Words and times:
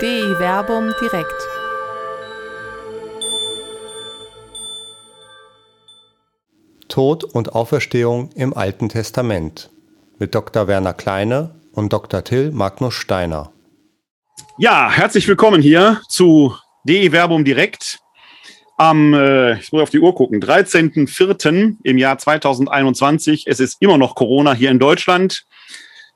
DI 0.00 0.38
Werbung 0.38 0.94
direkt. 0.98 1.46
Tod 6.88 7.22
und 7.24 7.54
Auferstehung 7.54 8.30
im 8.34 8.54
Alten 8.54 8.88
Testament 8.88 9.68
mit 10.18 10.34
Dr. 10.34 10.68
Werner 10.68 10.94
Kleine 10.94 11.54
und 11.74 11.92
Dr. 11.92 12.24
Till 12.24 12.50
Magnus 12.50 12.94
Steiner. 12.94 13.52
Ja, 14.56 14.90
herzlich 14.90 15.28
willkommen 15.28 15.60
hier 15.60 16.00
zu 16.08 16.56
DE 16.84 17.12
Werbung 17.12 17.44
direkt. 17.44 17.98
Am, 18.78 19.12
äh, 19.12 19.58
ich 19.58 19.70
muss 19.70 19.82
auf 19.82 19.90
die 19.90 20.00
Uhr 20.00 20.14
gucken, 20.14 20.40
13.04. 20.40 21.76
im 21.82 21.98
Jahr 21.98 22.16
2021. 22.16 23.46
Es 23.46 23.60
ist 23.60 23.76
immer 23.80 23.98
noch 23.98 24.14
Corona 24.14 24.54
hier 24.54 24.70
in 24.70 24.78
Deutschland. 24.78 25.44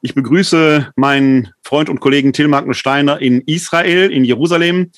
Ich 0.05 0.15
begrüße 0.15 0.93
meinen 0.97 1.49
Freund 1.63 1.89
und 1.89 1.99
Kollegen 1.99 2.35
Till 2.35 2.47
Magnus 2.47 2.77
Steiner 2.77 3.23
in 3.23 3.41
Israel, 3.47 4.13
in 4.13 4.23
Jerusalem. 4.23 4.91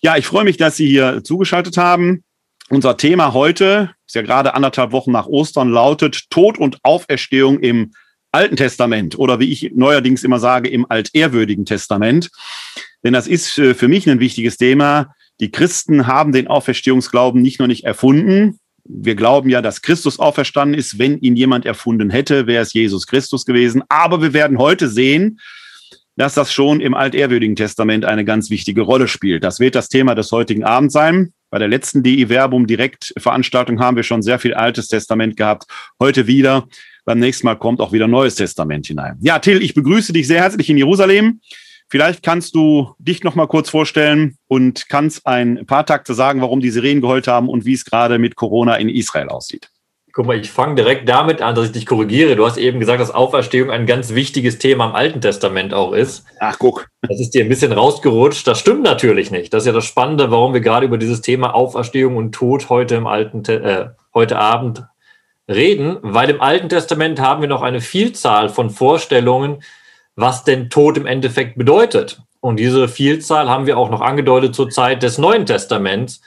Ja, 0.02 0.16
ich 0.16 0.26
freue 0.26 0.44
mich, 0.44 0.56
dass 0.56 0.76
Sie 0.76 0.86
hier 0.86 1.24
zugeschaltet 1.24 1.76
haben. 1.76 2.22
Unser 2.68 2.96
Thema 2.96 3.34
heute, 3.34 3.90
ist 4.06 4.14
ja 4.14 4.22
gerade 4.22 4.54
anderthalb 4.54 4.92
Wochen 4.92 5.12
nach 5.12 5.26
Ostern, 5.26 5.70
lautet 5.70 6.30
Tod 6.30 6.58
und 6.58 6.78
Auferstehung 6.82 7.58
im 7.60 7.92
Alten 8.30 8.56
Testament 8.56 9.18
oder 9.18 9.40
wie 9.40 9.52
ich 9.52 9.72
neuerdings 9.74 10.24
immer 10.24 10.38
sage, 10.38 10.70
im 10.70 10.90
altehrwürdigen 10.90 11.66
Testament. 11.66 12.30
Denn 13.04 13.12
das 13.12 13.26
ist 13.26 13.58
äh, 13.58 13.74
für 13.74 13.88
mich 13.88 14.08
ein 14.08 14.20
wichtiges 14.20 14.56
Thema. 14.56 15.14
Die 15.42 15.50
Christen 15.50 16.06
haben 16.06 16.30
den 16.30 16.46
Auferstehungsglauben 16.46 17.42
nicht 17.42 17.58
nur 17.58 17.66
nicht 17.66 17.82
erfunden. 17.82 18.60
Wir 18.84 19.16
glauben 19.16 19.50
ja, 19.50 19.60
dass 19.60 19.82
Christus 19.82 20.20
auferstanden 20.20 20.78
ist. 20.78 21.00
Wenn 21.00 21.18
ihn 21.18 21.34
jemand 21.34 21.66
erfunden 21.66 22.10
hätte, 22.10 22.46
wäre 22.46 22.62
es 22.62 22.72
Jesus 22.72 23.08
Christus 23.08 23.44
gewesen. 23.44 23.82
Aber 23.88 24.22
wir 24.22 24.34
werden 24.34 24.58
heute 24.58 24.88
sehen, 24.88 25.40
dass 26.14 26.34
das 26.34 26.52
schon 26.52 26.80
im 26.80 26.94
altehrwürdigen 26.94 27.56
Testament 27.56 28.04
eine 28.04 28.24
ganz 28.24 28.50
wichtige 28.50 28.82
Rolle 28.82 29.08
spielt. 29.08 29.42
Das 29.42 29.58
wird 29.58 29.74
das 29.74 29.88
Thema 29.88 30.14
des 30.14 30.30
heutigen 30.30 30.62
Abends 30.62 30.94
sein. 30.94 31.32
Bei 31.50 31.58
der 31.58 31.66
letzten 31.66 32.04
DI 32.04 32.28
Verbum 32.28 32.68
Direkt 32.68 33.12
Veranstaltung 33.18 33.80
haben 33.80 33.96
wir 33.96 34.04
schon 34.04 34.22
sehr 34.22 34.38
viel 34.38 34.54
Altes 34.54 34.86
Testament 34.86 35.36
gehabt. 35.36 35.64
Heute 35.98 36.28
wieder. 36.28 36.68
Beim 37.04 37.18
nächsten 37.18 37.46
Mal 37.46 37.56
kommt 37.56 37.80
auch 37.80 37.90
wieder 37.90 38.06
Neues 38.06 38.36
Testament 38.36 38.86
hinein. 38.86 39.18
Ja, 39.22 39.40
Till, 39.40 39.60
ich 39.60 39.74
begrüße 39.74 40.12
dich 40.12 40.28
sehr 40.28 40.40
herzlich 40.40 40.70
in 40.70 40.78
Jerusalem. 40.78 41.40
Vielleicht 41.92 42.22
kannst 42.22 42.54
du 42.54 42.94
dich 42.98 43.22
noch 43.22 43.34
mal 43.34 43.46
kurz 43.46 43.68
vorstellen 43.68 44.38
und 44.48 44.88
kannst 44.88 45.26
ein 45.26 45.66
paar 45.66 45.84
Takte 45.84 46.14
sagen, 46.14 46.40
warum 46.40 46.60
die 46.60 46.70
Sirenen 46.70 47.02
geheult 47.02 47.28
haben 47.28 47.50
und 47.50 47.66
wie 47.66 47.74
es 47.74 47.84
gerade 47.84 48.18
mit 48.18 48.34
Corona 48.34 48.76
in 48.76 48.88
Israel 48.88 49.28
aussieht. 49.28 49.68
Guck 50.14 50.24
mal, 50.24 50.40
ich 50.40 50.50
fange 50.50 50.76
direkt 50.76 51.06
damit 51.06 51.42
an, 51.42 51.54
dass 51.54 51.66
ich 51.66 51.72
dich 51.72 51.84
korrigiere. 51.84 52.34
Du 52.34 52.46
hast 52.46 52.56
eben 52.56 52.80
gesagt, 52.80 52.98
dass 52.98 53.10
Auferstehung 53.10 53.70
ein 53.70 53.84
ganz 53.84 54.14
wichtiges 54.14 54.56
Thema 54.56 54.86
im 54.86 54.94
Alten 54.94 55.20
Testament 55.20 55.74
auch 55.74 55.92
ist. 55.92 56.24
Ach, 56.40 56.58
guck. 56.58 56.88
Das 57.02 57.20
ist 57.20 57.34
dir 57.34 57.44
ein 57.44 57.50
bisschen 57.50 57.72
rausgerutscht. 57.72 58.46
Das 58.46 58.58
stimmt 58.58 58.84
natürlich 58.84 59.30
nicht. 59.30 59.52
Das 59.52 59.64
ist 59.64 59.66
ja 59.66 59.74
das 59.74 59.84
Spannende, 59.84 60.30
warum 60.30 60.54
wir 60.54 60.62
gerade 60.62 60.86
über 60.86 60.96
dieses 60.96 61.20
Thema 61.20 61.54
Auferstehung 61.54 62.16
und 62.16 62.32
Tod 62.32 62.70
heute 62.70 62.94
im 62.94 63.06
Alten, 63.06 63.44
äh, 63.44 63.90
heute 64.14 64.38
Abend 64.38 64.82
reden, 65.46 65.98
weil 66.00 66.30
im 66.30 66.40
Alten 66.40 66.70
Testament 66.70 67.20
haben 67.20 67.42
wir 67.42 67.50
noch 67.50 67.60
eine 67.60 67.82
Vielzahl 67.82 68.48
von 68.48 68.70
Vorstellungen, 68.70 69.62
was 70.16 70.44
denn 70.44 70.70
Tod 70.70 70.96
im 70.96 71.06
Endeffekt 71.06 71.56
bedeutet. 71.56 72.20
Und 72.40 72.58
diese 72.58 72.88
Vielzahl 72.88 73.48
haben 73.48 73.66
wir 73.66 73.78
auch 73.78 73.90
noch 73.90 74.00
angedeutet 74.00 74.54
zur 74.54 74.68
Zeit 74.68 75.02
des 75.02 75.18
Neuen 75.18 75.46
Testaments 75.46 76.20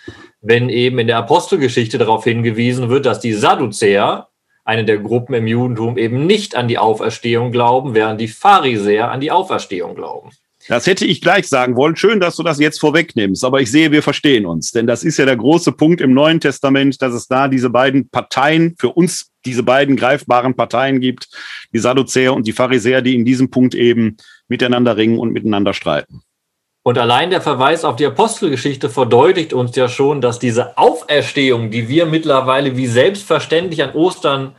wenn 0.45 0.69
eben 0.69 0.99
in 0.99 1.07
der 1.07 1.17
Apostelgeschichte 1.17 1.97
darauf 1.97 2.23
hingewiesen 2.23 2.89
wird, 2.89 3.05
dass 3.05 3.19
die 3.19 3.33
Sadduzäer, 3.33 4.27
eine 4.63 4.85
der 4.85 4.99
Gruppen 4.99 5.33
im 5.33 5.47
Judentum, 5.47 5.97
eben 5.97 6.25
nicht 6.27 6.55
an 6.55 6.67
die 6.67 6.77
Auferstehung 6.77 7.51
glauben, 7.51 7.95
während 7.95 8.21
die 8.21 8.27
Pharisäer 8.27 9.11
an 9.11 9.19
die 9.19 9.31
Auferstehung 9.31 9.95
glauben. 9.95 10.29
Das 10.67 10.87
hätte 10.87 11.05
ich 11.05 11.21
gleich 11.21 11.47
sagen 11.47 11.75
wollen. 11.75 11.95
Schön, 11.95 12.19
dass 12.19 12.35
du 12.35 12.43
das 12.43 12.59
jetzt 12.59 12.79
vorwegnimmst. 12.79 13.43
Aber 13.43 13.61
ich 13.61 13.69
sehe, 13.69 13.91
wir 13.91 14.01
verstehen 14.01 14.47
uns. 14.47 14.71
Denn 14.71 14.87
das 14.87 15.03
ist 15.03 15.17
ja 15.17 15.25
der 15.25 15.35
große 15.35 15.71
Punkt 15.71 16.01
im 16.01 16.13
Neuen 16.13 16.39
Testament, 16.39 16.99
dass 17.01 17.13
es 17.13 17.27
da 17.27 17.47
diese 17.47 17.69
beiden 17.69 18.09
Parteien, 18.09 18.75
für 18.79 18.89
uns 18.89 19.31
diese 19.45 19.63
beiden 19.63 19.95
greifbaren 19.95 20.55
Parteien 20.55 20.99
gibt, 20.99 21.27
die 21.73 21.79
Sadduzäer 21.79 22.33
und 22.33 22.47
die 22.47 22.53
Pharisäer, 22.53 23.01
die 23.01 23.15
in 23.15 23.25
diesem 23.25 23.49
Punkt 23.49 23.75
eben 23.75 24.17
miteinander 24.47 24.97
ringen 24.97 25.19
und 25.19 25.31
miteinander 25.31 25.73
streiten. 25.73 26.21
Und 26.83 26.99
allein 26.99 27.31
der 27.31 27.41
Verweis 27.41 27.83
auf 27.83 27.95
die 27.95 28.05
Apostelgeschichte 28.05 28.89
verdeutlicht 28.89 29.53
uns 29.53 29.75
ja 29.75 29.89
schon, 29.89 30.21
dass 30.21 30.37
diese 30.37 30.77
Auferstehung, 30.77 31.71
die 31.71 31.89
wir 31.89 32.05
mittlerweile 32.05 32.77
wie 32.77 32.85
selbstverständlich 32.85 33.81
an 33.81 33.93
Ostern, 33.93 34.55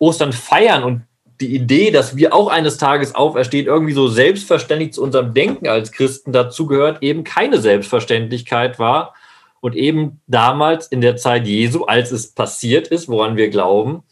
Ostern 0.00 0.32
feiern 0.32 0.82
und 0.82 1.02
die 1.40 1.54
Idee, 1.54 1.92
dass 1.92 2.16
wir 2.16 2.34
auch 2.34 2.48
eines 2.48 2.78
Tages 2.78 3.14
auferstehen, 3.14 3.66
irgendwie 3.66 3.92
so 3.92 4.08
selbstverständlich 4.08 4.92
zu 4.92 5.02
unserem 5.02 5.32
Denken 5.32 5.68
als 5.68 5.92
Christen 5.92 6.32
dazugehört, 6.32 7.02
eben 7.02 7.22
keine 7.22 7.60
Selbstverständlichkeit 7.60 8.78
war 8.78 9.14
und 9.60 9.76
eben 9.76 10.20
damals 10.26 10.86
in 10.86 11.00
der 11.00 11.16
Zeit 11.16 11.46
Jesu, 11.46 11.84
als 11.84 12.12
es 12.12 12.32
passiert 12.32 12.88
ist, 12.88 13.08
woran 13.08 13.36
wir 13.36 13.50
glauben, 13.50 14.02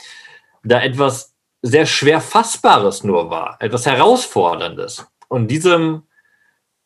da 0.62 0.82
etwas 0.82 1.34
sehr 1.62 1.86
schwer 1.86 2.20
Fassbares 2.20 3.04
nur 3.04 3.30
war, 3.30 3.56
etwas 3.60 3.86
Herausforderndes. 3.86 5.06
Und 5.28 5.50
diesem 5.50 6.02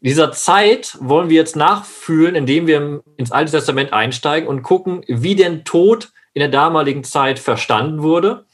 dieser 0.03 0.33
Zeit 0.33 0.97
wollen 1.01 1.29
wir 1.29 1.37
jetzt 1.37 1.55
nachfühlen, 1.55 2.35
indem 2.35 2.67
wir 2.67 3.05
ins 3.17 3.31
Alte 3.31 3.53
Testament 3.53 3.93
einsteigen 3.93 4.49
und 4.49 4.65
gucken, 4.65 5.05
wie 5.07 5.37
denn 5.37 5.65
Tod 5.65 6.11
in 6.35 6.41
der 6.41 6.49
damaligen 6.49 7.05
Zeit 7.05 7.39
verstanden 7.39 8.03
wurde, 8.03 8.45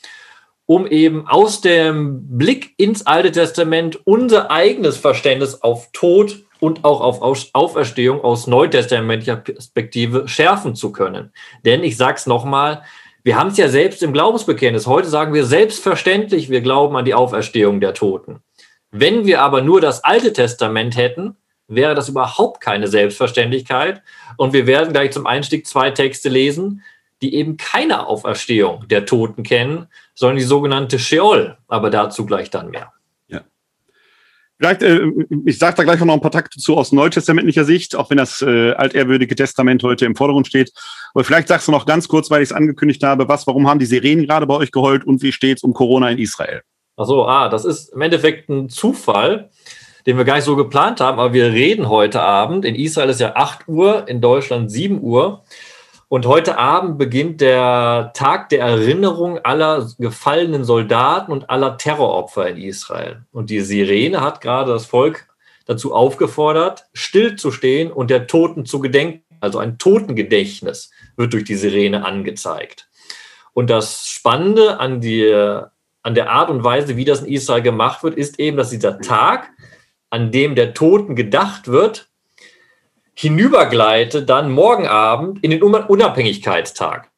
um 0.66 0.86
eben 0.86 1.26
aus 1.26 1.62
dem 1.62 2.36
Blick 2.36 2.74
ins 2.76 3.06
Alte 3.06 3.32
Testament 3.32 3.98
unser 4.04 4.50
eigenes 4.50 4.98
Verständnis 4.98 5.62
auf 5.62 5.88
Tod 5.92 6.44
und 6.60 6.84
auch 6.84 7.00
auf 7.00 7.20
Auferstehung 7.52 8.22
aus 8.22 8.46
neutestamentlicher 8.46 9.36
Perspektive 9.36 10.28
schärfen 10.28 10.74
zu 10.74 10.92
können. 10.92 11.32
Denn 11.64 11.84
ich 11.84 11.96
sage 11.96 12.16
es 12.16 12.26
nochmal, 12.26 12.82
wir 13.22 13.36
haben 13.36 13.50
es 13.50 13.58
ja 13.58 13.68
selbst 13.68 14.02
im 14.02 14.12
Glaubensbekenntnis. 14.12 14.86
Heute 14.86 15.08
sagen 15.08 15.34
wir 15.34 15.44
selbstverständlich, 15.44 16.50
wir 16.50 16.60
glauben 16.60 16.96
an 16.96 17.04
die 17.04 17.14
Auferstehung 17.14 17.80
der 17.80 17.94
Toten. 17.94 18.40
Wenn 18.90 19.26
wir 19.26 19.42
aber 19.42 19.60
nur 19.60 19.80
das 19.80 20.02
Alte 20.02 20.32
Testament 20.32 20.96
hätten, 20.96 21.36
wäre 21.66 21.94
das 21.94 22.08
überhaupt 22.08 22.60
keine 22.60 22.88
Selbstverständlichkeit. 22.88 24.02
Und 24.36 24.52
wir 24.52 24.66
werden 24.66 24.92
gleich 24.92 25.10
zum 25.12 25.26
Einstieg 25.26 25.66
zwei 25.66 25.90
Texte 25.90 26.28
lesen, 26.28 26.82
die 27.20 27.34
eben 27.34 27.56
keine 27.56 28.06
Auferstehung 28.06 28.88
der 28.88 29.04
Toten 29.04 29.42
kennen, 29.42 29.88
sondern 30.14 30.36
die 30.38 30.44
sogenannte 30.44 30.98
Sheol. 30.98 31.58
Aber 31.66 31.90
dazu 31.90 32.24
gleich 32.24 32.50
dann 32.50 32.70
mehr. 32.70 32.92
Vielleicht, 34.58 34.82
äh, 34.82 35.00
ich 35.44 35.58
sage 35.58 35.76
da 35.76 35.84
gleich 35.84 36.00
noch 36.00 36.12
ein 36.12 36.20
paar 36.20 36.32
Takte 36.32 36.58
zu 36.58 36.76
aus 36.76 36.90
neutestamentlicher 36.90 37.64
Sicht, 37.64 37.94
auch 37.94 38.10
wenn 38.10 38.18
das 38.18 38.42
äh, 38.42 38.72
altehrwürdige 38.72 39.36
Testament 39.36 39.82
heute 39.84 40.04
im 40.04 40.16
Vordergrund 40.16 40.48
steht. 40.48 40.72
Aber 41.14 41.22
vielleicht 41.22 41.48
sagst 41.48 41.68
du 41.68 41.72
noch 41.72 41.86
ganz 41.86 42.08
kurz, 42.08 42.30
weil 42.30 42.42
ich 42.42 42.48
es 42.48 42.52
angekündigt 42.52 43.02
habe, 43.04 43.28
was, 43.28 43.46
warum 43.46 43.68
haben 43.68 43.78
die 43.78 43.86
Sirenen 43.86 44.26
gerade 44.26 44.46
bei 44.46 44.54
euch 44.54 44.72
geheult 44.72 45.04
und 45.04 45.22
wie 45.22 45.32
steht 45.32 45.58
es 45.58 45.62
um 45.62 45.74
Corona 45.74 46.10
in 46.10 46.18
Israel? 46.18 46.62
Ach 46.96 47.06
so, 47.06 47.26
ah, 47.26 47.48
das 47.48 47.64
ist 47.64 47.92
im 47.94 48.00
Endeffekt 48.00 48.48
ein 48.48 48.68
Zufall, 48.68 49.50
den 50.06 50.16
wir 50.16 50.24
gar 50.24 50.34
nicht 50.34 50.44
so 50.44 50.56
geplant 50.56 51.00
haben, 51.00 51.20
aber 51.20 51.32
wir 51.32 51.52
reden 51.52 51.88
heute 51.88 52.20
Abend. 52.20 52.64
In 52.64 52.74
Israel 52.74 53.10
ist 53.10 53.20
ja 53.20 53.36
8 53.36 53.68
Uhr, 53.68 54.08
in 54.08 54.20
Deutschland 54.20 54.72
7 54.72 55.00
Uhr. 55.00 55.44
Und 56.10 56.24
heute 56.24 56.56
Abend 56.56 56.96
beginnt 56.96 57.42
der 57.42 58.12
Tag 58.14 58.48
der 58.48 58.60
Erinnerung 58.60 59.40
aller 59.40 59.90
gefallenen 59.98 60.64
Soldaten 60.64 61.30
und 61.30 61.50
aller 61.50 61.76
Terroropfer 61.76 62.48
in 62.48 62.56
Israel. 62.56 63.26
Und 63.30 63.50
die 63.50 63.60
Sirene 63.60 64.22
hat 64.22 64.40
gerade 64.40 64.72
das 64.72 64.86
Volk 64.86 65.28
dazu 65.66 65.94
aufgefordert, 65.94 66.86
stillzustehen 66.94 67.92
und 67.92 68.08
der 68.08 68.26
Toten 68.26 68.64
zu 68.64 68.80
gedenken. 68.80 69.22
Also 69.40 69.58
ein 69.58 69.76
Totengedächtnis 69.76 70.90
wird 71.16 71.34
durch 71.34 71.44
die 71.44 71.56
Sirene 71.56 72.06
angezeigt. 72.06 72.88
Und 73.52 73.68
das 73.68 74.06
Spannende 74.06 74.80
an, 74.80 75.02
die, 75.02 75.30
an 76.02 76.14
der 76.14 76.30
Art 76.30 76.48
und 76.48 76.64
Weise, 76.64 76.96
wie 76.96 77.04
das 77.04 77.20
in 77.20 77.32
Israel 77.32 77.60
gemacht 77.60 78.02
wird, 78.02 78.16
ist 78.16 78.40
eben, 78.40 78.56
dass 78.56 78.70
dieser 78.70 78.98
Tag, 79.00 79.50
an 80.08 80.32
dem 80.32 80.54
der 80.54 80.72
Toten 80.72 81.16
gedacht 81.16 81.68
wird, 81.68 82.07
hinübergleite 83.18 84.22
dann 84.22 84.48
morgen 84.48 84.86
Abend 84.86 85.42
in 85.42 85.50
den 85.50 85.60
Unabhängigkeitstag. 85.60 87.10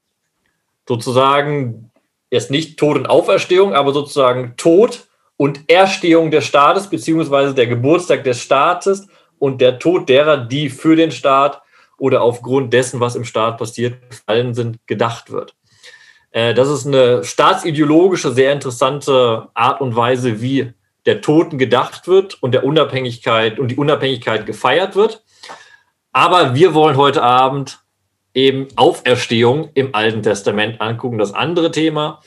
Sozusagen 0.89 1.91
jetzt 2.31 2.51
nicht 2.51 2.79
Tod 2.79 2.97
und 2.97 3.11
Auferstehung, 3.11 3.75
aber 3.75 3.93
sozusagen 3.93 4.55
Tod 4.57 5.09
und 5.37 5.61
Erstehung 5.69 6.31
des 6.31 6.47
Staates, 6.47 6.89
beziehungsweise 6.89 7.55
der 7.55 7.67
Geburtstag 7.67 8.25
des 8.25 8.41
Staates 8.41 9.09
und 9.39 9.61
der 9.61 9.79
Tod 9.79 10.09
derer, 10.09 10.39
die 10.39 10.71
für 10.71 10.97
den 10.97 11.11
Staat 11.11 11.61
oder 11.99 12.23
aufgrund 12.23 12.73
dessen, 12.73 13.01
was 13.01 13.15
im 13.15 13.27
Staat 13.27 13.59
passiert, 13.59 13.99
gefallen 14.09 14.55
sind, 14.55 14.79
gedacht 14.87 15.31
wird. 15.31 15.55
Äh, 16.31 16.55
das 16.55 16.71
ist 16.71 16.87
eine 16.87 17.25
staatsideologische, 17.25 18.33
sehr 18.33 18.55
interessante 18.55 19.49
Art 19.53 19.83
und 19.83 19.95
Weise, 19.97 20.41
wie 20.41 20.73
der 21.05 21.21
Toten 21.21 21.59
gedacht 21.59 22.09
wird 22.09 22.43
und 22.43 22.53
der 22.53 22.65
Unabhängigkeit 22.65 23.59
und 23.59 23.69
die 23.69 23.77
Unabhängigkeit 23.77 24.47
gefeiert 24.47 24.97
wird. 24.97 25.23
Aber 26.13 26.55
wir 26.55 26.75
wollen 26.75 26.97
heute 26.97 27.23
Abend 27.23 27.81
eben 28.35 28.69
Auferstehung 28.77 29.71
im 29.75 29.95
Alten 29.95 30.23
Testament 30.23 30.81
angucken, 30.81 31.19
das 31.19 31.35
andere 31.35 31.71
Thema. 31.71 32.21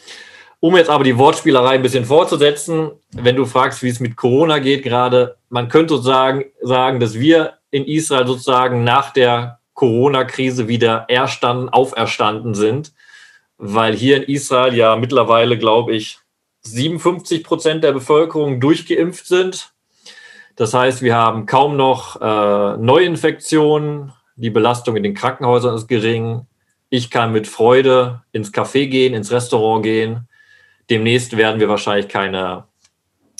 Um 0.60 0.78
jetzt 0.78 0.90
aber 0.90 1.04
die 1.04 1.18
Wortspielerei 1.18 1.76
ein 1.76 1.82
bisschen 1.82 2.06
fortzusetzen, 2.06 2.92
wenn 3.12 3.36
du 3.36 3.46
fragst, 3.46 3.84
wie 3.84 3.90
es 3.90 4.00
mit 4.00 4.16
Corona 4.16 4.60
geht 4.60 4.84
gerade, 4.84 5.36
man 5.50 5.68
könnte 5.68 5.96
sozusagen 5.96 6.46
sagen, 6.62 7.02
dass 7.02 7.16
wir 7.16 7.56
in 7.72 7.86
Israel 7.86 8.26
sozusagen 8.26 8.84
nach 8.86 9.12
der 9.12 9.60
Corona-Krise 9.74 10.68
wieder 10.70 11.06
erstanden, 11.10 11.68
auferstanden 11.68 12.54
sind, 12.54 12.94
weil 13.58 13.94
hier 13.94 14.18
in 14.18 14.24
Israel 14.24 14.74
ja 14.74 14.96
mittlerweile, 14.96 15.58
glaube 15.58 15.94
ich, 15.94 16.20
57 16.62 17.44
Prozent 17.44 17.84
der 17.84 17.92
Bevölkerung 17.92 18.62
durchgeimpft 18.62 19.26
sind 19.26 19.73
das 20.56 20.74
heißt, 20.74 21.02
wir 21.02 21.16
haben 21.16 21.46
kaum 21.46 21.76
noch 21.76 22.22
äh, 22.22 22.78
Neuinfektionen. 22.78 24.14
Die 24.36 24.50
Belastung 24.50 24.96
in 24.96 25.04
den 25.04 25.14
Krankenhäusern 25.14 25.76
ist 25.76 25.88
gering. 25.88 26.46
Ich 26.90 27.10
kann 27.10 27.32
mit 27.32 27.48
Freude 27.48 28.22
ins 28.32 28.54
Café 28.54 28.88
gehen, 28.88 29.14
ins 29.14 29.32
Restaurant 29.32 29.84
gehen. 29.84 30.28
Demnächst 30.90 31.38
werden 31.38 31.60
wir 31.60 31.70
wahrscheinlich 31.70 32.08
keine 32.08 32.66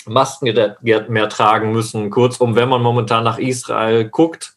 Masken 0.06 0.52
mehr 0.82 1.28
tragen 1.28 1.72
müssen. 1.72 2.10
Kurzum, 2.10 2.56
wenn 2.56 2.68
man 2.68 2.82
momentan 2.82 3.24
nach 3.24 3.38
Israel 3.38 4.08
guckt, 4.08 4.56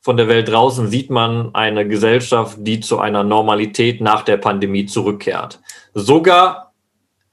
von 0.00 0.16
der 0.16 0.28
Welt 0.28 0.48
draußen 0.48 0.88
sieht 0.88 1.10
man 1.10 1.54
eine 1.54 1.88
Gesellschaft, 1.88 2.58
die 2.60 2.80
zu 2.80 2.98
einer 2.98 3.24
Normalität 3.24 4.00
nach 4.00 4.22
der 4.22 4.36
Pandemie 4.36 4.84
zurückkehrt. 4.84 5.60
Sogar 5.94 6.74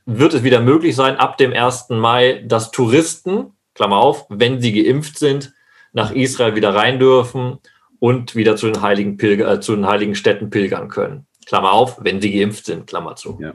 wird 0.06 0.34
es 0.34 0.44
wieder 0.44 0.62
möglich 0.62 0.96
sein, 0.96 1.18
ab 1.18 1.38
dem 1.38 1.52
1. 1.52 1.90
Mai, 1.90 2.44
dass 2.46 2.72
Touristen 2.72 3.54
Klammer 3.74 3.98
auf, 3.98 4.26
wenn 4.30 4.62
sie 4.62 4.72
geimpft 4.74 5.18
sind, 5.18 5.54
nach 5.94 6.12
Israel 6.12 6.56
wieder 6.56 6.74
rein 6.74 7.00
dürfen 7.00 7.60
und 8.00 8.36
wieder 8.36 8.56
zu 8.56 8.68
den 8.68 8.82
heiligen, 8.82 9.18
Pilger, 9.18 9.52
äh, 9.52 9.60
zu 9.60 9.76
den 9.76 9.88
heiligen 9.88 10.16
Städten 10.16 10.50
pilgern 10.50 10.90
können. 10.90 11.28
Klammer 11.46 11.72
auf, 11.72 12.04
wenn 12.04 12.22
sie 12.22 12.32
geimpft 12.32 12.66
sind, 12.66 12.88
Klammer 12.88 13.16
zu. 13.16 13.38
Ja. 13.42 13.54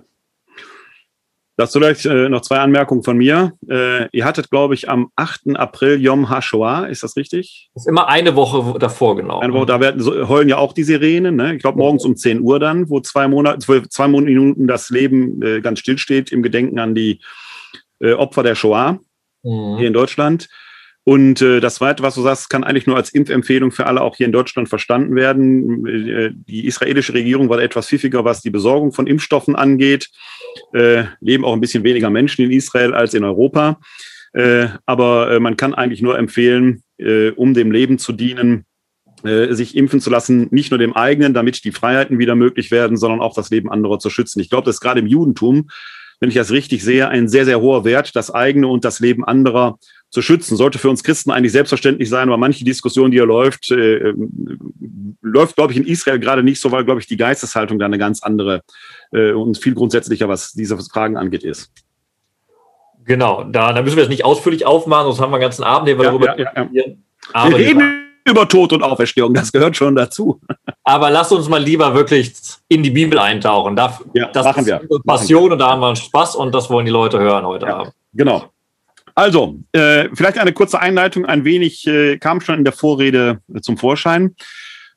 Dazu 1.59 1.79
vielleicht 1.79 2.05
äh, 2.05 2.29
noch 2.29 2.43
zwei 2.43 2.59
Anmerkungen 2.59 3.03
von 3.03 3.17
mir. 3.17 3.55
Äh, 3.67 4.09
ihr 4.13 4.27
hattet, 4.27 4.51
glaube 4.51 4.75
ich, 4.75 4.91
am 4.91 5.11
8. 5.17 5.57
April 5.57 5.99
Yom 6.03 6.29
HaShoah, 6.29 6.87
ist 6.89 7.03
das 7.03 7.17
richtig? 7.17 7.71
Das 7.75 7.85
ist 7.85 7.89
immer 7.89 8.09
eine 8.09 8.37
Woche 8.37 8.79
davor, 8.79 9.17
genau. 9.17 9.41
Eine 9.41 9.55
Woche, 9.55 9.65
da 9.65 9.81
werden, 9.81 10.03
so, 10.03 10.29
heulen 10.29 10.51
ja 10.51 10.59
auch 10.59 10.75
die 10.75 10.85
Sirenen, 10.85 11.35
ne? 11.37 11.55
ich 11.55 11.63
glaube 11.63 11.79
morgens 11.79 12.05
um 12.05 12.15
10 12.15 12.43
Uhr 12.43 12.61
dann, 12.61 12.91
wo 12.91 13.01
zwei, 13.01 13.27
Monate, 13.27 13.89
zwei 13.89 14.07
Minuten 14.09 14.67
das 14.67 14.91
Leben 14.91 15.41
äh, 15.43 15.63
ganz 15.63 15.79
still 15.79 15.97
steht 15.97 16.31
im 16.31 16.43
Gedenken 16.43 16.79
an 16.79 16.95
die 16.95 17.21
äh, 18.01 18.13
Opfer 18.13 18.43
der 18.43 18.55
Shoah 18.55 19.01
mhm. 19.47 19.79
hier 19.79 19.87
in 19.87 19.93
Deutschland. 19.93 20.49
Und 21.09 21.41
äh, 21.41 21.61
das 21.61 21.77
Zweite, 21.77 22.03
was 22.03 22.17
du 22.17 22.23
sagst, 22.23 22.51
kann 22.51 22.65
eigentlich 22.65 22.89
nur 22.89 22.97
als 22.97 23.11
Impfempfehlung 23.11 23.71
für 23.71 23.87
alle 23.87 24.01
auch 24.01 24.17
hier 24.17 24.27
in 24.27 24.33
Deutschland 24.33 24.69
verstanden 24.69 25.15
werden. 25.15 25.87
Äh, 25.87 26.31
die 26.35 26.67
israelische 26.67 27.15
Regierung 27.15 27.49
war 27.49 27.61
etwas 27.61 27.87
pfiffiger, 27.87 28.25
was 28.25 28.43
die 28.43 28.51
Besorgung 28.51 28.93
von 28.93 29.07
Impfstoffen 29.07 29.55
angeht. 29.55 30.09
Äh, 30.73 31.05
leben 31.21 31.45
auch 31.45 31.53
ein 31.53 31.61
bisschen 31.61 31.85
weniger 31.85 32.11
Menschen 32.11 32.45
in 32.45 32.51
Israel 32.51 32.93
als 32.93 33.15
in 33.15 33.23
Europa. 33.23 33.79
Äh, 34.33 34.67
aber 34.85 35.31
äh, 35.31 35.39
man 35.39 35.57
kann 35.57 35.75
eigentlich 35.75 36.03
nur 36.03 36.19
empfehlen, 36.19 36.83
äh, 36.99 37.31
um 37.31 37.55
dem 37.55 37.71
Leben 37.71 37.99
zu 37.99 38.13
dienen, 38.13 38.65
äh, 39.23 39.55
sich 39.55 39.77
impfen 39.77 40.01
zu 40.01 40.11
lassen, 40.11 40.49
nicht 40.51 40.73
nur 40.73 40.79
dem 40.79 40.95
eigenen, 40.97 41.35
damit 41.35 41.63
die 41.65 41.71
Freiheiten 41.71 42.19
wieder 42.19 42.35
möglich 42.35 42.73
werden, 42.73 42.97
sondern 42.97 43.21
auch 43.21 43.35
das 43.35 43.51
Leben 43.51 43.71
anderer 43.71 44.01
zu 44.01 44.11
schützen. 44.11 44.41
Ich 44.41 44.51
glaube, 44.51 44.65
das 44.65 44.77
ist 44.77 44.81
gerade 44.81 44.99
im 44.99 45.07
Judentum 45.07 45.69
wenn 46.21 46.29
ich 46.29 46.35
das 46.35 46.51
richtig 46.51 46.83
sehe, 46.83 47.09
ein 47.09 47.29
sehr, 47.29 47.45
sehr 47.45 47.61
hoher 47.61 47.85
Wert, 47.85 48.17
das 48.17 48.31
eigene 48.31 48.69
und 48.69 48.85
das 48.85 49.01
Leben 49.01 49.25
anderer 49.25 49.79
zu 50.11 50.23
schützen. 50.23 50.57
Sollte 50.57 50.79
für 50.79 50.89
uns 50.89 51.05
Christen 51.05 51.31
eigentlich 51.31 51.53
selbstverständlich 51.53 52.09
sein, 52.09 52.29
aber 52.29 52.39
manche 52.39 52.65
Diskussion, 52.65 53.11
die 53.11 53.19
hier 53.19 53.27
läuft, 53.27 53.71
äh, 53.71 54.09
äh, 54.09 54.15
läuft, 55.21 55.57
glaube 55.57 55.73
ich, 55.73 55.79
in 55.79 55.87
Israel 55.87 56.19
gerade 56.19 56.43
nicht 56.43 56.61
so, 56.61 56.73
weil, 56.73 56.85
glaube 56.85 57.01
ich, 57.01 57.07
die 57.07 57.17
Geisteshaltung 57.17 57.79
da 57.79 57.87
eine 57.87 57.99
ganz 57.99 58.23
andere 58.23 58.63
äh, 59.13 59.33
und 59.33 59.59
viel 59.59 59.75
grundsätzlicher, 59.75 60.29
was 60.29 60.53
diese 60.53 60.79
Fragen 60.79 61.17
angeht, 61.17 61.45
ist. 61.45 61.71
Genau, 63.05 63.45
da, 63.45 63.73
da 63.73 63.83
müssen 63.83 63.97
wir 63.97 64.03
es 64.03 64.09
nicht 64.09 64.25
ausführlich 64.25 64.67
aufmachen, 64.67 65.07
sonst 65.07 65.21
haben 65.21 65.31
wir 65.31 65.37
einen 65.37 65.43
ganzen 65.43 65.63
Abend, 65.63 65.89
den 65.89 65.99
wir 65.99 66.05
ja, 66.05 66.11
darüber 66.11 66.39
ja, 66.39 66.53
ja, 66.55 66.69
ja. 66.73 67.51
Wir 67.51 67.57
reden 67.57 68.06
über 68.27 68.49
Tod 68.49 68.73
und 68.73 68.83
Auferstehung, 68.83 69.33
das 69.35 69.53
gehört 69.53 69.77
schon 69.77 69.95
dazu. 69.95 70.41
Aber 70.85 71.11
lass 71.11 71.33
uns 71.33 71.49
mal 71.49 71.63
lieber 71.63 71.95
wirklich 71.95 72.33
in 72.69 72.83
die 72.83 72.91
Bibel 72.91 73.19
eintauchen. 73.19 73.77
Da, 73.77 73.99
ja, 74.15 74.29
das 74.29 74.45
machen 74.45 74.67
wir. 74.67 74.81
Passion 75.05 75.05
machen 75.05 75.29
wir. 75.29 75.53
und 75.53 75.59
da 75.59 75.71
haben 75.71 75.81
wir 75.81 75.97
Spaß 75.97 76.37
und 76.37 76.55
das 76.55 76.69
wollen 76.71 76.87
die 76.87 76.93
Leute 76.93 77.19
hören 77.19 77.47
heute 77.47 77.67
ja, 77.67 77.77
Abend. 77.77 77.93
Genau. 78.13 78.51
Also, 79.15 79.57
äh, 79.73 80.09
vielleicht 80.15 80.39
eine 80.39 80.53
kurze 80.53 80.81
Einleitung. 80.81 81.25
Ein 81.25 81.45
wenig 81.45 81.87
äh, 81.87 82.19
kam 82.19 82.41
schon 82.41 82.59
in 82.59 82.65
der 82.65 82.75
Vorrede 82.75 83.41
zum 83.63 83.79
Vorschein. 83.79 84.37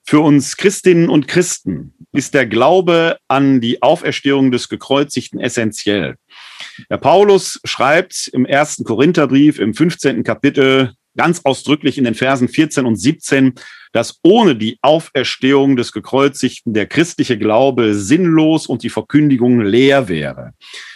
Für 0.03 0.19
uns 0.19 0.57
Christinnen 0.57 1.07
und 1.07 1.27
Christen 1.27 1.93
ist 2.11 2.33
der 2.33 2.47
Glaube 2.47 3.17
an 3.27 3.61
die 3.61 3.81
Auferstehung 3.81 4.51
des 4.51 4.67
Gekreuzigten 4.67 5.39
essentiell. 5.39 6.15
Der 6.89 6.97
Paulus 6.97 7.59
schreibt 7.63 8.27
im 8.33 8.45
ersten 8.45 8.83
Korintherbrief 8.83 9.59
im 9.59 9.73
15. 9.73 10.23
Kapitel 10.23 10.93
ganz 11.17 11.41
ausdrücklich 11.43 11.97
in 11.97 12.03
den 12.03 12.15
Versen 12.15 12.47
14 12.47 12.85
und 12.85 12.95
17, 12.95 13.53
dass 13.91 14.19
ohne 14.23 14.55
die 14.55 14.77
Auferstehung 14.81 15.75
des 15.75 15.91
Gekreuzigten 15.91 16.73
der 16.73 16.85
christliche 16.85 17.37
Glaube 17.37 17.95
sinnlos 17.95 18.67
und 18.67 18.83
die 18.83 18.89
Verkündigung 18.89 19.61
leer 19.61 20.07
wäre. 20.07 20.53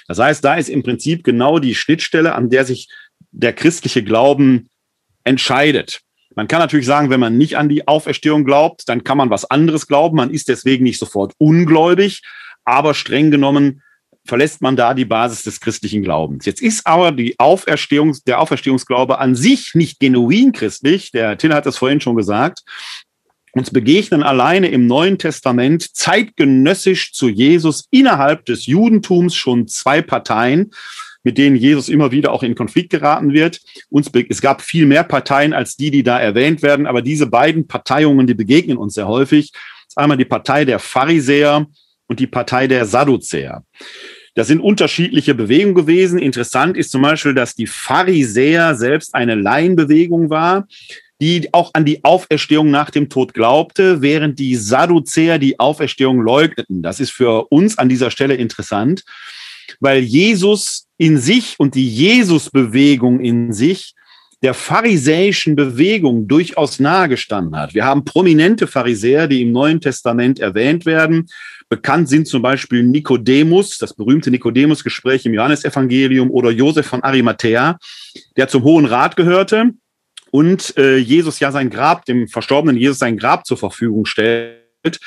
Das 0.08 0.20
heißt, 0.20 0.44
da 0.44 0.56
ist 0.56 0.70
im 0.70 0.84
Prinzip 0.84 1.24
genau 1.24 1.60
die 1.60 1.76
Schnittstelle, 1.76 2.36
an 2.36 2.50
der 2.50 2.66
sich 2.66 2.90
der 3.32 3.54
christliche 3.54 4.04
Glauben 4.04 4.70
entscheidet. 5.24 6.02
Man 6.36 6.48
kann 6.48 6.60
natürlich 6.60 6.86
sagen, 6.86 7.10
wenn 7.10 7.20
man 7.20 7.38
nicht 7.38 7.58
an 7.58 7.70
die 7.70 7.88
Auferstehung 7.88 8.44
glaubt, 8.44 8.90
dann 8.90 9.04
kann 9.04 9.18
man 9.18 9.30
was 9.30 9.46
anderes 9.46 9.88
glauben. 9.88 10.18
Man 10.18 10.32
ist 10.32 10.50
deswegen 10.50 10.84
nicht 10.84 11.00
sofort 11.00 11.34
ungläubig, 11.38 12.22
aber 12.66 12.94
streng 12.94 13.32
genommen 13.32 13.82
verlässt 14.26 14.62
man 14.62 14.76
da 14.76 14.94
die 14.94 15.06
Basis 15.06 15.44
des 15.44 15.60
christlichen 15.60 16.02
Glaubens. 16.02 16.46
Jetzt 16.46 16.62
ist 16.62 16.88
aber 16.88 17.12
die 17.12 17.38
Auferstehung, 17.40 18.16
der 18.26 18.40
Auferstehungsglaube 18.40 19.20
an 19.20 19.36
sich 19.36 19.76
nicht 19.76 20.00
genuin 20.00 20.52
christlich. 20.54 21.12
Der 21.12 21.38
Till 21.38 21.54
hat 21.54 21.66
das 21.66 21.78
vorhin 21.78 22.02
schon 22.02 22.16
gesagt. 22.16 22.64
Uns 23.52 23.70
begegnen 23.70 24.24
alleine 24.24 24.70
im 24.70 24.88
Neuen 24.88 25.20
Testament 25.20 25.96
zeitgenössisch 25.96 27.14
zu 27.14 27.30
Jesus 27.30 27.86
innerhalb 27.92 28.46
des 28.46 28.66
Judentums 28.66 29.36
schon 29.36 29.68
zwei 29.68 30.02
Parteien, 30.02 30.72
mit 31.22 31.38
denen 31.38 31.56
Jesus 31.56 31.88
immer 31.88 32.12
wieder 32.12 32.32
auch 32.32 32.42
in 32.42 32.56
Konflikt 32.56 32.90
geraten 32.90 33.32
wird. 33.32 33.62
Uns, 33.90 34.10
es 34.30 34.42
gab 34.42 34.62
viel 34.62 34.88
mehr 34.88 35.04
Parteien 35.04 35.54
als 35.54 35.76
die, 35.76 35.92
die 35.92 36.02
da 36.02 36.20
erwähnt 36.20 36.64
werden, 36.64 36.88
aber 36.88 37.04
diese 37.04 37.28
beiden 37.28 37.68
Parteiungen, 37.68 38.26
die 38.26 38.34
begegnen 38.34 38.78
uns 38.78 38.96
sehr 38.96 39.08
häufig. 39.08 39.52
Das 39.52 39.62
ist 39.90 39.98
einmal 39.98 40.18
die 40.18 40.26
Partei 40.26 40.66
der 40.66 40.80
Pharisäer 40.80 41.68
und 42.14 42.20
die 42.20 42.28
Partei 42.28 42.68
der 42.68 42.86
Sadduzäer. 42.86 43.64
Das 44.36 44.46
sind 44.46 44.60
unterschiedliche 44.60 45.34
Bewegungen 45.34 45.74
gewesen. 45.74 46.20
Interessant 46.20 46.78
ist 46.78 46.92
zum 46.92 47.02
Beispiel, 47.02 47.34
dass 47.34 47.56
die 47.56 47.66
Pharisäer 47.66 48.76
selbst 48.76 49.16
eine 49.16 49.34
Laienbewegung 49.34 50.30
war, 50.30 50.68
die 51.20 51.52
auch 51.54 51.72
an 51.74 51.86
die 51.86 52.04
Auferstehung 52.04 52.70
nach 52.70 52.92
dem 52.92 53.10
Tod 53.10 53.34
glaubte, 53.34 54.04
während 54.04 54.38
die 54.38 54.56
Sadduzäer 54.56 55.40
die 55.40 55.60
Auferstehung 55.60 56.22
leugneten. 56.22 56.84
Das 56.84 57.00
ist 57.00 57.12
für 57.12 57.48
uns 57.50 57.80
an 57.80 57.90
dieser 57.90 58.12
Stelle 58.12 58.36
interessant, 58.36 59.04
weil 59.80 60.04
Jesus 60.04 60.86
in 61.00 61.18
sich 61.18 61.56
und 61.58 61.74
die 61.74 61.90
Jesusbewegung 61.90 63.22
in 63.22 63.54
sich 63.54 63.96
der 64.44 64.54
pharisäischen 64.54 65.56
Bewegung 65.56 66.28
durchaus 66.28 66.80
nahegestanden 66.80 67.58
hat. 67.58 67.74
Wir 67.74 67.86
haben 67.86 68.04
prominente 68.04 68.68
Pharisäer, 68.68 69.28
die 69.28 69.42
im 69.42 69.54
Neuen 69.54 69.80
Testament 69.80 70.40
erwähnt 70.40 70.86
werden. 70.86 71.28
Bekannt 71.74 72.08
sind 72.08 72.28
zum 72.28 72.44
Beispiel 72.44 72.84
Nikodemus, 72.84 73.80
das 73.80 73.96
berühmte 73.96 74.30
Nikodemus-Gespräch 74.30 75.26
im 75.26 75.34
Johannesevangelium 75.34 76.30
oder 76.30 76.52
Josef 76.52 76.86
von 76.86 77.02
Arimathea, 77.02 77.80
der 78.38 78.48
zum 78.48 78.62
Hohen 78.64 78.86
Rat 78.86 79.16
gehörte 79.16 79.72
und 80.30 80.78
äh, 80.78 80.98
Jesus 80.98 81.40
ja 81.40 81.52
sein 81.52 81.72
Grab, 81.72 82.06
dem 82.06 82.28
verstorbenen 82.28 82.78
Jesus 82.78 83.00
sein 83.00 83.18
Grab 83.18 83.48
zur 83.48 83.58
Verfügung 83.58 84.06
stellt. 84.06 85.00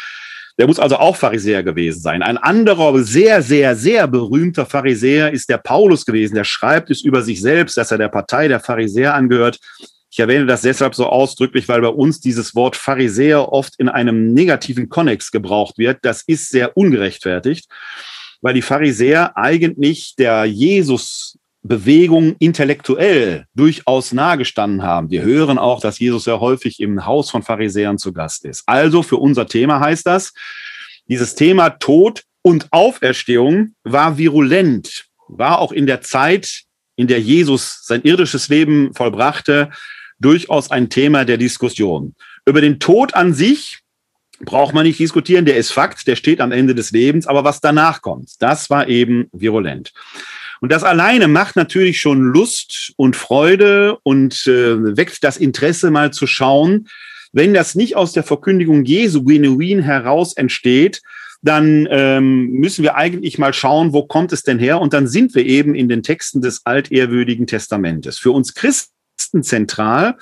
Der 0.58 0.66
muss 0.66 0.80
also 0.80 0.96
auch 0.96 1.14
Pharisäer 1.14 1.62
gewesen 1.62 2.00
sein. 2.00 2.24
Ein 2.24 2.36
anderer 2.36 2.98
sehr, 3.04 3.42
sehr, 3.42 3.76
sehr 3.76 4.08
berühmter 4.08 4.66
Pharisäer 4.66 5.32
ist 5.32 5.48
der 5.48 5.58
Paulus 5.58 6.04
gewesen. 6.04 6.34
Der 6.34 6.42
schreibt 6.42 6.90
es 6.90 7.04
über 7.04 7.22
sich 7.22 7.40
selbst, 7.40 7.76
dass 7.76 7.92
er 7.92 7.98
der 7.98 8.08
Partei 8.08 8.48
der 8.48 8.58
Pharisäer 8.58 9.14
angehört. 9.14 9.60
Ich 10.16 10.20
erwähne 10.20 10.46
das 10.46 10.62
deshalb 10.62 10.94
so 10.94 11.08
ausdrücklich, 11.08 11.68
weil 11.68 11.82
bei 11.82 11.88
uns 11.88 12.20
dieses 12.20 12.54
Wort 12.54 12.74
Pharisäer 12.74 13.52
oft 13.52 13.74
in 13.78 13.90
einem 13.90 14.32
negativen 14.32 14.88
Konnex 14.88 15.30
gebraucht 15.30 15.76
wird. 15.76 15.98
Das 16.00 16.22
ist 16.22 16.48
sehr 16.48 16.74
ungerechtfertigt, 16.74 17.68
weil 18.40 18.54
die 18.54 18.62
Pharisäer 18.62 19.36
eigentlich 19.36 20.14
der 20.16 20.46
Jesus 20.46 21.36
Bewegung 21.62 22.34
intellektuell 22.38 23.44
durchaus 23.54 24.12
nahegestanden 24.12 24.82
haben. 24.82 25.10
Wir 25.10 25.20
hören 25.20 25.58
auch, 25.58 25.82
dass 25.82 25.98
Jesus 25.98 26.24
sehr 26.24 26.40
häufig 26.40 26.80
im 26.80 27.04
Haus 27.04 27.30
von 27.30 27.42
Pharisäern 27.42 27.98
zu 27.98 28.14
Gast 28.14 28.46
ist. 28.46 28.62
Also 28.64 29.02
für 29.02 29.18
unser 29.18 29.46
Thema 29.46 29.80
heißt 29.80 30.06
das, 30.06 30.32
dieses 31.10 31.34
Thema 31.34 31.68
Tod 31.68 32.22
und 32.40 32.68
Auferstehung 32.70 33.74
war 33.84 34.16
virulent, 34.16 35.08
war 35.28 35.58
auch 35.58 35.72
in 35.72 35.86
der 35.86 36.00
Zeit, 36.00 36.62
in 36.94 37.06
der 37.06 37.20
Jesus 37.20 37.80
sein 37.82 38.00
irdisches 38.00 38.48
Leben 38.48 38.94
vollbrachte, 38.94 39.68
durchaus 40.18 40.70
ein 40.70 40.88
Thema 40.88 41.24
der 41.24 41.36
Diskussion. 41.36 42.14
Über 42.46 42.60
den 42.60 42.78
Tod 42.78 43.14
an 43.14 43.34
sich 43.34 43.80
braucht 44.40 44.74
man 44.74 44.86
nicht 44.86 44.98
diskutieren, 44.98 45.44
der 45.44 45.56
ist 45.56 45.72
Fakt, 45.72 46.06
der 46.06 46.16
steht 46.16 46.40
am 46.40 46.52
Ende 46.52 46.74
des 46.74 46.90
Lebens, 46.90 47.26
aber 47.26 47.44
was 47.44 47.60
danach 47.60 48.02
kommt, 48.02 48.30
das 48.40 48.70
war 48.70 48.88
eben 48.88 49.28
virulent. 49.32 49.92
Und 50.60 50.72
das 50.72 50.84
alleine 50.84 51.28
macht 51.28 51.56
natürlich 51.56 52.00
schon 52.00 52.20
Lust 52.20 52.92
und 52.96 53.16
Freude 53.16 53.98
und 54.02 54.46
äh, 54.46 54.96
weckt 54.96 55.22
das 55.22 55.36
Interesse 55.36 55.90
mal 55.90 56.12
zu 56.12 56.26
schauen. 56.26 56.88
Wenn 57.32 57.52
das 57.52 57.74
nicht 57.74 57.96
aus 57.96 58.12
der 58.12 58.22
Verkündigung 58.22 58.84
Jesu 58.84 59.22
genuin 59.22 59.82
heraus 59.82 60.34
entsteht, 60.34 61.02
dann 61.42 61.86
ähm, 61.90 62.50
müssen 62.52 62.82
wir 62.82 62.96
eigentlich 62.96 63.38
mal 63.38 63.52
schauen, 63.52 63.92
wo 63.92 64.04
kommt 64.04 64.32
es 64.32 64.42
denn 64.42 64.58
her? 64.58 64.80
Und 64.80 64.94
dann 64.94 65.06
sind 65.06 65.34
wir 65.34 65.44
eben 65.44 65.74
in 65.74 65.88
den 65.88 66.02
Texten 66.02 66.40
des 66.40 66.64
altehrwürdigen 66.64 67.46
Testamentes. 67.46 68.18
Für 68.18 68.30
uns 68.32 68.54
Christen 68.54 68.95
zentral 69.16 70.16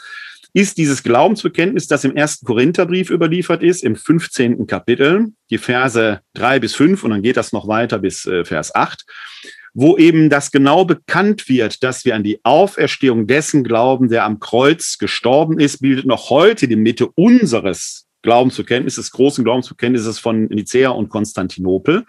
ist 0.52 0.78
dieses 0.78 1.02
Glaubensbekenntnis, 1.02 1.88
das 1.88 2.04
im 2.04 2.14
ersten 2.14 2.46
Korintherbrief 2.46 3.10
überliefert 3.10 3.62
ist, 3.62 3.82
im 3.82 3.96
15. 3.96 4.66
Kapitel, 4.68 5.32
die 5.50 5.58
Verse 5.58 6.20
drei 6.32 6.60
bis 6.60 6.74
fünf 6.74 7.02
und 7.02 7.10
dann 7.10 7.22
geht 7.22 7.36
das 7.36 7.52
noch 7.52 7.66
weiter 7.66 7.98
bis 7.98 8.24
äh, 8.26 8.44
Vers 8.44 8.74
acht 8.74 9.04
wo 9.74 9.98
eben 9.98 10.30
das 10.30 10.52
genau 10.52 10.84
bekannt 10.84 11.48
wird, 11.48 11.82
dass 11.82 12.04
wir 12.04 12.14
an 12.14 12.22
die 12.22 12.40
Auferstehung 12.44 13.26
dessen 13.26 13.64
glauben, 13.64 14.08
der 14.08 14.24
am 14.24 14.38
Kreuz 14.38 14.98
gestorben 14.98 15.58
ist, 15.58 15.82
bildet 15.82 16.06
noch 16.06 16.30
heute 16.30 16.68
die 16.68 16.76
Mitte 16.76 17.08
unseres 17.08 18.06
Glaubensbekenntnisses, 18.22 19.06
des 19.06 19.12
großen 19.12 19.44
Glaubensbekenntnisses 19.44 20.20
von 20.20 20.44
Nicea 20.44 20.90
und 20.90 21.08
Konstantinopel. 21.08 22.04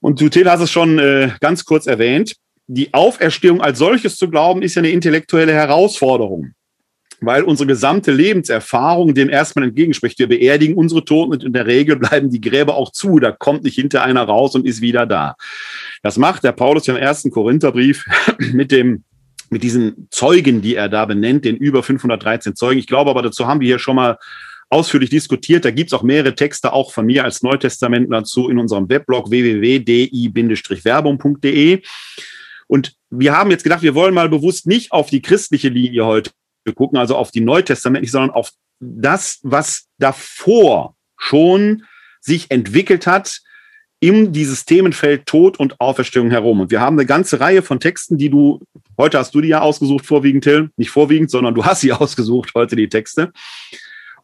Und 0.00 0.20
du, 0.20 0.30
Till, 0.30 0.50
hast 0.50 0.62
es 0.62 0.70
schon 0.70 0.98
äh, 0.98 1.30
ganz 1.40 1.66
kurz 1.66 1.86
erwähnt. 1.86 2.36
Die 2.72 2.94
Auferstehung 2.94 3.60
als 3.60 3.78
solches 3.78 4.16
zu 4.16 4.30
glauben, 4.30 4.62
ist 4.62 4.76
ja 4.76 4.80
eine 4.80 4.90
intellektuelle 4.90 5.52
Herausforderung 5.52 6.54
weil 7.20 7.42
unsere 7.42 7.66
gesamte 7.66 8.12
Lebenserfahrung 8.12 9.12
dem 9.14 9.28
erstmal 9.28 9.66
entgegenspricht. 9.66 10.18
Wir 10.18 10.28
beerdigen 10.28 10.74
unsere 10.74 11.04
Toten 11.04 11.32
und 11.32 11.44
in 11.44 11.52
der 11.52 11.66
Regel 11.66 11.96
bleiben 11.96 12.30
die 12.30 12.40
Gräber 12.40 12.76
auch 12.76 12.92
zu. 12.92 13.18
Da 13.18 13.30
kommt 13.30 13.62
nicht 13.62 13.74
hinter 13.74 14.02
einer 14.02 14.22
raus 14.22 14.54
und 14.54 14.66
ist 14.66 14.80
wieder 14.80 15.04
da. 15.04 15.36
Das 16.02 16.16
macht 16.16 16.44
der 16.44 16.52
Paulus 16.52 16.88
im 16.88 16.96
ersten 16.96 17.30
Korintherbrief 17.30 18.06
mit 18.52 18.72
dem 18.72 19.04
mit 19.52 19.64
diesen 19.64 20.06
Zeugen, 20.10 20.62
die 20.62 20.76
er 20.76 20.88
da 20.88 21.04
benennt, 21.04 21.44
den 21.44 21.56
über 21.56 21.82
513 21.82 22.54
Zeugen. 22.54 22.78
Ich 22.78 22.86
glaube 22.86 23.10
aber, 23.10 23.20
dazu 23.20 23.48
haben 23.48 23.58
wir 23.60 23.66
hier 23.66 23.80
schon 23.80 23.96
mal 23.96 24.16
ausführlich 24.68 25.10
diskutiert. 25.10 25.64
Da 25.64 25.72
gibt's 25.72 25.92
auch 25.92 26.04
mehrere 26.04 26.36
Texte, 26.36 26.72
auch 26.72 26.92
von 26.92 27.04
mir 27.04 27.24
als 27.24 27.42
Neutestamentler 27.42 28.20
dazu 28.20 28.48
in 28.48 28.58
unserem 28.58 28.88
Weblog 28.88 29.28
www.di-werbung.de. 29.28 31.82
Und 32.70 32.94
wir 33.10 33.36
haben 33.36 33.50
jetzt 33.50 33.64
gedacht, 33.64 33.82
wir 33.82 33.96
wollen 33.96 34.14
mal 34.14 34.28
bewusst 34.28 34.66
nicht 34.66 34.92
auf 34.92 35.10
die 35.10 35.22
christliche 35.22 35.68
Linie 35.68 36.06
heute 36.06 36.30
gucken 36.74 36.98
also 36.98 37.16
auf 37.16 37.30
die 37.30 37.40
Neutestamentlich, 37.40 38.10
sondern 38.10 38.30
auf 38.30 38.52
das, 38.80 39.40
was 39.42 39.88
davor 39.98 40.94
schon 41.16 41.84
sich 42.20 42.50
entwickelt 42.50 43.06
hat 43.06 43.40
in 43.98 44.32
dieses 44.32 44.64
Themenfeld 44.64 45.26
Tod 45.26 45.58
und 45.58 45.80
Auferstehung 45.80 46.30
herum. 46.30 46.60
Und 46.60 46.70
wir 46.70 46.80
haben 46.80 46.96
eine 46.96 47.06
ganze 47.06 47.40
Reihe 47.40 47.62
von 47.62 47.80
Texten, 47.80 48.16
die 48.16 48.30
du, 48.30 48.60
heute 48.96 49.18
hast 49.18 49.34
du 49.34 49.40
die 49.40 49.48
ja 49.48 49.60
ausgesucht, 49.60 50.06
vorwiegend, 50.06 50.44
Till, 50.44 50.70
nicht 50.76 50.90
vorwiegend, 50.90 51.30
sondern 51.30 51.54
du 51.54 51.64
hast 51.64 51.80
sie 51.80 51.92
ausgesucht, 51.92 52.52
heute 52.54 52.76
die 52.76 52.88
Texte. 52.88 53.32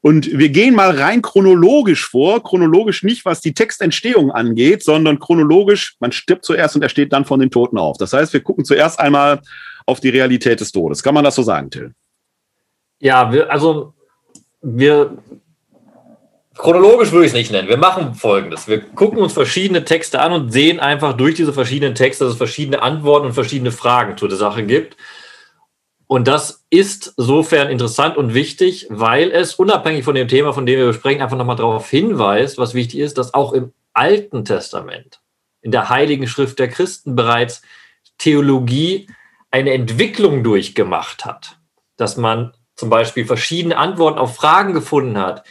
Und 0.07 0.39
wir 0.39 0.51
gehen 0.51 0.77
mal 0.77 0.93
rein 0.97 1.21
chronologisch 1.21 2.09
vor, 2.09 2.41
chronologisch 2.41 3.03
nicht, 3.03 3.25
was 3.25 3.41
die 3.41 3.55
Textentstehung 3.55 4.31
angeht, 4.31 4.85
sondern 4.85 5.19
chronologisch, 5.19 5.97
man 5.99 6.13
stirbt 6.13 6.45
zuerst 6.45 6.77
und 6.77 6.83
er 6.83 6.89
steht 6.89 7.13
dann 7.13 7.25
von 7.25 7.41
den 7.41 7.51
Toten 7.51 7.77
auf. 7.77 7.99
Das 7.99 8.13
heißt, 8.13 8.33
wir 8.33 8.41
gucken 8.41 8.65
zuerst 8.65 9.01
einmal 9.01 9.41
auf 9.85 9.99
die 9.99 10.11
Realität 10.11 10.61
des 10.61 10.71
Todes. 10.71 11.03
Kann 11.03 11.13
man 11.13 11.25
das 11.25 11.35
so 11.35 11.43
sagen, 11.43 11.71
Till? 11.71 11.93
Ja, 13.01 13.33
wir, 13.33 13.51
also 13.51 13.95
wir 14.63 15.19
chronologisch 16.55 17.11
würde 17.11 17.27
ich 17.27 17.33
es 17.33 17.37
nicht 17.37 17.51
nennen. 17.51 17.67
Wir 17.67 17.77
machen 17.77 18.15
folgendes. 18.15 18.69
Wir 18.69 18.83
gucken 18.83 19.19
uns 19.19 19.33
verschiedene 19.33 19.85
Texte 19.85 20.21
an 20.21 20.31
und 20.31 20.53
sehen 20.53 20.79
einfach 20.79 21.15
durch 21.17 21.35
diese 21.35 21.53
verschiedenen 21.53 21.97
Texte, 21.97 22.23
dass 22.23 22.35
es 22.35 22.39
verschiedene 22.39 22.81
Antworten 22.81 23.27
und 23.27 23.33
verschiedene 23.33 23.73
Fragen 23.73 24.17
zu 24.17 24.29
der 24.29 24.39
Sache 24.39 24.63
gibt. 24.63 24.97
Und 26.09 26.29
das 26.29 26.65
ist 26.71 27.15
sofern 27.17 27.69
interessant 27.69 28.17
und 28.17 28.33
wichtig, 28.33 28.87
weil 28.91 29.31
es 29.33 29.55
unabhängig 29.55 30.05
von 30.05 30.15
dem 30.15 30.29
Thema, 30.29 30.53
von 30.53 30.67
dem 30.67 30.79
wir 30.79 30.87
besprechen, 30.87 31.21
einfach 31.21 31.37
nochmal 31.37 31.57
darauf 31.57 31.91
hinweist, 31.91 32.59
was 32.59 32.75
wichtig 32.75 33.01
ist, 33.01 33.19
dass 33.19 33.35
auch 33.35 33.53
im 33.53 33.73
Alten 33.93 34.45
Testament, 34.45 35.21
in 35.63 35.73
der 35.73 35.89
Heiligen 35.89 36.29
Schrift 36.29 36.59
der 36.59 36.69
Christen 36.69 37.17
bereits 37.17 37.63
Theologie 38.19 39.09
eine 39.51 39.73
Entwicklung 39.73 40.45
durchgemacht 40.45 41.25
hat. 41.25 41.59
Dass 41.97 42.17
man 42.17 42.53
zum 42.77 42.91
Beispiel 42.91 43.25
verschiedene 43.25 43.77
Antworten 43.77 44.19
auf 44.19 44.37
Fragen 44.37 44.75
gefunden 44.75 45.19
hat, 45.19 45.45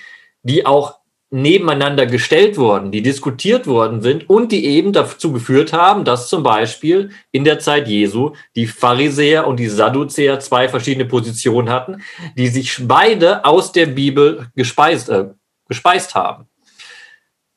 die 0.44 0.66
auch 0.66 1.00
nebeneinander 1.32 2.06
gestellt 2.06 2.58
wurden, 2.58 2.92
die 2.92 3.02
diskutiert 3.02 3.68
worden 3.68 4.02
sind 4.02 4.30
und 4.30 4.52
die 4.52 4.66
eben 4.66 4.94
dazu 4.94 5.34
geführt 5.34 5.74
haben, 5.74 6.06
dass 6.06 6.30
zum 6.30 6.44
Beispiel 6.44 7.10
in 7.32 7.44
der 7.44 7.60
Zeit 7.60 7.88
Jesu 7.88 8.34
die 8.56 8.68
Pharisäer 8.68 9.48
und 9.48 9.58
die 9.58 9.68
Sadduzäer 9.68 10.40
zwei 10.40 10.70
verschiedene 10.70 11.06
Positionen 11.06 11.70
hatten, 11.70 12.02
die 12.38 12.48
sich 12.48 12.78
beide 12.88 13.44
aus 13.44 13.72
der 13.72 13.88
Bibel 13.88 14.48
gespeist, 14.56 15.10
äh, 15.10 15.30
gespeist 15.68 16.16
haben. 16.16 16.46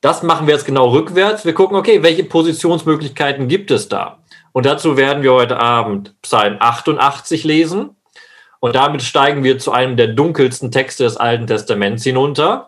Das 0.01 0.23
machen 0.23 0.47
wir 0.47 0.55
jetzt 0.55 0.67
genau 0.67 0.89
rückwärts. 0.89 1.45
Wir 1.45 1.55
gucken, 1.55 1.77
okay, 1.77 2.03
welche 2.03 2.25
Positionsmöglichkeiten 2.25 3.49
gibt 3.49 3.71
es 3.71 3.89
da? 3.89 4.23
Und 4.53 4.65
dazu 4.65 4.97
werden 4.97 5.23
wir 5.23 5.33
heute 5.33 5.59
Abend 5.59 6.15
Psalm 6.23 6.57
88 6.59 7.45
lesen. 7.45 7.91
Und 8.61 8.75
damit 8.75 9.03
steigen 9.03 9.45
wir 9.45 9.59
zu 9.59 9.73
einem 9.73 9.97
der 9.97 10.09
dunkelsten 10.09 10.71
Texte 10.71 11.05
des 11.05 11.17
Alten 11.17 11.47
Testaments 11.47 12.03
hinunter. 12.03 12.67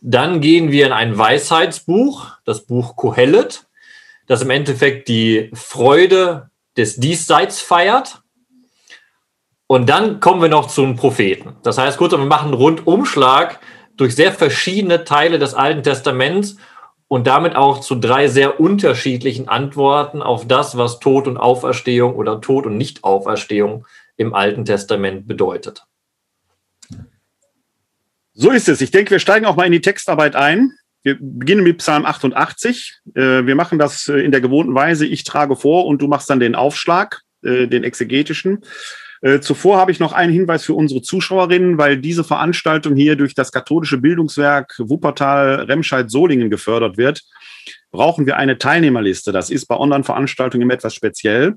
Dann 0.00 0.40
gehen 0.40 0.70
wir 0.70 0.86
in 0.86 0.92
ein 0.92 1.18
Weisheitsbuch, 1.18 2.26
das 2.44 2.66
Buch 2.66 2.96
Kohelet, 2.96 3.66
das 4.26 4.42
im 4.42 4.50
Endeffekt 4.50 5.08
die 5.08 5.50
Freude 5.54 6.50
des 6.76 6.96
Diesseits 6.96 7.60
feiert. 7.60 8.22
Und 9.66 9.88
dann 9.88 10.20
kommen 10.20 10.40
wir 10.40 10.48
noch 10.48 10.68
zu 10.68 10.82
einem 10.82 10.96
Propheten. 10.96 11.56
Das 11.62 11.78
heißt, 11.78 11.98
kurz, 11.98 12.12
wir 12.12 12.18
machen 12.18 12.46
einen 12.46 12.54
Rundumschlag 12.54 13.60
durch 13.96 14.14
sehr 14.14 14.32
verschiedene 14.32 15.04
Teile 15.04 15.38
des 15.38 15.54
Alten 15.54 15.82
Testaments 15.82 16.56
und 17.08 17.26
damit 17.26 17.56
auch 17.56 17.80
zu 17.80 17.96
drei 17.96 18.28
sehr 18.28 18.60
unterschiedlichen 18.60 19.48
Antworten 19.48 20.22
auf 20.22 20.46
das, 20.46 20.76
was 20.76 21.00
Tod 21.00 21.26
und 21.26 21.36
Auferstehung 21.36 22.14
oder 22.14 22.40
Tod 22.40 22.66
und 22.66 22.76
Nichtauferstehung 22.76 23.86
im 24.16 24.34
Alten 24.34 24.64
Testament 24.64 25.26
bedeutet. 25.26 25.84
So 28.40 28.52
ist 28.52 28.68
es. 28.68 28.80
Ich 28.80 28.92
denke, 28.92 29.10
wir 29.10 29.18
steigen 29.18 29.46
auch 29.46 29.56
mal 29.56 29.66
in 29.66 29.72
die 29.72 29.80
Textarbeit 29.80 30.36
ein. 30.36 30.72
wir 31.02 31.16
beginnen 31.20 31.64
mit 31.64 31.78
Psalm 31.78 32.06
88. 32.06 33.00
Äh, 33.16 33.46
wir 33.46 33.56
machen 33.56 33.80
das 33.80 34.06
äh, 34.06 34.20
in 34.20 34.30
der 34.30 34.40
gewohnten 34.40 34.76
Weise. 34.76 35.06
Ich 35.06 35.24
trage 35.24 35.56
vor 35.56 35.86
und 35.86 36.00
du 36.00 36.06
machst 36.06 36.30
dann 36.30 36.38
den 36.38 36.54
Aufschlag, 36.54 37.22
äh, 37.42 37.66
den 37.66 37.82
exegetischen. 37.82 38.64
Zuvor 39.40 39.78
habe 39.78 39.90
ich 39.90 39.98
noch 39.98 40.12
einen 40.12 40.32
Hinweis 40.32 40.64
für 40.64 40.74
unsere 40.74 41.02
Zuschauerinnen, 41.02 41.76
weil 41.76 41.96
diese 41.96 42.22
Veranstaltung 42.22 42.94
hier 42.94 43.16
durch 43.16 43.34
das 43.34 43.50
katholische 43.50 43.98
Bildungswerk 43.98 44.76
Wuppertal 44.78 45.62
Remscheid 45.62 46.08
Solingen 46.08 46.50
gefördert 46.50 46.96
wird 46.96 47.24
brauchen 47.90 48.26
wir 48.26 48.36
eine 48.36 48.58
Teilnehmerliste. 48.58 49.32
Das 49.32 49.50
ist 49.50 49.66
bei 49.66 49.76
Online-Veranstaltungen 49.76 50.70
etwas 50.70 50.94
speziell. 50.94 51.54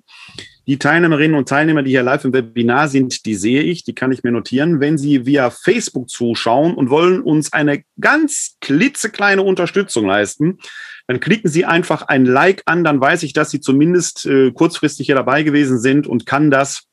Die 0.68 0.78
Teilnehmerinnen 0.78 1.38
und 1.38 1.50
Teilnehmer, 1.50 1.84
die 1.84 1.92
hier 1.92 2.04
live 2.04 2.24
im 2.26 2.34
Webinar 2.34 2.88
sind, 2.88 3.26
die 3.26 3.36
sehe 3.36 3.64
ich, 3.64 3.84
die 3.84 3.96
kann 3.96 4.12
ich 4.12 4.24
mir 4.24 4.32
notieren. 4.32 4.80
Wenn 4.80 4.98
Sie 4.98 5.26
via 5.26 5.50
Facebook 5.50 6.10
zuschauen 6.10 6.76
und 6.76 6.90
wollen 6.90 7.22
uns 7.22 7.52
eine 7.52 7.84
ganz 8.00 8.58
klitzekleine 8.62 9.42
Unterstützung 9.42 10.06
leisten, 10.06 10.60
dann 11.08 11.20
klicken 11.20 11.50
Sie 11.50 11.66
einfach 11.66 12.04
ein 12.04 12.26
Like 12.26 12.62
an, 12.66 12.84
dann 12.84 13.02
weiß 13.02 13.24
ich, 13.24 13.34
dass 13.34 13.50
Sie 13.50 13.60
zumindest 13.60 14.26
äh, 14.26 14.52
kurzfristig 14.52 15.08
hier 15.08 15.16
dabei 15.16 15.44
gewesen 15.44 15.80
sind 15.80 16.08
und 16.08 16.26
kann 16.26 16.52
das 16.52 16.91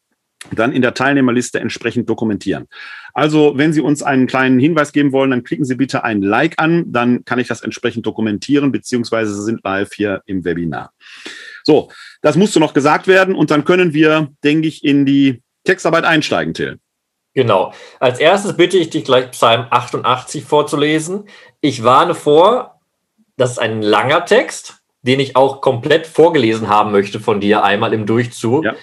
dann 0.53 0.73
in 0.73 0.83
der 0.83 0.95
Teilnehmerliste 0.95 1.61
entsprechend 1.61 2.09
dokumentieren. 2.09 2.69
Also, 3.13 3.55
wenn 3.57 3.73
Sie 3.73 3.81
uns 3.81 4.03
einen 4.03 4.27
kleinen 4.27 4.59
Hinweis 4.59 4.93
geben 4.93 5.13
wollen, 5.13 5.31
dann 5.31 5.43
klicken 5.43 5.65
Sie 5.65 5.75
bitte 5.75 6.05
ein 6.05 6.23
Like 6.23 6.55
an, 6.59 6.85
dann 6.93 7.25
kann 7.25 7.39
ich 7.39 7.49
das 7.49 7.61
entsprechend 7.61 8.07
dokumentieren, 8.07 8.71
beziehungsweise 8.71 9.35
Sie 9.35 9.43
sind 9.43 9.65
live 9.65 9.93
hier 9.93 10.23
im 10.27 10.45
Webinar. 10.45 10.93
So, 11.65 11.91
das 12.23 12.37
musste 12.37 12.61
noch 12.61 12.75
gesagt 12.75 13.09
werden 13.09 13.35
und 13.35 13.51
dann 13.51 13.65
können 13.65 13.93
wir, 13.93 14.29
denke 14.45 14.69
ich, 14.69 14.85
in 14.85 15.05
die 15.05 15.43
Textarbeit 15.65 16.05
einsteigen, 16.05 16.55
Till. 16.55 16.79
Genau. 17.35 17.73
Als 18.01 18.19
erstes 18.19 18.57
bitte 18.57 18.79
ich 18.79 18.91
dich 18.91 19.05
gleich 19.05 19.31
Psalm 19.33 19.67
88 19.71 20.45
vorzulesen. 20.45 21.29
Ich 21.61 21.85
warne 21.85 22.15
vor, 22.15 22.81
das 23.37 23.53
ist 23.53 23.59
ein 23.59 23.83
langer 23.83 24.25
Text, 24.25 24.79
den 25.03 25.21
ich 25.21 25.37
auch 25.37 25.61
komplett 25.61 26.07
vorgelesen 26.07 26.69
haben 26.69 26.91
möchte 26.91 27.21
von 27.21 27.41
dir 27.41 27.63
einmal 27.63 27.93
im 27.93 28.07
Durchzug. 28.07 28.65
Ja. 28.65 28.75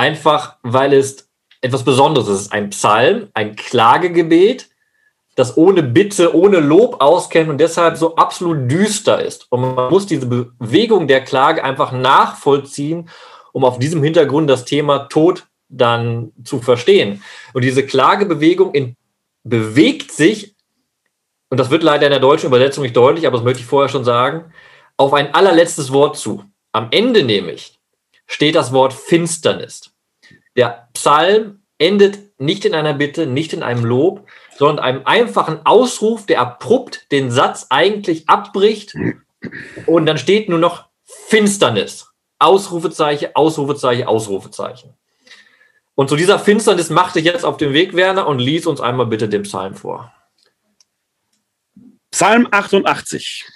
Einfach, 0.00 0.56
weil 0.62 0.94
es 0.94 1.28
etwas 1.60 1.84
Besonderes 1.84 2.26
ist. 2.26 2.34
Es 2.34 2.40
ist 2.46 2.52
ein 2.52 2.70
Psalm, 2.70 3.28
ein 3.34 3.54
Klagegebet, 3.54 4.70
das 5.36 5.58
ohne 5.58 5.82
Bitte, 5.82 6.34
ohne 6.34 6.58
Lob 6.58 7.02
auskennt 7.02 7.50
und 7.50 7.58
deshalb 7.58 7.98
so 7.98 8.16
absolut 8.16 8.70
düster 8.70 9.22
ist. 9.22 9.46
Und 9.50 9.60
man 9.60 9.90
muss 9.90 10.06
diese 10.06 10.24
Bewegung 10.24 11.06
der 11.06 11.22
Klage 11.22 11.62
einfach 11.62 11.92
nachvollziehen, 11.92 13.10
um 13.52 13.62
auf 13.62 13.78
diesem 13.78 14.02
Hintergrund 14.02 14.48
das 14.48 14.64
Thema 14.64 15.00
Tod 15.00 15.46
dann 15.68 16.32
zu 16.44 16.60
verstehen. 16.60 17.22
Und 17.52 17.62
diese 17.62 17.84
Klagebewegung 17.84 18.72
in, 18.72 18.96
bewegt 19.44 20.12
sich, 20.12 20.54
und 21.50 21.60
das 21.60 21.68
wird 21.68 21.82
leider 21.82 22.06
in 22.06 22.12
der 22.12 22.20
deutschen 22.20 22.46
Übersetzung 22.46 22.84
nicht 22.84 22.96
deutlich, 22.96 23.26
aber 23.26 23.36
das 23.36 23.44
möchte 23.44 23.60
ich 23.60 23.66
vorher 23.66 23.90
schon 23.90 24.04
sagen, 24.04 24.50
auf 24.96 25.12
ein 25.12 25.34
allerletztes 25.34 25.92
Wort 25.92 26.16
zu. 26.16 26.42
Am 26.72 26.88
Ende 26.90 27.22
nämlich 27.22 27.78
steht 28.26 28.54
das 28.54 28.72
Wort 28.72 28.92
Finsternis. 28.92 29.89
Der 30.56 30.88
Psalm 30.94 31.62
endet 31.78 32.38
nicht 32.38 32.64
in 32.64 32.74
einer 32.74 32.94
Bitte, 32.94 33.26
nicht 33.26 33.52
in 33.52 33.62
einem 33.62 33.84
Lob, 33.84 34.28
sondern 34.56 34.84
einem 34.84 35.02
einfachen 35.06 35.64
Ausruf, 35.64 36.26
der 36.26 36.40
abrupt 36.40 37.10
den 37.12 37.30
Satz 37.30 37.66
eigentlich 37.70 38.28
abbricht. 38.28 38.94
Und 39.86 40.06
dann 40.06 40.18
steht 40.18 40.48
nur 40.48 40.58
noch 40.58 40.88
Finsternis. 41.04 42.08
Ausrufezeichen, 42.38 43.30
Ausrufezeichen, 43.34 44.06
Ausrufezeichen. 44.06 44.94
Und 45.94 46.08
zu 46.08 46.16
dieser 46.16 46.38
Finsternis 46.38 46.88
machte 46.88 47.18
ich 47.18 47.26
jetzt 47.26 47.44
auf 47.44 47.58
den 47.58 47.74
Weg, 47.74 47.94
Werner, 47.94 48.26
und 48.26 48.38
lies 48.38 48.66
uns 48.66 48.80
einmal 48.80 49.06
bitte 49.06 49.28
den 49.28 49.42
Psalm 49.42 49.74
vor. 49.74 50.12
Psalm 52.10 52.48
88. 52.50 53.46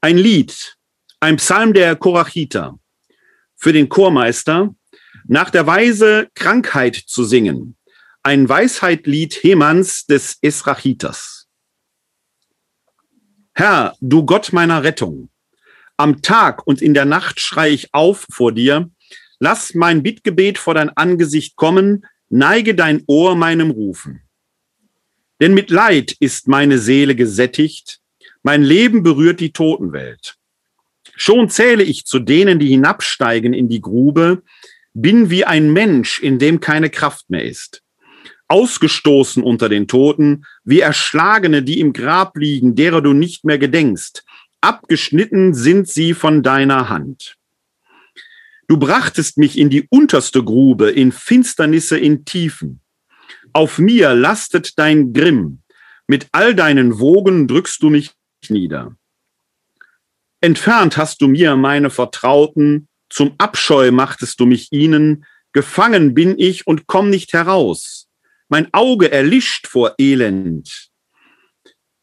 Ein 0.00 0.18
Lied, 0.18 0.76
ein 1.20 1.36
Psalm 1.36 1.74
der 1.74 1.96
Korachiter 1.96 2.78
für 3.56 3.72
den 3.72 3.88
Chormeister, 3.88 4.74
nach 5.26 5.50
der 5.50 5.66
Weise 5.66 6.28
Krankheit 6.34 6.96
zu 6.96 7.24
singen. 7.24 7.76
Ein 8.22 8.48
Weisheitlied 8.48 9.34
Hemans 9.42 10.06
des 10.06 10.38
Esrachiters. 10.42 11.48
Herr, 13.54 13.96
du 14.00 14.24
Gott 14.24 14.52
meiner 14.52 14.82
Rettung, 14.82 15.28
am 15.96 16.22
Tag 16.22 16.66
und 16.66 16.80
in 16.80 16.94
der 16.94 17.04
Nacht 17.04 17.40
schrei 17.40 17.70
ich 17.70 17.92
auf 17.92 18.26
vor 18.30 18.52
dir, 18.52 18.90
lass 19.38 19.74
mein 19.74 20.02
Bittgebet 20.02 20.58
vor 20.58 20.74
dein 20.74 20.88
Angesicht 20.96 21.56
kommen, 21.56 22.06
neige 22.28 22.74
dein 22.74 23.02
Ohr 23.06 23.36
meinem 23.36 23.70
Rufen. 23.70 24.22
Denn 25.40 25.54
mit 25.54 25.70
Leid 25.70 26.12
ist 26.18 26.48
meine 26.48 26.78
Seele 26.78 27.14
gesättigt, 27.14 28.00
mein 28.42 28.62
Leben 28.62 29.02
berührt 29.02 29.40
die 29.40 29.52
Totenwelt. 29.52 30.36
Schon 31.14 31.50
zähle 31.50 31.82
ich 31.82 32.06
zu 32.06 32.18
denen, 32.18 32.58
die 32.58 32.68
hinabsteigen 32.68 33.52
in 33.52 33.68
die 33.68 33.80
Grube, 33.80 34.42
bin 34.94 35.30
wie 35.30 35.44
ein 35.44 35.72
Mensch, 35.72 36.20
in 36.20 36.38
dem 36.38 36.60
keine 36.60 36.90
Kraft 36.90 37.30
mehr 37.30 37.44
ist. 37.44 37.82
Ausgestoßen 38.48 39.42
unter 39.42 39.68
den 39.68 39.88
Toten, 39.88 40.44
wie 40.64 40.80
Erschlagene, 40.80 41.62
die 41.62 41.80
im 41.80 41.92
Grab 41.92 42.36
liegen, 42.36 42.74
derer 42.74 43.00
du 43.00 43.12
nicht 43.12 43.44
mehr 43.44 43.58
gedenkst. 43.58 44.24
Abgeschnitten 44.60 45.54
sind 45.54 45.88
sie 45.88 46.12
von 46.14 46.42
deiner 46.42 46.88
Hand. 46.88 47.36
Du 48.68 48.76
brachtest 48.76 49.38
mich 49.38 49.58
in 49.58 49.70
die 49.70 49.86
unterste 49.90 50.44
Grube, 50.44 50.90
in 50.90 51.12
Finsternisse, 51.12 51.98
in 51.98 52.24
Tiefen. 52.24 52.80
Auf 53.52 53.78
mir 53.78 54.14
lastet 54.14 54.78
dein 54.78 55.12
Grimm. 55.12 55.62
Mit 56.06 56.28
all 56.32 56.54
deinen 56.54 56.98
Wogen 56.98 57.48
drückst 57.48 57.82
du 57.82 57.90
mich 57.90 58.12
nieder. 58.48 58.96
Entfernt 60.40 60.96
hast 60.96 61.20
du 61.22 61.28
mir 61.28 61.56
meine 61.56 61.90
Vertrauten, 61.90 62.88
zum 63.12 63.34
Abscheu 63.38 63.90
machtest 63.90 64.40
du 64.40 64.46
mich 64.46 64.72
ihnen, 64.72 65.26
gefangen 65.52 66.14
bin 66.14 66.38
ich 66.38 66.66
und 66.66 66.86
komm 66.86 67.10
nicht 67.10 67.34
heraus. 67.34 68.08
Mein 68.48 68.72
Auge 68.72 69.12
erlischt 69.12 69.66
vor 69.66 69.94
Elend. 69.98 70.88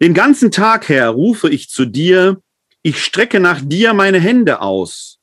Den 0.02 0.14
ganzen 0.14 0.52
Tag 0.52 0.88
her 0.88 1.10
rufe 1.10 1.50
ich 1.50 1.70
zu 1.70 1.86
dir, 1.86 2.42
ich 2.84 3.04
strecke 3.04 3.40
nach 3.40 3.60
dir 3.62 3.94
meine 3.94 4.20
Hände 4.20 4.62
aus. 4.62 5.20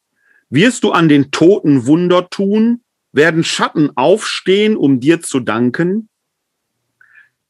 Wirst 0.50 0.84
du 0.84 0.90
an 0.90 1.08
den 1.08 1.30
Toten 1.30 1.86
Wunder 1.86 2.28
tun? 2.28 2.82
Werden 3.12 3.44
Schatten 3.44 3.96
aufstehen, 3.96 4.76
um 4.76 5.00
dir 5.00 5.22
zu 5.22 5.40
danken? 5.40 6.08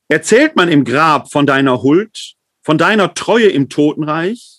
Erzählt 0.09 0.57
man 0.57 0.69
im 0.69 0.85
Grab 0.85 1.33
von 1.33 1.47
deiner 1.47 1.83
Huld, 1.83 2.35
von 2.63 2.79
deiner 2.79 3.15
Treue 3.15 3.49
im 3.49 3.69
Totenreich? 3.69 4.56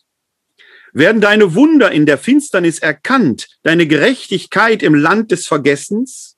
Werden 0.97 1.21
deine 1.21 1.53
Wunder 1.53 1.91
in 1.91 2.07
der 2.07 2.17
Finsternis 2.17 2.79
erkannt, 2.79 3.49
deine 3.61 3.85
Gerechtigkeit 3.85 4.81
im 4.81 4.95
Land 4.95 5.29
des 5.29 5.45
Vergessens? 5.45 6.37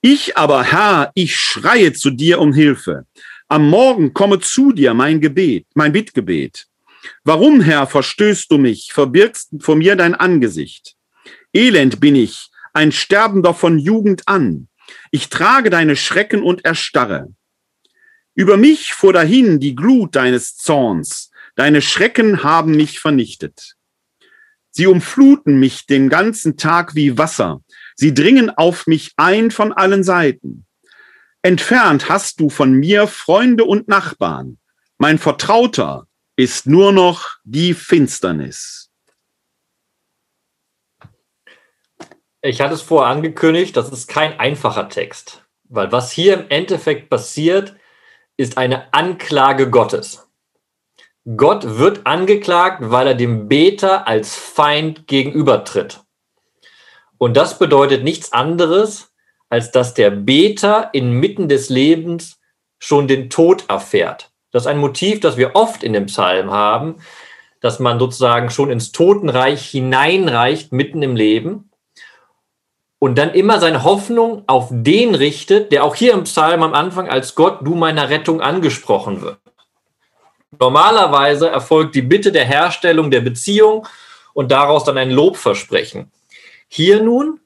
Ich 0.00 0.36
aber, 0.36 0.62
Herr, 0.62 1.10
ich 1.16 1.34
schreie 1.36 1.92
zu 1.94 2.10
dir 2.10 2.38
um 2.38 2.52
Hilfe. 2.52 3.06
Am 3.48 3.68
Morgen 3.68 4.14
komme 4.14 4.38
zu 4.38 4.70
dir 4.70 4.94
mein 4.94 5.20
Gebet, 5.20 5.66
mein 5.74 5.90
Bittgebet. 5.90 6.68
Warum, 7.24 7.60
Herr, 7.60 7.88
verstößt 7.88 8.48
du 8.52 8.58
mich, 8.58 8.92
verbirgst 8.92 9.50
vor 9.58 9.74
mir 9.74 9.96
dein 9.96 10.14
Angesicht? 10.14 10.94
Elend 11.52 11.98
bin 11.98 12.14
ich, 12.14 12.50
ein 12.72 12.92
Sterbender 12.92 13.52
von 13.52 13.80
Jugend 13.80 14.28
an. 14.28 14.68
Ich 15.10 15.28
trage 15.28 15.70
deine 15.70 15.96
Schrecken 15.96 16.40
und 16.40 16.64
erstarre. 16.64 17.34
Über 18.36 18.56
mich 18.56 18.92
fuhr 18.92 19.12
dahin 19.12 19.58
die 19.58 19.74
Glut 19.74 20.14
deines 20.14 20.56
Zorns. 20.56 21.31
Deine 21.54 21.82
Schrecken 21.82 22.42
haben 22.42 22.74
mich 22.74 22.98
vernichtet. 23.00 23.76
Sie 24.70 24.86
umfluten 24.86 25.60
mich 25.60 25.86
den 25.86 26.08
ganzen 26.08 26.56
Tag 26.56 26.94
wie 26.94 27.18
Wasser. 27.18 27.60
Sie 27.94 28.14
dringen 28.14 28.48
auf 28.48 28.86
mich 28.86 29.12
ein 29.16 29.50
von 29.50 29.72
allen 29.72 30.02
Seiten. 30.02 30.66
Entfernt 31.42 32.08
hast 32.08 32.40
du 32.40 32.48
von 32.48 32.72
mir 32.72 33.06
Freunde 33.06 33.64
und 33.64 33.86
Nachbarn. 33.86 34.58
Mein 34.96 35.18
Vertrauter 35.18 36.06
ist 36.36 36.66
nur 36.66 36.92
noch 36.92 37.36
die 37.44 37.74
Finsternis. 37.74 38.90
Ich 42.40 42.60
hatte 42.60 42.74
es 42.74 42.82
vorher 42.82 43.10
angekündigt, 43.10 43.76
das 43.76 43.90
ist 43.90 44.08
kein 44.08 44.40
einfacher 44.40 44.88
Text, 44.88 45.44
weil 45.64 45.92
was 45.92 46.10
hier 46.10 46.34
im 46.34 46.48
Endeffekt 46.48 47.10
passiert, 47.10 47.76
ist 48.36 48.56
eine 48.56 48.92
Anklage 48.94 49.68
Gottes. 49.70 50.26
Gott 51.36 51.78
wird 51.78 52.04
angeklagt, 52.04 52.78
weil 52.80 53.06
er 53.06 53.14
dem 53.14 53.46
Beter 53.48 54.08
als 54.08 54.34
Feind 54.34 55.06
gegenübertritt. 55.06 56.00
Und 57.16 57.36
das 57.36 57.60
bedeutet 57.60 58.02
nichts 58.02 58.32
anderes, 58.32 59.12
als 59.48 59.70
dass 59.70 59.94
der 59.94 60.10
Beter 60.10 60.90
inmitten 60.92 61.48
des 61.48 61.68
Lebens 61.68 62.40
schon 62.80 63.06
den 63.06 63.30
Tod 63.30 63.66
erfährt. 63.68 64.32
Das 64.50 64.64
ist 64.64 64.66
ein 64.66 64.78
Motiv, 64.78 65.20
das 65.20 65.36
wir 65.36 65.54
oft 65.54 65.84
in 65.84 65.92
dem 65.92 66.06
Psalm 66.06 66.50
haben, 66.50 66.96
dass 67.60 67.78
man 67.78 68.00
sozusagen 68.00 68.50
schon 68.50 68.70
ins 68.72 68.90
Totenreich 68.90 69.68
hineinreicht, 69.68 70.72
mitten 70.72 71.02
im 71.02 71.14
Leben. 71.14 71.70
Und 72.98 73.16
dann 73.16 73.34
immer 73.34 73.60
seine 73.60 73.84
Hoffnung 73.84 74.42
auf 74.48 74.68
den 74.70 75.14
richtet, 75.14 75.70
der 75.70 75.84
auch 75.84 75.94
hier 75.94 76.14
im 76.14 76.24
Psalm 76.24 76.64
am 76.64 76.74
Anfang 76.74 77.08
als 77.08 77.36
Gott, 77.36 77.58
du 77.62 77.76
meiner 77.76 78.10
Rettung 78.10 78.40
angesprochen 78.40 79.22
wird. 79.22 79.41
Normalerweise 80.58 81.48
erfolgt 81.48 81.94
die 81.94 82.02
Bitte 82.02 82.32
der 82.32 82.44
Herstellung 82.44 83.10
der 83.10 83.20
Beziehung 83.20 83.86
und 84.34 84.50
daraus 84.50 84.84
dann 84.84 84.98
ein 84.98 85.10
Lobversprechen. 85.10 86.10
Hier 86.68 87.02
nun 87.02 87.40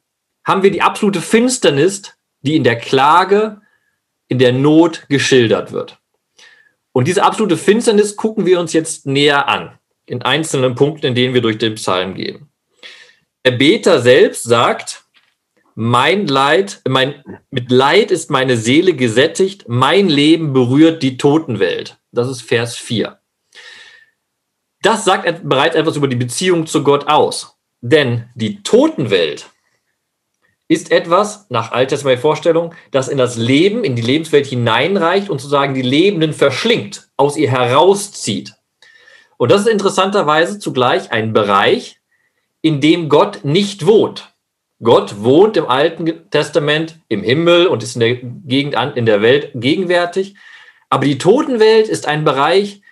haben 0.44 0.62
wir 0.62 0.70
die 0.70 0.82
absolute 0.82 1.20
Finsternis, 1.20 2.02
die 2.42 2.56
in 2.56 2.64
der 2.64 2.76
Klage, 2.76 3.60
in 4.28 4.38
der 4.38 4.52
Not 4.52 5.06
geschildert 5.08 5.72
wird. 5.72 5.98
Und 6.92 7.08
diese 7.08 7.22
absolute 7.22 7.56
Finsternis 7.56 8.16
gucken 8.16 8.46
wir 8.46 8.58
uns 8.58 8.72
jetzt 8.72 9.06
näher 9.06 9.48
an, 9.48 9.78
in 10.06 10.22
einzelnen 10.22 10.74
Punkten, 10.74 11.06
in 11.06 11.14
denen 11.14 11.34
wir 11.34 11.42
durch 11.42 11.58
den 11.58 11.74
Psalm 11.74 12.14
gehen. 12.14 12.48
Der 13.44 13.52
Beter 13.52 14.00
selbst 14.00 14.44
sagt, 14.44 15.04
mein 15.74 16.26
Leid, 16.26 16.80
mein, 16.88 17.22
mit 17.50 17.70
Leid 17.70 18.10
ist 18.10 18.30
meine 18.30 18.56
Seele 18.56 18.94
gesättigt, 18.94 19.64
mein 19.68 20.08
Leben 20.08 20.52
berührt 20.52 21.02
die 21.02 21.18
Totenwelt. 21.18 21.98
Das 22.16 22.28
ist 22.28 22.42
Vers 22.42 22.76
4. 22.76 23.18
Das 24.82 25.04
sagt 25.04 25.48
bereits 25.48 25.76
etwas 25.76 25.96
über 25.96 26.08
die 26.08 26.16
Beziehung 26.16 26.66
zu 26.66 26.82
Gott 26.82 27.08
aus. 27.08 27.56
Denn 27.80 28.30
die 28.34 28.62
Totenwelt 28.62 29.46
ist 30.68 30.90
etwas, 30.90 31.46
nach 31.48 31.72
alttestamentlicher 31.72 32.22
Vorstellung, 32.22 32.74
das 32.90 33.08
in 33.08 33.18
das 33.18 33.36
Leben, 33.36 33.84
in 33.84 33.94
die 33.94 34.02
Lebenswelt 34.02 34.46
hineinreicht 34.46 35.30
und 35.30 35.40
sozusagen 35.40 35.74
die 35.74 35.82
Lebenden 35.82 36.32
verschlingt, 36.32 37.08
aus 37.16 37.36
ihr 37.36 37.50
herauszieht. 37.50 38.54
Und 39.36 39.50
das 39.50 39.62
ist 39.62 39.68
interessanterweise 39.68 40.58
zugleich 40.58 41.12
ein 41.12 41.32
Bereich, 41.32 42.00
in 42.62 42.80
dem 42.80 43.08
Gott 43.08 43.44
nicht 43.44 43.86
wohnt. 43.86 44.34
Gott 44.82 45.22
wohnt 45.22 45.56
im 45.56 45.66
Alten 45.66 46.30
Testament 46.30 46.98
im 47.08 47.22
Himmel 47.22 47.66
und 47.66 47.82
ist 47.82 47.94
in 47.96 48.00
der 48.00 48.14
Gegend 48.16 48.76
in 48.96 49.06
der 49.06 49.22
Welt 49.22 49.50
gegenwärtig. 49.54 50.34
Aber 50.88 51.04
die 51.04 51.18
Totenwelt 51.18 51.88
ist 51.88 52.06
ein 52.06 52.24
Bereich, 52.24 52.82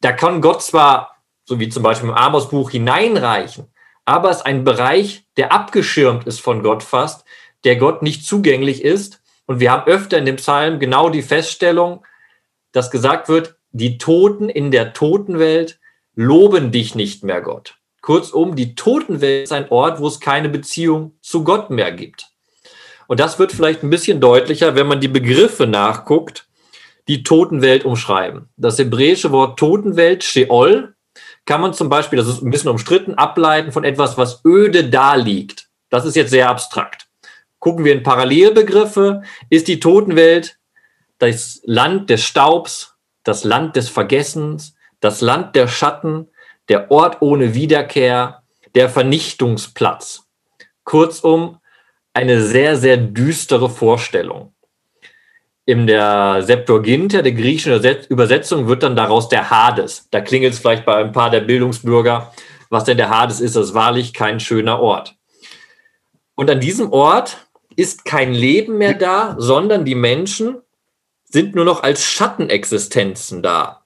da 0.00 0.12
kann 0.12 0.40
Gott 0.40 0.62
zwar, 0.62 1.16
so 1.44 1.58
wie 1.58 1.68
zum 1.68 1.82
Beispiel 1.82 2.08
im 2.08 2.14
Amos-Buch, 2.14 2.70
hineinreichen, 2.70 3.66
aber 4.04 4.30
es 4.30 4.38
ist 4.38 4.46
ein 4.46 4.64
Bereich, 4.64 5.24
der 5.36 5.52
abgeschirmt 5.52 6.26
ist 6.26 6.40
von 6.40 6.62
Gott 6.62 6.82
fast, 6.82 7.24
der 7.64 7.76
Gott 7.76 8.02
nicht 8.02 8.26
zugänglich 8.26 8.82
ist. 8.82 9.22
Und 9.46 9.60
wir 9.60 9.70
haben 9.70 9.86
öfter 9.86 10.18
in 10.18 10.24
dem 10.24 10.36
Psalm 10.36 10.78
genau 10.78 11.10
die 11.10 11.22
Feststellung, 11.22 12.04
dass 12.72 12.90
gesagt 12.90 13.28
wird, 13.28 13.56
die 13.72 13.98
Toten 13.98 14.48
in 14.48 14.70
der 14.70 14.92
Totenwelt 14.92 15.78
loben 16.14 16.72
dich 16.72 16.94
nicht 16.94 17.24
mehr, 17.24 17.40
Gott. 17.40 17.76
Kurzum, 18.00 18.56
die 18.56 18.74
Totenwelt 18.74 19.44
ist 19.44 19.52
ein 19.52 19.68
Ort, 19.68 20.00
wo 20.00 20.08
es 20.08 20.20
keine 20.20 20.48
Beziehung 20.48 21.16
zu 21.20 21.44
Gott 21.44 21.70
mehr 21.70 21.92
gibt. 21.92 22.30
Und 23.06 23.20
das 23.20 23.38
wird 23.38 23.52
vielleicht 23.52 23.82
ein 23.82 23.90
bisschen 23.90 24.20
deutlicher, 24.20 24.74
wenn 24.74 24.86
man 24.86 25.00
die 25.00 25.08
Begriffe 25.08 25.66
nachguckt, 25.66 26.48
die 27.08 27.22
Totenwelt 27.22 27.84
umschreiben. 27.84 28.48
Das 28.56 28.78
hebräische 28.78 29.32
Wort 29.32 29.58
Totenwelt, 29.58 30.24
Sheol, 30.24 30.94
kann 31.46 31.60
man 31.60 31.74
zum 31.74 31.88
Beispiel, 31.88 32.18
das 32.18 32.28
ist 32.28 32.42
ein 32.42 32.50
bisschen 32.50 32.70
umstritten, 32.70 33.14
ableiten 33.14 33.72
von 33.72 33.84
etwas, 33.84 34.16
was 34.16 34.44
öde 34.44 34.88
da 34.88 35.14
liegt. 35.14 35.68
Das 35.88 36.04
ist 36.04 36.16
jetzt 36.16 36.30
sehr 36.30 36.48
abstrakt. 36.48 37.08
Gucken 37.58 37.84
wir 37.84 37.92
in 37.92 38.02
Parallelbegriffe, 38.02 39.22
ist 39.48 39.68
die 39.68 39.80
Totenwelt 39.80 40.58
das 41.18 41.60
Land 41.64 42.08
des 42.08 42.22
Staubs, 42.22 42.94
das 43.24 43.44
Land 43.44 43.76
des 43.76 43.88
Vergessens, 43.88 44.74
das 45.00 45.20
Land 45.20 45.54
der 45.54 45.68
Schatten, 45.68 46.28
der 46.68 46.90
Ort 46.90 47.20
ohne 47.20 47.54
Wiederkehr, 47.54 48.42
der 48.74 48.88
Vernichtungsplatz. 48.88 50.24
Kurzum, 50.84 51.58
eine 52.14 52.42
sehr, 52.42 52.76
sehr 52.76 52.96
düstere 52.96 53.68
Vorstellung. 53.68 54.54
In 55.70 55.86
der 55.86 56.42
Septuaginta, 56.42 57.22
der 57.22 57.30
griechischen 57.30 57.72
Übersetzung, 58.08 58.66
wird 58.66 58.82
dann 58.82 58.96
daraus 58.96 59.28
der 59.28 59.50
Hades. 59.50 60.08
Da 60.10 60.20
klingelt 60.20 60.54
es 60.54 60.58
vielleicht 60.58 60.84
bei 60.84 60.96
ein 60.96 61.12
paar 61.12 61.30
der 61.30 61.42
Bildungsbürger, 61.42 62.34
was 62.70 62.82
denn 62.82 62.96
der 62.96 63.08
Hades 63.08 63.40
ist. 63.40 63.54
Das 63.54 63.68
ist 63.68 63.74
wahrlich 63.74 64.12
kein 64.12 64.40
schöner 64.40 64.80
Ort. 64.80 65.14
Und 66.34 66.50
an 66.50 66.58
diesem 66.58 66.90
Ort 66.90 67.46
ist 67.76 68.04
kein 68.04 68.34
Leben 68.34 68.78
mehr 68.78 68.94
da, 68.94 69.36
sondern 69.38 69.84
die 69.84 69.94
Menschen 69.94 70.60
sind 71.22 71.54
nur 71.54 71.64
noch 71.64 71.84
als 71.84 72.02
Schattenexistenzen 72.02 73.40
da. 73.40 73.84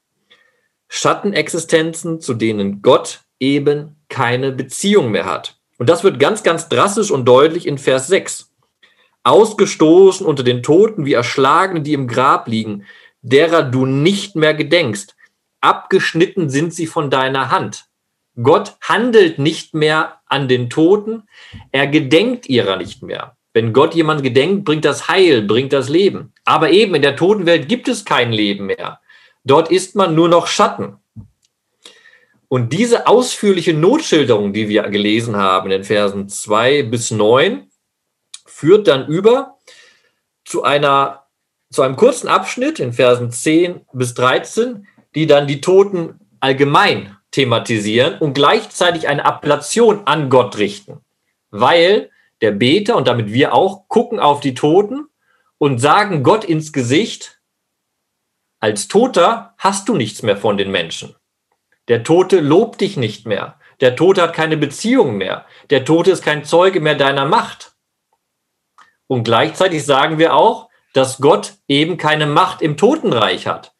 Schattenexistenzen, 0.88 2.18
zu 2.18 2.32
denen 2.32 2.80
Gott 2.80 3.24
eben 3.38 3.96
keine 4.08 4.52
Beziehung 4.52 5.10
mehr 5.10 5.26
hat. 5.26 5.58
Und 5.76 5.90
das 5.90 6.02
wird 6.02 6.18
ganz, 6.18 6.42
ganz 6.42 6.70
drastisch 6.70 7.10
und 7.10 7.26
deutlich 7.26 7.66
in 7.66 7.76
Vers 7.76 8.06
6. 8.06 8.53
Ausgestoßen 9.24 10.26
unter 10.26 10.42
den 10.42 10.62
Toten 10.62 11.06
wie 11.06 11.14
Erschlagene, 11.14 11.80
die 11.80 11.94
im 11.94 12.06
Grab 12.06 12.46
liegen, 12.46 12.84
derer 13.22 13.62
du 13.62 13.86
nicht 13.86 14.36
mehr 14.36 14.54
gedenkst. 14.54 15.16
Abgeschnitten 15.60 16.50
sind 16.50 16.74
sie 16.74 16.86
von 16.86 17.10
deiner 17.10 17.50
Hand. 17.50 17.86
Gott 18.42 18.76
handelt 18.80 19.38
nicht 19.38 19.74
mehr 19.74 20.20
an 20.26 20.48
den 20.48 20.68
Toten, 20.68 21.22
er 21.72 21.86
gedenkt 21.86 22.48
ihrer 22.48 22.76
nicht 22.76 23.02
mehr. 23.02 23.36
Wenn 23.54 23.72
Gott 23.72 23.94
jemand 23.94 24.22
gedenkt, 24.24 24.64
bringt 24.64 24.84
das 24.84 25.08
Heil, 25.08 25.42
bringt 25.42 25.72
das 25.72 25.88
Leben. 25.88 26.32
Aber 26.44 26.70
eben 26.70 26.94
in 26.96 27.02
der 27.02 27.16
Totenwelt 27.16 27.68
gibt 27.68 27.86
es 27.86 28.04
kein 28.04 28.32
Leben 28.32 28.66
mehr. 28.66 29.00
Dort 29.44 29.70
ist 29.70 29.94
man 29.94 30.14
nur 30.14 30.28
noch 30.28 30.48
Schatten. 30.48 30.96
Und 32.48 32.72
diese 32.72 33.06
ausführliche 33.06 33.72
Notschilderung, 33.72 34.52
die 34.52 34.68
wir 34.68 34.82
gelesen 34.82 35.36
haben 35.36 35.66
in 35.66 35.78
den 35.78 35.84
Versen 35.84 36.28
2 36.28 36.82
bis 36.82 37.10
9, 37.10 37.70
führt 38.64 38.88
dann 38.88 39.06
über 39.08 39.58
zu 40.46 40.62
einer 40.62 41.26
zu 41.70 41.82
einem 41.82 41.96
kurzen 41.96 42.28
Abschnitt 42.28 42.78
in 42.78 42.94
Versen 42.94 43.30
10 43.30 43.84
bis 43.92 44.14
13, 44.14 44.86
die 45.14 45.26
dann 45.26 45.46
die 45.46 45.60
Toten 45.60 46.18
allgemein 46.40 47.16
thematisieren 47.30 48.16
und 48.18 48.32
gleichzeitig 48.32 49.06
eine 49.06 49.24
Appellation 49.24 50.06
an 50.06 50.30
Gott 50.30 50.56
richten. 50.56 51.00
Weil 51.50 52.10
der 52.40 52.52
Beter 52.52 52.96
und 52.96 53.06
damit 53.06 53.32
wir 53.32 53.52
auch 53.52 53.88
gucken 53.88 54.18
auf 54.18 54.40
die 54.40 54.54
Toten 54.54 55.08
und 55.58 55.78
sagen 55.78 56.22
Gott 56.22 56.44
ins 56.44 56.72
Gesicht, 56.72 57.40
als 58.60 58.88
Toter 58.88 59.54
hast 59.58 59.90
du 59.90 59.94
nichts 59.94 60.22
mehr 60.22 60.38
von 60.38 60.56
den 60.56 60.70
Menschen. 60.70 61.16
Der 61.88 62.02
Tote 62.02 62.40
lobt 62.40 62.80
dich 62.80 62.96
nicht 62.96 63.26
mehr. 63.26 63.58
Der 63.80 63.94
Tote 63.94 64.22
hat 64.22 64.32
keine 64.32 64.56
Beziehung 64.56 65.18
mehr. 65.18 65.44
Der 65.68 65.84
Tote 65.84 66.12
ist 66.12 66.22
kein 66.22 66.44
Zeuge 66.44 66.80
mehr 66.80 66.94
deiner 66.94 67.26
Macht. 67.26 67.73
Und 69.14 69.22
gleichzeitig 69.22 69.84
sagen 69.86 70.18
wir 70.18 70.34
auch, 70.34 70.68
dass 70.92 71.18
Gott 71.18 71.54
eben 71.68 71.98
keine 71.98 72.26
Macht 72.26 72.60
im 72.60 72.76
Totenreich 72.76 73.46
hat. 73.46 73.72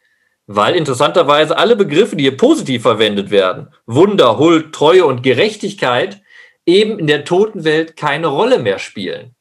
Weil 0.47 0.77
interessanterweise 0.77 1.59
alle 1.59 1.75
Begriffe, 1.75 2.15
die 2.15 2.23
hier 2.23 2.37
positiv 2.37 2.83
verwendet 2.83 3.33
werden, 3.33 3.75
Wunder, 3.85 4.39
Huld, 4.39 4.73
Treue 4.73 5.05
und 5.05 5.25
Gerechtigkeit, 5.25 6.23
eben 6.67 7.01
in 7.01 7.09
der 7.09 7.25
Totenwelt 7.25 7.97
keine 7.97 8.29
Rolle 8.29 8.61
mehr 8.61 8.79
spielen. 8.79 9.35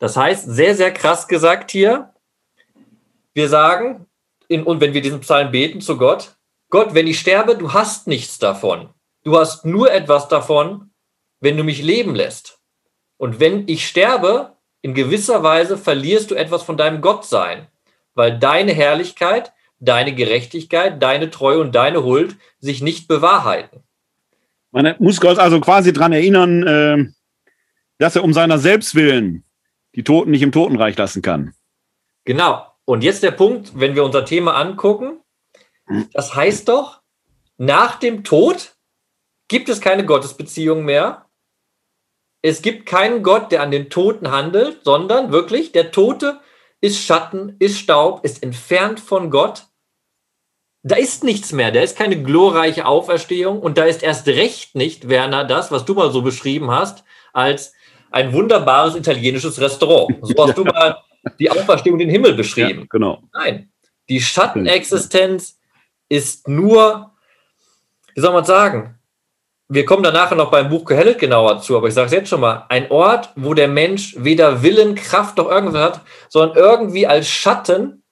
Das 0.00 0.16
heißt, 0.16 0.50
sehr, 0.50 0.74
sehr 0.74 0.92
krass 0.92 1.28
gesagt 1.28 1.70
hier, 1.70 2.12
wir 3.34 3.48
sagen, 3.48 4.06
in, 4.48 4.64
und 4.64 4.80
wenn 4.80 4.94
wir 4.94 5.00
diesen 5.00 5.20
Psalm 5.20 5.52
beten 5.52 5.80
zu 5.80 5.96
Gott, 5.96 6.34
Gott, 6.70 6.92
wenn 6.92 7.06
ich 7.06 7.20
sterbe, 7.20 7.54
du 7.56 7.72
hast 7.72 8.08
nichts 8.08 8.40
davon. 8.40 8.88
Du 9.22 9.38
hast 9.38 9.64
nur 9.64 9.92
etwas 9.92 10.26
davon, 10.26 10.90
wenn 11.38 11.56
du 11.56 11.62
mich 11.62 11.80
leben 11.82 12.16
lässt. 12.16 12.58
Und 13.16 13.38
wenn 13.38 13.68
ich 13.68 13.86
sterbe, 13.86 14.56
in 14.82 14.94
gewisser 14.94 15.42
Weise 15.42 15.78
verlierst 15.78 16.30
du 16.30 16.34
etwas 16.34 16.62
von 16.62 16.76
deinem 16.76 17.00
Gottsein, 17.00 17.68
weil 18.14 18.38
deine 18.38 18.72
Herrlichkeit, 18.72 19.52
deine 19.78 20.14
Gerechtigkeit, 20.14 21.02
deine 21.02 21.30
Treue 21.30 21.60
und 21.60 21.74
deine 21.74 22.04
Huld 22.04 22.36
sich 22.58 22.82
nicht 22.82 23.08
bewahrheiten. 23.08 23.82
Man 24.72 24.94
muss 24.98 25.20
Gott 25.20 25.38
also 25.38 25.60
quasi 25.60 25.92
daran 25.92 26.12
erinnern, 26.12 26.66
äh, 26.66 27.12
dass 27.98 28.16
er 28.16 28.24
um 28.24 28.32
seiner 28.32 28.58
selbst 28.58 28.94
willen 28.94 29.44
die 29.94 30.04
Toten 30.04 30.30
nicht 30.30 30.42
im 30.42 30.52
Totenreich 30.52 30.96
lassen 30.96 31.22
kann. 31.22 31.54
Genau. 32.24 32.66
Und 32.84 33.04
jetzt 33.04 33.22
der 33.22 33.30
Punkt, 33.30 33.78
wenn 33.78 33.94
wir 33.94 34.04
unser 34.04 34.24
Thema 34.24 34.54
angucken, 34.54 35.20
das 36.12 36.34
heißt 36.34 36.68
doch, 36.68 37.02
nach 37.58 37.96
dem 37.96 38.24
Tod 38.24 38.74
gibt 39.48 39.68
es 39.68 39.80
keine 39.80 40.04
Gottesbeziehung 40.04 40.84
mehr. 40.84 41.26
Es 42.42 42.60
gibt 42.60 42.86
keinen 42.86 43.22
Gott, 43.22 43.52
der 43.52 43.62
an 43.62 43.70
den 43.70 43.88
Toten 43.88 44.30
handelt, 44.30 44.84
sondern 44.84 45.30
wirklich, 45.30 45.70
der 45.70 45.92
Tote 45.92 46.40
ist 46.80 46.98
Schatten, 46.98 47.54
ist 47.60 47.78
Staub, 47.78 48.24
ist 48.24 48.42
entfernt 48.42 48.98
von 48.98 49.30
Gott. 49.30 49.66
Da 50.82 50.96
ist 50.96 51.22
nichts 51.22 51.52
mehr, 51.52 51.70
da 51.70 51.80
ist 51.80 51.96
keine 51.96 52.20
glorreiche 52.20 52.86
Auferstehung 52.86 53.60
und 53.60 53.78
da 53.78 53.84
ist 53.84 54.02
erst 54.02 54.26
recht 54.26 54.74
nicht, 54.74 55.08
Werner, 55.08 55.44
das, 55.44 55.70
was 55.70 55.84
du 55.84 55.94
mal 55.94 56.10
so 56.10 56.22
beschrieben 56.22 56.72
hast, 56.72 57.04
als 57.32 57.72
ein 58.10 58.32
wunderbares 58.32 58.96
italienisches 58.96 59.60
Restaurant. 59.60 60.18
So 60.22 60.34
hast 60.44 60.58
du 60.58 60.64
mal 60.64 60.98
die 61.38 61.48
Auferstehung 61.48 61.98
den 61.98 62.10
Himmel 62.10 62.34
beschrieben. 62.34 62.80
Ja, 62.80 62.86
genau. 62.90 63.22
Nein, 63.32 63.70
die 64.08 64.20
Schattenexistenz 64.20 65.60
ist 66.08 66.48
nur, 66.48 67.12
wie 68.14 68.20
soll 68.20 68.32
man 68.32 68.44
sagen, 68.44 68.98
wir 69.72 69.86
kommen 69.86 70.02
da 70.02 70.12
nachher 70.12 70.34
noch 70.34 70.50
beim 70.50 70.68
Buch 70.68 70.84
Kohelet 70.84 71.18
genauer 71.18 71.60
zu, 71.60 71.76
aber 71.76 71.88
ich 71.88 71.94
sage 71.94 72.06
es 72.06 72.12
jetzt 72.12 72.28
schon 72.28 72.40
mal, 72.40 72.66
ein 72.68 72.90
Ort, 72.90 73.30
wo 73.36 73.54
der 73.54 73.68
Mensch 73.68 74.14
weder 74.18 74.62
Willen, 74.62 74.94
Kraft 74.94 75.38
noch 75.38 75.50
irgendwas 75.50 75.80
hat, 75.80 76.00
sondern 76.28 76.56
irgendwie 76.56 77.06
als 77.06 77.28
Schatten 77.28 78.02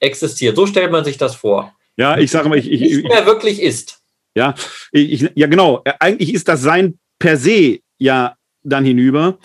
existiert. 0.00 0.56
So 0.56 0.66
stellt 0.66 0.90
man 0.90 1.04
sich 1.04 1.18
das 1.18 1.34
vor. 1.34 1.72
Ja, 1.96 2.16
ich 2.16 2.30
sage 2.30 2.48
mal, 2.48 2.56
ich, 2.58 2.70
ich, 2.70 2.80
nicht 2.80 3.08
mehr 3.08 3.26
wirklich 3.26 3.60
ist. 3.60 4.00
Ja, 4.34 4.54
ich, 4.90 5.30
ja, 5.34 5.46
genau. 5.46 5.82
Eigentlich 6.00 6.32
ist 6.32 6.48
das 6.48 6.62
Sein 6.62 6.98
per 7.18 7.36
se 7.36 7.80
ja 7.98 8.34
dann 8.62 8.84
hinüber. 8.84 9.38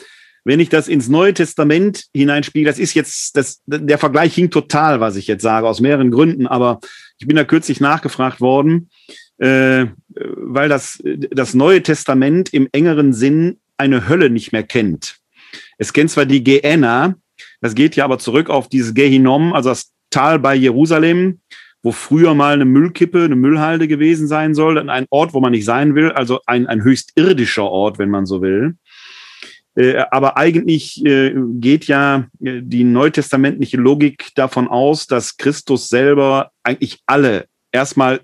Wenn 0.46 0.62
ich 0.62 0.70
das 0.70 0.88
ins 0.88 1.10
Neue 1.10 1.34
Testament 1.34 2.06
hineinspiele, 2.16 2.66
das 2.66 2.80
ist 2.80 2.94
jetzt, 2.94 3.36
das, 3.36 3.62
der 3.66 3.98
Vergleich 3.98 4.34
hinkt 4.34 4.54
total, 4.54 5.02
was 5.02 5.18
ich 5.18 5.28
jetzt 5.28 5.44
sage, 5.44 5.68
aus 5.68 5.82
mehreren 5.82 6.12
Gründen, 6.12 6.48
aber 6.48 6.80
ich 7.20 7.28
bin 7.28 7.36
da 7.36 7.44
kürzlich 7.44 7.82
nachgefragt 7.82 8.40
worden, 8.40 8.90
äh, 9.38 9.88
weil 10.10 10.69
das, 10.69 11.02
das 11.04 11.54
Neue 11.54 11.84
Testament 11.84 12.54
im 12.54 12.67
engeren 12.71 13.13
Sinn 13.13 13.60
eine 13.78 14.10
Hölle 14.10 14.30
nicht 14.30 14.52
mehr 14.52 14.63
kennt. 14.63 15.17
Es 15.78 15.93
kennt 15.93 16.12
zwar 16.12 16.26
die 16.26 16.43
Gehenna, 16.43 17.15
das 17.62 17.76
geht 17.76 17.95
ja 17.95 18.06
aber 18.06 18.19
zurück 18.19 18.50
auf 18.50 18.67
dieses 18.69 18.93
Gehinom, 18.93 19.54
also 19.54 19.69
das 19.69 19.91
Tal 20.10 20.39
bei 20.39 20.56
Jerusalem, 20.56 21.41
wo 21.84 21.91
früher 21.91 22.34
mal 22.34 22.54
eine 22.54 22.65
Müllkippe, 22.65 23.23
eine 23.23 23.36
Müllhalde 23.36 23.88
gewesen 23.88 24.28
sein 24.28 24.56
soll, 24.56 24.89
ein 24.89 25.06
Ort, 25.10 25.34
wo 25.34 25.39
man 25.39 25.52
nicht 25.52 25.65
sein 25.65 25.95
will, 25.95 26.12
also 26.12 26.39
ein, 26.45 26.67
ein 26.67 26.84
höchst 26.84 27.12
irdischer 27.15 27.69
Ort, 27.69 28.00
wenn 28.00 28.10
man 28.10 28.26
so 28.26 28.41
will. 28.41 28.76
Äh, 29.76 30.04
aber 30.10 30.38
eigentlich 30.38 31.06
äh, 31.06 31.34
geht 31.60 31.86
ja 31.86 32.28
äh, 32.43 32.62
die 32.63 32.84
neutestamentliche 32.84 33.78
Logik 33.78 34.30
davon 34.36 34.67
aus, 34.67 35.06
dass 35.06 35.38
Christus 35.38 35.88
selber 35.88 36.52
eigentlich 36.63 37.00
alle 37.06 37.45
erstmal 37.71 38.21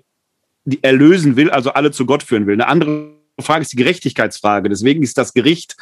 erlösen 0.82 1.36
will, 1.36 1.50
also 1.50 1.70
alle 1.70 1.90
zu 1.90 2.06
Gott 2.06 2.22
führen 2.22 2.46
will. 2.46 2.54
Eine 2.54 2.68
andere 2.68 3.14
Frage 3.40 3.62
ist 3.62 3.72
die 3.72 3.76
Gerechtigkeitsfrage. 3.76 4.68
Deswegen 4.68 5.02
ist 5.02 5.18
das 5.18 5.34
Gericht 5.34 5.76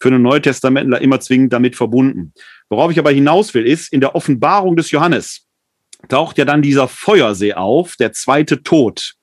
für 0.00 0.08
einen 0.08 0.22
Neutestamentler 0.22 1.00
immer 1.00 1.20
zwingend 1.20 1.52
damit 1.52 1.76
verbunden. 1.76 2.32
Worauf 2.68 2.90
ich 2.90 2.98
aber 2.98 3.10
hinaus 3.10 3.54
will, 3.54 3.66
ist, 3.66 3.92
in 3.92 4.00
der 4.00 4.14
Offenbarung 4.14 4.76
des 4.76 4.90
Johannes 4.90 5.46
taucht 6.08 6.38
ja 6.38 6.44
dann 6.44 6.62
dieser 6.62 6.88
Feuersee 6.88 7.54
auf, 7.54 7.96
der 7.96 8.12
zweite 8.12 8.62
Tod. 8.62 9.14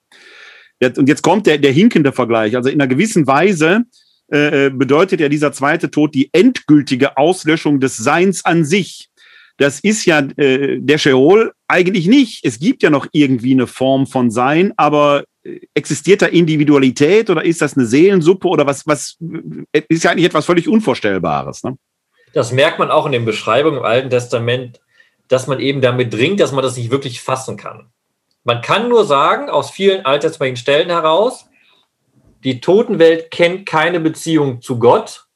Und 0.81 1.07
jetzt 1.07 1.21
kommt 1.21 1.45
der, 1.45 1.59
der 1.59 1.71
hinkende 1.71 2.11
Vergleich. 2.11 2.55
Also 2.55 2.69
in 2.69 2.81
einer 2.81 2.87
gewissen 2.87 3.27
Weise 3.27 3.83
äh, 4.29 4.71
bedeutet 4.71 5.19
ja 5.19 5.29
dieser 5.29 5.51
zweite 5.51 5.91
Tod 5.91 6.15
die 6.15 6.29
endgültige 6.33 7.17
Auslöschung 7.17 7.79
des 7.79 7.97
Seins 7.97 8.45
an 8.45 8.65
sich. 8.65 9.10
Das 9.61 9.79
ist 9.79 10.05
ja 10.05 10.27
äh, 10.37 10.79
der 10.79 10.97
Sheol 10.97 11.53
eigentlich 11.67 12.07
nicht. 12.07 12.43
Es 12.43 12.59
gibt 12.59 12.81
ja 12.81 12.89
noch 12.89 13.05
irgendwie 13.11 13.51
eine 13.51 13.67
Form 13.67 14.07
von 14.07 14.31
Sein, 14.31 14.73
aber 14.75 15.23
äh, 15.43 15.59
existiert 15.75 16.23
da 16.23 16.25
Individualität 16.25 17.29
oder 17.29 17.45
ist 17.45 17.61
das 17.61 17.77
eine 17.77 17.85
Seelensuppe 17.85 18.47
oder 18.47 18.65
was, 18.65 18.87
was 18.87 19.17
äh, 19.71 19.83
ist 19.87 20.03
ja 20.03 20.09
eigentlich 20.09 20.25
etwas 20.25 20.47
völlig 20.47 20.67
Unvorstellbares? 20.67 21.63
Ne? 21.63 21.77
Das 22.33 22.51
merkt 22.51 22.79
man 22.79 22.89
auch 22.89 23.05
in 23.05 23.11
den 23.11 23.23
Beschreibungen 23.23 23.77
im 23.77 23.85
Alten 23.85 24.09
Testament, 24.09 24.81
dass 25.27 25.45
man 25.45 25.59
eben 25.59 25.79
damit 25.79 26.11
dringt, 26.11 26.39
dass 26.39 26.51
man 26.51 26.63
das 26.63 26.75
nicht 26.75 26.89
wirklich 26.89 27.21
fassen 27.21 27.55
kann. 27.55 27.91
Man 28.43 28.63
kann 28.63 28.89
nur 28.89 29.05
sagen, 29.05 29.51
aus 29.51 29.69
vielen 29.69 30.07
alttestamentlichen 30.07 30.63
Stellen 30.63 30.89
heraus, 30.89 31.45
die 32.43 32.61
Totenwelt 32.61 33.29
kennt 33.29 33.67
keine 33.67 33.99
Beziehung 33.99 34.59
zu 34.63 34.79
Gott. 34.79 35.27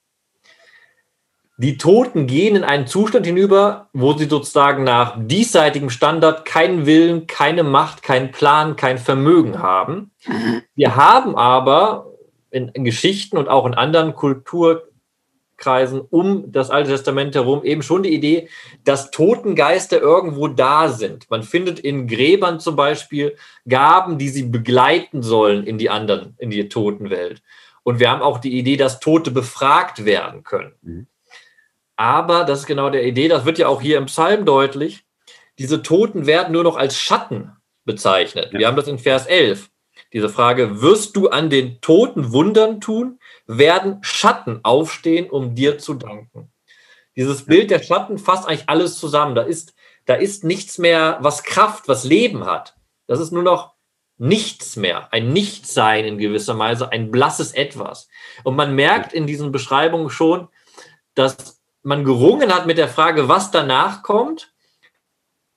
Die 1.57 1.77
Toten 1.77 2.27
gehen 2.27 2.57
in 2.57 2.65
einen 2.65 2.85
Zustand 2.85 3.25
hinüber, 3.25 3.87
wo 3.93 4.13
sie 4.13 4.25
sozusagen 4.25 4.83
nach 4.83 5.15
diesseitigem 5.17 5.89
Standard 5.89 6.43
keinen 6.43 6.85
Willen, 6.85 7.27
keine 7.27 7.63
Macht, 7.63 8.03
keinen 8.03 8.31
Plan, 8.31 8.75
kein 8.75 8.97
Vermögen 8.97 9.59
haben. 9.59 10.11
Wir 10.75 10.97
haben 10.97 11.37
aber 11.37 12.11
in, 12.51 12.71
Geschichten 12.83 13.37
und 13.37 13.47
auch 13.47 13.65
in 13.65 13.73
anderen 13.73 14.13
Kultur, 14.13 14.89
Kreisen 15.57 16.01
um 16.01 16.51
das 16.51 16.69
Alte 16.69 16.89
Testament 16.89 17.33
herum 17.33 17.63
eben 17.63 17.81
schon 17.81 18.03
die 18.03 18.13
Idee, 18.13 18.49
dass 18.83 19.09
Totengeister 19.11 20.01
irgendwo 20.01 20.49
da 20.49 20.89
sind. 20.89 21.29
Man 21.29 21.43
findet 21.43 21.79
in 21.79 22.07
Gräbern 22.07 22.59
zum 22.59 22.75
Beispiel 22.75 23.37
Gaben, 23.65 24.17
die 24.17 24.27
sie 24.27 24.43
begleiten 24.43 25.21
sollen 25.21 25.65
in 25.65 25.77
die 25.77 25.89
anderen, 25.89 26.35
in 26.39 26.49
die 26.49 26.67
Totenwelt. 26.67 27.41
Und 27.83 27.99
wir 27.99 28.11
haben 28.11 28.21
auch 28.21 28.39
die 28.39 28.57
Idee, 28.57 28.75
dass 28.75 28.99
Tote 28.99 29.31
befragt 29.31 30.03
werden 30.03 30.43
können. 30.43 30.73
Mhm. 30.81 31.07
Aber 31.95 32.43
das 32.43 32.61
ist 32.61 32.65
genau 32.65 32.89
der 32.89 33.05
Idee, 33.05 33.27
das 33.27 33.45
wird 33.45 33.57
ja 33.57 33.67
auch 33.67 33.81
hier 33.81 33.97
im 33.97 34.05
Psalm 34.05 34.45
deutlich, 34.45 35.05
diese 35.57 35.81
Toten 35.81 36.25
werden 36.25 36.51
nur 36.51 36.63
noch 36.63 36.75
als 36.75 36.97
Schatten 36.97 37.53
bezeichnet. 37.85 38.51
Ja. 38.51 38.59
Wir 38.59 38.67
haben 38.67 38.75
das 38.75 38.87
in 38.87 38.99
Vers 38.99 39.25
11. 39.25 39.69
Diese 40.11 40.27
Frage, 40.27 40.81
wirst 40.81 41.15
du 41.15 41.29
an 41.29 41.49
den 41.49 41.79
Toten 41.79 42.33
Wundern 42.33 42.81
tun? 42.81 43.19
werden 43.47 43.99
Schatten 44.01 44.59
aufstehen, 44.63 45.29
um 45.29 45.55
dir 45.55 45.77
zu 45.77 45.93
danken. 45.93 46.51
Dieses 47.15 47.45
Bild 47.45 47.71
der 47.71 47.81
Schatten 47.81 48.17
fasst 48.17 48.47
eigentlich 48.47 48.69
alles 48.69 48.99
zusammen. 48.99 49.35
Da 49.35 49.43
ist, 49.43 49.73
da 50.05 50.15
ist 50.15 50.43
nichts 50.43 50.77
mehr, 50.77 51.17
was 51.21 51.43
Kraft, 51.43 51.87
was 51.87 52.03
Leben 52.03 52.45
hat. 52.45 52.75
Das 53.07 53.19
ist 53.19 53.31
nur 53.31 53.43
noch 53.43 53.73
nichts 54.17 54.77
mehr, 54.77 55.11
ein 55.11 55.33
Nichtsein 55.33 56.05
in 56.05 56.17
gewisser 56.17 56.57
Weise, 56.57 56.91
ein 56.91 57.11
blasses 57.11 57.51
Etwas. 57.51 58.07
Und 58.43 58.55
man 58.55 58.73
merkt 58.73 59.13
in 59.13 59.27
diesen 59.27 59.51
Beschreibungen 59.51 60.09
schon, 60.09 60.47
dass 61.15 61.54
man 61.85 62.03
gerungen 62.03 62.53
hat 62.53 62.65
mit 62.65 62.77
der 62.77 62.87
Frage, 62.87 63.29
was 63.29 63.51
danach 63.51 64.01
kommt, 64.01 64.51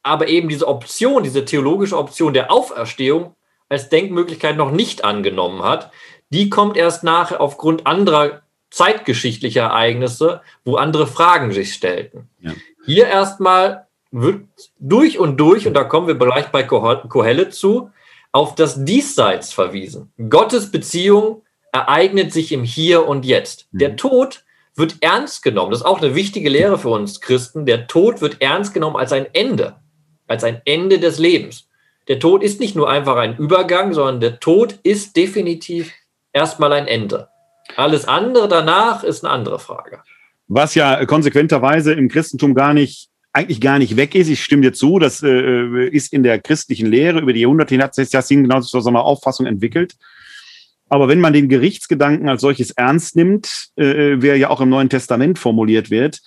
aber 0.03 0.29
eben 0.29 0.49
diese 0.49 0.69
Option, 0.69 1.23
diese 1.23 1.45
theologische 1.45 1.97
Option 1.97 2.35
der 2.35 2.53
Auferstehung 2.53 3.35
als 3.69 3.89
Denkmöglichkeit 3.89 4.57
noch 4.57 4.71
nicht 4.71 5.05
angenommen 5.05 5.63
hat, 5.63 5.91
die 6.31 6.51
kommt 6.51 6.77
erst 6.77 7.03
nach 7.03 7.33
aufgrund 7.33 7.87
anderer 7.87 8.43
zeitgeschichtlicher 8.71 9.63
Ereignisse, 9.63 10.43
wo 10.65 10.77
andere 10.77 11.07
Fragen 11.07 11.53
sich 11.53 11.73
stellten. 11.73 12.29
Ja. 12.41 12.53
Hier 12.85 13.07
erstmal 13.07 13.87
wird 14.11 14.45
durch 14.79 15.19
und 15.19 15.39
durch, 15.39 15.67
und 15.67 15.75
da 15.75 15.85
kommen 15.85 16.07
wir 16.07 16.15
gleich 16.15 16.49
bei 16.49 16.63
Kohelle 16.63 17.49
zu, 17.49 17.91
auf 18.33 18.55
das 18.55 18.85
Diesseits 18.85 19.55
verwiesen. 19.55 20.13
Gottes 20.29 20.71
Beziehung 20.71 21.43
ereignet 21.73 22.33
sich 22.35 22.53
im 22.53 22.65
Hier 22.65 23.09
und 23.09 23.25
Jetzt. 23.25 23.69
Mhm. 23.73 23.79
Der 23.79 23.97
Tod 23.97 24.45
wird 24.79 24.97
ernst 25.01 25.43
genommen. 25.43 25.71
Das 25.71 25.81
ist 25.81 25.87
auch 25.87 26.01
eine 26.01 26.15
wichtige 26.15 26.49
Lehre 26.49 26.79
für 26.79 26.91
uns 26.91 27.21
Christen. 27.21 27.67
Der 27.67 27.87
Tod 27.87 28.21
wird 28.21 28.41
ernst 28.41 28.75
genommen 28.75 28.97
als 28.97 29.13
ein 29.13 29.27
Ende, 29.33 29.77
als 30.27 30.45
ein 30.45 30.63
Ende 30.65 30.99
des 30.99 31.19
Lebens. 31.19 31.69
Der 32.09 32.19
Tod 32.19 32.43
ist 32.43 32.61
nicht 32.61 32.75
nur 32.75 32.89
einfach 32.89 33.17
ein 33.17 33.37
Übergang, 33.37 33.93
sondern 33.93 34.21
der 34.21 34.41
Tod 34.41 34.79
ist 34.83 35.17
definitiv 35.17 35.93
erstmal 36.33 36.73
ein 36.73 36.87
Ende. 36.87 37.29
Alles 37.77 38.07
andere 38.07 38.49
danach 38.49 39.05
ist 39.05 39.25
eine 39.25 39.33
andere 39.33 39.59
Frage. 39.59 40.01
Was 40.47 40.75
ja 40.75 41.05
konsequenterweise 41.05 41.93
im 41.93 42.09
Christentum 42.09 42.55
gar 42.55 42.73
nicht 42.73 43.11
eigentlich 43.33 43.61
gar 43.61 43.79
nicht 43.79 43.97
weg 43.97 44.15
ist. 44.15 44.29
Ich 44.29 44.43
stimme 44.43 44.63
dir 44.63 44.73
zu, 44.73 44.99
das 44.99 45.23
äh, 45.23 45.89
ist 45.89 46.13
in 46.13 46.23
der 46.23 46.41
christlichen 46.41 46.87
Lehre 46.87 47.21
über 47.21 47.33
die 47.33 47.41
Jahrhunderte 47.41 47.75
hin 47.75 47.83
hat 47.83 47.95
sich 47.95 48.11
das 48.11 48.29
genau 48.29 48.61
zu 48.61 48.81
so 48.81 48.89
einer 48.89 49.05
Auffassung 49.05 49.47
entwickelt. 49.47 49.97
Aber 50.89 51.09
wenn 51.09 51.21
man 51.21 51.33
den 51.33 51.49
Gerichtsgedanken 51.49 52.29
als 52.29 52.41
solches 52.41 52.71
ernst 52.71 53.17
nimmt, 53.17 53.69
äh, 53.77 54.17
wer 54.19 54.37
ja 54.37 54.51
auch 54.51 54.61
im 54.61 54.71
Neuen 54.71 54.89
Testament 54.89 55.39
formuliert 55.39 55.91
wird, 55.91 56.21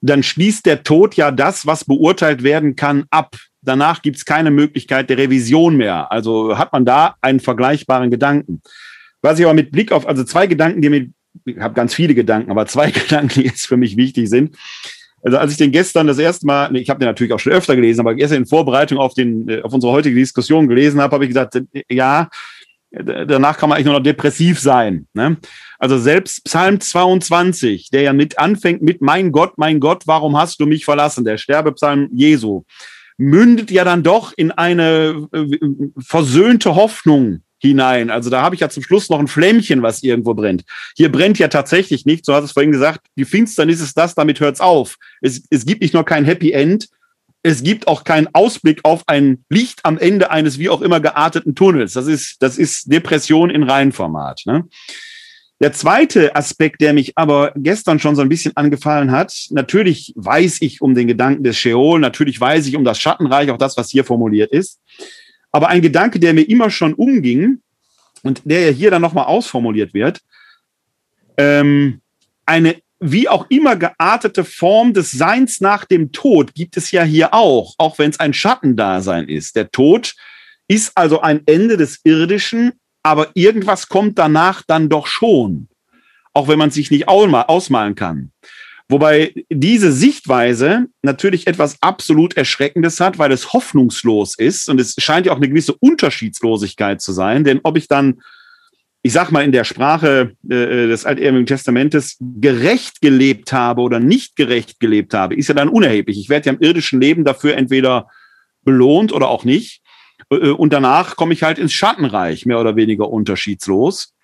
dann 0.00 0.22
schließt 0.22 0.66
der 0.66 0.82
Tod 0.82 1.14
ja 1.14 1.30
das, 1.30 1.66
was 1.66 1.84
beurteilt 1.84 2.42
werden 2.42 2.76
kann, 2.76 3.04
ab. 3.10 3.36
Danach 3.62 4.02
gibt 4.02 4.18
es 4.18 4.24
keine 4.26 4.50
Möglichkeit 4.50 5.08
der 5.08 5.16
Revision 5.16 5.76
mehr. 5.76 6.12
Also 6.12 6.58
hat 6.58 6.72
man 6.72 6.84
da 6.84 7.16
einen 7.22 7.40
vergleichbaren 7.40 8.10
Gedanken. 8.10 8.60
Was 9.22 9.38
ich 9.38 9.46
aber 9.46 9.54
mit 9.54 9.72
Blick 9.72 9.92
auf, 9.92 10.06
also 10.06 10.22
zwei 10.24 10.46
Gedanken, 10.46 10.82
die 10.82 10.90
mir, 10.90 11.08
ich 11.46 11.58
habe 11.58 11.72
ganz 11.72 11.94
viele 11.94 12.14
Gedanken, 12.14 12.50
aber 12.50 12.66
zwei 12.66 12.90
Gedanken, 12.90 13.40
die 13.40 13.46
jetzt 13.46 13.66
für 13.66 13.78
mich 13.78 13.96
wichtig 13.96 14.28
sind. 14.28 14.56
Also 15.22 15.38
als 15.38 15.52
ich 15.52 15.56
den 15.56 15.72
gestern 15.72 16.06
das 16.06 16.18
erste 16.18 16.44
Mal, 16.44 16.76
ich 16.76 16.90
habe 16.90 17.00
den 17.00 17.08
natürlich 17.08 17.32
auch 17.32 17.40
schon 17.40 17.54
öfter 17.54 17.74
gelesen, 17.74 18.00
aber 18.00 18.14
gestern 18.14 18.42
in 18.42 18.46
Vorbereitung 18.46 18.98
auf, 18.98 19.14
den, 19.14 19.62
auf 19.62 19.72
unsere 19.72 19.90
heutige 19.90 20.16
Diskussion 20.16 20.68
gelesen 20.68 21.00
habe, 21.00 21.14
habe 21.14 21.24
ich 21.24 21.30
gesagt, 21.30 21.58
ja, 21.88 22.28
danach 23.02 23.58
kann 23.58 23.68
man 23.68 23.76
eigentlich 23.76 23.86
nur 23.86 23.94
noch 23.94 24.02
depressiv 24.02 24.60
sein. 24.60 25.06
Ne? 25.14 25.36
Also 25.78 25.98
selbst 25.98 26.44
Psalm 26.44 26.80
22, 26.80 27.90
der 27.90 28.02
ja 28.02 28.12
mit 28.12 28.38
anfängt 28.38 28.82
mit 28.82 29.00
Mein 29.00 29.32
Gott, 29.32 29.58
mein 29.58 29.80
Gott, 29.80 30.06
warum 30.06 30.36
hast 30.36 30.60
du 30.60 30.66
mich 30.66 30.84
verlassen? 30.84 31.24
Der 31.24 31.38
Sterbepsalm 31.38 32.08
Jesu, 32.12 32.64
mündet 33.16 33.70
ja 33.70 33.84
dann 33.84 34.02
doch 34.02 34.32
in 34.36 34.50
eine 34.50 35.28
äh, 35.32 35.58
versöhnte 35.98 36.74
Hoffnung 36.74 37.42
hinein. 37.58 38.10
Also 38.10 38.28
da 38.28 38.42
habe 38.42 38.54
ich 38.54 38.60
ja 38.60 38.68
zum 38.68 38.82
Schluss 38.82 39.08
noch 39.08 39.18
ein 39.18 39.28
Flämmchen, 39.28 39.82
was 39.82 40.02
irgendwo 40.02 40.34
brennt. 40.34 40.64
Hier 40.96 41.10
brennt 41.10 41.38
ja 41.38 41.48
tatsächlich 41.48 42.04
nicht. 42.04 42.26
So 42.26 42.34
hast 42.34 42.44
es 42.44 42.52
vorhin 42.52 42.72
gesagt, 42.72 43.06
die 43.16 43.24
Finsternis 43.24 43.80
ist 43.80 43.96
das, 43.96 44.14
damit 44.14 44.40
hört's 44.40 44.60
auf. 44.60 44.96
Es, 45.22 45.46
es 45.50 45.64
gibt 45.64 45.80
nicht 45.80 45.94
nur 45.94 46.04
kein 46.04 46.24
Happy 46.24 46.52
End, 46.52 46.88
es 47.46 47.62
gibt 47.62 47.88
auch 47.88 48.04
keinen 48.04 48.28
Ausblick 48.32 48.80
auf 48.84 49.02
ein 49.06 49.44
Licht 49.50 49.80
am 49.84 49.98
Ende 49.98 50.30
eines 50.30 50.58
wie 50.58 50.70
auch 50.70 50.80
immer 50.80 50.98
gearteten 50.98 51.54
Tunnels. 51.54 51.92
Das 51.92 52.06
ist, 52.06 52.42
das 52.42 52.56
ist 52.56 52.90
Depression 52.90 53.50
in 53.50 53.62
Reihenformat. 53.62 54.40
Ne? 54.46 54.64
Der 55.60 55.74
zweite 55.74 56.34
Aspekt, 56.34 56.80
der 56.80 56.94
mich 56.94 57.12
aber 57.16 57.52
gestern 57.54 57.98
schon 57.98 58.16
so 58.16 58.22
ein 58.22 58.30
bisschen 58.30 58.56
angefallen 58.56 59.12
hat, 59.12 59.34
natürlich 59.50 60.14
weiß 60.16 60.62
ich 60.62 60.80
um 60.80 60.94
den 60.94 61.06
Gedanken 61.06 61.44
des 61.44 61.58
Sheol, 61.58 62.00
natürlich 62.00 62.40
weiß 62.40 62.66
ich 62.66 62.76
um 62.76 62.84
das 62.84 62.98
Schattenreich, 62.98 63.50
auch 63.50 63.58
das, 63.58 63.76
was 63.76 63.90
hier 63.90 64.04
formuliert 64.04 64.50
ist. 64.50 64.80
Aber 65.52 65.68
ein 65.68 65.82
Gedanke, 65.82 66.18
der 66.18 66.32
mir 66.32 66.48
immer 66.48 66.70
schon 66.70 66.94
umging 66.94 67.58
und 68.22 68.40
der 68.46 68.70
ja 68.70 68.70
hier 68.70 68.90
dann 68.90 69.02
nochmal 69.02 69.26
ausformuliert 69.26 69.92
wird, 69.92 70.20
ähm, 71.36 72.00
eine 72.46 72.76
wie 73.06 73.28
auch 73.28 73.46
immer 73.50 73.76
geartete 73.76 74.44
Form 74.44 74.94
des 74.94 75.10
Seins 75.10 75.60
nach 75.60 75.84
dem 75.84 76.10
Tod 76.10 76.54
gibt 76.54 76.78
es 76.78 76.90
ja 76.90 77.02
hier 77.02 77.34
auch, 77.34 77.74
auch 77.76 77.98
wenn 77.98 78.10
es 78.10 78.18
ein 78.18 78.32
Schattendasein 78.32 79.28
ist. 79.28 79.56
Der 79.56 79.70
Tod 79.70 80.14
ist 80.68 80.96
also 80.96 81.20
ein 81.20 81.42
Ende 81.44 81.76
des 81.76 82.00
Irdischen, 82.04 82.72
aber 83.02 83.28
irgendwas 83.34 83.88
kommt 83.88 84.18
danach 84.18 84.62
dann 84.66 84.88
doch 84.88 85.06
schon, 85.06 85.68
auch 86.32 86.48
wenn 86.48 86.58
man 86.58 86.70
sich 86.70 86.90
nicht 86.90 87.06
ausmalen 87.06 87.94
kann. 87.94 88.32
Wobei 88.88 89.34
diese 89.50 89.92
Sichtweise 89.92 90.86
natürlich 91.02 91.46
etwas 91.46 91.82
absolut 91.82 92.38
Erschreckendes 92.38 93.00
hat, 93.00 93.18
weil 93.18 93.32
es 93.32 93.52
hoffnungslos 93.52 94.38
ist 94.38 94.70
und 94.70 94.80
es 94.80 94.94
scheint 94.98 95.26
ja 95.26 95.32
auch 95.32 95.38
eine 95.38 95.48
gewisse 95.48 95.74
Unterschiedslosigkeit 95.74 97.02
zu 97.02 97.12
sein, 97.12 97.44
denn 97.44 97.60
ob 97.64 97.76
ich 97.76 97.88
dann 97.88 98.20
ich 99.06 99.12
sag 99.12 99.30
mal 99.30 99.44
in 99.44 99.52
der 99.52 99.64
Sprache 99.64 100.34
äh, 100.44 100.86
des 100.88 101.04
Altehrwürdigen 101.04 101.44
Testamentes 101.44 102.16
gerecht 102.20 103.02
gelebt 103.02 103.52
habe 103.52 103.82
oder 103.82 104.00
nicht 104.00 104.34
gerecht 104.34 104.80
gelebt 104.80 105.12
habe, 105.12 105.34
ist 105.34 105.48
ja 105.48 105.54
dann 105.54 105.68
unerheblich. 105.68 106.18
Ich 106.18 106.30
werde 106.30 106.46
ja 106.46 106.52
im 106.54 106.62
irdischen 106.62 107.02
Leben 107.02 107.22
dafür 107.22 107.54
entweder 107.54 108.08
belohnt 108.64 109.12
oder 109.12 109.28
auch 109.28 109.44
nicht. 109.44 109.82
Äh, 110.30 110.48
und 110.48 110.72
danach 110.72 111.16
komme 111.16 111.34
ich 111.34 111.42
halt 111.42 111.58
ins 111.58 111.74
Schattenreich, 111.74 112.46
mehr 112.46 112.58
oder 112.58 112.76
weniger 112.76 113.10
unterschiedslos. 113.10 114.14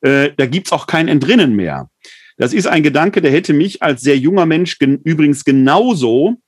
Äh, 0.00 0.30
da 0.34 0.46
gibt's 0.46 0.72
auch 0.72 0.86
kein 0.86 1.08
Entrinnen 1.08 1.54
mehr. 1.54 1.90
Das 2.38 2.54
ist 2.54 2.66
ein 2.66 2.82
Gedanke, 2.82 3.20
der 3.20 3.32
hätte 3.32 3.52
mich 3.52 3.82
als 3.82 4.00
sehr 4.00 4.16
junger 4.16 4.46
Mensch 4.46 4.78
gen 4.78 5.02
übrigens 5.04 5.44
genauso 5.44 6.38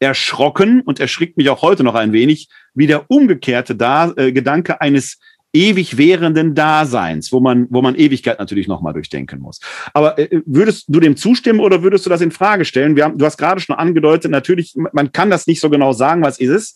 erschrocken 0.00 0.80
und 0.80 0.98
erschrickt 0.98 1.36
mich 1.36 1.48
auch 1.50 1.62
heute 1.62 1.84
noch 1.84 1.94
ein 1.94 2.12
wenig, 2.12 2.48
wie 2.74 2.88
der 2.88 3.08
umgekehrte 3.08 3.76
da 3.76 4.10
äh, 4.16 4.32
Gedanke 4.32 4.80
eines 4.80 5.20
ewig 5.52 5.98
währenden 5.98 6.54
Daseins, 6.54 7.32
wo 7.32 7.40
man, 7.40 7.66
wo 7.70 7.82
man 7.82 7.94
Ewigkeit 7.94 8.38
natürlich 8.38 8.68
nochmal 8.68 8.92
durchdenken 8.92 9.40
muss. 9.40 9.60
Aber 9.92 10.18
äh, 10.18 10.40
würdest 10.46 10.84
du 10.88 11.00
dem 11.00 11.16
zustimmen 11.16 11.60
oder 11.60 11.82
würdest 11.82 12.06
du 12.06 12.10
das 12.10 12.20
in 12.20 12.30
Frage 12.30 12.64
stellen? 12.64 12.96
Wir 12.96 13.04
haben, 13.04 13.18
du 13.18 13.24
hast 13.24 13.36
gerade 13.36 13.60
schon 13.60 13.76
angedeutet, 13.76 14.30
natürlich, 14.30 14.74
man 14.74 15.12
kann 15.12 15.30
das 15.30 15.46
nicht 15.46 15.60
so 15.60 15.70
genau 15.70 15.92
sagen, 15.92 16.22
was 16.22 16.38
ist 16.38 16.50
es. 16.50 16.74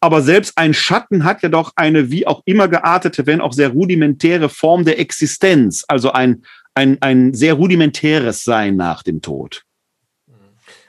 Aber 0.00 0.20
selbst 0.20 0.58
ein 0.58 0.74
Schatten 0.74 1.24
hat 1.24 1.42
ja 1.42 1.48
doch 1.48 1.72
eine 1.74 2.10
wie 2.10 2.26
auch 2.26 2.42
immer 2.44 2.68
geartete, 2.68 3.26
wenn 3.26 3.40
auch 3.40 3.52
sehr 3.52 3.70
rudimentäre 3.70 4.48
Form 4.48 4.84
der 4.84 4.98
Existenz, 5.00 5.84
also 5.88 6.12
ein, 6.12 6.42
ein, 6.74 6.98
ein 7.00 7.32
sehr 7.32 7.54
rudimentäres 7.54 8.44
Sein 8.44 8.76
nach 8.76 9.02
dem 9.02 9.22
Tod. 9.22 9.62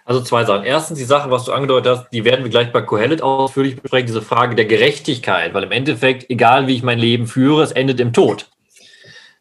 Also 0.08 0.22
zwei 0.22 0.46
Sachen. 0.46 0.64
Erstens, 0.64 0.98
die 0.98 1.04
Sache, 1.04 1.30
was 1.32 1.44
du 1.44 1.52
angedeutet 1.52 1.98
hast, 1.98 2.10
die 2.14 2.24
werden 2.24 2.46
wir 2.46 2.50
gleich 2.50 2.72
bei 2.72 2.82
Kohelet 2.82 3.22
ausführlich 3.22 3.76
besprechen, 3.76 4.08
diese 4.08 4.22
Frage 4.22 4.56
der 4.56 4.64
Gerechtigkeit, 4.64 5.54
weil 5.54 5.64
im 5.64 5.72
Endeffekt, 5.74 6.30
egal 6.30 6.66
wie 6.66 6.76
ich 6.76 6.82
mein 6.82 6.98
Leben 6.98 7.28
führe, 7.28 7.62
es 7.62 7.74
endet 7.74 8.00
im 8.00 8.14
Tod. 8.14 8.48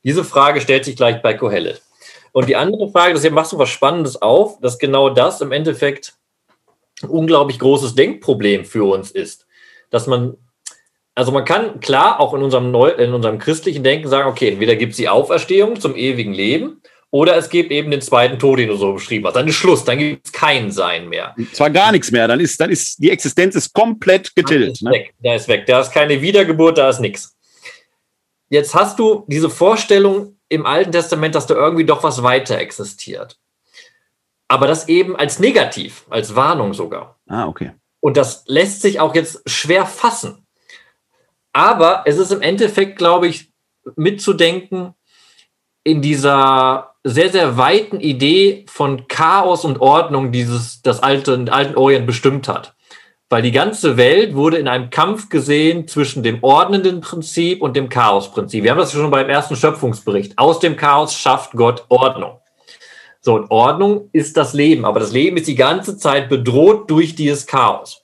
Diese 0.02 0.24
Frage 0.24 0.60
stellt 0.60 0.84
sich 0.84 0.96
gleich 0.96 1.22
bei 1.22 1.34
Kohelet. 1.34 1.82
Und 2.32 2.48
die 2.48 2.56
andere 2.56 2.90
Frage, 2.90 3.16
hier 3.20 3.30
machst 3.30 3.52
du 3.52 3.58
was 3.58 3.68
Spannendes 3.68 4.20
auf, 4.20 4.58
dass 4.58 4.80
genau 4.80 5.08
das 5.08 5.40
im 5.40 5.52
Endeffekt 5.52 6.14
ein 7.00 7.10
unglaublich 7.10 7.60
großes 7.60 7.94
Denkproblem 7.94 8.64
für 8.64 8.92
uns 8.92 9.12
ist. 9.12 9.46
Dass 9.90 10.08
man, 10.08 10.36
also 11.14 11.30
man 11.30 11.44
kann 11.44 11.78
klar 11.78 12.18
auch 12.18 12.34
in 12.34 12.42
unserem, 12.42 12.72
Neu 12.72 12.88
in 12.88 13.14
unserem 13.14 13.38
christlichen 13.38 13.84
Denken 13.84 14.08
sagen, 14.08 14.28
okay, 14.28 14.48
entweder 14.48 14.74
gibt 14.74 14.90
es 14.90 14.96
die 14.96 15.08
Auferstehung 15.08 15.78
zum 15.78 15.94
ewigen 15.94 16.32
Leben 16.32 16.82
oder 17.10 17.36
es 17.36 17.48
gibt 17.48 17.70
eben 17.70 17.90
den 17.90 18.00
zweiten 18.00 18.38
Tod, 18.38 18.58
den 18.58 18.68
du 18.68 18.76
so 18.76 18.94
beschrieben 18.94 19.26
hast. 19.26 19.34
Dann 19.34 19.48
ist 19.48 19.54
Schluss, 19.54 19.84
dann 19.84 19.98
gibt 19.98 20.26
es 20.26 20.32
kein 20.32 20.70
Sein 20.70 21.08
mehr. 21.08 21.34
Zwar 21.52 21.70
gar 21.70 21.92
nichts 21.92 22.10
mehr, 22.10 22.26
dann 22.28 22.40
ist, 22.40 22.60
dann 22.60 22.70
ist 22.70 23.02
die 23.02 23.10
Existenz 23.10 23.54
ist 23.54 23.72
komplett 23.72 24.34
getilgt. 24.34 24.72
Ist 24.72 24.82
ne? 24.82 24.90
weg. 24.90 25.14
Da 25.22 25.34
ist 25.34 25.48
weg. 25.48 25.66
Da 25.66 25.80
ist 25.80 25.92
keine 25.92 26.20
Wiedergeburt, 26.20 26.78
da 26.78 26.88
ist 26.88 27.00
nichts. 27.00 27.36
Jetzt 28.48 28.74
hast 28.74 28.98
du 28.98 29.24
diese 29.28 29.50
Vorstellung 29.50 30.36
im 30.48 30.66
Alten 30.66 30.92
Testament, 30.92 31.34
dass 31.34 31.46
da 31.46 31.54
irgendwie 31.54 31.84
doch 31.84 32.02
was 32.02 32.22
weiter 32.22 32.58
existiert. 32.58 33.38
Aber 34.48 34.66
das 34.66 34.88
eben 34.88 35.16
als 35.16 35.38
negativ, 35.38 36.04
als 36.08 36.36
Warnung 36.36 36.72
sogar. 36.72 37.18
Ah, 37.26 37.46
okay. 37.46 37.72
Und 38.00 38.16
das 38.16 38.44
lässt 38.46 38.82
sich 38.82 39.00
auch 39.00 39.14
jetzt 39.14 39.42
schwer 39.48 39.86
fassen. 39.86 40.46
Aber 41.52 42.02
es 42.04 42.18
ist 42.18 42.30
im 42.30 42.42
Endeffekt, 42.42 42.98
glaube 42.98 43.26
ich, 43.26 43.50
mitzudenken 43.96 44.94
in 45.82 46.02
dieser 46.02 46.95
sehr, 47.08 47.30
sehr 47.30 47.56
weiten 47.56 48.00
Idee 48.00 48.66
von 48.68 49.06
Chaos 49.06 49.64
und 49.64 49.80
Ordnung 49.80 50.32
dieses, 50.32 50.82
das 50.82 51.02
alte, 51.02 51.46
alten 51.50 51.76
Orient 51.76 52.04
bestimmt 52.04 52.48
hat. 52.48 52.74
Weil 53.28 53.42
die 53.42 53.52
ganze 53.52 53.96
Welt 53.96 54.34
wurde 54.34 54.56
in 54.58 54.66
einem 54.66 54.90
Kampf 54.90 55.28
gesehen 55.28 55.86
zwischen 55.86 56.24
dem 56.24 56.42
ordnenden 56.42 57.00
Prinzip 57.00 57.62
und 57.62 57.76
dem 57.76 57.88
Chaosprinzip. 57.88 58.64
Wir 58.64 58.72
haben 58.72 58.78
das 58.78 58.92
schon 58.92 59.10
beim 59.10 59.28
ersten 59.28 59.54
Schöpfungsbericht. 59.54 60.36
Aus 60.36 60.58
dem 60.58 60.76
Chaos 60.76 61.14
schafft 61.14 61.52
Gott 61.52 61.84
Ordnung. 61.88 62.40
So, 63.20 63.34
und 63.34 63.50
Ordnung 63.52 64.08
ist 64.12 64.36
das 64.36 64.52
Leben, 64.52 64.84
aber 64.84 64.98
das 64.98 65.12
Leben 65.12 65.36
ist 65.36 65.46
die 65.46 65.54
ganze 65.54 65.96
Zeit 65.96 66.28
bedroht 66.28 66.90
durch 66.90 67.14
dieses 67.14 67.46
Chaos. 67.46 68.02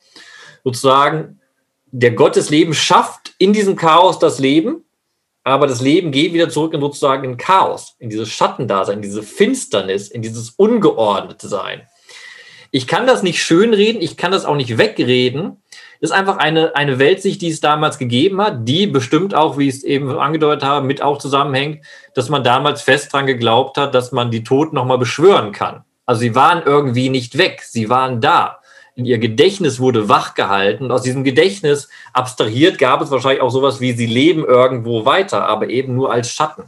Sozusagen, 0.62 1.40
der 1.90 2.12
Gott 2.12 2.36
des 2.36 2.50
Lebens 2.50 2.76
schafft 2.76 3.34
in 3.38 3.52
diesem 3.52 3.74
Chaos 3.74 4.20
das 4.20 4.38
Leben 4.38 4.84
aber 5.44 5.66
das 5.66 5.80
Leben 5.80 6.12
geht 6.12 6.32
wieder 6.32 6.48
zurück 6.48 6.74
in 6.74 6.80
sozusagen 6.80 7.24
in 7.24 7.36
Chaos, 7.36 7.96
in 7.98 8.10
dieses 8.10 8.28
Schattendasein, 8.28 8.96
in 8.96 9.02
diese 9.02 9.22
Finsternis, 9.22 10.08
in 10.08 10.22
dieses 10.22 10.50
ungeordnete 10.50 11.48
Sein. 11.48 11.82
Ich 12.70 12.86
kann 12.86 13.06
das 13.06 13.22
nicht 13.22 13.42
schönreden, 13.42 14.00
ich 14.00 14.16
kann 14.16 14.32
das 14.32 14.44
auch 14.44 14.56
nicht 14.56 14.78
wegreden. 14.78 15.62
Das 16.00 16.10
ist 16.10 16.16
einfach 16.16 16.38
eine, 16.38 16.74
eine 16.74 16.98
Weltsicht, 16.98 17.42
die 17.42 17.50
es 17.50 17.60
damals 17.60 17.98
gegeben 17.98 18.40
hat, 18.40 18.66
die 18.66 18.86
bestimmt 18.86 19.34
auch, 19.34 19.58
wie 19.58 19.68
ich 19.68 19.76
es 19.76 19.84
eben 19.84 20.10
angedeutet 20.18 20.64
habe, 20.64 20.86
mit 20.86 21.02
auch 21.02 21.18
zusammenhängt, 21.18 21.84
dass 22.14 22.28
man 22.28 22.42
damals 22.42 22.82
fest 22.82 23.12
dran 23.12 23.26
geglaubt 23.26 23.76
hat, 23.76 23.94
dass 23.94 24.10
man 24.10 24.30
die 24.30 24.42
Toten 24.42 24.74
nochmal 24.74 24.98
beschwören 24.98 25.52
kann. 25.52 25.84
Also 26.06 26.20
sie 26.20 26.34
waren 26.34 26.62
irgendwie 26.64 27.10
nicht 27.10 27.36
weg, 27.36 27.62
sie 27.62 27.88
waren 27.90 28.20
da 28.20 28.61
ihr 28.96 29.18
Gedächtnis 29.18 29.80
wurde 29.80 30.08
wachgehalten. 30.08 30.86
Und 30.86 30.92
aus 30.92 31.02
diesem 31.02 31.24
Gedächtnis 31.24 31.88
abstrahiert 32.12 32.78
gab 32.78 33.00
es 33.00 33.10
wahrscheinlich 33.10 33.42
auch 33.42 33.50
sowas 33.50 33.80
wie, 33.80 33.92
sie 33.92 34.06
leben 34.06 34.44
irgendwo 34.44 35.04
weiter, 35.04 35.46
aber 35.46 35.68
eben 35.68 35.94
nur 35.94 36.12
als 36.12 36.30
Schatten. 36.30 36.64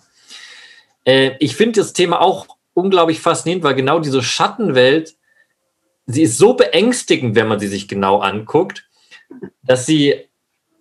Äh, 1.04 1.32
ich 1.40 1.56
finde 1.56 1.80
das 1.80 1.92
Thema 1.92 2.20
auch 2.20 2.46
unglaublich 2.72 3.20
faszinierend, 3.20 3.64
weil 3.64 3.74
genau 3.74 4.00
diese 4.00 4.22
Schattenwelt, 4.22 5.14
sie 6.06 6.22
ist 6.22 6.38
so 6.38 6.54
beängstigend, 6.54 7.34
wenn 7.36 7.48
man 7.48 7.60
sie 7.60 7.68
sich 7.68 7.88
genau 7.88 8.18
anguckt, 8.18 8.86
dass 9.62 9.86
sie 9.86 10.14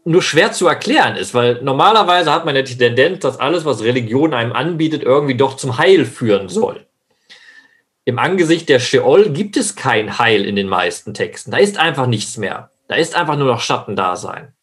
nur 0.05 0.21
schwer 0.21 0.51
zu 0.51 0.67
erklären 0.67 1.15
ist, 1.15 1.33
weil 1.33 1.61
normalerweise 1.61 2.33
hat 2.33 2.43
man 2.45 2.55
ja 2.55 2.61
die 2.61 2.77
Tendenz, 2.77 3.19
dass 3.19 3.39
alles, 3.39 3.63
was 3.63 3.83
Religion 3.83 4.33
einem 4.33 4.51
anbietet, 4.51 5.03
irgendwie 5.03 5.35
doch 5.35 5.55
zum 5.55 5.77
Heil 5.77 6.05
führen 6.05 6.49
soll 6.49 6.85
im 8.05 8.19
Angesicht 8.19 8.67
der 8.69 8.79
Sheol 8.79 9.29
gibt 9.29 9.55
es 9.55 9.75
kein 9.75 10.17
Heil 10.19 10.43
in 10.45 10.55
den 10.55 10.67
meisten 10.67 11.13
Texten. 11.13 11.51
Da 11.51 11.57
ist 11.57 11.77
einfach 11.77 12.07
nichts 12.07 12.37
mehr. 12.37 12.69
Da 12.87 12.95
ist 12.95 13.15
einfach 13.15 13.37
nur 13.37 13.47
noch 13.47 13.61
Schattendasein. 13.61 14.53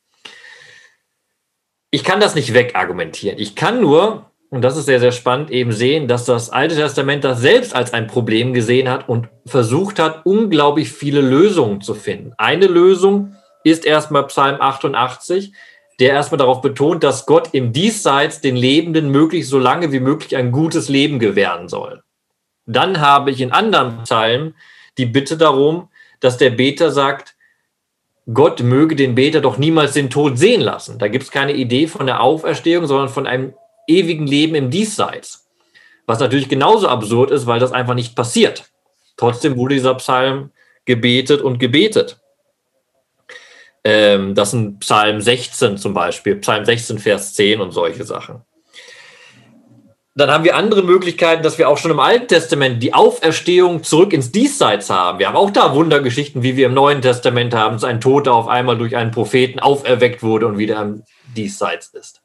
Ich 1.90 2.04
kann 2.04 2.20
das 2.20 2.34
nicht 2.34 2.52
wegargumentieren. 2.54 3.38
Ich 3.38 3.56
kann 3.56 3.80
nur, 3.80 4.30
und 4.50 4.62
das 4.62 4.76
ist 4.76 4.84
sehr, 4.84 5.00
sehr 5.00 5.12
spannend, 5.12 5.50
eben 5.50 5.72
sehen, 5.72 6.06
dass 6.06 6.26
das 6.26 6.50
Alte 6.50 6.76
Testament 6.76 7.24
das 7.24 7.40
selbst 7.40 7.74
als 7.74 7.92
ein 7.92 8.06
Problem 8.06 8.52
gesehen 8.52 8.88
hat 8.88 9.08
und 9.08 9.28
versucht 9.46 9.98
hat, 9.98 10.26
unglaublich 10.26 10.92
viele 10.92 11.22
Lösungen 11.22 11.80
zu 11.80 11.94
finden. 11.94 12.34
Eine 12.36 12.66
Lösung 12.66 13.34
ist 13.64 13.86
erstmal 13.86 14.26
Psalm 14.26 14.60
88, 14.60 15.52
der 15.98 16.12
erstmal 16.12 16.38
darauf 16.38 16.60
betont, 16.60 17.02
dass 17.02 17.26
Gott 17.26 17.48
im 17.52 17.72
Diesseits 17.72 18.40
den 18.40 18.56
Lebenden 18.56 19.10
möglichst 19.10 19.50
so 19.50 19.58
lange 19.58 19.92
wie 19.92 20.00
möglich 20.00 20.36
ein 20.36 20.52
gutes 20.52 20.88
Leben 20.88 21.18
gewähren 21.18 21.68
soll. 21.68 22.02
Dann 22.70 23.00
habe 23.00 23.30
ich 23.32 23.40
in 23.40 23.52
anderen 23.52 24.02
Psalmen 24.04 24.54
die 24.96 25.06
Bitte 25.06 25.36
darum, 25.36 25.88
dass 26.20 26.38
der 26.38 26.50
Beter 26.50 26.92
sagt, 26.92 27.34
Gott 28.32 28.60
möge 28.60 28.94
den 28.94 29.16
Beter 29.16 29.40
doch 29.40 29.58
niemals 29.58 29.92
den 29.92 30.08
Tod 30.08 30.38
sehen 30.38 30.60
lassen. 30.60 30.98
Da 30.98 31.08
gibt 31.08 31.24
es 31.24 31.30
keine 31.32 31.54
Idee 31.54 31.88
von 31.88 32.06
der 32.06 32.22
Auferstehung, 32.22 32.86
sondern 32.86 33.08
von 33.08 33.26
einem 33.26 33.54
ewigen 33.88 34.26
Leben 34.26 34.54
im 34.54 34.70
Diesseits. 34.70 35.48
Was 36.06 36.20
natürlich 36.20 36.48
genauso 36.48 36.86
absurd 36.86 37.32
ist, 37.32 37.46
weil 37.46 37.58
das 37.58 37.72
einfach 37.72 37.94
nicht 37.94 38.14
passiert. 38.14 38.70
Trotzdem 39.16 39.56
wurde 39.56 39.74
dieser 39.74 39.94
Psalm 39.96 40.50
gebetet 40.84 41.40
und 41.40 41.58
gebetet. 41.58 42.20
Ähm, 43.82 44.34
das 44.34 44.52
sind 44.52 44.78
Psalm 44.80 45.20
16 45.20 45.76
zum 45.76 45.94
Beispiel, 45.94 46.36
Psalm 46.36 46.64
16, 46.64 46.98
Vers 46.98 47.34
10 47.34 47.60
und 47.60 47.72
solche 47.72 48.04
Sachen. 48.04 48.42
Dann 50.16 50.30
haben 50.30 50.44
wir 50.44 50.56
andere 50.56 50.82
Möglichkeiten, 50.82 51.42
dass 51.42 51.56
wir 51.56 51.68
auch 51.68 51.78
schon 51.78 51.92
im 51.92 52.00
Alten 52.00 52.26
Testament 52.26 52.82
die 52.82 52.94
Auferstehung 52.94 53.84
zurück 53.84 54.12
ins 54.12 54.32
Diesseits 54.32 54.90
haben. 54.90 55.20
Wir 55.20 55.28
haben 55.28 55.36
auch 55.36 55.50
da 55.50 55.74
Wundergeschichten, 55.74 56.42
wie 56.42 56.56
wir 56.56 56.66
im 56.66 56.74
Neuen 56.74 57.00
Testament 57.00 57.54
haben, 57.54 57.76
dass 57.76 57.84
ein 57.84 58.00
Toter 58.00 58.34
auf 58.34 58.48
einmal 58.48 58.76
durch 58.76 58.96
einen 58.96 59.12
Propheten 59.12 59.60
auferweckt 59.60 60.22
wurde 60.22 60.46
und 60.48 60.58
wieder 60.58 60.80
im 60.82 61.04
Diesseits 61.36 61.88
ist. 61.94 62.22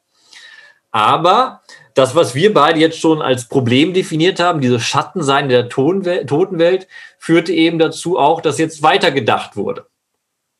Aber 0.90 1.62
das, 1.94 2.14
was 2.14 2.34
wir 2.34 2.52
beide 2.52 2.80
jetzt 2.80 2.98
schon 2.98 3.22
als 3.22 3.48
Problem 3.48 3.94
definiert 3.94 4.40
haben, 4.40 4.60
diese 4.60 4.80
Schattensein 4.80 5.48
der 5.48 5.68
Totenwelt, 5.68 6.88
führte 7.18 7.52
eben 7.52 7.78
dazu 7.78 8.18
auch, 8.18 8.40
dass 8.40 8.58
jetzt 8.58 8.82
weitergedacht 8.82 9.56
wurde. 9.56 9.86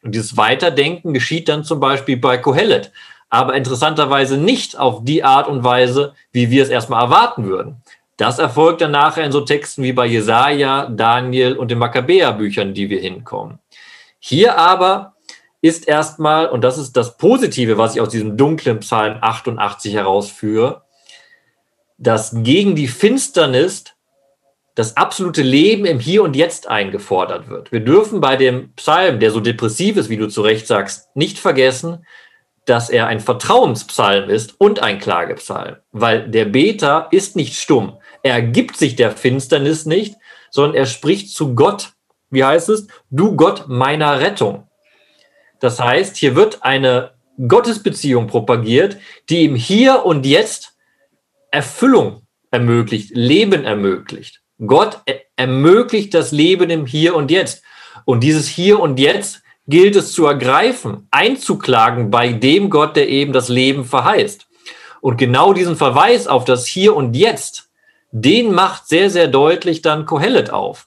Und 0.03 0.14
dieses 0.14 0.37
Weiterdenken 0.37 1.12
geschieht 1.12 1.49
dann 1.49 1.64
zum 1.64 1.81
Beispiel 1.81 2.16
bei 2.18 2.39
Kohelet 2.39 2.93
aber 3.37 3.55
interessanterweise 3.55 4.39
nicht 4.39 4.78
auf 4.78 5.05
die 5.05 5.22
Art 5.22 5.47
und 5.47 5.62
Weise, 5.62 6.14
wie 6.32 6.51
wir 6.51 6.62
es 6.62 6.70
erstmal 6.70 7.03
erwarten 7.03 7.45
würden. 7.45 7.82
Das 8.16 8.39
erfolgt 8.39 8.80
dann 8.80 8.93
nachher 8.93 9.24
in 9.24 9.32
so 9.32 9.43
Texten 9.43 9.82
wie 9.82 9.93
bei 9.93 10.07
Jesaja, 10.07 10.87
Daniel 10.87 11.55
und 11.55 11.70
den 11.70 11.76
Makkabäerbüchern, 11.76 12.72
die 12.72 12.89
wir 12.89 12.99
hinkommen. 12.99 13.59
Hier 14.18 14.57
aber 14.57 15.16
ist 15.61 15.87
erstmal, 15.87 16.49
und 16.49 16.62
das 16.62 16.78
ist 16.78 16.97
das 16.97 17.18
Positive, 17.18 17.76
was 17.76 17.95
ich 17.95 18.01
aus 18.01 18.09
diesem 18.09 18.39
dunklen 18.39 18.80
Psalm 18.80 19.18
88 19.20 19.93
herausführe, 19.93 20.84
dass 21.99 22.34
gegen 22.43 22.74
die 22.74 22.89
Finsternis 22.89 23.84
das 24.74 24.97
absolute 24.97 25.43
Leben 25.43 25.84
im 25.84 25.99
Hier 25.99 26.22
und 26.22 26.37
Jetzt 26.37 26.68
eingefordert 26.68 27.51
wird. 27.51 27.70
Wir 27.70 27.80
dürfen 27.80 28.22
bei 28.22 28.37
dem 28.37 28.72
Psalm, 28.76 29.20
der 29.20 29.30
so 29.30 29.41
depressiv 29.41 29.99
ist, 29.99 30.09
wie 30.09 30.16
du 30.16 30.28
zu 30.28 30.41
Recht 30.41 30.66
sagst, 30.66 31.14
nicht 31.14 31.39
vergessen, 31.39 32.07
dass 32.67 32.91
er 32.91 33.07
ein 33.07 33.21
Vertrauenspsalm 33.21 34.29
ist 34.29 34.61
und 34.61 34.83
ein 34.83 34.99
Klagepsalm, 34.99 35.77
weil 35.93 36.29
der 36.29 36.45
Beter 36.45 37.09
ist 37.11 37.37
nicht 37.37 37.55
stumm. 37.55 37.99
Er 38.23 38.43
gibt 38.43 38.77
sich 38.77 38.97
der 38.97 39.12
Finsternis 39.12 39.87
nicht, 39.87 40.17
sondern 40.51 40.75
er 40.75 40.87
spricht 40.87 41.31
zu 41.31 41.55
Gott. 41.55 41.93
Wie 42.31 42.45
heißt 42.45 42.69
es? 42.69 42.89
Du 43.09 43.37
Gott 43.37 43.69
meiner 43.69 44.21
Rettung. 44.21 44.69
Das 45.61 45.81
heißt, 45.81 46.17
hier 46.17 46.35
wird 46.35 46.62
eine 46.62 47.12
Gottesbeziehung 47.49 48.27
propagiert, 48.27 48.99
die 49.29 49.45
ihm 49.45 49.55
hier 49.55 50.05
und 50.05 50.27
jetzt 50.27 50.77
Erfüllung 51.51 52.27
ermöglicht, 52.51 53.12
Leben 53.14 53.64
ermöglicht. 53.64 54.43
Gott 54.64 55.03
ermöglicht 55.37 56.14
das 56.14 56.33
Leben 56.33 56.71
im 56.71 56.87
Hier 56.87 57.14
und 57.14 57.31
Jetzt. 57.31 57.62
Und 58.05 58.21
dieses 58.21 58.49
Hier 58.49 58.81
und 58.81 58.99
Jetzt 58.99 59.43
gilt 59.67 59.97
es 59.97 60.12
zu 60.12 60.27
ergreifen, 60.27 61.09
einzuklagen 61.11 62.11
bei 62.11 62.33
dem 62.33 62.71
Gott, 62.71 62.97
der 62.97 63.09
eben 63.09 63.33
das 63.33 63.49
Leben 63.49 63.85
verheißt. 63.85 64.47
Und 65.01 65.19
genau 65.19 65.53
diesen 65.53 65.77
Verweis 65.77 66.27
auf 66.27 66.45
das 66.45 66.67
Hier 66.67 66.95
und 66.95 67.14
Jetzt, 67.14 67.69
den 68.12 68.53
macht 68.53 68.89
sehr, 68.89 69.11
sehr 69.11 69.29
deutlich 69.29 69.83
dann 69.83 70.07
Kohelet 70.07 70.51
auf. 70.51 70.87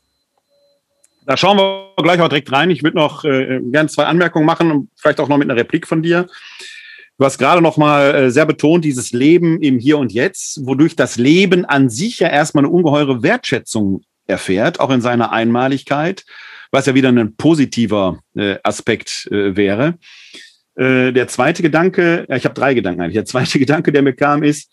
Da 1.25 1.38
schauen 1.38 1.57
wir 1.57 1.93
gleich 2.01 2.19
auch 2.21 2.30
direkt 2.30 2.51
rein. 2.51 2.71
Ich 2.71 2.82
würde 2.82 2.97
noch 2.97 3.23
äh, 3.23 3.59
gerne 3.61 3.88
zwei 3.89 4.05
Anmerkungen 4.05 4.45
machen 4.45 4.89
vielleicht 4.95 5.19
auch 5.19 5.27
noch 5.27 5.38
mit 5.38 5.49
einer 5.49 5.59
Replik 5.59 5.86
von 5.86 6.01
dir. 6.01 6.27
Du 7.19 7.25
hast 7.25 7.38
gerade 7.38 7.61
noch 7.61 7.77
mal 7.77 8.15
äh, 8.15 8.32
sehr 8.32 8.45
betont, 8.45 8.84
dieses 8.86 9.11
Leben 9.11 9.61
im 9.61 9.77
Hier 9.77 9.97
und 9.99 10.11
Jetzt, 10.11 10.65
wodurch 10.65 10.95
das 10.95 11.17
Leben 11.17 11.65
an 11.65 11.89
sich 11.89 12.19
ja 12.19 12.30
erstmal 12.30 12.63
eine 12.63 12.73
ungeheure 12.73 13.21
Wertschätzung 13.21 14.01
erfährt, 14.25 14.80
auch 14.80 14.89
in 14.89 15.01
seiner 15.01 15.32
Einmaligkeit 15.32 16.25
was 16.72 16.86
ja 16.86 16.95
wieder 16.95 17.09
ein 17.09 17.36
positiver 17.36 18.20
äh, 18.36 18.57
Aspekt 18.63 19.28
äh, 19.32 19.55
wäre. 19.55 19.97
Äh, 20.76 21.11
der 21.11 21.28
zweite 21.28 21.61
Gedanke, 21.61 22.26
ja, 22.30 22.36
ich 22.36 22.45
habe 22.45 22.55
drei 22.55 22.74
Gedanken 22.74 23.01
eigentlich. 23.01 23.15
Der 23.15 23.26
zweite 23.26 23.59
Gedanke, 23.59 23.91
der 23.91 24.01
mir 24.01 24.13
kam, 24.13 24.43
ist, 24.43 24.72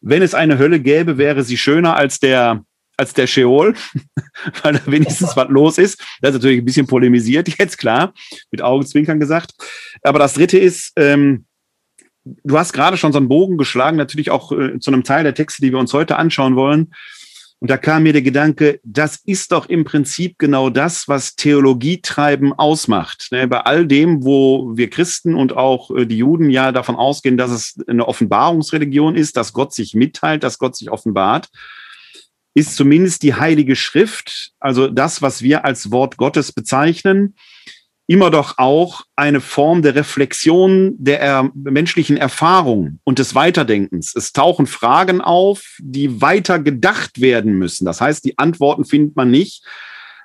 wenn 0.00 0.22
es 0.22 0.34
eine 0.34 0.58
Hölle 0.58 0.80
gäbe, 0.80 1.18
wäre 1.18 1.42
sie 1.42 1.56
schöner 1.56 1.96
als 1.96 2.20
der 2.20 2.64
als 2.96 3.12
der 3.12 3.26
Sheol, 3.26 3.74
weil 4.62 4.74
da 4.74 4.80
wenigstens 4.86 5.36
was 5.36 5.48
los 5.48 5.78
ist. 5.78 5.98
Das 6.20 6.30
ist 6.30 6.36
natürlich 6.36 6.58
ein 6.58 6.64
bisschen 6.64 6.86
polemisiert, 6.86 7.48
jetzt 7.58 7.76
klar, 7.76 8.14
mit 8.52 8.62
Augenzwinkern 8.62 9.18
gesagt. 9.18 9.52
Aber 10.02 10.20
das 10.20 10.34
dritte 10.34 10.58
ist, 10.58 10.92
ähm, 10.96 11.44
du 12.24 12.58
hast 12.58 12.72
gerade 12.72 12.96
schon 12.96 13.12
so 13.12 13.18
einen 13.18 13.28
Bogen 13.28 13.58
geschlagen, 13.58 13.96
natürlich 13.96 14.30
auch 14.30 14.52
äh, 14.52 14.78
zu 14.78 14.92
einem 14.92 15.04
Teil 15.04 15.24
der 15.24 15.34
Texte, 15.34 15.62
die 15.62 15.72
wir 15.72 15.78
uns 15.78 15.92
heute 15.92 16.16
anschauen 16.16 16.56
wollen. 16.56 16.94
Und 17.64 17.70
da 17.70 17.78
kam 17.78 18.02
mir 18.02 18.12
der 18.12 18.20
Gedanke, 18.20 18.78
das 18.84 19.22
ist 19.24 19.50
doch 19.50 19.70
im 19.70 19.84
Prinzip 19.84 20.38
genau 20.38 20.68
das, 20.68 21.08
was 21.08 21.34
Theologietreiben 21.34 22.52
ausmacht. 22.52 23.28
Ne, 23.30 23.48
bei 23.48 23.60
all 23.60 23.86
dem, 23.86 24.22
wo 24.22 24.76
wir 24.76 24.90
Christen 24.90 25.34
und 25.34 25.56
auch 25.56 25.90
äh, 25.90 26.04
die 26.04 26.18
Juden 26.18 26.50
ja 26.50 26.72
davon 26.72 26.96
ausgehen, 26.96 27.38
dass 27.38 27.50
es 27.50 27.82
eine 27.88 28.06
Offenbarungsreligion 28.06 29.16
ist, 29.16 29.38
dass 29.38 29.54
Gott 29.54 29.72
sich 29.72 29.94
mitteilt, 29.94 30.42
dass 30.42 30.58
Gott 30.58 30.76
sich 30.76 30.90
offenbart, 30.90 31.48
ist 32.52 32.76
zumindest 32.76 33.22
die 33.22 33.32
Heilige 33.32 33.76
Schrift, 33.76 34.50
also 34.60 34.88
das, 34.88 35.22
was 35.22 35.40
wir 35.40 35.64
als 35.64 35.90
Wort 35.90 36.18
Gottes 36.18 36.52
bezeichnen, 36.52 37.34
immer 38.06 38.30
doch 38.30 38.58
auch 38.58 39.02
eine 39.16 39.40
Form 39.40 39.82
der 39.82 39.94
Reflexion 39.94 40.94
der 40.98 41.20
er 41.20 41.50
menschlichen 41.54 42.16
Erfahrung 42.16 42.98
und 43.04 43.18
des 43.18 43.34
Weiterdenkens. 43.34 44.14
Es 44.14 44.32
tauchen 44.32 44.66
Fragen 44.66 45.20
auf, 45.20 45.76
die 45.78 46.20
weiter 46.20 46.58
gedacht 46.58 47.20
werden 47.20 47.54
müssen. 47.54 47.84
Das 47.84 48.00
heißt, 48.00 48.24
die 48.24 48.38
Antworten 48.38 48.84
findet 48.84 49.16
man 49.16 49.30
nicht, 49.30 49.64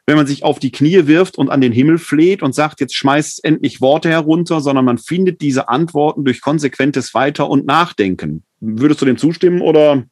wenn 0.06 0.18
man 0.18 0.28
sich 0.28 0.44
auf 0.44 0.60
die 0.60 0.72
Knie 0.72 1.06
wirft 1.08 1.38
und 1.38 1.50
an 1.50 1.62
den 1.62 1.72
Himmel 1.72 2.00
fleht 2.00 2.42
und 2.42 2.54
sagt, 2.54 2.82
jetzt 2.82 2.96
schmeißt 2.96 3.44
endlich 3.46 3.80
Worte 3.80 4.10
herunter, 4.10 4.60
sondern 4.60 4.84
man 4.84 4.98
findet 4.98 5.40
diese 5.40 5.70
Antworten 5.70 6.26
durch 6.26 6.42
konsequentes 6.42 7.14
Weiter- 7.14 7.50
und 7.50 7.66
Nachdenken. 7.66 8.44
Würdest 8.60 9.02
du 9.02 9.06
dem 9.06 9.18
zustimmen 9.18 9.62
oder 9.62 10.04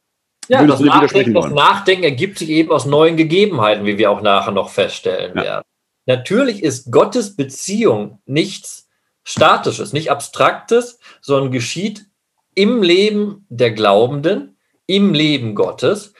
ja, 0.48 0.64
das 0.64 0.80
Nachdenken, 0.80 1.34
das 1.34 1.50
Nachdenken 1.50 2.04
ergibt 2.04 2.38
sich 2.38 2.48
eben 2.48 2.70
aus 2.70 2.86
neuen 2.86 3.16
Gegebenheiten, 3.16 3.84
wie 3.84 3.98
wir 3.98 4.10
auch 4.10 4.22
nachher 4.22 4.52
noch 4.52 4.70
feststellen 4.70 5.36
ja. 5.36 5.42
werden. 5.42 5.64
Natürlich 6.08 6.62
ist 6.62 6.90
Gottes 6.90 7.36
Beziehung 7.36 8.22
nichts 8.24 8.88
Statisches, 9.24 9.92
nicht 9.92 10.10
Abstraktes, 10.10 11.00
sondern 11.20 11.52
geschieht 11.52 12.06
im 12.54 12.82
Leben 12.82 13.44
der 13.50 13.72
Glaubenden, 13.72 14.56
im 14.86 15.12
Leben 15.12 15.54
Gottes 15.54 16.14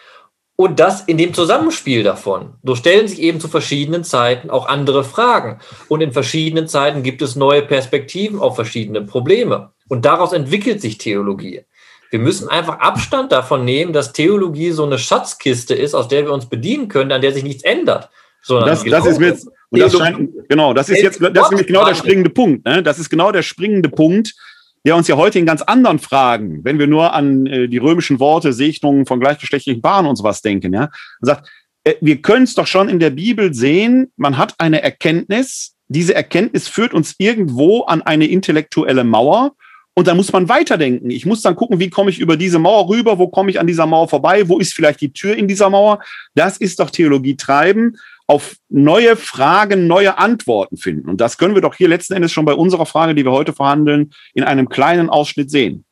und 0.56 0.78
das 0.78 1.00
in 1.00 1.16
dem 1.16 1.32
Zusammenspiel 1.32 2.02
davon. 2.02 2.56
So 2.62 2.74
stellen 2.74 3.08
sich 3.08 3.18
eben 3.18 3.40
zu 3.40 3.48
verschiedenen 3.48 4.04
Zeiten 4.04 4.50
auch 4.50 4.66
andere 4.66 5.04
Fragen. 5.04 5.58
Und 5.88 6.02
in 6.02 6.12
verschiedenen 6.12 6.68
Zeiten 6.68 7.02
gibt 7.02 7.22
es 7.22 7.34
neue 7.34 7.62
Perspektiven 7.62 8.40
auf 8.40 8.56
verschiedene 8.56 9.00
Probleme. 9.00 9.72
Und 9.88 10.04
daraus 10.04 10.34
entwickelt 10.34 10.82
sich 10.82 10.98
Theologie. 10.98 11.64
Wir 12.10 12.18
müssen 12.18 12.50
einfach 12.50 12.80
Abstand 12.80 13.32
davon 13.32 13.64
nehmen, 13.64 13.94
dass 13.94 14.12
Theologie 14.12 14.70
so 14.70 14.84
eine 14.84 14.98
Schatzkiste 14.98 15.74
ist, 15.74 15.94
aus 15.94 16.08
der 16.08 16.26
wir 16.26 16.34
uns 16.34 16.44
bedienen 16.44 16.88
können, 16.88 17.12
an 17.12 17.22
der 17.22 17.32
sich 17.32 17.42
nichts 17.42 17.62
ändert. 17.62 18.10
Das, 18.46 18.84
das, 18.84 19.06
ist 19.06 19.18
mir 19.18 19.28
jetzt, 19.28 19.48
und 19.70 19.80
das 19.80 19.92
scheint, 19.92 20.30
genau, 20.48 20.72
das 20.72 20.88
ist 20.88 21.02
jetzt, 21.02 21.20
das 21.20 21.30
ist 21.30 21.50
nämlich 21.50 21.66
genau 21.66 21.84
der 21.84 21.94
springende 21.94 22.30
Punkt. 22.30 22.64
Ne? 22.64 22.82
Das 22.82 22.98
ist 22.98 23.10
genau 23.10 23.32
der 23.32 23.42
springende 23.42 23.88
Punkt, 23.88 24.34
der 24.84 24.96
uns 24.96 25.08
ja 25.08 25.16
heute 25.16 25.38
in 25.38 25.46
ganz 25.46 25.62
anderen 25.62 25.98
Fragen, 25.98 26.64
wenn 26.64 26.78
wir 26.78 26.86
nur 26.86 27.12
an 27.12 27.46
äh, 27.46 27.68
die 27.68 27.78
römischen 27.78 28.20
Worte, 28.20 28.52
Segnungen 28.52 29.06
von 29.06 29.20
gleichgeschlechtlichen 29.20 29.82
Paaren 29.82 30.06
und 30.06 30.16
sowas 30.16 30.40
denken, 30.40 30.72
ja, 30.72 30.88
sagt, 31.20 31.48
äh, 31.84 31.94
wir 32.00 32.22
können 32.22 32.44
es 32.44 32.54
doch 32.54 32.66
schon 32.66 32.88
in 32.88 32.98
der 32.98 33.10
Bibel 33.10 33.52
sehen, 33.52 34.12
man 34.16 34.38
hat 34.38 34.54
eine 34.58 34.82
Erkenntnis, 34.82 35.74
diese 35.88 36.14
Erkenntnis 36.14 36.68
führt 36.68 36.94
uns 36.94 37.14
irgendwo 37.18 37.82
an 37.82 38.02
eine 38.02 38.26
intellektuelle 38.26 39.04
Mauer 39.04 39.52
und 39.94 40.06
dann 40.06 40.16
muss 40.16 40.32
man 40.32 40.48
weiterdenken. 40.48 41.10
Ich 41.10 41.26
muss 41.26 41.42
dann 41.42 41.56
gucken, 41.56 41.80
wie 41.80 41.90
komme 41.90 42.10
ich 42.10 42.20
über 42.20 42.36
diese 42.36 42.58
Mauer 42.58 42.88
rüber, 42.88 43.18
wo 43.18 43.28
komme 43.28 43.50
ich 43.50 43.58
an 43.58 43.66
dieser 43.66 43.86
Mauer 43.86 44.08
vorbei, 44.08 44.48
wo 44.48 44.58
ist 44.58 44.72
vielleicht 44.72 45.00
die 45.00 45.12
Tür 45.12 45.34
in 45.34 45.48
dieser 45.48 45.70
Mauer. 45.70 45.98
Das 46.34 46.56
ist 46.56 46.78
doch 46.78 46.90
Theologie 46.90 47.36
treiben 47.36 47.96
auf 48.28 48.56
neue 48.68 49.16
Fragen 49.16 49.86
neue 49.86 50.18
Antworten 50.18 50.76
finden. 50.76 51.08
Und 51.08 51.20
das 51.20 51.38
können 51.38 51.54
wir 51.54 51.62
doch 51.62 51.74
hier 51.74 51.88
letzten 51.88 52.12
Endes 52.12 52.30
schon 52.30 52.44
bei 52.44 52.52
unserer 52.52 52.86
Frage, 52.86 53.14
die 53.14 53.24
wir 53.24 53.32
heute 53.32 53.54
verhandeln, 53.54 54.12
in 54.34 54.44
einem 54.44 54.68
kleinen 54.68 55.08
Ausschnitt 55.08 55.50
sehen. 55.50 55.84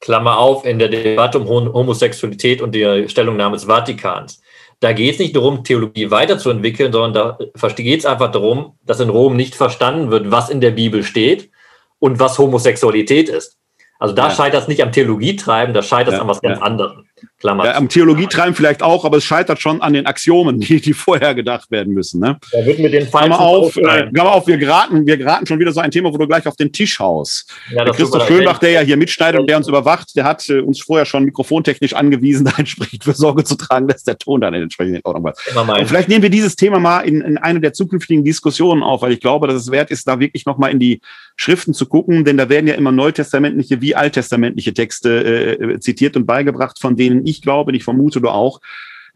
Klammer 0.00 0.38
auf, 0.38 0.64
in 0.64 0.78
der 0.78 0.88
Debatte 0.88 1.38
um 1.38 1.46
Homosexualität 1.48 2.62
und 2.62 2.74
die 2.74 3.08
Stellungnahme 3.08 3.56
des 3.56 3.66
Vatikans. 3.66 4.40
Da 4.80 4.92
geht 4.92 5.14
es 5.14 5.18
nicht 5.18 5.36
darum, 5.36 5.64
Theologie 5.64 6.10
weiterzuentwickeln, 6.10 6.92
sondern 6.92 7.12
da 7.12 7.72
geht 7.76 8.00
es 8.00 8.06
einfach 8.06 8.30
darum, 8.30 8.78
dass 8.84 9.00
in 9.00 9.08
Rom 9.08 9.36
nicht 9.36 9.54
verstanden 9.54 10.10
wird, 10.10 10.30
was 10.30 10.50
in 10.50 10.60
der 10.60 10.70
Bibel 10.70 11.02
steht 11.02 11.50
und 11.98 12.18
was 12.18 12.38
Homosexualität 12.38 13.28
ist. 13.28 13.55
Also 13.98 14.14
da 14.14 14.28
ja. 14.28 14.34
scheitert 14.34 14.62
es 14.62 14.68
nicht 14.68 14.82
am 14.82 14.92
Theologietreiben, 14.92 15.74
da 15.74 15.82
scheitert 15.82 16.14
es 16.14 16.18
ja, 16.18 16.22
an 16.22 16.28
was 16.28 16.40
ganz 16.40 16.58
ja. 16.58 16.64
anderem. 16.64 17.06
Klammer. 17.40 17.64
Ja, 17.64 17.74
am 17.76 17.88
Theologietreiben 17.88 18.54
vielleicht 18.54 18.82
auch, 18.82 19.04
aber 19.04 19.18
es 19.18 19.24
scheitert 19.24 19.60
schon 19.60 19.80
an 19.80 19.92
den 19.92 20.06
Axiomen, 20.06 20.60
die, 20.60 20.80
die 20.80 20.92
vorher 20.92 21.34
gedacht 21.34 21.70
werden 21.70 21.94
müssen. 21.94 22.20
Ne? 22.20 22.38
Da 22.52 22.64
wird 22.64 22.78
mit 22.78 22.92
den 22.92 23.08
Klammer 23.08 23.40
auf, 23.40 23.76
äh, 23.76 24.10
Klammer 24.12 24.32
auf, 24.32 24.46
wir 24.46 24.58
geraten, 24.58 25.06
wir 25.06 25.16
geraten 25.16 25.46
schon 25.46 25.58
wieder 25.58 25.72
so 25.72 25.80
ein 25.80 25.90
Thema, 25.90 26.12
wo 26.12 26.18
du 26.18 26.26
gleich 26.26 26.46
auf 26.46 26.56
den 26.56 26.72
Tisch 26.72 26.98
haust. 26.98 27.52
Ja, 27.70 27.84
der 27.84 27.94
Christoph 27.94 28.26
Schönbach, 28.26 28.58
der 28.58 28.70
ja 28.70 28.80
hier 28.80 28.96
mitschneidet 28.96 29.40
und 29.40 29.48
der 29.48 29.56
uns 29.56 29.68
überwacht, 29.68 30.14
der 30.16 30.24
hat 30.24 30.48
äh, 30.48 30.60
uns 30.60 30.82
vorher 30.82 31.06
schon 31.06 31.24
mikrofontechnisch 31.24 31.94
angewiesen, 31.94 32.44
da 32.46 32.52
entsprechend 32.56 33.04
für 33.04 33.12
Sorge 33.14 33.44
zu 33.44 33.56
tragen, 33.56 33.88
dass 33.88 34.04
der 34.04 34.18
Ton 34.18 34.40
dann 34.40 34.54
entsprechend 34.54 34.96
in 34.96 35.04
Ordnung 35.04 35.24
war. 35.24 35.78
Und 35.78 35.88
vielleicht 35.88 36.08
nehmen 36.08 36.22
wir 36.22 36.30
dieses 36.30 36.56
Thema 36.56 36.78
mal 36.78 37.00
in, 37.00 37.20
in 37.22 37.38
eine 37.38 37.60
der 37.60 37.72
zukünftigen 37.72 38.24
Diskussionen 38.24 38.82
auf, 38.82 39.02
weil 39.02 39.12
ich 39.12 39.20
glaube, 39.20 39.46
dass 39.46 39.56
es 39.56 39.70
wert 39.70 39.90
ist, 39.90 40.06
da 40.08 40.20
wirklich 40.20 40.44
nochmal 40.46 40.70
in 40.70 40.78
die 40.78 41.00
Schriften 41.36 41.74
zu 41.74 41.86
gucken, 41.86 42.24
denn 42.24 42.38
da 42.38 42.48
werden 42.48 42.66
ja 42.66 42.74
immer 42.74 42.92
neutestamentliche 42.92 43.80
wie 43.80 43.94
alttestamentliche 43.94 44.74
Texte 44.74 45.58
äh, 45.58 45.80
zitiert 45.80 46.16
und 46.16 46.26
beigebracht, 46.26 46.78
von 46.80 46.96
denen 46.96 47.26
ich 47.26 47.42
glaube, 47.42 47.76
ich 47.76 47.84
vermute 47.84 48.20
du 48.20 48.28
auch, 48.28 48.60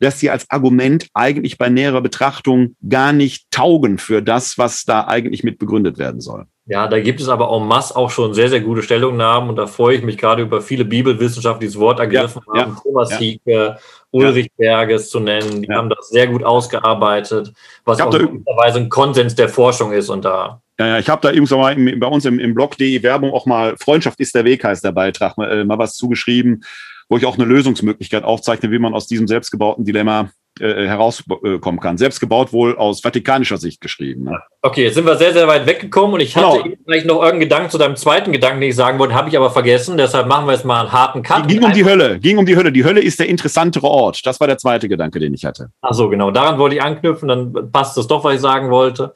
dass 0.00 0.18
sie 0.18 0.30
als 0.30 0.50
Argument 0.50 1.08
eigentlich 1.14 1.58
bei 1.58 1.68
näherer 1.68 2.00
Betrachtung 2.00 2.74
gar 2.88 3.12
nicht 3.12 3.50
taugen 3.50 3.98
für 3.98 4.22
das, 4.22 4.58
was 4.58 4.84
da 4.84 5.06
eigentlich 5.06 5.44
mit 5.44 5.58
begründet 5.58 5.98
werden 5.98 6.20
soll. 6.20 6.46
Ja, 6.66 6.86
da 6.86 7.00
gibt 7.00 7.20
es 7.20 7.28
aber 7.28 7.50
en 7.50 7.66
masse 7.66 7.96
auch 7.96 8.10
schon 8.10 8.32
sehr, 8.32 8.48
sehr 8.48 8.60
gute 8.60 8.82
Stellungnahmen 8.82 9.50
und 9.50 9.56
da 9.56 9.66
freue 9.66 9.96
ich 9.96 10.02
mich 10.02 10.16
gerade 10.16 10.42
über 10.42 10.60
viele 10.60 10.84
Bibelwissenschaftler, 10.84 11.60
die 11.60 11.66
das 11.66 11.78
Wort 11.78 11.98
ergriffen 11.98 12.42
ja, 12.54 12.60
haben. 12.60 12.72
Ja, 12.74 12.80
Thomas 12.82 13.10
ja. 13.10 13.16
Hieke, 13.18 13.76
Ulrich 14.12 14.50
ja. 14.56 14.76
Berges 14.76 15.10
zu 15.10 15.20
nennen, 15.20 15.62
die 15.62 15.68
haben 15.68 15.88
das 15.88 16.08
sehr 16.08 16.28
gut 16.28 16.44
ausgearbeitet, 16.44 17.52
was 17.84 18.00
auch 18.00 18.12
möglicherweise 18.12 18.78
ein 18.78 18.88
Konsens 18.88 19.34
der 19.34 19.48
Forschung 19.48 19.92
ist 19.92 20.10
und 20.10 20.24
da 20.24 20.62
ja, 20.80 20.86
ja, 20.86 20.98
ich 20.98 21.10
habe 21.10 21.20
da 21.20 21.28
übrigens 21.28 21.50
mal 21.50 21.76
im, 21.76 22.00
bei 22.00 22.06
uns 22.06 22.24
im, 22.24 22.38
im 22.38 22.54
Blog.de 22.54 23.02
Werbung 23.02 23.32
auch 23.32 23.44
mal 23.44 23.76
Freundschaft 23.76 24.18
ist 24.18 24.34
der 24.34 24.46
Weg 24.46 24.64
heißt 24.64 24.82
der 24.82 24.92
Beitrag, 24.92 25.36
mal, 25.36 25.50
äh, 25.52 25.62
mal 25.62 25.76
was 25.76 25.94
zugeschrieben, 25.94 26.64
wo 27.10 27.18
ich 27.18 27.26
auch 27.26 27.36
eine 27.36 27.44
Lösungsmöglichkeit 27.44 28.24
aufzeichne, 28.24 28.70
wie 28.70 28.78
man 28.78 28.94
aus 28.94 29.06
diesem 29.06 29.28
selbstgebauten 29.28 29.84
Dilemma 29.84 30.30
äh, 30.58 30.86
herauskommen 30.86 31.80
kann. 31.80 31.98
Selbst 31.98 32.18
gebaut 32.18 32.54
wohl 32.54 32.78
aus 32.78 33.02
vatikanischer 33.02 33.58
Sicht 33.58 33.82
geschrieben. 33.82 34.24
Ne? 34.24 34.40
Okay, 34.62 34.84
jetzt 34.84 34.94
sind 34.94 35.04
wir 35.04 35.18
sehr, 35.18 35.34
sehr 35.34 35.46
weit 35.46 35.66
weggekommen 35.66 36.14
und 36.14 36.20
ich 36.20 36.34
hatte 36.34 36.62
genau. 36.62 36.76
vielleicht 36.86 37.06
noch 37.06 37.16
irgendeinen 37.16 37.40
Gedanken 37.40 37.70
zu 37.70 37.76
deinem 37.76 37.96
zweiten 37.96 38.32
Gedanken, 38.32 38.62
den 38.62 38.70
ich 38.70 38.76
sagen 38.76 38.98
wollte, 38.98 39.12
habe 39.12 39.28
ich 39.28 39.36
aber 39.36 39.50
vergessen. 39.50 39.98
Deshalb 39.98 40.28
machen 40.28 40.46
wir 40.46 40.52
jetzt 40.52 40.64
mal 40.64 40.80
einen 40.80 40.92
harten 40.92 41.22
Cut. 41.22 41.46
Ging 41.46 41.62
um 41.62 41.74
die 41.74 41.84
Hölle, 41.84 42.18
ging 42.18 42.38
um 42.38 42.46
die 42.46 42.56
Hölle. 42.56 42.72
Die 42.72 42.84
Hölle 42.84 43.02
ist 43.02 43.20
der 43.20 43.28
interessantere 43.28 43.86
Ort. 43.86 44.24
Das 44.24 44.40
war 44.40 44.46
der 44.46 44.56
zweite 44.56 44.88
Gedanke, 44.88 45.20
den 45.20 45.34
ich 45.34 45.44
hatte. 45.44 45.72
Ach 45.82 45.92
so, 45.92 46.08
genau. 46.08 46.30
Daran 46.30 46.58
wollte 46.58 46.76
ich 46.76 46.82
anknüpfen, 46.82 47.28
dann 47.28 47.70
passt 47.70 47.98
das 47.98 48.06
doch, 48.06 48.24
was 48.24 48.36
ich 48.36 48.40
sagen 48.40 48.70
wollte. 48.70 49.12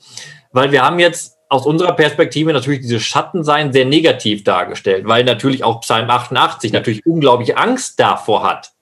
Weil 0.53 0.73
wir 0.73 0.83
haben 0.83 0.99
jetzt 0.99 1.35
aus 1.49 1.67
unserer 1.67 1.93
Perspektive 1.93 2.53
natürlich 2.53 2.81
diese 2.81 3.01
Schattensein 3.01 3.73
sehr 3.73 3.85
negativ 3.85 4.45
dargestellt, 4.45 5.07
weil 5.07 5.25
natürlich 5.25 5.63
auch 5.65 5.81
Psalm 5.81 6.11
88 6.11 6.73
natürlich 6.73 7.07
unglaubliche 7.07 7.57
Angst 7.57 8.01
davor 8.01 8.45
hat. 8.45 8.73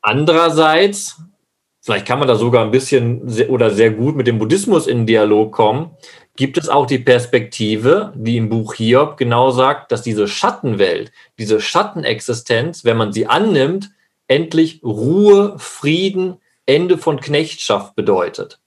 Andererseits, 0.00 1.20
vielleicht 1.80 2.06
kann 2.06 2.18
man 2.18 2.28
da 2.28 2.36
sogar 2.36 2.64
ein 2.64 2.70
bisschen 2.70 3.28
oder 3.48 3.70
sehr 3.70 3.90
gut 3.90 4.16
mit 4.16 4.26
dem 4.26 4.38
Buddhismus 4.38 4.86
in 4.86 5.06
Dialog 5.06 5.52
kommen, 5.52 5.90
gibt 6.36 6.56
es 6.56 6.68
auch 6.68 6.86
die 6.86 6.98
Perspektive, 6.98 8.12
die 8.16 8.36
im 8.36 8.48
Buch 8.48 8.74
Hiob 8.74 9.16
genau 9.16 9.50
sagt, 9.50 9.92
dass 9.92 10.02
diese 10.02 10.28
Schattenwelt, 10.28 11.12
diese 11.38 11.60
Schattenexistenz, 11.60 12.84
wenn 12.84 12.96
man 12.96 13.12
sie 13.12 13.26
annimmt, 13.26 13.90
endlich 14.28 14.82
Ruhe, 14.84 15.58
Frieden, 15.58 16.38
Ende 16.64 16.96
von 16.96 17.20
Knechtschaft 17.20 17.96
bedeutet 17.96 18.59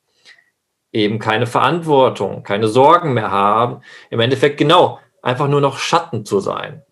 eben 0.94 1.20
keine 1.20 1.48
Verantwortung, 1.48 2.44
keine 2.44 2.68
Sorgen 2.68 3.14
mehr 3.14 3.32
haben. 3.32 3.82
Im 4.10 4.20
Endeffekt 4.20 4.58
genau, 4.58 5.00
einfach 5.22 5.48
nur 5.48 5.60
noch 5.60 5.78
Schatten 5.78 6.24
zu 6.24 6.39
sein. 6.39 6.84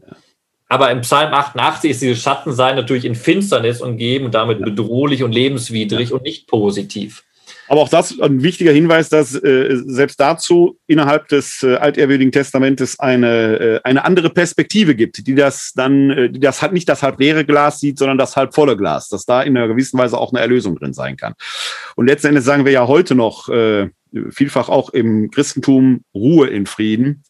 Aber 0.67 0.89
im 0.89 1.01
Psalm 1.01 1.33
88 1.33 1.91
ist 1.91 2.01
dieses 2.01 2.21
Schattensein 2.21 2.75
natürlich 2.75 3.05
in 3.05 3.15
Finsternis 3.15 3.81
und 3.81 3.97
damit 4.31 4.61
bedrohlich 4.61 5.23
und 5.23 5.33
lebenswidrig 5.33 6.13
und 6.13 6.23
nicht 6.23 6.47
positiv. 6.47 7.23
Aber 7.71 7.83
auch 7.83 7.89
das 7.89 8.19
ein 8.19 8.43
wichtiger 8.43 8.73
Hinweis, 8.73 9.07
dass 9.07 9.33
äh, 9.33 9.77
selbst 9.85 10.19
dazu 10.19 10.77
innerhalb 10.87 11.29
des 11.29 11.63
äh, 11.63 11.75
altehrwürdigen 11.75 12.33
Testamentes 12.33 12.99
eine, 12.99 13.59
äh, 13.59 13.79
eine 13.85 14.03
andere 14.03 14.29
Perspektive 14.29 14.93
gibt, 14.93 15.25
die 15.25 15.35
das 15.35 15.71
dann, 15.73 16.09
äh, 16.09 16.29
die 16.29 16.41
das 16.41 16.61
halt 16.61 16.73
nicht 16.73 16.89
das 16.89 17.01
halb 17.01 17.17
leere 17.17 17.45
Glas 17.45 17.79
sieht, 17.79 17.97
sondern 17.97 18.17
das 18.17 18.35
halb 18.35 18.53
volle 18.53 18.75
Glas, 18.75 19.07
dass 19.07 19.25
da 19.25 19.41
in 19.41 19.55
einer 19.55 19.69
gewissen 19.69 19.97
Weise 19.97 20.17
auch 20.17 20.33
eine 20.33 20.41
Erlösung 20.41 20.75
drin 20.75 20.91
sein 20.91 21.15
kann. 21.15 21.33
Und 21.95 22.07
letzten 22.07 22.27
Endes 22.27 22.43
sagen 22.43 22.65
wir 22.65 22.73
ja 22.73 22.87
heute 22.87 23.15
noch 23.15 23.47
äh, 23.47 23.87
vielfach 24.31 24.67
auch 24.67 24.89
im 24.89 25.31
Christentum 25.31 26.03
Ruhe 26.13 26.47
in 26.47 26.65
Frieden. 26.65 27.23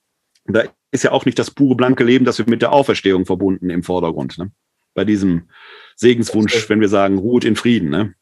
Da 0.46 0.64
ist 0.90 1.04
ja 1.04 1.12
auch 1.12 1.26
nicht 1.26 1.38
das 1.38 1.52
pure 1.52 1.76
blanke 1.76 2.04
Leben, 2.04 2.26
das 2.26 2.40
wir 2.40 2.50
mit 2.50 2.64
der 2.64 2.74
Auferstehung 2.74 3.28
verbunden 3.28 3.70
im 3.70 3.84
Vordergrund. 3.84 4.40
Ne? 4.40 4.50
Bei 4.96 5.06
diesem 5.06 5.50
Segenswunsch, 5.98 6.68
wenn 6.68 6.82
wir 6.82 6.90
sagen, 6.90 7.20
ruht 7.20 7.46
in 7.46 7.56
Frieden. 7.56 7.92
Ne? 7.92 8.16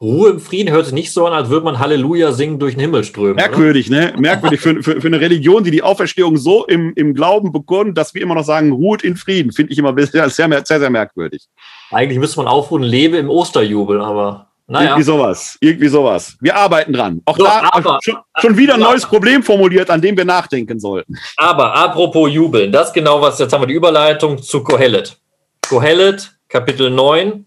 Ruhe 0.00 0.28
im 0.28 0.40
Frieden 0.40 0.72
hört 0.72 0.84
sich 0.84 0.94
nicht 0.94 1.10
so 1.10 1.26
an, 1.26 1.32
als 1.32 1.48
würde 1.48 1.64
man 1.64 1.78
Halleluja 1.78 2.32
singen 2.32 2.58
durch 2.58 2.74
den 2.74 2.80
Himmel 2.80 3.02
strömen. 3.02 3.36
Merkwürdig, 3.36 3.88
oder? 3.88 4.12
ne? 4.12 4.14
Merkwürdig 4.18 4.60
für, 4.60 4.82
für, 4.82 5.00
für, 5.00 5.06
eine 5.06 5.20
Religion, 5.20 5.64
die 5.64 5.70
die 5.70 5.82
Auferstehung 5.82 6.36
so 6.36 6.66
im, 6.66 6.92
im 6.96 7.14
Glauben 7.14 7.50
begründet, 7.50 7.96
dass 7.96 8.12
wir 8.12 8.20
immer 8.20 8.34
noch 8.34 8.44
sagen, 8.44 8.72
ruht 8.72 9.02
in 9.02 9.16
Frieden, 9.16 9.52
finde 9.52 9.72
ich 9.72 9.78
immer 9.78 9.94
sehr, 9.96 10.28
sehr, 10.28 10.64
sehr, 10.64 10.80
sehr 10.80 10.90
merkwürdig. 10.90 11.46
Eigentlich 11.90 12.18
müsste 12.18 12.38
man 12.38 12.46
aufrufen, 12.46 12.82
lebe 12.82 13.16
im 13.16 13.30
Osterjubel, 13.30 14.02
aber 14.02 14.50
naja. 14.68 14.90
Irgendwie 14.90 15.04
sowas, 15.04 15.56
irgendwie 15.60 15.88
sowas. 15.88 16.36
Wir 16.40 16.56
arbeiten 16.56 16.92
dran. 16.92 17.22
Auch 17.24 17.38
so, 17.38 17.44
da 17.44 17.68
aber, 17.70 18.00
schon, 18.02 18.16
schon, 18.38 18.56
wieder 18.56 18.74
ein 18.74 18.80
neues 18.80 19.06
Problem 19.06 19.44
formuliert, 19.44 19.88
an 19.90 20.00
dem 20.00 20.16
wir 20.16 20.24
nachdenken 20.24 20.80
sollten. 20.80 21.16
Aber 21.36 21.72
apropos 21.72 22.30
Jubeln, 22.32 22.72
das 22.72 22.92
genau 22.92 23.22
was, 23.22 23.38
jetzt 23.38 23.52
haben 23.52 23.62
wir 23.62 23.68
die 23.68 23.74
Überleitung 23.74 24.42
zu 24.42 24.64
Kohelet. 24.64 25.16
Kohelet, 25.68 26.32
Kapitel 26.48 26.90
9 26.90 27.46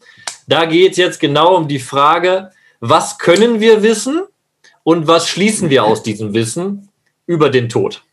da 0.50 0.66
geht 0.66 0.92
es 0.92 0.98
jetzt 0.98 1.20
genau 1.20 1.56
um 1.56 1.68
die 1.68 1.80
Frage, 1.80 2.52
was 2.80 3.18
können 3.18 3.60
wir 3.60 3.84
wissen 3.84 4.24
und 4.84 5.08
was 5.08 5.30
schließen 5.30 5.70
wir 5.70 5.84
aus 5.84 6.02
diesem 6.02 6.34
Wissen 6.34 6.90
über 7.28 7.50
den 7.50 7.70
Tod. 7.70 8.04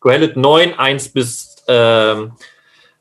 Kohelet 0.00 0.36
9, 0.36 0.78
1 0.78 1.08
bis, 1.10 1.56
ähm, 1.68 2.32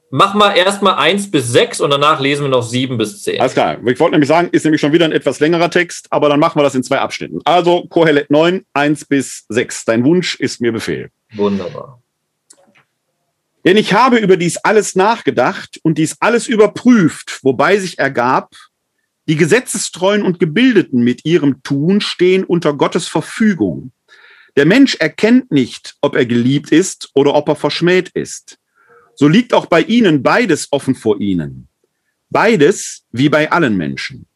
mach 0.10 0.34
mal 0.34 0.58
erstmal 0.58 0.96
1 0.96 1.32
bis 1.32 1.48
6 1.50 1.80
und 1.80 1.92
danach 1.92 2.20
lesen 2.20 2.44
wir 2.44 2.50
noch 2.50 2.64
7 2.64 2.98
bis 2.98 3.24
10. 3.24 3.40
Alles 3.40 3.54
klar. 3.54 3.78
Ich 3.86 4.00
wollte 4.00 4.12
nämlich 4.12 4.28
sagen, 4.28 4.50
ist 4.52 4.66
nämlich 4.66 4.82
schon 4.82 4.92
wieder 4.92 5.06
ein 5.06 5.12
etwas 5.14 5.40
längerer 5.40 5.70
Text, 5.70 6.08
aber 6.10 6.28
dann 6.28 6.40
machen 6.40 6.60
wir 6.60 6.64
das 6.64 6.76
in 6.76 6.84
zwei 6.84 7.00
Abschnitten. 7.00 7.40
Also 7.46 7.86
Kohelet 7.88 8.30
9, 8.30 8.66
1 8.74 9.06
bis 9.06 9.46
6. 9.48 9.86
Dein 9.86 10.04
Wunsch 10.04 10.36
ist 10.36 10.60
mir 10.60 10.74
Befehl. 10.74 11.10
Wunderbar. 11.36 12.02
Denn 13.68 13.76
ich 13.76 13.92
habe 13.92 14.20
über 14.20 14.38
dies 14.38 14.56
alles 14.56 14.96
nachgedacht 14.96 15.78
und 15.84 15.98
dies 15.98 16.16
alles 16.22 16.48
überprüft, 16.48 17.40
wobei 17.44 17.78
sich 17.78 18.00
ergab, 18.00 18.56
die 19.28 19.36
Gesetzestreuen 19.36 20.22
und 20.22 20.40
Gebildeten 20.40 21.04
mit 21.04 21.26
ihrem 21.26 21.62
Tun 21.64 22.00
stehen 22.00 22.46
unter 22.46 22.72
Gottes 22.72 23.10
Verfügung. 23.10 23.92
Der 24.56 24.66
Mensch 24.66 24.96
erkennt 24.96 25.52
nicht, 25.52 25.98
ob 26.00 26.16
er 26.16 26.26
geliebt 26.26 26.72
ist 26.72 27.10
oder 27.14 27.36
ob 27.36 27.50
er 27.50 27.58
verschmäht 27.58 28.08
ist. 28.14 28.58
So 29.16 29.28
liegt 29.28 29.54
auch 29.54 29.66
bei 29.66 29.82
ihnen 29.82 30.24
beides 30.24 30.70
offen 30.72 30.96
vor 30.96 31.20
ihnen. 31.20 31.68
Beides 32.30 33.04
wie 33.12 33.28
bei 33.28 33.52
allen 33.52 33.76
Menschen. 33.76 34.28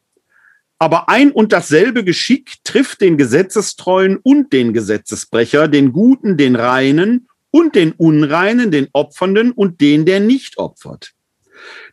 Aber 0.78 1.08
ein 1.08 1.32
und 1.32 1.54
dasselbe 1.54 2.04
Geschick 2.04 2.56
trifft 2.64 3.00
den 3.00 3.16
Gesetzestreuen 3.16 4.18
und 4.22 4.52
den 4.52 4.74
Gesetzesbrecher, 4.74 5.68
den 5.68 5.92
Guten, 5.92 6.36
den 6.36 6.54
Reinen 6.54 7.28
und 7.52 7.76
den 7.76 7.92
Unreinen, 7.92 8.72
den 8.72 8.88
Opfernden 8.92 9.52
und 9.52 9.80
den, 9.80 10.04
der 10.04 10.18
nicht 10.18 10.58
opfert. 10.58 11.12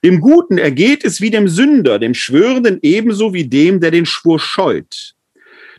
Dem 0.04 0.20
Guten 0.20 0.58
ergeht 0.58 1.06
es 1.06 1.22
wie 1.22 1.30
dem 1.30 1.48
Sünder, 1.48 2.00
dem 2.00 2.16
Schwörenden 2.16 2.80
ebenso 2.82 3.34
wie 3.34 3.48
dem, 3.48 3.80
der 3.80 3.92
den 3.92 4.08
Schwur 4.08 4.40
scheut. 4.40 5.14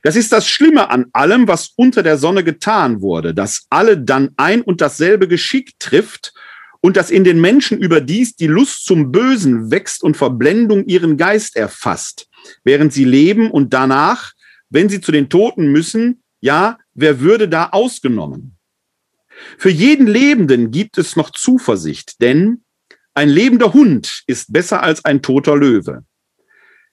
Das 0.02 0.16
ist 0.16 0.32
das 0.32 0.48
Schlimme 0.48 0.90
an 0.90 1.06
allem, 1.12 1.48
was 1.48 1.72
unter 1.76 2.02
der 2.02 2.16
Sonne 2.16 2.44
getan 2.44 3.02
wurde, 3.02 3.34
dass 3.34 3.66
alle 3.70 3.98
dann 3.98 4.30
ein 4.36 4.62
und 4.62 4.80
dasselbe 4.80 5.26
Geschick 5.26 5.78
trifft 5.78 6.32
und 6.80 6.96
dass 6.96 7.10
in 7.10 7.24
den 7.24 7.40
Menschen 7.40 7.78
überdies 7.78 8.36
die 8.36 8.46
Lust 8.46 8.86
zum 8.86 9.12
Bösen 9.12 9.70
wächst 9.70 10.02
und 10.02 10.16
Verblendung 10.16 10.86
ihren 10.86 11.16
Geist 11.16 11.56
erfasst, 11.56 12.28
während 12.64 12.92
sie 12.92 13.04
leben 13.04 13.50
und 13.50 13.74
danach, 13.74 14.32
wenn 14.70 14.88
sie 14.88 15.00
zu 15.00 15.12
den 15.12 15.28
Toten 15.28 15.70
müssen, 15.72 16.22
ja, 16.40 16.78
wer 16.94 17.20
würde 17.20 17.48
da 17.48 17.68
ausgenommen? 17.70 18.56
Für 19.58 19.70
jeden 19.70 20.06
Lebenden 20.06 20.70
gibt 20.70 20.98
es 20.98 21.16
noch 21.16 21.30
Zuversicht, 21.30 22.20
denn 22.20 22.62
ein 23.14 23.28
lebender 23.28 23.72
Hund 23.72 24.22
ist 24.26 24.52
besser 24.52 24.82
als 24.82 25.04
ein 25.04 25.22
toter 25.22 25.56
Löwe. 25.56 26.04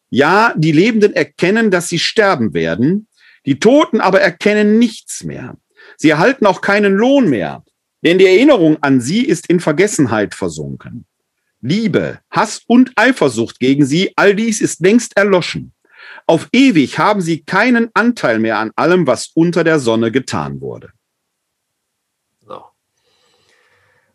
Ja, 0.09 0.53
die 0.55 0.71
Lebenden 0.71 1.13
erkennen, 1.13 1.69
dass 1.71 1.89
sie 1.89 1.99
sterben 1.99 2.53
werden, 2.53 3.07
die 3.45 3.59
Toten 3.59 4.01
aber 4.01 4.21
erkennen 4.21 4.79
nichts 4.79 5.23
mehr. 5.23 5.57
Sie 5.97 6.09
erhalten 6.09 6.45
auch 6.45 6.61
keinen 6.61 6.93
Lohn 6.93 7.29
mehr, 7.29 7.63
denn 8.03 8.17
die 8.17 8.25
Erinnerung 8.25 8.77
an 8.81 9.01
sie 9.01 9.25
ist 9.25 9.47
in 9.47 9.59
Vergessenheit 9.59 10.33
versunken. 10.35 11.05
Liebe, 11.61 12.19
Hass 12.29 12.61
und 12.67 12.91
Eifersucht 12.95 13.59
gegen 13.59 13.85
sie, 13.85 14.13
all 14.15 14.35
dies 14.35 14.61
ist 14.61 14.81
längst 14.81 15.17
erloschen. 15.17 15.73
Auf 16.25 16.49
ewig 16.51 16.99
haben 16.99 17.21
sie 17.21 17.43
keinen 17.43 17.89
Anteil 17.93 18.39
mehr 18.39 18.59
an 18.59 18.71
allem, 18.75 19.07
was 19.07 19.31
unter 19.33 19.63
der 19.63 19.79
Sonne 19.79 20.11
getan 20.11 20.61
wurde. 20.61 20.91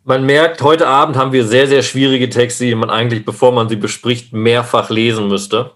Man 0.04 0.26
merkt, 0.26 0.62
heute 0.62 0.88
Abend 0.88 1.16
haben 1.16 1.30
wir 1.30 1.46
sehr, 1.46 1.68
sehr 1.68 1.84
schwierige 1.84 2.28
Texte, 2.28 2.64
die 2.64 2.74
man 2.74 2.90
eigentlich, 2.90 3.24
bevor 3.24 3.52
man 3.52 3.68
sie 3.68 3.76
bespricht, 3.76 4.32
mehrfach 4.32 4.90
lesen 4.90 5.28
müsste. 5.28 5.74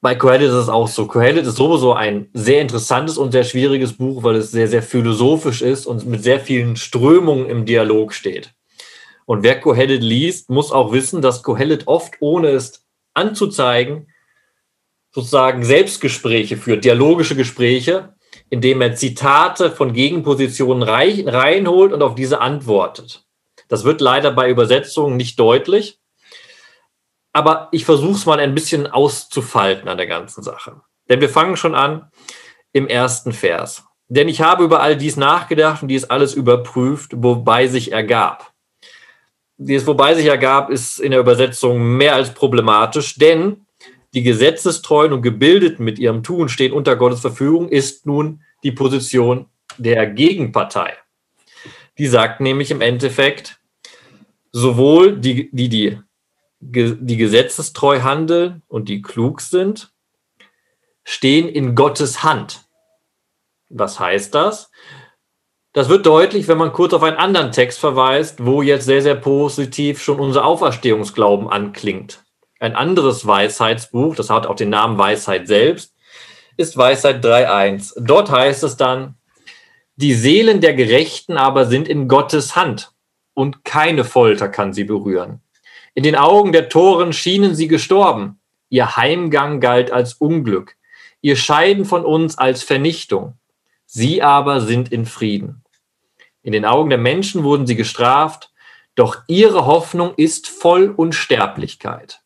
Bei 0.00 0.14
Kohelet 0.14 0.50
ist 0.50 0.54
es 0.54 0.68
auch 0.68 0.86
so. 0.86 1.08
Kohelet 1.08 1.44
ist 1.44 1.56
sowieso 1.56 1.94
ein 1.94 2.28
sehr 2.34 2.60
interessantes 2.60 3.18
und 3.18 3.32
sehr 3.32 3.42
schwieriges 3.42 3.94
Buch, 3.94 4.22
weil 4.22 4.36
es 4.36 4.52
sehr, 4.52 4.68
sehr 4.68 4.84
philosophisch 4.84 5.60
ist 5.60 5.86
und 5.86 6.06
mit 6.06 6.22
sehr 6.22 6.38
vielen 6.38 6.76
Strömungen 6.76 7.50
im 7.50 7.64
Dialog 7.64 8.14
steht. 8.14 8.54
Und 9.26 9.42
wer 9.42 9.58
Kohelet 9.60 10.00
liest, 10.00 10.48
muss 10.48 10.70
auch 10.70 10.92
wissen, 10.92 11.20
dass 11.20 11.42
Kohelet 11.42 11.88
oft, 11.88 12.14
ohne 12.20 12.50
es 12.50 12.86
anzuzeigen, 13.12 14.06
sozusagen 15.10 15.64
Selbstgespräche 15.64 16.56
führt, 16.56 16.84
dialogische 16.84 17.34
Gespräche, 17.34 18.14
indem 18.50 18.80
er 18.80 18.94
Zitate 18.94 19.70
von 19.70 19.92
Gegenpositionen 19.92 20.82
reinholt 20.82 21.92
und 21.92 22.02
auf 22.02 22.14
diese 22.14 22.40
antwortet. 22.40 23.24
Das 23.68 23.84
wird 23.84 24.00
leider 24.00 24.30
bei 24.30 24.48
Übersetzungen 24.48 25.16
nicht 25.16 25.38
deutlich, 25.38 25.98
aber 27.32 27.68
ich 27.72 27.84
versuche 27.84 28.16
es 28.16 28.26
mal 28.26 28.40
ein 28.40 28.54
bisschen 28.54 28.86
auszufalten 28.86 29.88
an 29.88 29.98
der 29.98 30.06
ganzen 30.06 30.42
Sache. 30.42 30.80
Denn 31.08 31.20
wir 31.20 31.28
fangen 31.28 31.56
schon 31.56 31.74
an 31.74 32.10
im 32.72 32.86
ersten 32.86 33.32
Vers. 33.32 33.84
Denn 34.08 34.28
ich 34.28 34.40
habe 34.40 34.64
über 34.64 34.80
all 34.80 34.96
dies 34.96 35.16
nachgedacht 35.16 35.82
und 35.82 35.88
dies 35.88 36.04
alles 36.04 36.34
überprüft, 36.34 37.12
wobei 37.14 37.66
sich 37.66 37.92
ergab. 37.92 38.52
Dieses 39.58 39.86
wobei 39.86 40.14
sich 40.14 40.26
ergab, 40.26 40.70
ist 40.70 40.98
in 40.98 41.10
der 41.10 41.20
Übersetzung 41.20 41.96
mehr 41.96 42.14
als 42.14 42.32
problematisch, 42.32 43.16
denn 43.16 43.66
die 44.14 44.22
Gesetzestreuen 44.22 45.12
und 45.12 45.22
Gebildeten 45.22 45.84
mit 45.84 45.98
ihrem 45.98 46.22
Tun 46.22 46.48
stehen 46.48 46.72
unter 46.72 46.96
Gottes 46.96 47.20
Verfügung, 47.20 47.68
ist 47.68 48.06
nun 48.06 48.42
die 48.62 48.72
Position 48.72 49.46
der 49.76 50.06
Gegenpartei. 50.06 50.94
Die 51.98 52.06
sagt 52.06 52.40
nämlich 52.40 52.70
im 52.70 52.80
Endeffekt, 52.80 53.60
sowohl 54.52 55.18
die, 55.18 55.50
die, 55.52 55.68
die, 55.68 55.98
die 56.60 57.16
gesetzestreu 57.16 58.00
handeln 58.00 58.62
und 58.68 58.88
die 58.88 59.02
klug 59.02 59.40
sind, 59.40 59.92
stehen 61.04 61.48
in 61.48 61.74
Gottes 61.74 62.22
Hand. 62.22 62.62
Was 63.68 64.00
heißt 64.00 64.34
das? 64.34 64.70
Das 65.72 65.88
wird 65.88 66.06
deutlich, 66.06 66.48
wenn 66.48 66.58
man 66.58 66.72
kurz 66.72 66.94
auf 66.94 67.02
einen 67.02 67.18
anderen 67.18 67.52
Text 67.52 67.78
verweist, 67.78 68.44
wo 68.44 68.62
jetzt 68.62 68.86
sehr, 68.86 69.02
sehr 69.02 69.14
positiv 69.14 70.02
schon 70.02 70.18
unser 70.18 70.44
Auferstehungsglauben 70.44 71.48
anklingt. 71.48 72.24
Ein 72.58 72.74
anderes 72.74 73.26
Weisheitsbuch, 73.26 74.16
das 74.16 74.30
hat 74.30 74.46
auch 74.46 74.56
den 74.56 74.70
Namen 74.70 74.98
Weisheit 74.98 75.46
selbst, 75.46 75.94
ist 76.56 76.76
Weisheit 76.76 77.24
3.1. 77.24 77.94
Dort 78.00 78.30
heißt 78.30 78.64
es 78.64 78.76
dann, 78.76 79.14
die 79.96 80.14
Seelen 80.14 80.60
der 80.60 80.74
Gerechten 80.74 81.36
aber 81.36 81.66
sind 81.66 81.88
in 81.88 82.08
Gottes 82.08 82.56
Hand 82.56 82.92
und 83.34 83.64
keine 83.64 84.04
Folter 84.04 84.48
kann 84.48 84.72
sie 84.72 84.84
berühren. 84.84 85.40
In 85.94 86.02
den 86.02 86.16
Augen 86.16 86.52
der 86.52 86.68
Toren 86.68 87.12
schienen 87.12 87.54
sie 87.54 87.68
gestorben. 87.68 88.40
Ihr 88.68 88.96
Heimgang 88.96 89.60
galt 89.60 89.90
als 89.90 90.14
Unglück, 90.14 90.76
ihr 91.20 91.36
Scheiden 91.36 91.84
von 91.84 92.04
uns 92.04 92.38
als 92.38 92.62
Vernichtung. 92.62 93.38
Sie 93.86 94.22
aber 94.22 94.60
sind 94.60 94.92
in 94.92 95.06
Frieden. 95.06 95.64
In 96.42 96.52
den 96.52 96.64
Augen 96.64 96.90
der 96.90 96.98
Menschen 96.98 97.42
wurden 97.42 97.66
sie 97.66 97.76
gestraft, 97.76 98.52
doch 98.94 99.22
ihre 99.28 99.66
Hoffnung 99.66 100.12
ist 100.16 100.48
voll 100.48 100.92
Unsterblichkeit. 100.94 102.20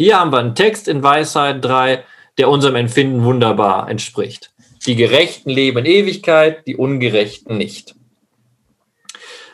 Hier 0.00 0.18
haben 0.18 0.32
wir 0.32 0.38
einen 0.38 0.54
Text 0.54 0.88
in 0.88 1.02
Weisheit 1.02 1.62
3, 1.62 2.02
der 2.38 2.48
unserem 2.48 2.74
Empfinden 2.74 3.22
wunderbar 3.22 3.86
entspricht. 3.90 4.50
Die 4.86 4.96
Gerechten 4.96 5.50
leben 5.50 5.80
in 5.80 5.84
Ewigkeit, 5.84 6.66
die 6.66 6.74
Ungerechten 6.74 7.58
nicht. 7.58 7.94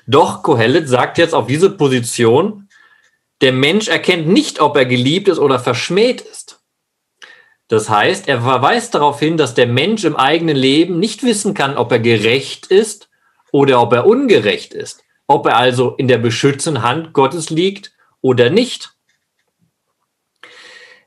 Doch 0.07 0.45
Kohelet 0.45 0.89
sagt 0.89 1.19
jetzt 1.19 1.35
auf 1.35 1.49
diese 1.49 1.71
Position, 1.71 2.69
der 3.41 3.51
Mensch 3.51 3.89
erkennt 3.89 4.29
nicht, 4.29 4.61
ob 4.61 4.77
er 4.77 4.87
geliebt 4.87 5.27
ist 5.27 5.41
oder 5.41 5.59
verschmäht 5.59 6.21
ist. 6.21 6.61
Das 7.67 7.91
heißt, 7.91 8.29
er 8.29 8.41
verweist 8.43 8.95
darauf 8.95 9.19
hin, 9.19 9.37
dass 9.37 9.55
der 9.55 9.67
Mensch 9.67 10.05
im 10.05 10.15
eigenen 10.15 10.57
Leben 10.57 11.01
nicht 11.01 11.25
wissen 11.25 11.55
kann, 11.55 11.77
ob 11.77 11.91
er 11.91 11.99
gerecht 11.99 12.67
ist 12.67 13.11
oder 13.51 13.83
ob 13.83 13.93
er 13.93 14.07
ungerecht 14.07 14.75
ist, 14.75 15.03
ob 15.27 15.47
er 15.47 15.57
also 15.57 15.97
in 15.97 16.07
der 16.07 16.19
beschützenden 16.19 16.85
Hand 16.85 17.15
Gottes 17.15 17.51
liegt 17.51 17.97
oder 18.21 18.49
nicht. 18.49 18.96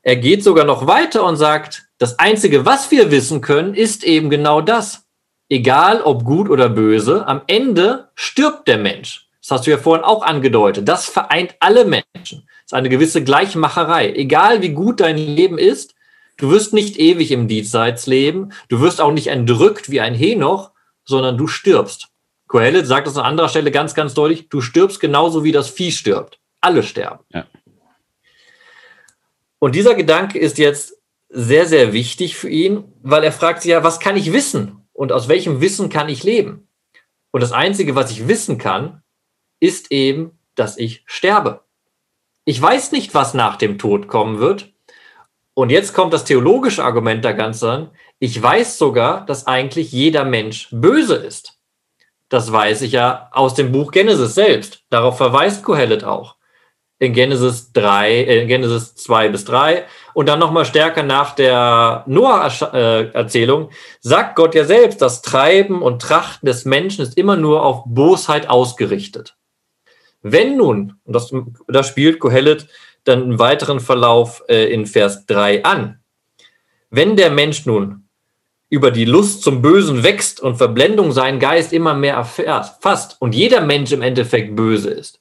Er 0.10 0.16
geht 0.16 0.43
sogar 0.43 0.66
noch 0.66 0.88
weiter 0.88 1.24
und 1.24 1.36
sagt, 1.36 1.84
das 1.99 2.18
Einzige, 2.18 2.66
was 2.66 2.89
wir 2.89 3.12
wissen 3.12 3.41
können, 3.41 3.76
ist 3.76 4.03
eben 4.03 4.32
genau 4.32 4.60
das. 4.60 5.03
Egal 5.49 6.01
ob 6.01 6.24
gut 6.24 6.49
oder 6.49 6.68
böse, 6.68 7.28
am 7.28 7.43
Ende 7.45 8.10
stirbt 8.16 8.68
der 8.68 8.80
Mensch. 8.80 9.28
Das 9.39 9.51
hast 9.51 9.68
du 9.68 9.70
ja 9.70 9.78
vorhin 9.78 10.03
auch 10.03 10.24
angedeutet. 10.24 10.88
Das 10.88 11.05
vereint 11.05 11.53
alle 11.60 11.86
Menschen. 11.86 12.07
Das 12.24 12.66
ist 12.66 12.74
eine 12.74 12.89
gewisse 12.89 13.24
Gleichmacherei. 13.24 14.12
Egal 14.14 14.64
wie 14.64 14.70
gut 14.70 14.99
dein 14.99 15.16
Leben 15.16 15.60
ist, 15.60 15.93
Du 16.38 16.49
wirst 16.49 16.74
nicht 16.74 16.97
ewig 16.97 17.32
im 17.32 17.47
Diesseits 17.47 18.07
leben. 18.07 18.53
Du 18.70 18.82
wirst 18.82 19.01
auch 19.01 19.12
nicht 19.12 19.28
entrückt 19.28 19.91
wie 19.91 19.99
ein 19.99 20.16
Henoch, 20.16 20.72
sondern 21.05 21.38
du 21.38 21.45
stirbst. 21.45 22.07
Kohelet 22.47 22.88
sagt 22.88 23.07
es 23.07 23.18
an 23.18 23.26
anderer 23.26 23.49
Stelle 23.49 23.70
ganz, 23.70 23.93
ganz 23.93 24.16
deutlich. 24.16 24.49
Du 24.49 24.62
stirbst 24.62 24.99
genauso 24.99 25.43
wie 25.43 25.51
das 25.51 25.70
Vieh 25.70 25.91
stirbt. 25.91 26.39
Alle 26.62 26.82
sterben. 26.82 27.20
Ja. 27.32 27.45
Und 29.60 29.76
dieser 29.76 29.95
Gedanke 29.95 30.39
ist 30.39 30.57
jetzt 30.57 30.97
sehr, 31.30 31.66
sehr 31.66 31.93
wichtig 31.93 32.36
für 32.36 32.49
ihn, 32.49 32.86
weil 33.03 33.24
er 33.24 33.32
fragt 33.32 33.62
sich 33.62 33.72
ja, 33.72 33.84
was 33.84 33.99
kann 33.99 34.18
ich 34.18 34.34
wissen? 34.34 34.88
Und 34.93 35.12
aus 35.12 35.28
welchem 35.28 35.62
Wissen 35.62 35.89
kann 35.89 36.10
ich 36.10 36.24
leben? 36.24 36.68
Und 37.32 37.41
das 37.41 37.51
Einzige, 37.51 37.95
was 37.95 38.12
ich 38.12 38.28
wissen 38.28 38.57
kann, 38.57 39.03
ist 39.60 39.91
eben, 39.91 40.39
dass 40.55 40.78
ich 40.78 41.03
sterbe. 41.05 41.62
Ich 42.45 42.60
weiß 42.60 42.91
nicht, 42.91 43.14
was 43.14 43.34
nach 43.34 43.57
dem 43.57 43.78
Tod 43.78 44.07
kommen 44.07 44.39
wird. 44.39 44.74
Und 45.53 45.70
jetzt 45.70 45.93
kommt 45.93 46.14
das 46.14 46.26
theologische 46.26 46.84
Argument 46.84 47.24
da 47.24 47.34
ganz 47.34 47.62
an. 47.64 47.91
Ich 48.18 48.41
weiß 48.41 48.78
sogar, 48.78 49.26
dass 49.26 49.45
eigentlich 49.45 49.91
jeder 49.91 50.26
Mensch 50.26 50.70
böse 50.72 51.16
ist. 51.16 51.60
Das 52.30 52.51
weiß 52.51 52.82
ich 52.82 52.93
ja 52.93 53.30
aus 53.32 53.53
dem 53.55 53.72
Buch 53.72 53.91
Genesis 53.91 54.36
selbst. 54.36 54.84
Darauf 54.89 55.18
verweist 55.18 55.64
Kohelet 55.64 56.03
auch. 56.03 56.36
In 57.00 57.14
Genesis 57.14 57.72
3, 57.74 58.12
äh, 58.12 58.41
in 58.41 58.47
Genesis 58.47 58.95
2 58.95 59.30
bis 59.30 59.45
3 59.45 59.86
und 60.14 60.28
dann 60.28 60.39
nochmal 60.39 60.66
stärker 60.66 61.04
nach 61.04 61.34
der 61.34 62.04
Noah-Erzählung 62.08 63.70
sagt 64.02 64.36
Gott 64.36 64.54
ja 64.54 64.66
selbst, 64.66 65.02
das 65.02 65.22
Treiben 65.22 65.82
und 65.82 66.02
Trachten 66.02 66.45
des 66.45 66.66
Menschen 66.66 67.02
ist 67.02 67.18
immer 67.18 67.38
nur 67.38 67.64
auf 67.64 67.84
Bosheit 67.86 68.50
ausgerichtet. 68.50 69.38
Wenn 70.22 70.58
nun, 70.58 70.95
und 71.06 71.16
das, 71.16 71.34
das 71.68 71.88
spielt 71.88 72.20
Kohelet 72.20 72.68
dann 73.04 73.24
im 73.24 73.39
weiteren 73.39 73.80
Verlauf 73.80 74.43
äh, 74.47 74.72
in 74.72 74.86
Vers 74.86 75.26
3 75.26 75.64
an. 75.64 76.00
Wenn 76.89 77.16
der 77.16 77.30
Mensch 77.30 77.66
nun 77.66 78.10
über 78.70 78.91
die 78.91 79.06
Lust 79.06 79.41
zum 79.41 79.62
Bösen 79.62 80.04
wächst 80.04 80.39
und 80.39 80.58
Verblendung 80.58 81.12
seinen 81.12 81.39
Geist 81.39 81.74
immer 81.74 81.93
mehr 81.93 82.24
erfasst 82.45 83.18
und 83.20 83.34
jeder 83.34 83.62
Mensch 83.62 83.91
im 83.91 84.02
Endeffekt 84.02 84.56
böse 84.56 84.91
ist, 84.91 85.19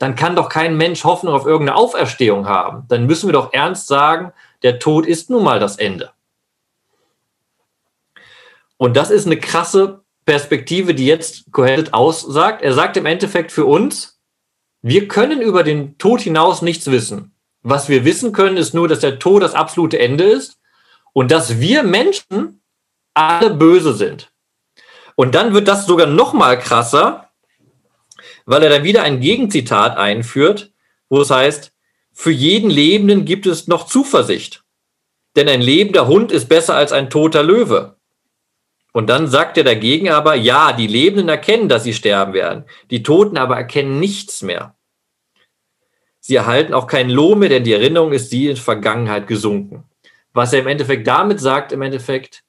dann 0.00 0.16
kann 0.16 0.34
doch 0.34 0.48
kein 0.48 0.78
Mensch 0.78 1.04
Hoffnung 1.04 1.34
auf 1.34 1.44
irgendeine 1.44 1.76
Auferstehung 1.76 2.48
haben. 2.48 2.84
Dann 2.88 3.06
müssen 3.06 3.28
wir 3.28 3.34
doch 3.34 3.52
ernst 3.52 3.86
sagen, 3.86 4.32
der 4.62 4.78
Tod 4.78 5.04
ist 5.06 5.28
nun 5.28 5.44
mal 5.44 5.60
das 5.60 5.76
Ende. 5.76 6.10
Und 8.78 8.96
das 8.96 9.10
ist 9.10 9.26
eine 9.26 9.38
krasse 9.38 10.00
Perspektive, 10.24 10.94
die 10.94 11.04
jetzt 11.04 11.52
Kohelet 11.52 11.92
aussagt. 11.92 12.62
Er 12.62 12.72
sagt 12.72 12.96
im 12.96 13.04
Endeffekt 13.04 13.52
für 13.52 13.66
uns, 13.66 14.18
wir 14.80 15.06
können 15.06 15.42
über 15.42 15.62
den 15.62 15.98
Tod 15.98 16.22
hinaus 16.22 16.62
nichts 16.62 16.90
wissen. 16.90 17.34
Was 17.62 17.90
wir 17.90 18.06
wissen 18.06 18.32
können, 18.32 18.56
ist 18.56 18.72
nur, 18.72 18.88
dass 18.88 19.00
der 19.00 19.18
Tod 19.18 19.42
das 19.42 19.52
absolute 19.52 19.98
Ende 19.98 20.24
ist 20.24 20.58
und 21.12 21.30
dass 21.30 21.60
wir 21.60 21.82
Menschen 21.82 22.62
alle 23.12 23.50
böse 23.50 23.92
sind. 23.92 24.32
Und 25.14 25.34
dann 25.34 25.52
wird 25.52 25.68
das 25.68 25.84
sogar 25.84 26.06
noch 26.06 26.32
mal 26.32 26.58
krasser, 26.58 27.29
weil 28.46 28.62
er 28.62 28.70
dann 28.70 28.84
wieder 28.84 29.02
ein 29.02 29.20
Gegenzitat 29.20 29.96
einführt, 29.96 30.72
wo 31.08 31.20
es 31.20 31.30
heißt, 31.30 31.72
für 32.12 32.30
jeden 32.30 32.70
Lebenden 32.70 33.24
gibt 33.24 33.46
es 33.46 33.68
noch 33.68 33.86
Zuversicht. 33.86 34.62
Denn 35.36 35.48
ein 35.48 35.62
lebender 35.62 36.06
Hund 36.06 36.32
ist 36.32 36.48
besser 36.48 36.74
als 36.74 36.92
ein 36.92 37.10
toter 37.10 37.42
Löwe. 37.42 37.96
Und 38.92 39.08
dann 39.08 39.28
sagt 39.28 39.56
er 39.56 39.64
dagegen 39.64 40.10
aber, 40.10 40.34
ja, 40.34 40.72
die 40.72 40.88
Lebenden 40.88 41.28
erkennen, 41.28 41.68
dass 41.68 41.84
sie 41.84 41.94
sterben 41.94 42.32
werden. 42.32 42.64
Die 42.90 43.02
Toten 43.02 43.38
aber 43.38 43.56
erkennen 43.56 44.00
nichts 44.00 44.42
mehr. 44.42 44.74
Sie 46.18 46.34
erhalten 46.34 46.74
auch 46.74 46.86
keinen 46.86 47.10
Lohn 47.10 47.38
mehr, 47.38 47.48
denn 47.48 47.64
die 47.64 47.72
Erinnerung 47.72 48.12
ist 48.12 48.30
sie 48.30 48.48
in 48.48 48.56
Vergangenheit 48.56 49.26
gesunken. 49.26 49.84
Was 50.32 50.52
er 50.52 50.60
im 50.60 50.66
Endeffekt 50.66 51.06
damit 51.06 51.40
sagt, 51.40 51.72
im 51.72 51.82
Endeffekt, 51.82 52.44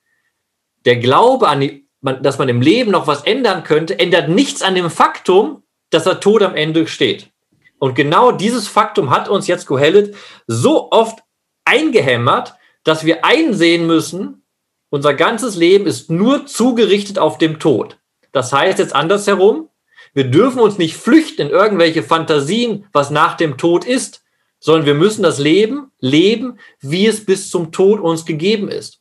der 0.86 0.98
Glaube 0.98 1.48
an 1.48 1.62
die, 1.62 1.88
dass 2.02 2.40
man 2.40 2.50
im 2.50 2.62
Leben 2.62 2.92
noch 2.92 3.08
was 3.08 3.24
ändern 3.24 3.64
könnte, 3.64 3.98
ändert 4.00 4.28
nichts 4.28 4.62
an 4.64 4.76
dem 4.76 4.90
Faktum, 4.90 5.64
dass 5.92 6.06
der 6.06 6.20
Tod 6.20 6.42
am 6.42 6.56
Ende 6.56 6.88
steht. 6.88 7.30
Und 7.78 7.96
genau 7.96 8.32
dieses 8.32 8.68
Faktum 8.68 9.10
hat 9.12 9.30
uns 9.30 9.48
jetzt 9.48 9.66
Kohelet 9.66 10.16
so 10.48 10.92
oft 10.92 11.20
eingehämmert, 11.66 12.56
dass 12.84 13.06
wir 13.06 13.24
einsehen 13.24 13.86
müssen, 13.86 14.44
unser 14.90 15.14
ganzes 15.14 15.56
Leben 15.56 15.86
ist 15.88 16.10
nur 16.10 16.46
zugerichtet 16.48 17.18
auf 17.18 17.38
dem 17.38 17.60
Tod. 17.60 17.98
Das 18.32 18.52
heißt 18.52 18.80
jetzt 18.80 18.96
andersherum, 18.96 19.70
wir 20.14 20.26
dürfen 20.26 20.60
uns 20.60 20.78
nicht 20.78 20.98
flüchten 20.98 21.44
in 21.44 21.50
irgendwelche 21.50 22.04
Fantasien, 22.04 22.86
was 22.92 23.10
nach 23.10 23.38
dem 23.38 23.58
Tod 23.58 23.86
ist, 23.86 24.24
sondern 24.60 24.86
wir 24.86 24.94
müssen 24.94 25.24
das 25.24 25.40
Leben 25.40 25.92
leben, 26.00 26.60
wie 26.82 27.08
es 27.08 27.26
bis 27.26 27.50
zum 27.50 27.72
Tod 27.72 28.00
uns 28.00 28.26
gegeben 28.26 28.68
ist. 28.68 29.00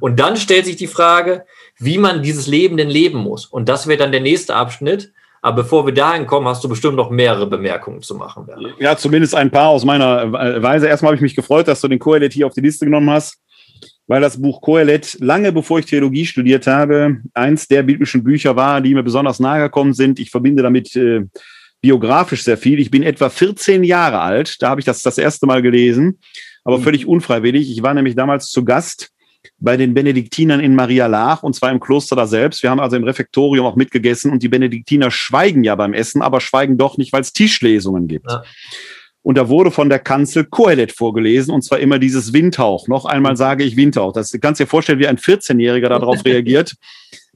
Und 0.00 0.20
dann 0.20 0.36
stellt 0.36 0.66
sich 0.66 0.76
die 0.76 0.86
Frage, 0.86 1.44
wie 1.78 1.98
man 1.98 2.22
dieses 2.22 2.46
Leben 2.46 2.76
denn 2.76 2.88
leben 2.88 3.18
muss. 3.18 3.46
Und 3.46 3.68
das 3.68 3.86
wäre 3.86 3.98
dann 3.98 4.12
der 4.12 4.20
nächste 4.20 4.54
Abschnitt. 4.54 5.12
Aber 5.42 5.62
bevor 5.62 5.84
wir 5.84 5.92
dahin 5.92 6.26
kommen, 6.26 6.46
hast 6.46 6.62
du 6.64 6.68
bestimmt 6.68 6.96
noch 6.96 7.10
mehrere 7.10 7.46
Bemerkungen 7.46 8.00
zu 8.00 8.14
machen. 8.14 8.46
Werner. 8.46 8.70
Ja, 8.78 8.96
zumindest 8.96 9.34
ein 9.34 9.50
paar 9.50 9.68
aus 9.68 9.84
meiner 9.84 10.32
Weise. 10.32 10.86
Erstmal 10.86 11.08
habe 11.10 11.16
ich 11.16 11.22
mich 11.22 11.34
gefreut, 11.34 11.68
dass 11.68 11.80
du 11.80 11.88
den 11.88 11.98
Koelet 11.98 12.32
hier 12.32 12.46
auf 12.46 12.54
die 12.54 12.60
Liste 12.60 12.84
genommen 12.84 13.10
hast 13.10 13.38
weil 14.06 14.20
das 14.20 14.40
Buch 14.40 14.60
Kohelet 14.60 15.16
lange 15.20 15.52
bevor 15.52 15.78
ich 15.78 15.86
Theologie 15.86 16.26
studiert 16.26 16.66
habe, 16.66 17.18
eins 17.34 17.68
der 17.68 17.82
biblischen 17.82 18.24
Bücher 18.24 18.56
war, 18.56 18.80
die 18.80 18.94
mir 18.94 19.02
besonders 19.02 19.40
nahe 19.40 19.62
gekommen 19.62 19.94
sind. 19.94 20.18
Ich 20.18 20.30
verbinde 20.30 20.62
damit 20.62 20.94
äh, 20.96 21.22
biografisch 21.80 22.42
sehr 22.44 22.58
viel. 22.58 22.78
Ich 22.78 22.90
bin 22.90 23.02
etwa 23.02 23.30
14 23.30 23.84
Jahre 23.84 24.20
alt, 24.20 24.60
da 24.60 24.70
habe 24.70 24.80
ich 24.80 24.84
das 24.84 25.02
das 25.02 25.18
erste 25.18 25.46
Mal 25.46 25.62
gelesen, 25.62 26.18
aber 26.64 26.78
mhm. 26.78 26.82
völlig 26.82 27.06
unfreiwillig. 27.06 27.70
Ich 27.70 27.82
war 27.82 27.94
nämlich 27.94 28.14
damals 28.14 28.50
zu 28.50 28.64
Gast 28.64 29.10
bei 29.62 29.76
den 29.76 29.94
Benediktinern 29.94 30.60
in 30.60 30.74
Maria 30.74 31.06
Laach 31.06 31.42
und 31.42 31.54
zwar 31.54 31.70
im 31.70 31.78
Kloster 31.78 32.16
da 32.16 32.26
selbst. 32.26 32.62
Wir 32.62 32.70
haben 32.70 32.80
also 32.80 32.96
im 32.96 33.04
Refektorium 33.04 33.64
auch 33.64 33.76
mitgegessen 33.76 34.32
und 34.32 34.42
die 34.42 34.48
Benediktiner 34.48 35.10
schweigen 35.10 35.62
ja 35.62 35.74
beim 35.76 35.94
Essen, 35.94 36.20
aber 36.20 36.40
schweigen 36.40 36.76
doch 36.78 36.98
nicht, 36.98 37.12
weil 37.12 37.20
es 37.20 37.32
Tischlesungen 37.32 38.08
gibt. 38.08 38.30
Ja. 38.30 38.42
Und 39.22 39.38
da 39.38 39.48
wurde 39.48 39.70
von 39.70 39.88
der 39.88 40.00
Kanzel 40.00 40.44
Kohelet 40.44 40.90
vorgelesen, 40.90 41.54
und 41.54 41.62
zwar 41.62 41.78
immer 41.78 42.00
dieses 42.00 42.32
Windhauch. 42.32 42.88
Noch 42.88 43.04
einmal 43.04 43.36
sage 43.36 43.62
ich 43.62 43.76
Windhauch. 43.76 44.12
Das 44.12 44.30
du 44.30 44.40
kannst 44.40 44.60
dir 44.60 44.66
vorstellen, 44.66 44.98
wie 44.98 45.06
ein 45.06 45.16
14-Jähriger 45.16 45.88
darauf 45.88 46.22
reagiert. 46.24 46.74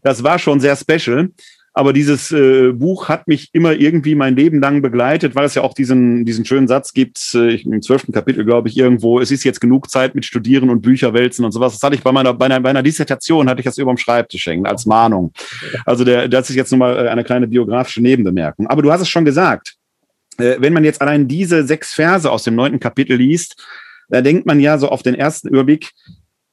Das 0.03 0.25
war 0.25 0.41
schon 0.41 0.59
sehr 0.59 0.77
special. 0.77 1.31
Aber 1.79 1.93
dieses 1.93 2.33
äh, 2.33 2.73
Buch 2.73 3.11
hat 3.11 3.29
mich 3.29 3.51
immer 3.53 3.75
irgendwie 3.75 4.15
mein 4.15 4.35
Leben 4.35 4.61
lang 4.61 4.81
begleitet, 4.81 5.35
weil 5.35 5.45
es 5.45 5.55
ja 5.55 5.61
auch 5.61 5.75
diesen, 5.75 6.25
diesen 6.25 6.47
schönen 6.47 6.69
Satz 6.69 6.95
gibt, 6.95 7.35
äh, 7.35 7.57
im 7.57 7.83
zwölften 7.83 8.13
Kapitel, 8.13 8.47
glaube 8.47 8.71
ich, 8.71 8.79
irgendwo, 8.79 9.21
es 9.21 9.31
ist 9.31 9.45
jetzt 9.45 9.61
genug 9.61 9.91
Zeit 9.91 10.15
mit 10.15 10.25
Studieren 10.25 10.71
und 10.71 10.81
Bücher 10.81 11.13
wälzen 11.13 11.45
und 11.45 11.53
sowas. 11.53 11.75
Das 11.75 11.83
hatte 11.83 11.95
ich 11.95 12.03
bei 12.03 12.13
meiner, 12.13 12.33
bei 12.33 12.47
einer, 12.47 12.61
bei 12.61 12.71
einer 12.71 12.83
Dissertation, 12.83 13.51
hatte 13.51 13.61
ich 13.61 13.67
das 13.67 13.77
über 13.77 13.93
dem 13.93 13.99
Schreibtisch 13.99 14.47
hängen, 14.47 14.65
als 14.65 14.87
Mahnung. 14.87 15.35
Also 15.85 16.03
der, 16.03 16.29
das 16.29 16.49
ist 16.49 16.57
jetzt 16.57 16.73
nochmal 16.73 16.97
äh, 16.97 17.09
eine 17.11 17.25
kleine 17.25 17.47
biografische 17.47 18.01
Nebenbemerkung. 18.01 18.69
Aber 18.69 18.81
du 18.81 18.91
hast 18.91 19.03
es 19.03 19.11
schon 19.11 19.27
gesagt, 19.27 19.75
äh, 20.39 20.57
wenn 20.59 20.73
man 20.73 20.83
jetzt 20.83 21.03
allein 21.03 21.29
diese 21.29 21.67
sechs 21.67 21.93
Verse 21.93 22.31
aus 22.31 22.45
dem 22.45 22.55
neunten 22.55 22.81
Kapitel 22.81 23.19
liest, 23.19 23.63
da 24.09 24.23
denkt 24.23 24.47
man 24.47 24.61
ja 24.61 24.79
so 24.79 24.89
auf 24.89 25.03
den 25.03 25.15
ersten 25.15 25.49
Überblick, 25.49 25.91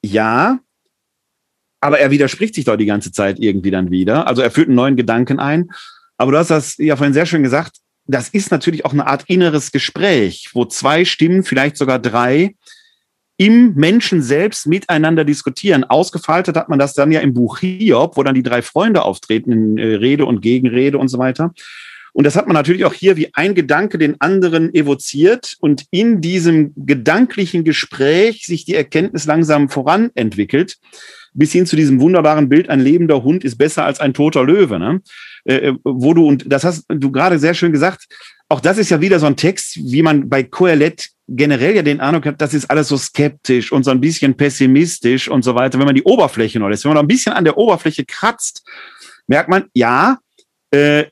ja, 0.02 0.58
aber 1.84 1.98
er 1.98 2.10
widerspricht 2.10 2.54
sich 2.54 2.64
doch 2.64 2.76
die 2.76 2.86
ganze 2.86 3.12
Zeit 3.12 3.38
irgendwie 3.38 3.70
dann 3.70 3.90
wieder. 3.90 4.26
Also 4.26 4.40
er 4.40 4.50
führt 4.50 4.68
einen 4.68 4.76
neuen 4.76 4.96
Gedanken 4.96 5.38
ein. 5.38 5.70
Aber 6.16 6.32
du 6.32 6.38
hast 6.38 6.48
das 6.48 6.78
ja 6.78 6.96
vorhin 6.96 7.12
sehr 7.12 7.26
schön 7.26 7.42
gesagt. 7.42 7.76
Das 8.06 8.30
ist 8.30 8.50
natürlich 8.50 8.86
auch 8.86 8.94
eine 8.94 9.06
Art 9.06 9.24
inneres 9.26 9.70
Gespräch, 9.70 10.48
wo 10.54 10.64
zwei 10.64 11.04
Stimmen, 11.04 11.44
vielleicht 11.44 11.76
sogar 11.76 11.98
drei, 11.98 12.54
im 13.36 13.74
Menschen 13.74 14.22
selbst 14.22 14.66
miteinander 14.66 15.26
diskutieren. 15.26 15.84
Ausgefaltet 15.84 16.56
hat 16.56 16.70
man 16.70 16.78
das 16.78 16.94
dann 16.94 17.12
ja 17.12 17.20
im 17.20 17.34
Buch 17.34 17.58
Hiob, 17.58 18.16
wo 18.16 18.22
dann 18.22 18.34
die 18.34 18.42
drei 18.42 18.62
Freunde 18.62 19.02
auftreten 19.02 19.52
in 19.52 19.76
äh, 19.76 19.96
Rede 19.96 20.24
und 20.24 20.40
Gegenrede 20.40 20.96
und 20.96 21.08
so 21.08 21.18
weiter. 21.18 21.52
Und 22.14 22.24
das 22.24 22.36
hat 22.36 22.46
man 22.46 22.54
natürlich 22.54 22.84
auch 22.84 22.94
hier 22.94 23.16
wie 23.16 23.34
ein 23.34 23.54
Gedanke 23.54 23.98
den 23.98 24.20
anderen 24.20 24.72
evoziert 24.72 25.56
und 25.60 25.84
in 25.90 26.20
diesem 26.20 26.72
gedanklichen 26.76 27.64
Gespräch 27.64 28.46
sich 28.46 28.64
die 28.64 28.76
Erkenntnis 28.76 29.26
langsam 29.26 29.68
voranentwickelt 29.68 30.78
bis 31.34 31.52
hin 31.52 31.66
zu 31.66 31.76
diesem 31.76 32.00
wunderbaren 32.00 32.48
Bild, 32.48 32.70
ein 32.70 32.80
lebender 32.80 33.22
Hund 33.24 33.44
ist 33.44 33.58
besser 33.58 33.84
als 33.84 34.00
ein 34.00 34.14
toter 34.14 34.44
Löwe, 34.44 34.78
ne? 34.78 35.02
Äh, 35.44 35.56
äh, 35.56 35.74
wo 35.84 36.14
du, 36.14 36.26
und 36.26 36.44
das 36.50 36.64
hast 36.64 36.84
du 36.88 37.10
gerade 37.10 37.38
sehr 37.38 37.54
schön 37.54 37.72
gesagt, 37.72 38.06
auch 38.48 38.60
das 38.60 38.78
ist 38.78 38.90
ja 38.90 39.00
wieder 39.00 39.18
so 39.18 39.26
ein 39.26 39.36
Text, 39.36 39.76
wie 39.76 40.02
man 40.02 40.28
bei 40.28 40.44
Coelet 40.44 41.10
generell 41.26 41.74
ja 41.74 41.82
den 41.82 42.00
Eindruck 42.00 42.26
hat, 42.26 42.40
das 42.40 42.54
ist 42.54 42.70
alles 42.70 42.88
so 42.88 42.96
skeptisch 42.96 43.72
und 43.72 43.82
so 43.82 43.90
ein 43.90 44.00
bisschen 44.00 44.36
pessimistisch 44.36 45.28
und 45.28 45.42
so 45.42 45.54
weiter. 45.54 45.78
Wenn 45.78 45.86
man 45.86 45.94
die 45.94 46.02
Oberfläche 46.04 46.60
noch 46.60 46.68
lässt, 46.68 46.84
wenn 46.84 46.90
man 46.90 46.96
noch 46.96 47.02
ein 47.02 47.08
bisschen 47.08 47.32
an 47.32 47.44
der 47.44 47.58
Oberfläche 47.58 48.04
kratzt, 48.04 48.62
merkt 49.26 49.48
man, 49.48 49.64
ja, 49.74 50.18
äh, 50.70 51.06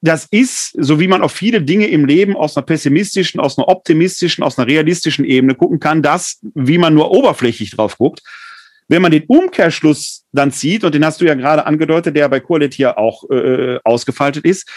das 0.00 0.26
ist, 0.30 0.72
so 0.78 1.00
wie 1.00 1.08
man 1.08 1.22
auf 1.22 1.32
viele 1.32 1.62
Dinge 1.62 1.88
im 1.88 2.04
Leben 2.04 2.36
aus 2.36 2.56
einer 2.56 2.66
pessimistischen, 2.66 3.40
aus 3.40 3.58
einer 3.58 3.68
optimistischen, 3.68 4.42
aus 4.42 4.58
einer 4.58 4.66
realistischen 4.66 5.24
Ebene 5.24 5.54
gucken 5.54 5.80
kann, 5.80 6.02
das, 6.02 6.38
wie 6.54 6.78
man 6.78 6.94
nur 6.94 7.10
oberflächlich 7.10 7.70
drauf 7.70 7.98
guckt. 7.98 8.22
Wenn 8.88 9.02
man 9.02 9.10
den 9.10 9.24
Umkehrschluss 9.24 10.24
dann 10.32 10.52
zieht, 10.52 10.84
und 10.84 10.94
den 10.94 11.04
hast 11.04 11.20
du 11.20 11.24
ja 11.24 11.34
gerade 11.34 11.66
angedeutet, 11.66 12.14
der 12.14 12.28
bei 12.28 12.40
Kurlet 12.40 12.74
hier 12.74 12.98
auch 12.98 13.28
äh, 13.30 13.78
ausgefaltet 13.82 14.44
ist, 14.44 14.70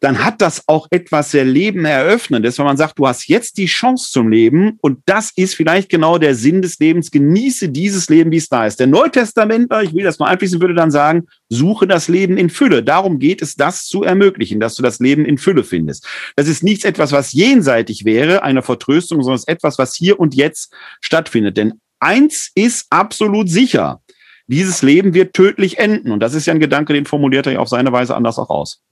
dann 0.00 0.22
hat 0.22 0.42
das 0.42 0.62
auch 0.66 0.88
etwas 0.90 1.30
sehr 1.30 1.44
Leben 1.44 1.84
eröffnendes, 1.84 2.58
wenn 2.58 2.66
man 2.66 2.76
sagt, 2.76 2.98
du 2.98 3.06
hast 3.06 3.28
jetzt 3.28 3.56
die 3.56 3.66
Chance 3.66 4.10
zum 4.10 4.28
Leben 4.28 4.78
und 4.82 4.98
das 5.06 5.32
ist 5.36 5.54
vielleicht 5.54 5.88
genau 5.88 6.18
der 6.18 6.34
Sinn 6.34 6.60
des 6.60 6.78
Lebens. 6.78 7.10
Genieße 7.10 7.70
dieses 7.70 8.08
Leben, 8.10 8.30
wie 8.30 8.36
es 8.36 8.48
da 8.48 8.66
ist. 8.66 8.78
Der 8.78 8.86
Neutestamentler, 8.86 9.82
ich 9.82 9.94
will 9.94 10.04
das 10.04 10.18
mal 10.18 10.26
einfließen, 10.26 10.60
würde 10.60 10.74
dann 10.74 10.90
sagen, 10.90 11.24
suche 11.48 11.86
das 11.86 12.08
Leben 12.08 12.36
in 12.36 12.50
Fülle. 12.50 12.82
Darum 12.82 13.18
geht 13.18 13.40
es, 13.40 13.56
das 13.56 13.86
zu 13.86 14.02
ermöglichen, 14.02 14.60
dass 14.60 14.74
du 14.74 14.82
das 14.82 14.98
Leben 14.98 15.24
in 15.24 15.38
Fülle 15.38 15.64
findest. 15.64 16.06
Das 16.36 16.46
ist 16.46 16.62
nichts 16.62 16.84
etwas, 16.84 17.12
was 17.12 17.32
jenseitig 17.32 18.04
wäre, 18.04 18.42
eine 18.42 18.62
Vertröstung, 18.62 19.22
sondern 19.22 19.36
es 19.36 19.42
ist 19.42 19.48
etwas, 19.48 19.78
was 19.78 19.94
hier 19.94 20.20
und 20.20 20.34
jetzt 20.34 20.74
stattfindet. 21.00 21.56
Denn 21.56 21.80
eins 22.00 22.50
ist 22.54 22.86
absolut 22.90 23.48
sicher. 23.48 24.02
Dieses 24.46 24.82
Leben 24.82 25.14
wird 25.14 25.34
tödlich 25.34 25.78
enden. 25.78 26.12
Und 26.12 26.20
das 26.20 26.34
ist 26.34 26.46
ja 26.46 26.52
ein 26.52 26.60
Gedanke, 26.60 26.92
den 26.92 27.06
formuliert 27.06 27.46
er 27.46 27.54
ja 27.54 27.58
auf 27.58 27.68
seine 27.68 27.92
Weise 27.92 28.14
anders 28.14 28.38
auch 28.38 28.50
aus. 28.50 28.82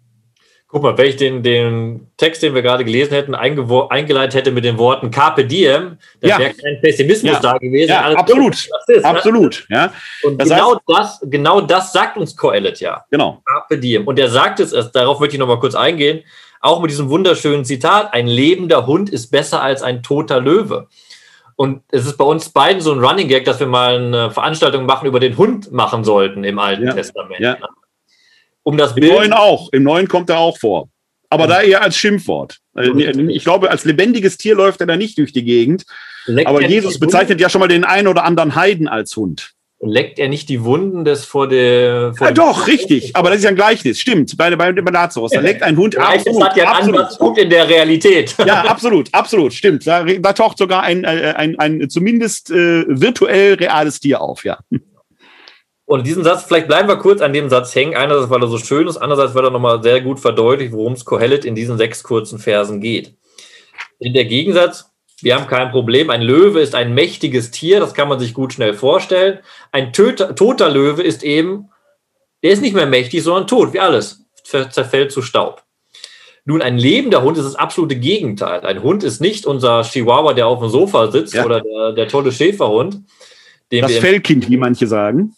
Guck 0.74 0.82
mal, 0.82 0.98
wenn 0.98 1.06
ich 1.06 1.14
den, 1.14 1.40
den 1.44 2.08
Text, 2.16 2.42
den 2.42 2.52
wir 2.52 2.60
gerade 2.60 2.84
gelesen 2.84 3.12
hätten, 3.12 3.36
eingeleitet 3.36 4.34
hätte 4.34 4.50
mit 4.50 4.64
den 4.64 4.76
Worten 4.76 5.08
Carpe 5.08 5.44
Diem, 5.44 5.98
dann 6.20 6.30
ja. 6.30 6.36
wäre 6.36 6.52
kein 6.52 6.80
Pessimismus 6.80 7.34
ja. 7.34 7.38
da 7.38 7.58
gewesen. 7.58 7.90
Ja, 7.90 8.12
absolut. 8.12 8.54
Ist, 8.54 8.88
ne? 8.88 9.04
absolut. 9.04 9.66
Ja. 9.70 9.92
Und 10.24 10.40
das 10.40 10.48
genau, 10.48 10.72
heißt, 10.72 10.82
das, 10.88 11.30
genau 11.30 11.60
das 11.60 11.92
sagt 11.92 12.16
uns 12.16 12.36
Coelet 12.36 12.80
ja. 12.80 13.04
Genau. 13.12 13.40
Carpe 13.46 13.78
Diem. 13.78 14.04
Und 14.04 14.18
er 14.18 14.28
sagt 14.28 14.58
es, 14.58 14.72
darauf 14.90 15.20
möchte 15.20 15.36
ich 15.36 15.38
noch 15.38 15.46
mal 15.46 15.60
kurz 15.60 15.76
eingehen, 15.76 16.24
auch 16.60 16.82
mit 16.82 16.90
diesem 16.90 17.08
wunderschönen 17.08 17.64
Zitat, 17.64 18.12
ein 18.12 18.26
lebender 18.26 18.84
Hund 18.88 19.10
ist 19.10 19.30
besser 19.30 19.62
als 19.62 19.80
ein 19.80 20.02
toter 20.02 20.40
Löwe. 20.40 20.88
Und 21.54 21.82
es 21.92 22.04
ist 22.04 22.16
bei 22.16 22.24
uns 22.24 22.48
beiden 22.48 22.80
so 22.80 22.90
ein 22.90 22.98
Running 22.98 23.28
Gag, 23.28 23.44
dass 23.44 23.60
wir 23.60 23.68
mal 23.68 23.94
eine 23.94 24.32
Veranstaltung 24.32 24.86
machen 24.86 25.06
über 25.06 25.20
den 25.20 25.36
Hund 25.36 25.70
machen 25.70 26.02
sollten 26.02 26.42
im 26.42 26.58
Alten 26.58 26.88
ja. 26.88 26.94
Testament. 26.94 27.38
Ja. 27.38 27.58
Um 28.64 28.76
das 28.76 28.92
Im 28.92 29.00
Bild 29.00 29.12
Neuen 29.12 29.32
auch. 29.32 29.72
Im 29.72 29.84
Neuen 29.84 30.08
kommt 30.08 30.30
er 30.30 30.38
auch 30.38 30.58
vor. 30.58 30.88
Aber 31.30 31.44
mhm. 31.44 31.50
da 31.50 31.62
eher 31.62 31.82
als 31.82 31.96
Schimpfwort. 31.96 32.58
Also, 32.74 32.96
ich 32.96 33.44
glaube, 33.44 33.70
als 33.70 33.84
lebendiges 33.84 34.36
Tier 34.36 34.54
läuft 34.54 34.80
er 34.80 34.86
da 34.86 34.96
nicht 34.96 35.18
durch 35.18 35.32
die 35.32 35.44
Gegend. 35.44 35.84
Leckt 36.26 36.48
Aber 36.48 36.62
Jesus 36.62 36.98
bezeichnet 36.98 37.40
ja 37.40 37.48
schon 37.48 37.60
mal 37.60 37.68
den 37.68 37.84
einen 37.84 38.08
oder 38.08 38.24
anderen 38.24 38.54
Heiden 38.54 38.88
als 38.88 39.14
Hund. 39.16 39.52
Leckt 39.80 40.18
er 40.18 40.28
nicht 40.28 40.48
die 40.48 40.64
Wunden 40.64 41.04
des 41.04 41.26
vor 41.26 41.46
der. 41.46 42.14
Vor 42.14 42.28
ja, 42.28 42.32
doch, 42.32 42.66
richtig. 42.66 43.14
Aber 43.14 43.28
das 43.28 43.38
ist 43.38 43.44
ja 43.44 43.50
ein 43.50 43.56
Gleichnis. 43.56 44.00
Stimmt. 44.00 44.34
Bei, 44.38 44.54
bei, 44.56 44.72
bei 44.72 44.90
Lazarus. 44.90 45.32
Da 45.32 45.40
leckt 45.40 45.62
ein 45.62 45.76
Hund 45.76 45.98
absolut. 45.98 46.40
Das 46.40 46.48
hat 46.48 46.56
ja 46.56 46.72
einen 46.72 46.94
Ansatzpunkt 46.94 47.38
in 47.38 47.50
der 47.50 47.68
Realität. 47.68 48.34
Ja, 48.46 48.62
absolut. 48.68 49.12
Absolut. 49.12 49.52
Stimmt. 49.52 49.86
Da, 49.86 50.04
da 50.04 50.32
taucht 50.32 50.56
sogar 50.56 50.84
ein, 50.84 51.04
äh, 51.04 51.34
ein, 51.36 51.58
ein, 51.58 51.82
ein 51.82 51.90
zumindest 51.90 52.50
äh, 52.50 52.84
virtuell 52.88 53.54
reales 53.54 54.00
Tier 54.00 54.22
auf. 54.22 54.44
Ja. 54.44 54.58
Und 55.86 56.06
diesen 56.06 56.24
Satz, 56.24 56.44
vielleicht 56.44 56.66
bleiben 56.66 56.88
wir 56.88 56.96
kurz 56.96 57.20
an 57.20 57.32
dem 57.32 57.50
Satz 57.50 57.74
hängen. 57.74 57.94
Einerseits, 57.94 58.30
weil 58.30 58.42
er 58.42 58.48
so 58.48 58.58
schön 58.58 58.88
ist, 58.88 58.96
andererseits, 58.96 59.34
weil 59.34 59.44
er 59.44 59.50
nochmal 59.50 59.82
sehr 59.82 60.00
gut 60.00 60.18
verdeutlicht, 60.18 60.72
worum 60.72 60.94
es 60.94 61.04
Kohelet 61.04 61.44
in 61.44 61.54
diesen 61.54 61.76
sechs 61.76 62.02
kurzen 62.02 62.38
Versen 62.38 62.80
geht. 62.80 63.14
In 63.98 64.14
der 64.14 64.24
Gegensatz, 64.24 64.90
wir 65.20 65.34
haben 65.34 65.46
kein 65.46 65.70
Problem. 65.70 66.10
Ein 66.10 66.22
Löwe 66.22 66.60
ist 66.60 66.74
ein 66.74 66.94
mächtiges 66.94 67.50
Tier, 67.50 67.80
das 67.80 67.94
kann 67.94 68.08
man 68.08 68.18
sich 68.18 68.32
gut 68.32 68.54
schnell 68.54 68.74
vorstellen. 68.74 69.40
Ein 69.72 69.92
töter, 69.92 70.34
toter 70.34 70.70
Löwe 70.70 71.02
ist 71.02 71.22
eben, 71.22 71.68
der 72.42 72.52
ist 72.52 72.62
nicht 72.62 72.74
mehr 72.74 72.86
mächtig, 72.86 73.22
sondern 73.22 73.46
tot, 73.46 73.72
wie 73.72 73.80
alles. 73.80 74.24
Zerfällt 74.42 75.12
zu 75.12 75.22
Staub. 75.22 75.62
Nun, 76.46 76.60
ein 76.60 76.76
lebender 76.76 77.22
Hund 77.22 77.38
ist 77.38 77.44
das 77.44 77.56
absolute 77.56 77.96
Gegenteil. 77.96 78.60
Ein 78.60 78.82
Hund 78.82 79.02
ist 79.02 79.20
nicht 79.20 79.46
unser 79.46 79.82
Chihuahua, 79.82 80.34
der 80.34 80.46
auf 80.46 80.60
dem 80.60 80.68
Sofa 80.68 81.10
sitzt 81.10 81.32
ja. 81.32 81.44
oder 81.44 81.62
der, 81.62 81.92
der 81.92 82.08
tolle 82.08 82.32
Schäferhund. 82.32 83.00
das 83.70 83.96
Fellkind, 83.96 84.50
wie 84.50 84.58
manche 84.58 84.86
sagen. 84.86 85.34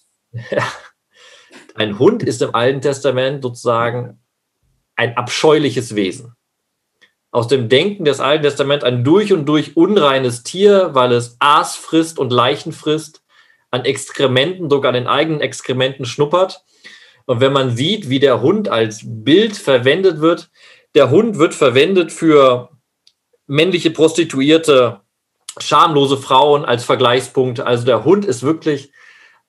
Ein 1.74 1.98
Hund 1.98 2.22
ist 2.22 2.42
im 2.42 2.54
Alten 2.54 2.80
Testament 2.80 3.42
sozusagen 3.42 4.18
ein 4.96 5.16
abscheuliches 5.16 5.94
Wesen. 5.94 6.34
Aus 7.30 7.48
dem 7.48 7.68
Denken 7.68 8.04
des 8.04 8.20
Alten 8.20 8.44
Testaments 8.44 8.84
ein 8.84 9.04
durch 9.04 9.32
und 9.32 9.44
durch 9.46 9.76
unreines 9.76 10.42
Tier, 10.42 10.90
weil 10.94 11.12
es 11.12 11.36
Aas 11.38 11.76
frisst 11.76 12.18
und 12.18 12.32
Leichen 12.32 12.72
frisst, 12.72 13.22
an 13.70 13.84
Exkrementen, 13.84 14.70
sogar 14.70 14.90
an 14.90 14.94
den 14.94 15.06
eigenen 15.06 15.40
Exkrementen 15.40 16.06
schnuppert. 16.06 16.64
Und 17.26 17.40
wenn 17.40 17.52
man 17.52 17.76
sieht, 17.76 18.08
wie 18.08 18.20
der 18.20 18.40
Hund 18.40 18.68
als 18.68 19.00
Bild 19.04 19.56
verwendet 19.56 20.20
wird, 20.20 20.48
der 20.94 21.10
Hund 21.10 21.38
wird 21.38 21.54
verwendet 21.54 22.10
für 22.10 22.70
männliche 23.46 23.90
Prostituierte, 23.90 25.00
schamlose 25.58 26.16
Frauen 26.16 26.64
als 26.64 26.84
Vergleichspunkt. 26.84 27.60
Also 27.60 27.84
der 27.84 28.04
Hund 28.04 28.24
ist 28.24 28.42
wirklich 28.42 28.92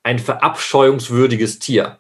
ein 0.03 0.19
verabscheuungswürdiges 0.19 1.59
Tier. 1.59 1.99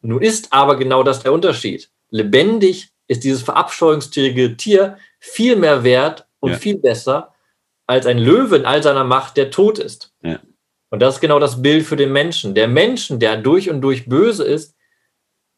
Nun 0.00 0.22
ist 0.22 0.52
aber 0.52 0.76
genau 0.76 1.02
das 1.02 1.22
der 1.22 1.32
Unterschied. 1.32 1.90
Lebendig 2.10 2.90
ist 3.06 3.24
dieses 3.24 3.42
verabscheuungswürdige 3.42 4.56
Tier 4.56 4.98
viel 5.18 5.56
mehr 5.56 5.84
wert 5.84 6.26
und 6.40 6.52
ja. 6.52 6.58
viel 6.58 6.78
besser 6.78 7.34
als 7.86 8.06
ein 8.06 8.18
Löwe 8.18 8.56
in 8.56 8.64
all 8.64 8.82
seiner 8.82 9.04
Macht, 9.04 9.36
der 9.36 9.50
tot 9.50 9.78
ist. 9.78 10.12
Ja. 10.22 10.40
Und 10.90 11.00
das 11.00 11.16
ist 11.16 11.20
genau 11.20 11.38
das 11.38 11.60
Bild 11.60 11.84
für 11.84 11.96
den 11.96 12.12
Menschen. 12.12 12.54
Der 12.54 12.68
Menschen, 12.68 13.18
der 13.18 13.36
durch 13.36 13.68
und 13.68 13.80
durch 13.80 14.06
böse 14.06 14.44
ist, 14.44 14.76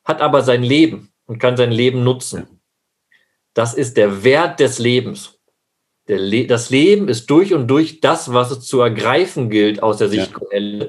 hat 0.04 0.20
aber 0.20 0.42
sein 0.42 0.62
Leben 0.62 1.12
und 1.26 1.38
kann 1.38 1.56
sein 1.56 1.72
Leben 1.72 2.04
nutzen. 2.04 2.40
Ja. 2.40 2.56
Das 3.54 3.74
ist 3.74 3.96
der 3.96 4.22
Wert 4.24 4.60
des 4.60 4.78
Lebens. 4.78 5.38
Le 6.08 6.46
das 6.46 6.70
Leben 6.70 7.08
ist 7.08 7.26
durch 7.30 7.52
und 7.52 7.66
durch 7.66 8.00
das, 8.00 8.32
was 8.32 8.50
es 8.52 8.60
zu 8.60 8.80
ergreifen 8.80 9.50
gilt 9.50 9.82
aus 9.82 9.98
der 9.98 10.08
Sicht 10.08 10.30
ja 10.30 10.86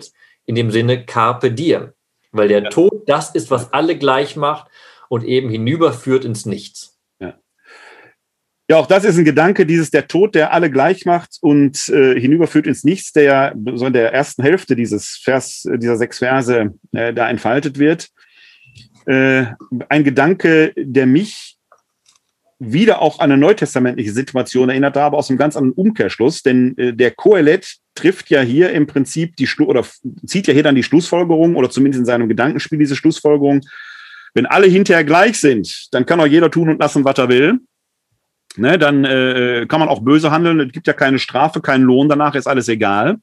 in 0.47 0.55
dem 0.55 0.71
Sinne 0.71 1.05
Carpe 1.05 1.51
Diem. 1.51 1.91
Weil 2.31 2.47
der 2.47 2.63
ja. 2.63 2.69
Tod 2.69 3.07
das 3.07 3.35
ist, 3.35 3.51
was 3.51 3.71
alle 3.71 3.97
gleich 3.97 4.35
macht 4.35 4.67
und 5.09 5.23
eben 5.23 5.49
hinüberführt 5.49 6.25
ins 6.25 6.45
Nichts. 6.45 6.97
Ja. 7.19 7.35
ja, 8.69 8.77
auch 8.77 8.87
das 8.87 9.03
ist 9.03 9.17
ein 9.17 9.25
Gedanke, 9.25 9.65
dieses 9.65 9.91
der 9.91 10.07
Tod, 10.07 10.35
der 10.35 10.51
alle 10.53 10.71
gleich 10.71 11.05
macht 11.05 11.37
und 11.41 11.87
äh, 11.89 12.19
hinüberführt 12.19 12.67
ins 12.67 12.83
Nichts, 12.83 13.13
der 13.13 13.23
ja 13.23 13.53
so 13.75 13.85
in 13.85 13.93
der 13.93 14.13
ersten 14.13 14.41
Hälfte 14.43 14.75
dieses 14.75 15.17
Vers, 15.23 15.67
dieser 15.75 15.97
sechs 15.97 16.19
Verse 16.19 16.73
äh, 16.93 17.13
da 17.13 17.29
entfaltet 17.29 17.77
wird. 17.77 18.09
Äh, 19.05 19.45
ein 19.87 20.03
Gedanke, 20.03 20.73
der 20.75 21.05
mich 21.05 21.57
wieder 22.59 23.01
auch 23.01 23.19
an 23.19 23.31
eine 23.31 23.39
neutestamentliche 23.39 24.11
Situation 24.11 24.69
erinnert 24.69 24.97
habe, 24.97 25.15
aus 25.15 25.29
einem 25.29 25.37
ganz 25.37 25.55
anderen 25.55 25.75
Umkehrschluss, 25.75 26.41
denn 26.41 26.77
äh, 26.77 26.93
der 26.93 27.11
Kohelet 27.11 27.77
trifft 27.97 28.29
ja 28.29 28.41
hier 28.41 28.71
im 28.71 28.87
Prinzip 28.87 29.35
die 29.35 29.47
Schlu 29.47 29.65
oder 29.65 29.85
zieht 30.25 30.47
ja 30.47 30.53
hier 30.53 30.63
dann 30.63 30.75
die 30.75 30.83
Schlussfolgerung 30.83 31.55
oder 31.55 31.69
zumindest 31.69 31.99
in 31.99 32.05
seinem 32.05 32.29
Gedankenspiel 32.29 32.79
diese 32.79 32.95
Schlussfolgerung 32.95 33.61
Wenn 34.33 34.45
alle 34.45 34.67
hinterher 34.67 35.03
gleich 35.03 35.39
sind, 35.39 35.87
dann 35.91 36.05
kann 36.05 36.19
auch 36.19 36.27
jeder 36.27 36.51
tun 36.51 36.69
und 36.69 36.79
lassen, 36.79 37.03
was 37.03 37.17
er 37.17 37.29
will. 37.29 37.59
Ne, 38.55 38.79
dann 38.79 39.05
äh, 39.05 39.65
kann 39.67 39.79
man 39.79 39.89
auch 39.89 40.01
böse 40.01 40.31
handeln. 40.31 40.59
Es 40.59 40.71
gibt 40.71 40.87
ja 40.87 40.93
keine 40.93 41.19
Strafe, 41.19 41.61
keinen 41.61 41.83
Lohn. 41.83 42.09
Danach 42.09 42.33
ist 42.33 42.47
alles 42.47 42.67
egal. 42.67 43.17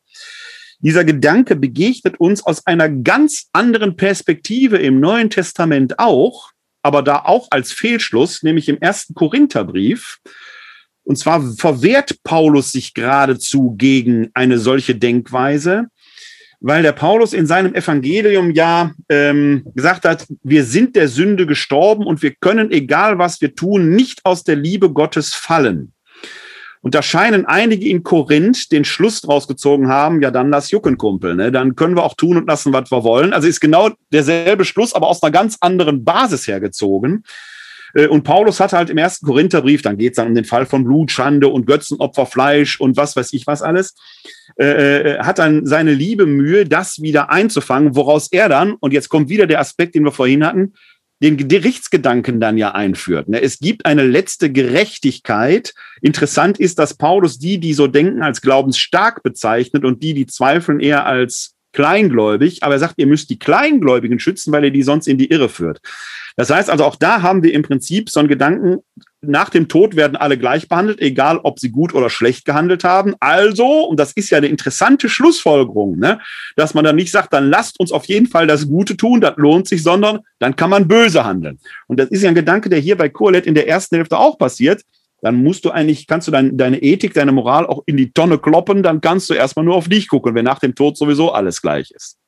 Dieser 0.79 1.05
Gedanke 1.05 1.57
begegnet 1.57 2.21
uns 2.21 2.45
aus 2.45 2.67
einer 2.67 2.89
ganz 2.89 3.49
anderen 3.53 3.97
Perspektive 3.97 4.77
im 4.77 5.01
Neuen 5.01 5.31
Testament 5.31 5.99
auch, 5.99 6.51
aber 6.83 7.03
da 7.03 7.21
auch 7.25 7.49
als 7.51 7.73
Fehlschluss, 7.73 8.43
nämlich 8.43 8.69
im 8.69 8.81
ersten 8.81 9.15
Korintherbrief. 9.15 10.19
Und 11.05 11.17
zwar 11.17 11.43
verwehrt 11.53 12.23
Paulus 12.25 12.73
sich 12.73 12.95
geradezu 12.95 13.75
gegen 13.77 14.31
eine 14.35 14.59
solche 14.59 14.95
Denkweise, 14.95 15.89
weil 16.61 16.83
der 16.83 16.93
Paulus 16.93 17.35
in 17.35 17.47
seinem 17.47 17.75
Evangelium 17.75 18.51
ja 18.51 18.93
ähm, 19.11 19.65
gesagt 19.75 20.07
hat, 20.07 20.27
wir 20.43 20.65
sind 20.65 20.97
der 20.97 21.09
Sünde 21.09 21.47
gestorben 21.47 22.07
und 22.07 22.23
wir 22.23 22.35
können, 22.35 22.71
egal 22.71 23.19
was 23.19 23.41
wir 23.43 23.55
tun, 23.55 23.91
nicht 23.91 24.25
aus 24.25 24.45
der 24.45 24.57
Liebe 24.57 24.91
Gottes 24.91 25.35
fallen. 25.35 25.93
Und 26.81 26.95
da 26.95 27.03
scheinen 27.03 27.47
einige 27.47 27.89
in 27.89 28.03
Korinth 28.03 28.71
den 28.71 28.85
Schluss 28.85 29.23
draus 29.23 29.49
gezogen 29.49 29.89
haben, 29.89 30.21
ja 30.21 30.31
dann 30.31 30.51
lass 30.51 30.71
Juckenkumpel, 30.71 31.35
ne? 31.35 31.51
dann 31.51 31.77
können 31.77 31.97
wir 31.97 32.03
auch 32.03 32.15
tun 32.15 32.37
und 32.37 32.47
lassen, 32.47 32.75
was 32.75 32.91
wir 32.91 33.05
wollen. 33.05 33.33
Also 33.33 33.49
ist 33.49 33.61
genau 33.61 33.91
derselbe 34.13 34.67
Schluss, 34.67 34.95
aber 34.95 35.09
aus 35.09 35.23
einer 35.23 35.33
ganz 35.33 35.57
anderen 35.61 36.05
Basis 36.05 36.47
hergezogen. 36.47 37.25
Äh, 37.95 38.07
und 38.09 38.25
Paulus 38.25 38.61
hat 38.61 38.73
halt 38.73 38.91
im 38.91 38.99
ersten 38.99 39.27
Korintherbrief, 39.27 39.83
dann 39.83 39.97
geht 39.97 40.13
es 40.13 40.17
dann 40.17 40.29
um 40.29 40.35
den 40.35 40.45
Fall 40.45 40.67
von 40.67 40.85
Blutschande 40.85 41.49
und 41.49 41.67
Götzenopferfleisch 41.67 42.81
und 42.81 42.97
was 42.97 43.17
weiß 43.17 43.33
ich 43.33 43.47
was 43.47 43.63
alles, 43.63 43.95
äh, 44.59 44.65
äh, 45.15 45.19
hat 45.21 45.39
dann 45.39 45.67
seine 45.67 45.95
liebe 45.95 46.27
Mühe, 46.27 46.65
das 46.65 47.01
wieder 47.01 47.31
einzufangen, 47.31 47.97
woraus 47.97 48.31
er 48.31 48.49
dann, 48.49 48.75
und 48.75 48.93
jetzt 48.93 49.09
kommt 49.09 49.29
wieder 49.29 49.47
der 49.47 49.61
Aspekt, 49.61 49.95
den 49.95 50.05
wir 50.05 50.13
vorhin 50.13 50.45
hatten, 50.45 50.75
den 51.23 51.37
Gerichtsgedanken 51.49 52.41
dann 52.41 52.59
ja 52.59 52.73
einführt. 52.73 53.29
Ne? 53.29 53.41
Es 53.41 53.59
gibt 53.59 53.87
eine 53.87 54.05
letzte 54.05 54.53
Gerechtigkeit. 54.53 55.73
Interessant 56.03 56.59
ist, 56.59 56.79
dass 56.79 56.95
Paulus 56.95 57.39
die, 57.39 57.59
die 57.59 57.73
so 57.73 57.87
denken, 57.87 58.23
als 58.23 58.43
glaubensstark 58.43 59.23
bezeichnet 59.23 59.85
und 59.85 60.03
die, 60.03 60.13
die 60.13 60.27
zweifeln, 60.27 60.81
eher 60.81 61.07
als 61.07 61.54
kleingläubig. 61.75 62.63
Aber 62.63 62.75
er 62.75 62.79
sagt, 62.81 62.95
ihr 62.97 63.07
müsst 63.07 63.29
die 63.29 63.39
Kleingläubigen 63.39 64.19
schützen, 64.19 64.53
weil 64.53 64.65
ihr 64.65 64.71
die 64.71 64.83
sonst 64.83 65.07
in 65.07 65.19
die 65.19 65.31
Irre 65.31 65.49
führt. 65.49 65.81
Das 66.37 66.51
heißt 66.51 66.71
also, 66.71 66.85
auch 66.85 66.97
da 66.97 67.23
haben 67.23 67.43
wir 67.43 67.53
im 67.53 67.63
Prinzip 67.63 68.11
so 68.11 68.19
einen 68.19 68.29
Gedanken, 68.29 68.79
nach 69.27 69.51
dem 69.51 69.69
Tod 69.69 69.97
werden 69.97 70.17
alle 70.17 70.37
gleich 70.37 70.69
behandelt, 70.69 71.01
egal 71.01 71.39
ob 71.43 71.59
sie 71.59 71.71
gut 71.71 71.95
oder 71.95 72.11
schlecht 72.11 72.45
gehandelt 72.45 72.85
haben. 72.85 73.15
Also, 73.21 73.85
und 73.85 73.99
das 73.99 74.13
ist 74.13 74.31
ja 74.31 74.39
eine 74.39 74.49
interessante 74.49 75.09
Schlussfolgerung, 75.09 75.99
ne, 75.99 76.21
dass 76.57 76.75
man 76.75 76.85
dann 76.85 76.97
nicht 76.97 77.11
sagt, 77.11 77.33
dann 77.33 77.49
lasst 77.49 77.79
uns 77.81 77.93
auf 77.93 78.05
jeden 78.07 78.27
Fall 78.27 78.47
das 78.47 78.69
Gute 78.69 78.97
tun, 78.97 79.21
das 79.21 79.35
lohnt 79.37 79.69
sich, 79.69 79.83
sondern 79.83 80.21
dann 80.41 80.57
kann 80.57 80.71
man 80.71 80.89
böse 80.89 81.25
handeln. 81.25 81.59
Und 81.87 81.99
das 81.99 82.11
ist 82.11 82.23
ja 82.23 82.29
ein 82.29 82.35
Gedanke, 82.35 82.69
der 82.69 82.81
hier 82.81 82.97
bei 82.97 83.09
Kohelet 83.09 83.47
in 83.47 83.55
der 83.55 83.69
ersten 83.69 83.97
Hälfte 83.97 84.19
auch 84.19 84.37
passiert. 84.39 84.83
Dann 85.25 85.43
musst 85.43 85.65
du 85.65 85.71
eigentlich, 85.71 86.07
kannst 86.07 86.29
du 86.29 86.33
dein, 86.33 86.59
deine 86.59 86.83
Ethik, 86.83 87.15
deine 87.15 87.33
Moral 87.33 87.67
auch 87.67 87.83
in 87.87 87.97
die 87.97 88.13
Tonne 88.13 88.37
kloppen, 88.37 88.83
dann 88.83 89.01
kannst 89.01 89.31
du 89.31 89.35
erstmal 89.35 89.65
nur 89.65 89.75
auf 89.75 89.89
dich 89.89 90.07
gucken, 90.07 90.35
wenn 90.35 90.45
nach 90.45 90.59
dem 90.59 90.75
Tod 90.75 90.99
sowieso 90.99 91.33
alles 91.33 91.63
gleich 91.63 91.91
ist. 91.93 92.19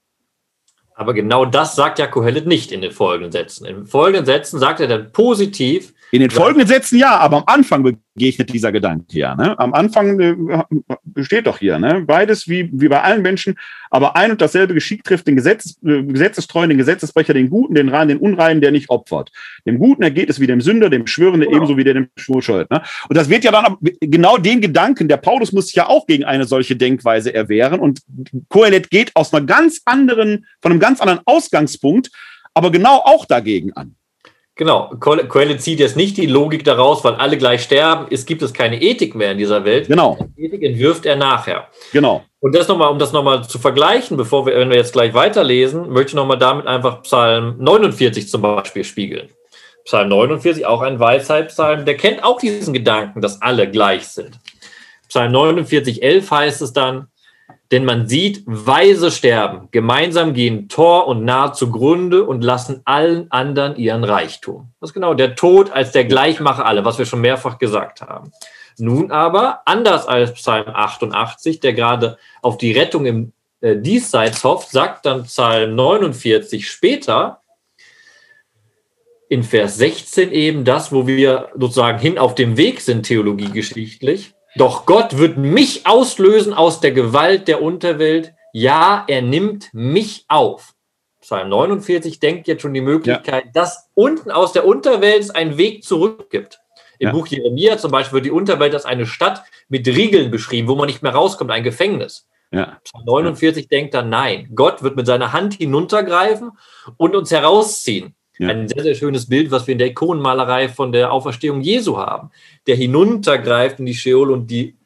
Aber 0.95 1.13
genau 1.13 1.45
das 1.45 1.77
sagt 1.77 1.99
ja 1.99 2.07
Kohelet 2.07 2.47
nicht 2.47 2.73
in 2.73 2.81
den 2.81 2.93
folgenden 2.93 3.33
Sätzen. 3.33 3.67
In 3.67 3.77
den 3.77 3.87
folgenden 3.87 4.25
Sätzen 4.25 4.59
sagt 4.59 4.81
er 4.81 4.89
dann 4.89 5.13
positiv, 5.13 5.93
in 6.13 6.21
den 6.21 6.31
folgenden 6.31 6.69
Sätzen 6.69 6.99
ja, 6.99 7.17
aber 7.17 7.39
am 7.39 7.45
Anfang 7.47 7.83
begegnet 7.83 8.53
dieser 8.53 8.71
Gedanke 8.73 9.19
ja. 9.19 9.35
Ne? 9.35 9.59
Am 9.59 9.75
Anfang 9.75 10.21
äh, 10.21 11.25
steht 11.25 11.47
doch 11.47 11.59
hier, 11.59 11.79
ne? 11.79 12.03
beides 12.07 12.49
wie, 12.49 12.71
wie 12.73 12.89
bei 12.89 13.03
allen 13.03 13.23
Menschen, 13.23 13.57
aber 13.91 14.17
ein 14.17 14.31
und 14.31 14.41
dasselbe 14.41 14.75
Geschick 14.75 15.05
trifft 15.05 15.27
den 15.27 15.37
Gesetz, 15.37 15.79
äh, 15.85 16.03
Gesetzestreuen, 16.03 16.69
den 16.69 16.79
Gesetzesbrecher, 16.79 17.35
den 17.35 17.51
Guten, 17.51 17.75
den 17.75 17.89
Reinen, 17.89 18.09
den 18.09 18.19
Unreinen, 18.19 18.61
der 18.61 18.71
nicht 18.71 18.89
opfert. 18.89 19.31
Dem 19.67 19.79
Guten 19.79 20.03
ergeht 20.03 20.31
es 20.31 20.41
wie 20.41 20.47
dem 20.47 20.61
Sünder, 20.61 20.91
dem 20.91 21.07
Schwörenden 21.07 21.43
genau. 21.43 21.57
ebenso 21.57 21.77
wie 21.77 21.85
der 21.85 21.95
dem 21.95 22.09
Schwur 22.17 22.43
scheut. 22.43 22.71
Ne? 22.71 22.83
Und 23.09 23.17
das 23.17 23.29
wird 23.29 23.45
ja 23.45 23.51
dann 23.51 23.77
genau 24.01 24.39
den 24.39 24.61
Gedanken, 24.61 25.09
der 25.09 25.17
Paulus 25.17 25.53
muss 25.53 25.67
sich 25.67 25.75
ja 25.75 25.89
auch 25.89 26.07
gegen 26.07 26.25
eine 26.25 26.45
solche 26.45 26.77
Denkweise 26.77 27.35
erwehren 27.35 27.81
und 27.81 28.01
Kohelet 28.49 28.91
geht 28.91 29.11
aus 29.15 29.35
einer 29.35 29.45
ganz 29.45 29.83
anderen, 29.85 30.47
von 30.63 30.73
einem 30.73 30.81
ganz 30.81 31.01
anderen 31.01 31.21
Ausgangspunkt, 31.25 32.11
aber 32.55 32.71
genau 32.71 33.03
auch 33.05 33.27
dagegen 33.27 33.73
an. 33.73 33.97
Genau, 34.59 34.91
Quelle 34.99 35.59
zieht 35.59 35.81
jetzt 35.81 35.97
nicht 35.97 36.17
die 36.17 36.25
Logik 36.25 36.65
daraus, 36.65 37.05
weil 37.05 37.15
alle 37.17 37.37
gleich 37.37 37.63
sterben, 37.63 38.07
es 38.11 38.25
gibt 38.25 38.41
es 38.41 38.55
keine 38.55 38.81
Ethik 38.81 39.15
mehr 39.15 39.33
in 39.33 39.39
dieser 39.39 39.67
Welt. 39.67 39.87
Genau. 39.87 40.17
Die 40.35 40.45
Ethik 40.47 40.63
entwirft 40.63 41.05
er 41.05 41.17
nachher. 41.17 41.69
Genau. 41.93 42.25
Und 42.41 42.55
das 42.55 42.67
nochmal, 42.67 42.91
um 42.91 42.99
das 42.99 43.13
nochmal 43.13 43.45
zu 43.45 43.59
vergleichen, 43.59 44.17
bevor 44.17 44.47
wir, 44.47 44.57
wenn 44.57 44.71
wir 44.71 44.79
jetzt 44.79 44.95
gleich 44.95 45.13
weiterlesen, 45.13 45.91
möchte 45.91 46.11
ich 46.11 46.15
nochmal 46.15 46.39
damit 46.39 46.67
einfach 46.67 47.03
Psalm 47.03 47.57
49 47.59 48.31
zum 48.31 48.41
Beispiel 48.41 48.83
spiegeln. 48.83 49.29
Psalm 49.85 50.09
49, 50.09 50.65
auch 50.65 50.81
ein 50.81 50.99
Weisheitspsalm, 50.99 51.85
der 51.85 51.99
kennt 51.99 52.25
auch 52.25 52.41
diesen 52.41 52.73
Gedanken, 52.73 53.21
dass 53.21 53.43
alle 53.43 53.71
gleich 53.71 54.09
sind. 54.09 54.41
Psalm 55.09 55.33
49, 55.33 56.03
11 56.03 56.31
heißt 56.31 56.63
es 56.63 56.73
dann, 56.73 57.09
denn 57.73 57.85
man 57.85 58.07
sieht 58.07 58.43
Weise 58.47 59.11
sterben, 59.11 59.69
gemeinsam 59.71 60.35
gehen 60.35 60.69
Tor 60.69 61.09
und 61.09 61.25
Nah 61.25 61.53
zugrunde 61.53 62.25
und 62.25 62.43
lassen 62.43 62.83
allen 62.85 63.31
anderen 63.31 63.77
ihren 63.77 64.05
Reichtum. 64.05 64.69
Das 64.81 64.91
ist 64.91 64.95
genau 64.95 65.15
der 65.15 65.35
Tod 65.35 65.71
als 65.71 65.93
der 65.93 66.05
Gleichmacher 66.05 66.65
alle, 66.65 66.85
was 66.85 66.99
wir 66.99 67.07
schon 67.07 67.21
mehrfach 67.21 67.59
gesagt 67.59 68.03
haben. 68.03 68.31
Nun 68.79 69.11
aber, 69.11 69.63
anders 69.65 70.07
als 70.07 70.35
Psalm 70.35 70.69
88, 70.69 71.61
der 71.61 71.73
gerade 71.73 72.19
auf 72.43 72.59
die 72.59 72.73
Rettung 72.73 73.07
im 73.07 73.33
äh, 73.61 73.77
Diesseits 73.77 74.45
hofft, 74.45 74.71
sagt 74.71 75.07
dann 75.07 75.25
Psalm 75.25 75.75
49 75.75 76.69
später, 76.69 77.41
in 79.29 79.43
Vers 79.43 79.77
16 79.79 80.31
eben 80.31 80.65
das, 80.65 80.93
wo 80.93 81.07
wir 81.07 81.49
sozusagen 81.57 81.99
hin 81.99 82.17
auf 82.17 82.35
dem 82.35 82.57
Weg 82.57 82.81
sind, 82.81 83.07
theologiegeschichtlich. 83.07 84.36
Doch 84.57 84.87
Gott 84.87 85.19
wird 85.19 85.37
mich 85.37 85.87
auslösen 85.87 86.55
aus 86.55 86.81
der 86.81 86.93
Gewalt 86.93 87.47
der 87.49 87.63
Unterwelt. 87.63 88.33
Ja, 88.53 89.05
er 89.07 89.23
nimmt 89.23 89.69
mich 89.73 90.25
auf. 90.29 90.75
Psalm 91.21 91.49
49 91.49 92.21
denkt 92.21 92.47
jetzt 92.49 92.63
schon 92.63 92.73
die 92.73 92.81
Möglichkeit, 92.81 93.47
ja. 93.47 93.51
dass 93.53 93.91
unten 93.95 94.31
aus 94.31 94.53
der 94.53 94.67
Unterwelt 94.67 95.21
es 95.21 95.31
einen 95.31 95.59
Weg 95.59 95.85
zurück 95.85 96.31
gibt. 96.31 96.61
Im 96.99 97.09
ja. 97.09 97.13
Buch 97.13 97.27
Jeremia 97.27 97.77
zum 97.77 97.91
Beispiel 97.91 98.15
wird 98.15 98.27
die 98.27 98.31
Unterwelt 98.31 98.75
als 98.75 98.87
eine 98.87 99.07
Stadt 99.07 99.43
mit 99.69 99.87
Riegeln 99.87 100.31
beschrieben, 100.31 100.69
wo 100.69 100.77
man 100.77 100.87
nicht 100.87 101.03
mehr 101.03 101.13
rauskommt, 101.13 101.51
ein 101.51 101.63
Gefängnis. 101.63 102.27
Ja. 102.51 102.79
Psalm 102.85 103.05
49 103.05 103.65
ja. 103.65 103.69
denkt 103.69 103.95
dann, 103.95 104.09
nein, 104.09 104.51
Gott 104.55 104.83
wird 104.83 104.97
mit 104.97 105.07
seiner 105.07 105.33
Hand 105.33 105.55
hinuntergreifen 105.55 106.53
und 106.97 107.15
uns 107.15 107.31
herausziehen. 107.31 108.15
Ja. 108.39 108.49
Ein 108.49 108.69
sehr, 108.69 108.83
sehr 108.83 108.95
schönes 108.95 109.29
Bild, 109.29 109.51
was 109.51 109.67
wir 109.67 109.73
in 109.73 109.79
der 109.79 109.89
Ikonenmalerei 109.89 110.69
von 110.69 110.93
der 110.93 111.13
Auferstehung 111.13 111.63
Jesu 111.63 111.97
haben, 111.97 112.31
der 112.67 112.77
hinuntergreift 112.77 113.79
in 113.79 113.87
die 113.87 113.95
Sheol 113.95 114.31
und 114.31 114.51
die 114.51 114.77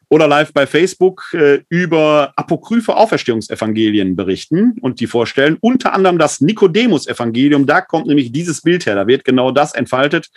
oder 0.09 0.29
live 0.29 0.53
bei 0.53 0.67
Facebook 0.67 1.25
äh, 1.33 1.63
über 1.69 2.33
apokryphe 2.37 2.97
Auferstehungsevangelien 2.97 4.15
berichten 4.15 4.77
und 4.81 5.01
die 5.01 5.07
vorstellen. 5.07 5.57
Unter 5.61 5.93
anderem 5.93 6.19
das 6.19 6.41
Nikodemus-Evangelium. 6.41 7.67
Da 7.67 7.81
kommt 7.81 8.07
nämlich 8.07 8.33
dieses 8.33 8.63
Bild 8.63 8.87
her. 8.87 8.95
Da 8.95 9.07
wird 9.07 9.25
genau 9.25 9.51
das 9.51 9.75
entfaltet. 9.75 10.29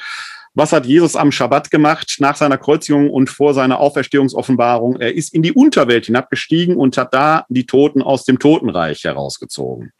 Was 0.55 0.74
hat 0.74 0.88
Jesus 0.88 1.15
am 1.15 1.32
Schabbat 1.32 1.70
gemacht 1.70 2.17
nach 2.20 2.36
seiner 2.36 2.57
Kreuzigung 2.57 3.11
und 3.11 3.30
vor 3.30 3.53
seiner 3.53 3.80
Auferstehungsoffenbarung? 3.80 4.99
Er 4.99 5.13
ist 5.13 5.34
in 5.34 5.43
die 5.43 5.53
Unterwelt 5.53 6.07
hinabgestiegen 6.07 6.76
und 6.76 6.97
hat 6.97 7.13
da 7.13 7.45
die 7.49 7.67
Toten 7.67 8.01
aus 8.01 8.26
dem 8.26 8.39
Totenreich 8.39 9.03
herausgezogen. 9.03 9.93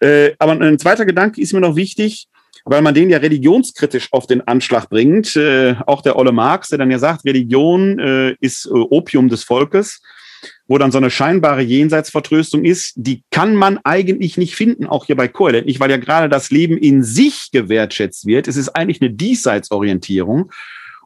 Äh, 0.00 0.32
aber 0.38 0.52
ein 0.52 0.78
zweiter 0.78 1.04
Gedanke 1.04 1.40
ist 1.40 1.52
mir 1.52 1.60
noch 1.60 1.76
wichtig 1.76 2.28
weil 2.64 2.82
man 2.82 2.94
den 2.94 3.10
ja 3.10 3.18
religionskritisch 3.18 4.08
auf 4.12 4.26
den 4.26 4.40
Anschlag 4.46 4.88
bringt. 4.88 5.36
Äh, 5.36 5.76
auch 5.86 6.02
der 6.02 6.16
Olle 6.16 6.32
Marx, 6.32 6.68
der 6.68 6.78
dann 6.78 6.90
ja 6.90 6.98
sagt, 6.98 7.24
Religion 7.24 7.98
äh, 7.98 8.34
ist 8.40 8.66
äh, 8.66 8.70
Opium 8.70 9.28
des 9.28 9.44
Volkes, 9.44 10.00
wo 10.66 10.78
dann 10.78 10.90
so 10.90 10.98
eine 10.98 11.10
scheinbare 11.10 11.62
Jenseitsvertröstung 11.62 12.64
ist, 12.64 12.94
die 12.96 13.22
kann 13.30 13.54
man 13.54 13.78
eigentlich 13.84 14.38
nicht 14.38 14.56
finden, 14.56 14.86
auch 14.86 15.06
hier 15.06 15.16
bei 15.16 15.28
Kohelet 15.28 15.66
nicht, 15.66 15.80
weil 15.80 15.90
ja 15.90 15.98
gerade 15.98 16.28
das 16.28 16.50
Leben 16.50 16.78
in 16.78 17.02
sich 17.02 17.50
gewertschätzt 17.52 18.26
wird. 18.26 18.48
Es 18.48 18.56
ist 18.56 18.70
eigentlich 18.70 19.00
eine 19.00 19.10
Diesseitsorientierung. 19.10 20.50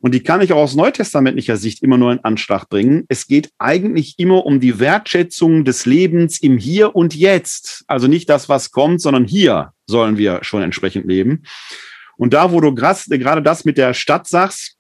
Und 0.01 0.15
die 0.15 0.23
kann 0.23 0.41
ich 0.41 0.53
auch 0.53 0.63
aus 0.63 0.77
neutestamentlicher 0.77 1.57
Sicht 1.57 1.83
immer 1.83 1.99
nur 1.99 2.13
in 2.13 2.21
Anschlag 2.21 2.69
bringen. 2.69 3.05
Es 3.09 3.27
geht 3.27 3.51
eigentlich 3.59 4.19
immer 4.19 4.47
um 4.47 4.61
die 4.61 4.79
Wertschätzung 4.79 5.65
des 5.65 5.87
Lebens 5.87 6.41
im 6.41 6.59
Hier 6.59 6.95
und 6.95 7.15
Jetzt. 7.15 7.85
Also 7.89 8.07
nicht 8.07 8.29
das, 8.29 8.49
was 8.49 8.71
kommt, 8.71 9.01
sondern 9.01 9.25
hier 9.25 9.73
sollen 9.87 10.17
wir 10.17 10.41
schon 10.43 10.63
entsprechend 10.63 11.07
leben. 11.07 11.43
Und 12.17 12.35
da, 12.35 12.53
wo 12.53 12.61
du 12.61 12.75
gerade 12.75 13.43
das 13.43 13.65
mit 13.65 13.79
der 13.79 13.95
Stadt 13.95 14.29
sagst, 14.29 14.77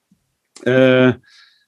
äh, 0.64 1.12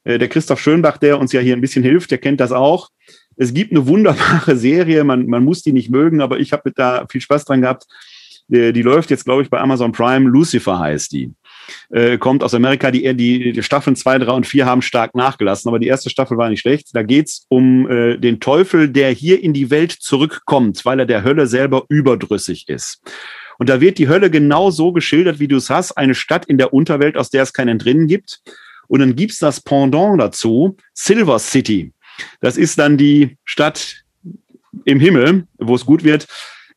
äh, 0.04 0.18
der 0.18 0.28
Christoph 0.28 0.60
Schönbach, 0.60 0.98
der 0.98 1.18
uns 1.18 1.32
ja 1.32 1.40
hier 1.40 1.56
ein 1.56 1.60
bisschen 1.60 1.82
hilft, 1.82 2.10
der 2.10 2.18
kennt 2.18 2.40
das 2.40 2.52
auch. 2.52 2.88
Es 3.36 3.54
gibt 3.54 3.72
eine 3.72 3.86
wunderbare 3.86 4.56
Serie, 4.58 5.04
man, 5.04 5.26
man 5.26 5.44
muss 5.44 5.62
die 5.62 5.72
nicht 5.72 5.90
mögen, 5.90 6.20
aber 6.20 6.38
ich 6.38 6.52
habe 6.52 6.72
da 6.72 7.06
viel 7.08 7.20
Spaß 7.20 7.44
dran 7.44 7.62
gehabt. 7.62 7.86
Die, 8.48 8.72
die 8.72 8.82
läuft 8.82 9.10
jetzt, 9.10 9.24
glaube 9.24 9.42
ich, 9.42 9.50
bei 9.50 9.60
Amazon 9.60 9.92
Prime. 9.92 10.28
Lucifer 10.28 10.78
heißt 10.78 11.12
die. 11.12 11.32
Äh, 11.90 12.18
kommt 12.18 12.42
aus 12.42 12.54
Amerika. 12.54 12.90
Die, 12.90 13.14
die, 13.14 13.52
die 13.52 13.62
Staffeln 13.62 13.96
zwei, 13.96 14.18
drei 14.18 14.32
und 14.32 14.46
vier 14.46 14.66
haben 14.66 14.82
stark 14.82 15.14
nachgelassen, 15.14 15.68
aber 15.68 15.78
die 15.78 15.86
erste 15.86 16.10
Staffel 16.10 16.36
war 16.36 16.48
nicht 16.48 16.60
schlecht. 16.60 16.88
Da 16.94 17.02
geht's 17.02 17.46
um 17.48 17.88
äh, 17.90 18.18
den 18.18 18.40
Teufel, 18.40 18.88
der 18.88 19.10
hier 19.10 19.42
in 19.42 19.52
die 19.52 19.70
Welt 19.70 19.92
zurückkommt, 19.92 20.84
weil 20.84 21.00
er 21.00 21.06
der 21.06 21.24
Hölle 21.24 21.46
selber 21.46 21.84
überdrüssig 21.88 22.68
ist. 22.68 23.02
Und 23.58 23.68
da 23.68 23.80
wird 23.80 23.98
die 23.98 24.08
Hölle 24.08 24.30
genau 24.30 24.70
so 24.70 24.92
geschildert, 24.92 25.38
wie 25.38 25.48
du 25.48 25.56
es 25.56 25.68
hast. 25.68 25.92
Eine 25.92 26.14
Stadt 26.14 26.46
in 26.46 26.56
der 26.56 26.72
Unterwelt, 26.72 27.16
aus 27.16 27.28
der 27.28 27.42
es 27.42 27.52
keinen 27.52 27.78
drinnen 27.78 28.06
gibt. 28.06 28.40
Und 28.88 29.00
dann 29.00 29.14
gibt's 29.14 29.38
das 29.38 29.60
Pendant 29.60 30.20
dazu, 30.20 30.76
Silver 30.94 31.38
City. 31.38 31.92
Das 32.40 32.56
ist 32.56 32.78
dann 32.78 32.96
die 32.96 33.36
Stadt 33.44 34.02
im 34.84 34.98
Himmel, 34.98 35.46
wo 35.58 35.74
es 35.74 35.84
gut 35.84 36.04
wird. 36.04 36.26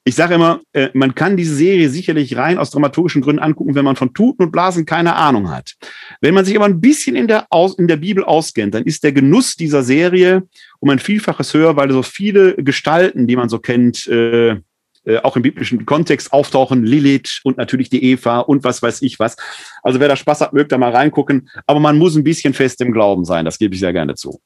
Ich 0.06 0.16
sage 0.16 0.36
immer, 0.36 0.60
äh, 0.74 0.90
man 0.94 1.16
kann 1.16 1.38
diese 1.38 1.56
Serie 1.56 1.90
sicherlich 1.90 2.36
rein 2.36 2.58
aus 2.58 2.72
dramaturgischen 2.72 3.22
Gründen 3.22 3.42
angucken, 3.42 3.74
wenn 3.74 3.86
man 3.86 3.96
von 3.96 4.14
Tuten 4.14 4.44
und 4.44 4.52
Blasen 4.52 4.86
keine 4.86 5.16
Ahnung 5.16 5.50
hat. 5.50 5.76
Wenn 6.20 6.34
man 6.34 6.44
sich 6.44 6.56
aber 6.58 6.66
ein 6.66 6.82
bisschen 6.82 7.16
in 7.16 7.28
der, 7.28 7.48
aus, 7.50 7.78
in 7.78 7.88
der 7.88 7.96
Bibel 7.96 8.24
auskennt, 8.24 8.74
dann 8.74 8.84
ist 8.84 9.04
der 9.06 9.14
Genuss 9.14 9.56
dieser 9.56 9.82
Serie 9.82 10.44
um 10.80 10.90
ein 10.90 11.00
Vielfaches 11.00 11.54
höher, 11.54 11.78
weil 11.78 11.90
so 11.92 12.04
viele 12.04 12.56
Gestalten, 12.56 13.28
die 13.28 13.38
man 13.38 13.48
so 13.48 13.60
kennt, 13.60 14.06
äh, 14.08 14.58
äh, 15.06 15.18
auch 15.18 15.36
im 15.36 15.42
biblischen 15.42 15.86
Kontext 15.86 16.32
auftauchen, 16.32 16.86
Lilith 16.86 17.42
und 17.44 17.58
natürlich 17.58 17.90
die 17.90 18.04
Eva 18.04 18.40
und 18.40 18.64
was 18.64 18.82
weiß 18.82 19.02
ich 19.02 19.20
was. 19.20 19.36
Also 19.84 20.00
wer 20.00 20.08
da 20.08 20.16
Spaß 20.16 20.42
hat, 20.42 20.54
mögt 20.54 20.72
da 20.72 20.78
mal 20.78 20.92
reingucken. 20.92 21.50
Aber 21.66 21.80
man 21.80 21.98
muss 21.98 22.16
ein 22.16 22.24
bisschen 22.24 22.54
fest 22.54 22.80
im 22.82 22.92
Glauben 22.92 23.26
sein, 23.26 23.44
das 23.46 23.58
gebe 23.58 23.74
ich 23.74 23.82
sehr 23.82 23.94
gerne 23.94 24.16
zu. 24.16 24.42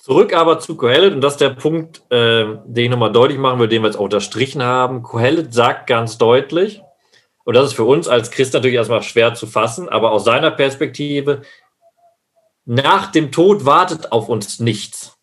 Zurück 0.00 0.34
aber 0.34 0.58
zu 0.58 0.76
Kohelet, 0.76 1.12
und 1.12 1.20
das 1.20 1.34
ist 1.34 1.40
der 1.42 1.50
Punkt, 1.50 2.02
äh, 2.10 2.56
den 2.64 2.84
ich 2.84 2.90
nochmal 2.90 3.12
deutlich 3.12 3.38
machen 3.38 3.60
will, 3.60 3.68
den 3.68 3.82
wir 3.82 3.88
jetzt 3.88 3.98
auch 3.98 4.04
unterstrichen 4.04 4.62
haben. 4.62 5.02
Kohelet 5.02 5.52
sagt 5.52 5.86
ganz 5.86 6.16
deutlich, 6.16 6.82
und 7.44 7.54
das 7.54 7.66
ist 7.66 7.74
für 7.74 7.84
uns 7.84 8.08
als 8.08 8.30
Christ 8.30 8.54
natürlich 8.54 8.76
erstmal 8.76 9.02
schwer 9.02 9.34
zu 9.34 9.46
fassen, 9.46 9.88
aber 9.90 10.12
aus 10.12 10.24
seiner 10.24 10.50
Perspektive, 10.50 11.42
nach 12.64 13.10
dem 13.10 13.30
Tod 13.30 13.66
wartet 13.66 14.10
auf 14.12 14.28
uns 14.28 14.58
nichts. 14.58 15.18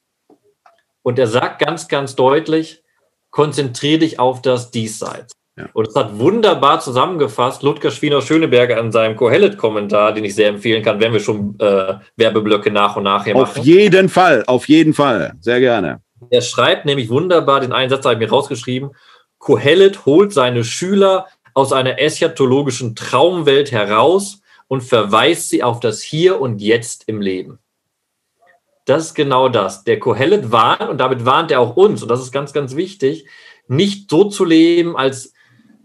Und 1.02 1.18
er 1.18 1.28
sagt 1.28 1.60
ganz, 1.60 1.88
ganz 1.88 2.16
deutlich, 2.16 2.84
konzentriere 3.32 4.00
dich 4.00 4.20
auf 4.20 4.42
das 4.42 4.70
Diesseits. 4.70 5.37
Ja. 5.58 5.66
Und 5.74 5.88
es 5.88 5.96
hat 5.96 6.20
wunderbar 6.20 6.80
zusammengefasst 6.80 7.64
Ludger 7.64 7.90
Schwiener-Schöneberger 7.90 8.78
an 8.78 8.92
seinem 8.92 9.16
Kohelet-Kommentar, 9.16 10.14
den 10.14 10.24
ich 10.24 10.36
sehr 10.36 10.50
empfehlen 10.50 10.84
kann, 10.84 11.00
wenn 11.00 11.14
wir 11.14 11.20
schon 11.20 11.56
äh, 11.60 11.96
Werbeblöcke 12.16 12.70
nach 12.70 12.96
und 12.96 13.04
nach 13.04 13.24
hier 13.24 13.36
auf 13.36 13.42
machen. 13.42 13.60
Auf 13.60 13.66
jeden 13.66 14.10
Fall, 14.10 14.44
auf 14.46 14.68
jeden 14.68 14.94
Fall, 14.94 15.34
sehr 15.40 15.60
gerne. 15.60 16.02
Er 16.30 16.42
schreibt 16.42 16.86
nämlich 16.86 17.10
wunderbar, 17.10 17.60
den 17.60 17.74
einen 17.74 17.90
Satz 17.90 18.06
habe 18.06 18.14
ich 18.14 18.20
mir 18.20 18.30
rausgeschrieben, 18.30 18.92
Kohelet 19.40 20.06
holt 20.06 20.32
seine 20.32 20.64
Schüler 20.64 21.28
aus 21.56 21.74
einer 21.74 22.00
eschatologischen 22.00 22.96
Traumwelt 22.96 23.72
heraus 23.72 24.42
und 24.68 24.82
verweist 24.82 25.50
sie 25.50 25.64
auf 25.64 25.80
das 25.80 26.02
Hier 26.02 26.40
und 26.40 26.62
Jetzt 26.62 27.06
im 27.08 27.20
Leben. 27.20 27.58
Das 28.86 29.08
ist 29.08 29.14
genau 29.16 29.50
das. 29.50 29.84
Der 29.84 30.00
Kohelet 30.00 30.52
warnt, 30.52 30.90
und 30.90 31.00
damit 31.00 31.26
warnt 31.26 31.52
er 31.52 31.62
auch 31.62 31.76
uns, 31.76 32.04
und 32.04 32.10
das 32.10 32.22
ist 32.22 32.32
ganz, 32.32 32.54
ganz 32.54 32.76
wichtig, 32.76 33.28
nicht 33.68 34.10
so 34.10 34.26
zu 34.26 34.46
leben, 34.46 34.96
als 34.96 35.34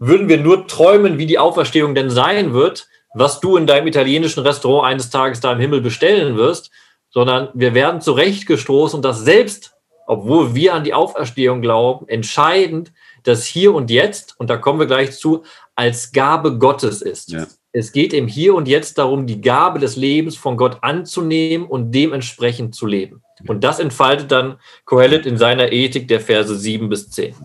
würden 0.07 0.27
wir 0.27 0.37
nur 0.37 0.67
träumen, 0.67 1.17
wie 1.17 1.25
die 1.25 1.39
Auferstehung 1.39 1.95
denn 1.95 2.09
sein 2.09 2.53
wird, 2.53 2.87
was 3.13 3.39
du 3.39 3.57
in 3.57 3.67
deinem 3.67 3.87
italienischen 3.87 4.41
Restaurant 4.41 4.87
eines 4.87 5.09
Tages 5.09 5.39
da 5.39 5.53
im 5.53 5.59
Himmel 5.59 5.81
bestellen 5.81 6.35
wirst, 6.35 6.71
sondern 7.09 7.49
wir 7.53 7.73
werden 7.73 8.01
zurechtgestoßen 8.01 8.97
und 8.97 9.05
das 9.05 9.21
selbst, 9.21 9.75
obwohl 10.07 10.55
wir 10.55 10.73
an 10.73 10.83
die 10.83 10.93
Auferstehung 10.93 11.61
glauben, 11.61 12.07
entscheidend, 12.07 12.91
dass 13.23 13.45
hier 13.45 13.73
und 13.73 13.89
jetzt, 13.89 14.37
und 14.39 14.49
da 14.49 14.57
kommen 14.57 14.79
wir 14.79 14.87
gleich 14.87 15.11
zu, 15.11 15.43
als 15.75 16.11
Gabe 16.11 16.57
Gottes 16.57 17.01
ist. 17.01 17.31
Ja. 17.31 17.45
Es 17.71 17.91
geht 17.91 18.13
im 18.13 18.27
Hier 18.27 18.53
und 18.53 18.67
Jetzt 18.67 18.99
darum, 18.99 19.25
die 19.25 19.41
Gabe 19.41 19.79
des 19.79 19.95
Lebens 19.95 20.35
von 20.35 20.57
Gott 20.57 20.77
anzunehmen 20.81 21.65
und 21.65 21.91
dementsprechend 21.91 22.75
zu 22.75 22.85
leben. 22.85 23.23
Und 23.47 23.63
das 23.63 23.79
entfaltet 23.79 24.31
dann 24.31 24.59
Kohelet 24.85 25.25
in 25.25 25.37
seiner 25.37 25.71
Ethik 25.71 26.07
der 26.07 26.19
Verse 26.19 26.55
7 26.55 26.87
bis 26.89 27.09
10. 27.09 27.35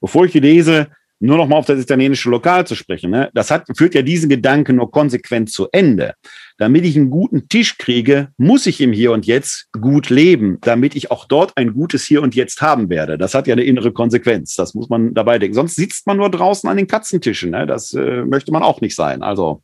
Bevor 0.00 0.24
ich 0.24 0.34
lese, 0.34 0.88
nur 1.20 1.36
noch 1.36 1.48
mal 1.48 1.56
auf 1.56 1.66
das 1.66 1.80
italienische 1.80 2.30
Lokal 2.30 2.66
zu 2.66 2.74
sprechen. 2.74 3.10
Ne? 3.10 3.30
Das 3.34 3.50
hat, 3.50 3.66
führt 3.76 3.94
ja 3.94 4.02
diesen 4.02 4.28
Gedanken 4.28 4.76
nur 4.76 4.90
konsequent 4.90 5.50
zu 5.50 5.68
Ende. 5.72 6.14
Damit 6.58 6.84
ich 6.84 6.96
einen 6.96 7.10
guten 7.10 7.48
Tisch 7.48 7.78
kriege, 7.78 8.28
muss 8.36 8.66
ich 8.66 8.80
im 8.80 8.92
Hier 8.92 9.12
und 9.12 9.26
Jetzt 9.26 9.68
gut 9.72 10.10
leben, 10.10 10.58
damit 10.60 10.96
ich 10.96 11.10
auch 11.10 11.24
dort 11.26 11.56
ein 11.56 11.74
gutes 11.74 12.04
Hier 12.04 12.22
und 12.22 12.34
Jetzt 12.34 12.62
haben 12.62 12.88
werde. 12.90 13.18
Das 13.18 13.34
hat 13.34 13.46
ja 13.46 13.54
eine 13.54 13.64
innere 13.64 13.92
Konsequenz. 13.92 14.54
Das 14.54 14.74
muss 14.74 14.88
man 14.88 15.14
dabei 15.14 15.38
denken. 15.38 15.54
Sonst 15.54 15.76
sitzt 15.76 16.06
man 16.06 16.16
nur 16.16 16.30
draußen 16.30 16.68
an 16.68 16.76
den 16.76 16.86
Katzentischen. 16.86 17.50
Ne? 17.50 17.66
Das 17.66 17.92
äh, 17.94 18.24
möchte 18.24 18.52
man 18.52 18.62
auch 18.62 18.80
nicht 18.80 18.94
sein. 18.94 19.22
Also 19.22 19.62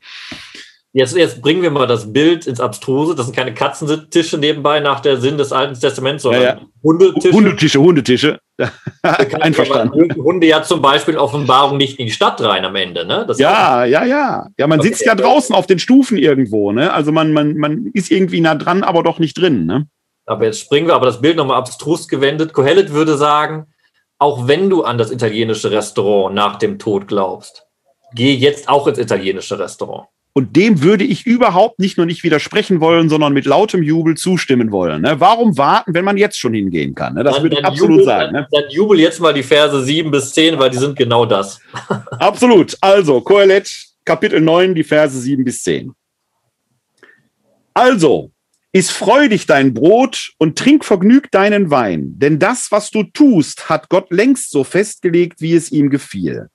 Jetzt, 0.97 1.17
jetzt 1.17 1.43
bringen 1.43 1.61
wir 1.61 1.73
mal 1.73 1.89
das 1.89 2.13
Bild 2.13 2.47
ins 2.47 2.61
Abstruse. 2.61 3.17
Das 3.17 3.27
sind 3.27 3.35
keine 3.35 3.53
Katzentische 3.53 4.39
nebenbei 4.39 4.79
nach 4.79 5.01
der 5.01 5.17
Sinn 5.17 5.37
des 5.37 5.51
Alten 5.51 5.79
Testaments, 5.79 6.23
sondern 6.23 6.43
ja, 6.43 6.49
ja. 6.51 6.61
Hundetische. 6.85 7.33
Hundetische, 7.33 7.81
Hundetische. 7.81 8.39
Einverstanden. 9.03 10.15
Hunde 10.15 10.47
ja 10.47 10.63
zum 10.63 10.81
Beispiel 10.81 11.17
Offenbarung 11.17 11.79
nicht 11.79 11.99
in 11.99 12.07
die 12.07 12.13
Stadt 12.13 12.41
rein 12.41 12.65
am 12.65 12.77
Ende, 12.77 13.05
ne? 13.05 13.25
Das 13.27 13.41
ja, 13.41 13.85
ja, 13.85 14.05
ja. 14.05 14.47
Ja, 14.57 14.67
man 14.69 14.79
okay. 14.79 14.91
sitzt 14.91 15.05
ja 15.05 15.17
draußen 15.17 15.53
auf 15.53 15.67
den 15.67 15.81
Stufen 15.81 16.17
irgendwo, 16.17 16.71
ne? 16.71 16.93
Also 16.93 17.11
man, 17.11 17.33
man, 17.33 17.57
man 17.57 17.91
ist 17.93 18.13
irgendwie 18.13 18.41
nah 18.41 18.55
dran, 18.55 18.85
aber 18.85 19.03
doch 19.03 19.19
nicht 19.19 19.37
drin, 19.37 19.67
ne? 19.67 19.89
Aber 20.27 20.45
jetzt 20.45 20.61
springen 20.61 20.87
wir 20.87 20.95
aber 20.95 21.07
das 21.07 21.21
Bild 21.21 21.37
nochmal 21.37 21.59
abstrus 21.59 22.07
gewendet. 22.07 22.53
Kohelet 22.53 22.93
würde 22.93 23.17
sagen, 23.17 23.67
auch 24.21 24.47
wenn 24.47 24.71
du 24.71 24.85
an 24.85 24.97
das 24.97 25.11
italienische 25.11 25.73
Restaurant 25.73 26.37
nach 26.37 26.55
dem 26.55 26.79
Tod 26.79 27.09
glaubst, 27.09 27.67
geh 28.15 28.33
jetzt 28.33 28.69
auch 28.69 28.87
ins 28.87 28.99
italienische 28.99 29.59
Restaurant. 29.59 30.07
Und 30.37 30.57
dem 30.57 30.83
würde 30.83 31.05
ich 31.05 31.27
überhaupt 31.27 31.79
nicht 31.79 31.97
nur 31.97 32.07
nicht 32.07 32.25
widersprechen 32.25 32.81
wollen, 32.81 33.09
sondern 33.09 33.33
mit 33.33 33.47
lautem 33.47 33.85
Jubel 33.85 34.17
zustimmen 34.17 34.73
wollen. 34.73 35.03
Ne? 35.03 35.21
Warum 35.21 35.57
warten, 35.57 35.95
wenn 35.95 36.05
man 36.05 36.17
jetzt 36.17 36.41
schon 36.41 36.55
hingehen 36.55 36.97
kann? 36.97 37.15
Ne? 37.15 37.23
Das 37.23 37.35
dann, 37.35 37.45
würde 37.45 37.59
ich 37.61 37.65
absolut 37.65 37.91
jubel, 37.91 38.05
sagen. 38.05 38.33
Ne? 38.33 38.49
Dann 38.51 38.65
jubel 38.69 38.99
jetzt 38.99 39.21
mal 39.21 39.33
die 39.33 39.45
Verse 39.45 39.85
7 39.85 40.11
bis 40.11 40.33
10, 40.33 40.59
weil 40.59 40.71
die 40.71 40.79
sind 40.79 40.97
genau 40.97 41.25
das. 41.25 41.61
absolut. 42.19 42.77
Also, 42.81 43.21
Kohelet, 43.21 43.71
Kapitel 44.05 44.41
9, 44.41 44.75
die 44.75 44.83
Verse 44.83 45.17
7 45.17 45.45
bis 45.45 45.63
10. 45.63 45.93
Also, 47.73 48.33
iss 48.73 48.91
freudig 48.91 49.47
dein 49.47 49.73
Brot 49.73 50.33
und 50.39 50.59
trink 50.59 50.85
vergnügt 50.85 51.33
deinen 51.33 51.71
Wein, 51.71 52.15
denn 52.19 52.41
das, 52.41 52.73
was 52.73 52.91
du 52.91 53.05
tust, 53.05 53.69
hat 53.69 53.89
Gott 53.89 54.11
längst 54.11 54.51
so 54.51 54.65
festgelegt, 54.65 55.41
wie 55.41 55.55
es 55.55 55.71
ihm 55.71 55.91
gefiel. 55.91 56.49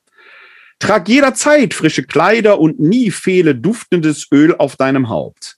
Trag 0.80 1.10
jederzeit 1.10 1.74
frische 1.74 2.04
Kleider 2.04 2.60
und 2.60 2.80
nie 2.80 3.12
fehle 3.12 3.54
duftendes 3.54 4.28
Öl 4.32 4.56
auf 4.56 4.78
deinem 4.78 5.10
Haupt. 5.10 5.58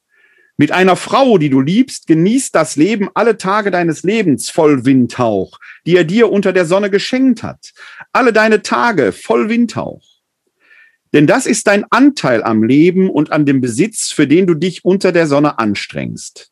Mit 0.58 0.72
einer 0.72 0.96
Frau, 0.96 1.38
die 1.38 1.50
du 1.50 1.62
liebst, 1.62 2.08
genießt 2.08 2.54
das 2.54 2.76
Leben 2.76 3.10
alle 3.14 3.38
Tage 3.38 3.72
deines 3.72 4.04
Lebens 4.04 4.50
voll 4.50 4.86
Windhauch, 4.86 5.58
die 5.86 5.96
er 5.96 6.04
dir 6.04 6.32
unter 6.32 6.54
der 6.54 6.66
Sonne 6.66 6.90
geschenkt 6.90 7.44
hat. 7.44 7.72
Alle 8.12 8.34
deine 8.34 8.62
Tage 8.62 9.12
voll 9.12 9.50
Windhauch. 9.50 10.04
Denn 11.14 11.28
das 11.28 11.46
ist 11.46 11.68
dein 11.68 11.86
Anteil 11.90 12.44
am 12.44 12.64
Leben 12.64 13.10
und 13.10 13.32
an 13.32 13.46
dem 13.46 13.62
Besitz, 13.62 14.12
für 14.12 14.28
den 14.28 14.48
du 14.48 14.54
dich 14.56 14.86
unter 14.86 15.12
der 15.12 15.28
Sonne 15.28 15.60
anstrengst. 15.60 16.52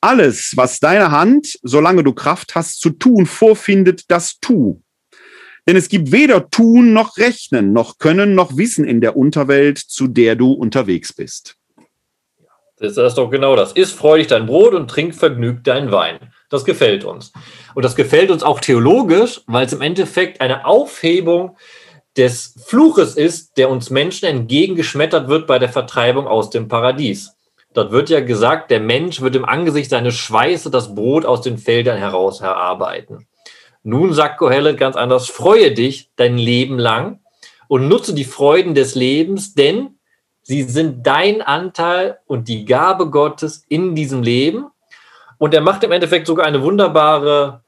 Alles, 0.00 0.52
was 0.56 0.80
deine 0.80 1.10
Hand, 1.10 1.58
solange 1.62 2.04
du 2.04 2.12
Kraft 2.12 2.54
hast, 2.54 2.80
zu 2.80 2.90
tun 2.90 3.24
vorfindet, 3.24 4.10
das 4.10 4.38
tu. 4.38 4.82
Denn 5.66 5.76
es 5.76 5.88
gibt 5.88 6.12
weder 6.12 6.50
Tun 6.50 6.92
noch 6.92 7.16
Rechnen, 7.16 7.72
noch 7.72 7.98
Können 7.98 8.34
noch 8.34 8.56
Wissen 8.56 8.84
in 8.84 9.00
der 9.00 9.16
Unterwelt, 9.16 9.78
zu 9.78 10.08
der 10.08 10.36
du 10.36 10.52
unterwegs 10.52 11.12
bist. 11.12 11.56
Das 12.76 12.96
ist 12.96 13.14
doch 13.14 13.30
genau 13.30 13.56
das. 13.56 13.72
Iss 13.72 13.92
freudig 13.92 14.26
dein 14.26 14.46
Brot 14.46 14.74
und 14.74 14.90
trink 14.90 15.14
vergnügt 15.14 15.66
dein 15.66 15.90
Wein. 15.90 16.18
Das 16.50 16.64
gefällt 16.64 17.04
uns. 17.04 17.32
Und 17.74 17.84
das 17.84 17.96
gefällt 17.96 18.30
uns 18.30 18.42
auch 18.42 18.60
theologisch, 18.60 19.40
weil 19.46 19.64
es 19.64 19.72
im 19.72 19.80
Endeffekt 19.80 20.40
eine 20.40 20.66
Aufhebung 20.66 21.56
des 22.16 22.54
Fluches 22.66 23.16
ist, 23.16 23.56
der 23.56 23.70
uns 23.70 23.90
Menschen 23.90 24.26
entgegengeschmettert 24.26 25.28
wird 25.28 25.46
bei 25.46 25.58
der 25.58 25.68
Vertreibung 25.68 26.26
aus 26.26 26.50
dem 26.50 26.68
Paradies. 26.68 27.32
Dort 27.72 27.90
wird 27.90 28.10
ja 28.10 28.20
gesagt, 28.20 28.70
der 28.70 28.80
Mensch 28.80 29.20
wird 29.20 29.34
im 29.34 29.44
Angesicht 29.44 29.90
seines 29.90 30.14
Schweiße 30.14 30.70
das 30.70 30.94
Brot 30.94 31.24
aus 31.24 31.40
den 31.40 31.58
Feldern 31.58 31.98
heraus 31.98 32.40
erarbeiten. 32.40 33.26
Nun 33.84 34.12
sagt 34.12 34.38
Kohelet 34.38 34.78
ganz 34.78 34.96
anders, 34.96 35.28
freue 35.28 35.72
dich 35.72 36.10
dein 36.16 36.36
Leben 36.36 36.78
lang 36.78 37.20
und 37.68 37.86
nutze 37.86 38.14
die 38.14 38.24
Freuden 38.24 38.74
des 38.74 38.94
Lebens, 38.94 39.54
denn 39.54 39.98
sie 40.42 40.62
sind 40.62 41.06
dein 41.06 41.42
Anteil 41.42 42.18
und 42.26 42.48
die 42.48 42.64
Gabe 42.64 43.10
Gottes 43.10 43.64
in 43.68 43.94
diesem 43.94 44.22
Leben. 44.22 44.66
Und 45.38 45.54
er 45.54 45.60
macht 45.60 45.84
im 45.84 45.92
Endeffekt 45.92 46.26
sogar 46.26 46.46
eine 46.46 46.62
wunderbare 46.62 47.62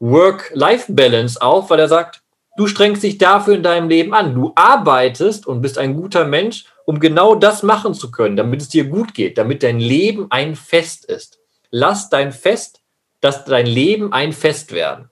Work-Life-Balance 0.00 1.40
auf, 1.40 1.70
weil 1.70 1.78
er 1.78 1.88
sagt, 1.88 2.22
du 2.56 2.66
strengst 2.66 3.02
dich 3.02 3.18
dafür 3.18 3.54
in 3.54 3.62
deinem 3.62 3.88
Leben 3.88 4.12
an. 4.12 4.34
Du 4.34 4.52
arbeitest 4.56 5.46
und 5.46 5.62
bist 5.62 5.78
ein 5.78 5.94
guter 5.94 6.24
Mensch, 6.24 6.66
um 6.84 6.98
genau 6.98 7.34
das 7.34 7.62
machen 7.62 7.94
zu 7.94 8.10
können, 8.10 8.36
damit 8.36 8.60
es 8.60 8.68
dir 8.68 8.84
gut 8.84 9.14
geht, 9.14 9.38
damit 9.38 9.62
dein 9.62 9.78
Leben 9.78 10.26
ein 10.30 10.56
Fest 10.56 11.04
ist. 11.04 11.38
Lass 11.70 12.10
dein 12.10 12.32
Fest 12.32 12.82
dass 13.22 13.44
dein 13.44 13.66
Leben 13.66 14.12
ein 14.12 14.34
Fest 14.34 14.72
werden. 14.72 15.08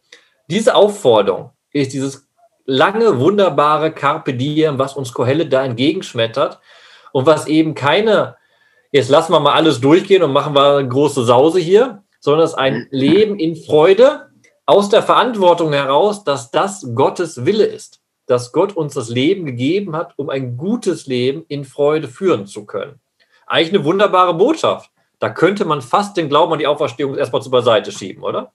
Diese 0.51 0.74
Aufforderung 0.74 1.51
ist 1.72 1.92
dieses 1.92 2.28
lange, 2.66 3.20
wunderbare 3.20 3.92
Carpe 3.92 4.34
Diem, 4.34 4.80
was 4.80 4.96
uns 4.96 5.12
Kohelle 5.12 5.46
da 5.46 5.64
entgegenschmettert 5.64 6.59
und 7.12 7.24
was 7.24 7.46
eben 7.46 7.76
keine, 7.76 8.36
jetzt 8.90 9.11
lassen 9.11 9.32
wir 9.32 9.38
mal 9.38 9.55
alles 9.55 9.80
durchgehen 9.80 10.24
und 10.24 10.32
machen 10.32 10.55
wir 10.57 10.78
eine 10.78 10.88
große 10.88 11.24
Sause 11.24 11.61
hier, 11.61 12.03
sondern 12.18 12.44
es 12.44 12.51
ist 12.51 12.59
ein 12.59 12.88
Leben 12.90 13.38
in 13.38 13.55
Freude 13.55 14.30
aus 14.66 14.88
der 14.88 15.05
Verantwortung 15.05 15.72
heraus, 15.72 16.24
dass 16.24 16.51
das 16.51 16.84
Gottes 16.96 17.46
Wille 17.46 17.64
ist, 17.64 18.01
dass 18.26 18.51
Gott 18.51 18.76
uns 18.76 18.94
das 18.94 19.09
Leben 19.09 19.46
gegeben 19.46 19.94
hat, 19.94 20.14
um 20.16 20.30
ein 20.30 20.57
gutes 20.57 21.07
Leben 21.07 21.44
in 21.46 21.64
Freude 21.64 22.09
führen 22.09 22.48
zu 22.48 22.66
können. 22.66 22.98
Eigentlich 23.46 23.74
eine 23.74 23.84
wunderbare 23.84 24.34
Botschaft. 24.34 24.90
Da 25.20 25.30
könnte 25.30 25.64
man 25.64 25.80
fast 25.80 26.16
den 26.16 26.28
Glauben 26.28 26.53
an 26.53 26.59
die 26.59 26.66
Auferstehung 26.66 27.16
erstmal 27.16 27.42
zur 27.42 27.53
Beiseite 27.53 27.92
schieben, 27.92 28.24
oder? 28.24 28.53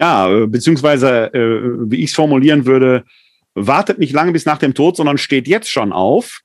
Ja, 0.00 0.46
beziehungsweise, 0.46 1.32
äh, 1.34 1.90
wie 1.90 2.02
ich 2.02 2.10
es 2.10 2.16
formulieren 2.16 2.64
würde, 2.64 3.04
wartet 3.54 3.98
nicht 3.98 4.14
lange 4.14 4.32
bis 4.32 4.46
nach 4.46 4.58
dem 4.58 4.74
Tod, 4.74 4.96
sondern 4.96 5.18
steht 5.18 5.46
jetzt 5.46 5.70
schon 5.70 5.92
auf 5.92 6.40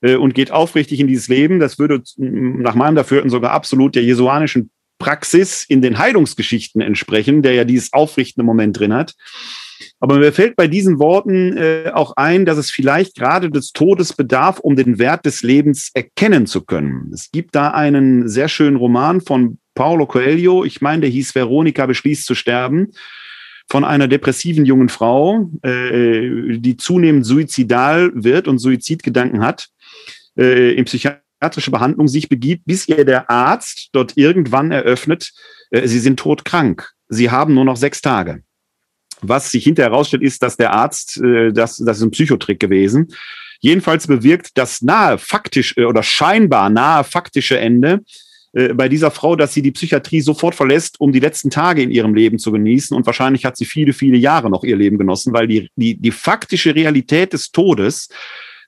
äh, 0.00 0.14
und 0.14 0.34
geht 0.34 0.52
aufrichtig 0.52 1.00
in 1.00 1.08
dieses 1.08 1.28
Leben. 1.28 1.58
Das 1.58 1.78
würde 1.78 2.02
nach 2.16 2.74
meinem 2.74 2.94
Dafürhalten 2.94 3.30
sogar 3.30 3.50
absolut 3.50 3.96
der 3.96 4.04
jesuanischen 4.04 4.70
Praxis 4.98 5.64
in 5.66 5.82
den 5.82 5.98
Heilungsgeschichten 5.98 6.80
entsprechen, 6.80 7.42
der 7.42 7.54
ja 7.54 7.64
dieses 7.64 7.92
aufrichtende 7.92 8.44
Moment 8.44 8.78
drin 8.78 8.94
hat. 8.94 9.14
Aber 9.98 10.18
mir 10.18 10.32
fällt 10.32 10.56
bei 10.56 10.68
diesen 10.68 10.98
Worten 10.98 11.56
äh, 11.56 11.90
auch 11.92 12.12
ein, 12.16 12.44
dass 12.44 12.58
es 12.58 12.70
vielleicht 12.70 13.16
gerade 13.16 13.50
des 13.50 13.72
Todes 13.72 14.12
bedarf, 14.12 14.58
um 14.58 14.76
den 14.76 14.98
Wert 14.98 15.26
des 15.26 15.42
Lebens 15.42 15.90
erkennen 15.94 16.46
zu 16.46 16.62
können. 16.62 17.10
Es 17.12 17.30
gibt 17.30 17.54
da 17.54 17.70
einen 17.70 18.28
sehr 18.28 18.48
schönen 18.48 18.76
Roman 18.76 19.20
von 19.20 19.58
Paulo 19.80 20.04
Coelho, 20.04 20.62
ich 20.62 20.82
meine, 20.82 21.00
der 21.00 21.10
hieß 21.10 21.34
Veronika 21.34 21.86
beschließt 21.86 22.26
zu 22.26 22.34
sterben 22.34 22.92
von 23.66 23.82
einer 23.82 24.08
depressiven 24.08 24.66
jungen 24.66 24.90
Frau, 24.90 25.48
äh, 25.62 26.58
die 26.58 26.76
zunehmend 26.76 27.24
suizidal 27.24 28.10
wird 28.12 28.46
und 28.46 28.58
Suizidgedanken 28.58 29.40
hat, 29.42 29.70
äh, 30.36 30.74
in 30.74 30.84
psychiatrische 30.84 31.70
Behandlung 31.70 32.08
sich 32.08 32.28
begibt, 32.28 32.66
bis 32.66 32.88
ihr 32.88 33.06
der 33.06 33.30
Arzt 33.30 33.88
dort 33.92 34.18
irgendwann 34.18 34.70
eröffnet, 34.70 35.32
äh, 35.70 35.88
sie 35.88 36.00
sind 36.00 36.20
todkrank. 36.20 36.90
Sie 37.08 37.30
haben 37.30 37.54
nur 37.54 37.64
noch 37.64 37.78
sechs 37.78 38.02
Tage. 38.02 38.42
Was 39.22 39.50
sich 39.50 39.64
hinterher 39.64 39.92
herausstellt, 39.92 40.22
ist, 40.22 40.42
dass 40.42 40.58
der 40.58 40.74
Arzt, 40.74 41.16
äh, 41.22 41.54
das, 41.54 41.78
das 41.78 41.96
ist 41.96 42.02
ein 42.02 42.10
Psychotrick 42.10 42.60
gewesen, 42.60 43.14
jedenfalls 43.60 44.06
bewirkt 44.06 44.50
das 44.58 44.82
nahe 44.82 45.16
faktisch 45.16 45.74
äh, 45.78 45.86
oder 45.86 46.02
scheinbar 46.02 46.68
nahe 46.68 47.02
faktische 47.02 47.58
Ende 47.58 48.00
äh, 48.52 48.74
bei 48.74 48.88
dieser 48.88 49.10
Frau, 49.10 49.36
dass 49.36 49.54
sie 49.54 49.62
die 49.62 49.72
Psychiatrie 49.72 50.20
sofort 50.20 50.54
verlässt, 50.54 51.00
um 51.00 51.12
die 51.12 51.20
letzten 51.20 51.50
Tage 51.50 51.82
in 51.82 51.90
ihrem 51.90 52.14
Leben 52.14 52.38
zu 52.38 52.50
genießen. 52.50 52.96
Und 52.96 53.06
wahrscheinlich 53.06 53.44
hat 53.44 53.56
sie 53.56 53.64
viele, 53.64 53.92
viele 53.92 54.16
Jahre 54.16 54.50
noch 54.50 54.64
ihr 54.64 54.76
Leben 54.76 54.98
genossen, 54.98 55.32
weil 55.32 55.46
die, 55.46 55.70
die, 55.76 55.96
die 55.96 56.10
faktische 56.10 56.74
Realität 56.74 57.32
des 57.32 57.50
Todes 57.50 58.08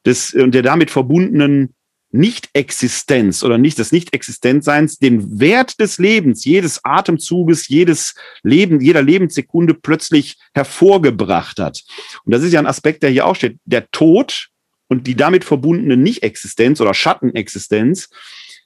des, 0.07 0.35
und 0.35 0.55
der 0.55 0.62
damit 0.62 0.91
verbundenen 0.91 1.74
Nicht-Existenz 2.11 3.43
oder 3.43 3.59
nicht 3.59 3.78
des 3.78 3.91
Nicht-Existenzseins 3.91 4.99
den 4.99 5.41
Wert 5.41 5.80
des 5.80 5.99
Lebens, 5.99 6.45
jedes 6.45 6.85
Atemzuges, 6.85 7.68
jedes 7.68 8.14
Leben, 8.43 8.80
jeder 8.80 9.03
Lebenssekunde 9.03 9.74
plötzlich 9.74 10.37
hervorgebracht 10.55 11.59
hat. 11.59 11.83
Und 12.24 12.33
das 12.33 12.43
ist 12.43 12.53
ja 12.53 12.61
ein 12.61 12.66
Aspekt, 12.66 13.03
der 13.03 13.11
hier 13.11 13.26
auch 13.26 13.35
steht. 13.35 13.59
Der 13.64 13.91
Tod 13.91 14.49
und 14.89 15.07
die 15.07 15.16
damit 15.16 15.43
verbundene 15.43 15.97
Nicht-Existenz 15.97 16.80
oder 16.80 16.93
Schattenexistenz 16.93 18.11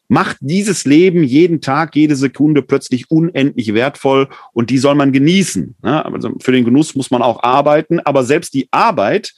macht 0.09 0.37
dieses 0.41 0.85
Leben 0.85 1.25
jeden 1.25 1.61
Tag, 1.61 1.97
jede 1.97 2.17
Sekunde 2.17 2.63
plötzlich 2.63 3.11
unendlich 3.11 3.75
wertvoll 3.75 4.29
und 4.53 4.71
die 4.71 4.79
soll 4.79 4.95
man 4.95 5.13
genießen. 5.13 5.77
Also 5.83 6.33
für 6.41 6.53
den 6.53 6.65
Genuss 6.65 6.95
muss 6.95 7.11
man 7.11 7.23
auch 7.23 7.43
arbeiten, 7.43 8.01
aber 8.01 8.25
selbst 8.25 8.55
die 8.55 8.69
Arbeit, 8.71 9.35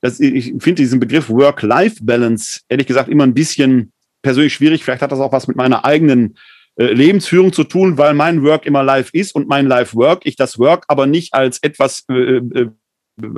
das, 0.00 0.20
ich 0.20 0.54
finde 0.58 0.82
diesen 0.82 1.00
Begriff 1.00 1.28
Work-Life-Balance 1.28 2.60
ehrlich 2.68 2.86
gesagt 2.86 3.08
immer 3.08 3.24
ein 3.24 3.34
bisschen 3.34 3.92
persönlich 4.22 4.54
schwierig. 4.54 4.84
Vielleicht 4.84 5.02
hat 5.02 5.12
das 5.12 5.20
auch 5.20 5.32
was 5.32 5.48
mit 5.48 5.56
meiner 5.56 5.84
eigenen 5.84 6.36
äh, 6.76 6.92
Lebensführung 6.92 7.52
zu 7.52 7.64
tun, 7.64 7.96
weil 7.96 8.14
mein 8.14 8.42
Work 8.42 8.66
immer 8.66 8.82
Life 8.82 9.10
ist 9.12 9.34
und 9.34 9.48
mein 9.48 9.66
Life 9.66 9.96
Work, 9.96 10.22
ich 10.24 10.36
das 10.36 10.58
Work 10.58 10.84
aber 10.88 11.06
nicht 11.06 11.32
als 11.32 11.62
etwas 11.62 12.04
äh, 12.10 12.36
äh 12.36 12.70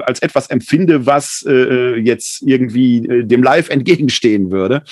als 0.02 0.20
etwas 0.20 0.50
empfinde, 0.50 1.06
was 1.06 1.44
äh, 1.46 1.96
jetzt 1.96 2.42
irgendwie 2.42 3.06
äh, 3.06 3.24
dem 3.24 3.42
Live 3.42 3.68
entgegenstehen 3.68 4.50
würde, 4.50 4.82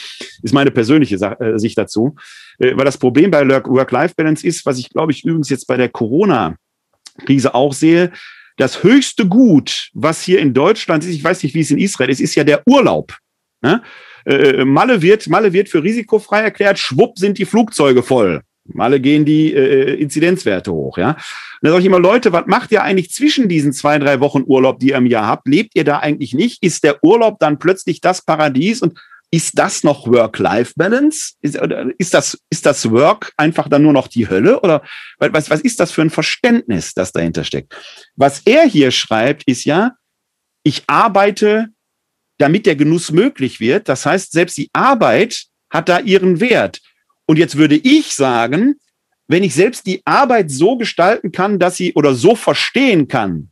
ist 0.42 0.54
meine 0.54 0.70
persönliche 0.70 1.18
Sa 1.18 1.32
äh, 1.34 1.58
Sicht 1.58 1.76
dazu. 1.76 2.14
Äh, 2.58 2.76
weil 2.76 2.84
das 2.84 2.98
Problem 2.98 3.30
bei 3.30 3.46
Work-Life-Balance 3.48 4.46
ist, 4.46 4.64
was 4.66 4.78
ich 4.78 4.90
glaube 4.90 5.12
ich 5.12 5.24
übrigens 5.24 5.50
jetzt 5.50 5.66
bei 5.66 5.76
der 5.76 5.88
Corona-Krise 5.88 7.54
auch 7.54 7.72
sehe, 7.72 8.12
das 8.56 8.82
höchste 8.82 9.26
Gut, 9.26 9.90
was 9.92 10.22
hier 10.22 10.38
in 10.38 10.54
Deutschland 10.54 11.04
ist, 11.04 11.10
ich 11.10 11.22
weiß 11.22 11.42
nicht, 11.42 11.54
wie 11.54 11.60
es 11.60 11.70
in 11.70 11.78
Israel 11.78 12.10
ist, 12.10 12.20
ist 12.20 12.34
ja 12.34 12.44
der 12.44 12.62
Urlaub. 12.66 13.16
Ne? 13.62 13.82
Äh, 14.24 14.64
Malle, 14.64 15.02
wird, 15.02 15.28
Malle 15.28 15.52
wird 15.52 15.68
für 15.68 15.82
risikofrei 15.82 16.40
erklärt, 16.40 16.78
schwupp 16.78 17.18
sind 17.18 17.38
die 17.38 17.44
Flugzeuge 17.44 18.02
voll. 18.02 18.42
Alle 18.78 19.00
gehen 19.00 19.24
die 19.24 19.52
äh, 19.52 19.94
Inzidenzwerte 19.94 20.72
hoch, 20.72 20.98
ja. 20.98 21.10
Und 21.10 21.18
da 21.62 21.70
sage 21.70 21.80
ich 21.80 21.86
immer, 21.86 22.00
Leute, 22.00 22.32
was 22.32 22.46
macht 22.46 22.72
ihr 22.72 22.82
eigentlich 22.82 23.10
zwischen 23.10 23.48
diesen 23.48 23.72
zwei, 23.72 23.98
drei 23.98 24.20
Wochen 24.20 24.42
Urlaub, 24.46 24.78
die 24.78 24.90
ihr 24.90 24.96
im 24.96 25.06
Jahr 25.06 25.26
habt? 25.26 25.48
Lebt 25.48 25.74
ihr 25.74 25.84
da 25.84 25.98
eigentlich 25.98 26.34
nicht? 26.34 26.62
Ist 26.62 26.84
der 26.84 27.02
Urlaub 27.02 27.38
dann 27.38 27.58
plötzlich 27.58 28.00
das 28.00 28.22
Paradies? 28.22 28.82
Und 28.82 28.98
ist 29.30 29.58
das 29.58 29.82
noch 29.82 30.06
Work-Life-Balance? 30.06 31.34
Ist, 31.42 31.58
ist, 31.98 32.14
das, 32.14 32.38
ist 32.50 32.64
das 32.64 32.90
Work 32.90 33.32
einfach 33.36 33.68
dann 33.68 33.82
nur 33.82 33.92
noch 33.92 34.08
die 34.08 34.28
Hölle? 34.28 34.60
Oder 34.60 34.82
was, 35.18 35.50
was 35.50 35.60
ist 35.60 35.80
das 35.80 35.90
für 35.90 36.02
ein 36.02 36.10
Verständnis, 36.10 36.94
das 36.94 37.12
dahinter 37.12 37.44
steckt? 37.44 37.74
Was 38.14 38.42
er 38.44 38.64
hier 38.64 38.90
schreibt, 38.90 39.42
ist 39.44 39.64
ja, 39.64 39.92
ich 40.62 40.84
arbeite, 40.86 41.68
damit 42.38 42.66
der 42.66 42.76
Genuss 42.76 43.10
möglich 43.10 43.60
wird. 43.60 43.88
Das 43.88 44.06
heißt, 44.06 44.32
selbst 44.32 44.56
die 44.58 44.70
Arbeit 44.72 45.46
hat 45.70 45.88
da 45.88 45.98
ihren 46.00 46.40
Wert. 46.40 46.80
Und 47.26 47.38
jetzt 47.38 47.56
würde 47.56 47.76
ich 47.76 48.14
sagen, 48.14 48.76
wenn 49.28 49.42
ich 49.42 49.54
selbst 49.54 49.86
die 49.86 50.02
Arbeit 50.04 50.50
so 50.50 50.76
gestalten 50.76 51.32
kann, 51.32 51.58
dass 51.58 51.76
sie 51.76 51.92
oder 51.94 52.14
so 52.14 52.36
verstehen 52.36 53.08
kann, 53.08 53.50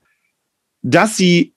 dass 0.83 1.17
sie 1.17 1.55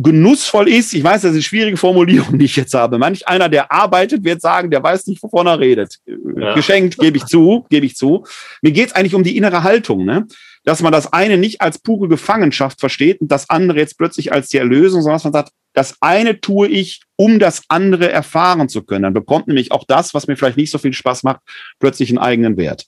genussvoll 0.00 0.68
ist, 0.68 0.94
ich 0.94 1.02
weiß, 1.02 1.22
das 1.22 1.30
ist 1.30 1.36
eine 1.36 1.42
schwierige 1.42 1.76
Formulierung, 1.76 2.38
die 2.38 2.44
ich 2.44 2.54
jetzt 2.54 2.72
habe. 2.72 2.98
Manch 2.98 3.26
einer, 3.26 3.48
der 3.48 3.72
arbeitet, 3.72 4.22
wird 4.22 4.40
sagen, 4.40 4.70
der 4.70 4.80
weiß 4.80 5.08
nicht, 5.08 5.20
wovon 5.22 5.48
er 5.48 5.58
redet. 5.58 5.98
Ja. 6.06 6.54
Geschenkt, 6.54 6.98
gebe 6.98 7.16
ich 7.16 7.26
zu, 7.26 7.66
gebe 7.68 7.84
ich 7.84 7.96
zu. 7.96 8.24
Mir 8.62 8.70
geht 8.70 8.88
es 8.88 8.94
eigentlich 8.94 9.16
um 9.16 9.24
die 9.24 9.36
innere 9.36 9.64
Haltung, 9.64 10.04
ne? 10.04 10.26
Dass 10.62 10.82
man 10.82 10.92
das 10.92 11.12
eine 11.12 11.36
nicht 11.36 11.60
als 11.60 11.80
pure 11.80 12.08
Gefangenschaft 12.08 12.78
versteht 12.78 13.20
und 13.20 13.32
das 13.32 13.50
andere 13.50 13.78
jetzt 13.78 13.98
plötzlich 13.98 14.32
als 14.32 14.48
die 14.48 14.58
Erlösung, 14.58 15.02
sondern 15.02 15.16
dass 15.16 15.24
man 15.24 15.32
sagt, 15.32 15.52
das 15.78 15.96
eine 16.00 16.40
tue 16.40 16.66
ich, 16.66 17.02
um 17.14 17.38
das 17.38 17.62
andere 17.68 18.10
erfahren 18.10 18.68
zu 18.68 18.82
können. 18.82 19.04
Dann 19.04 19.14
bekommt 19.14 19.46
nämlich 19.46 19.70
auch 19.70 19.84
das, 19.86 20.12
was 20.12 20.26
mir 20.26 20.36
vielleicht 20.36 20.56
nicht 20.56 20.72
so 20.72 20.78
viel 20.78 20.92
Spaß 20.92 21.22
macht, 21.22 21.40
plötzlich 21.78 22.08
einen 22.10 22.18
eigenen 22.18 22.56
Wert. 22.56 22.86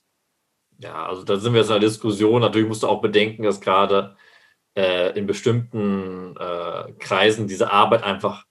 Ja, 0.77 1.05
also 1.05 1.23
da 1.23 1.37
sind 1.37 1.53
wir 1.53 1.61
jetzt 1.61 1.69
in 1.69 1.75
einer 1.75 1.85
Diskussion. 1.85 2.41
Natürlich 2.41 2.67
musst 2.67 2.83
du 2.83 2.87
auch 2.87 3.01
bedenken, 3.01 3.43
dass 3.43 3.61
gerade 3.61 4.17
äh, 4.77 5.17
in 5.17 5.25
bestimmten 5.25 6.35
äh, 6.37 6.91
Kreisen 6.99 7.47
diese 7.47 7.71
Arbeit 7.71 8.03
einfach, 8.03 8.43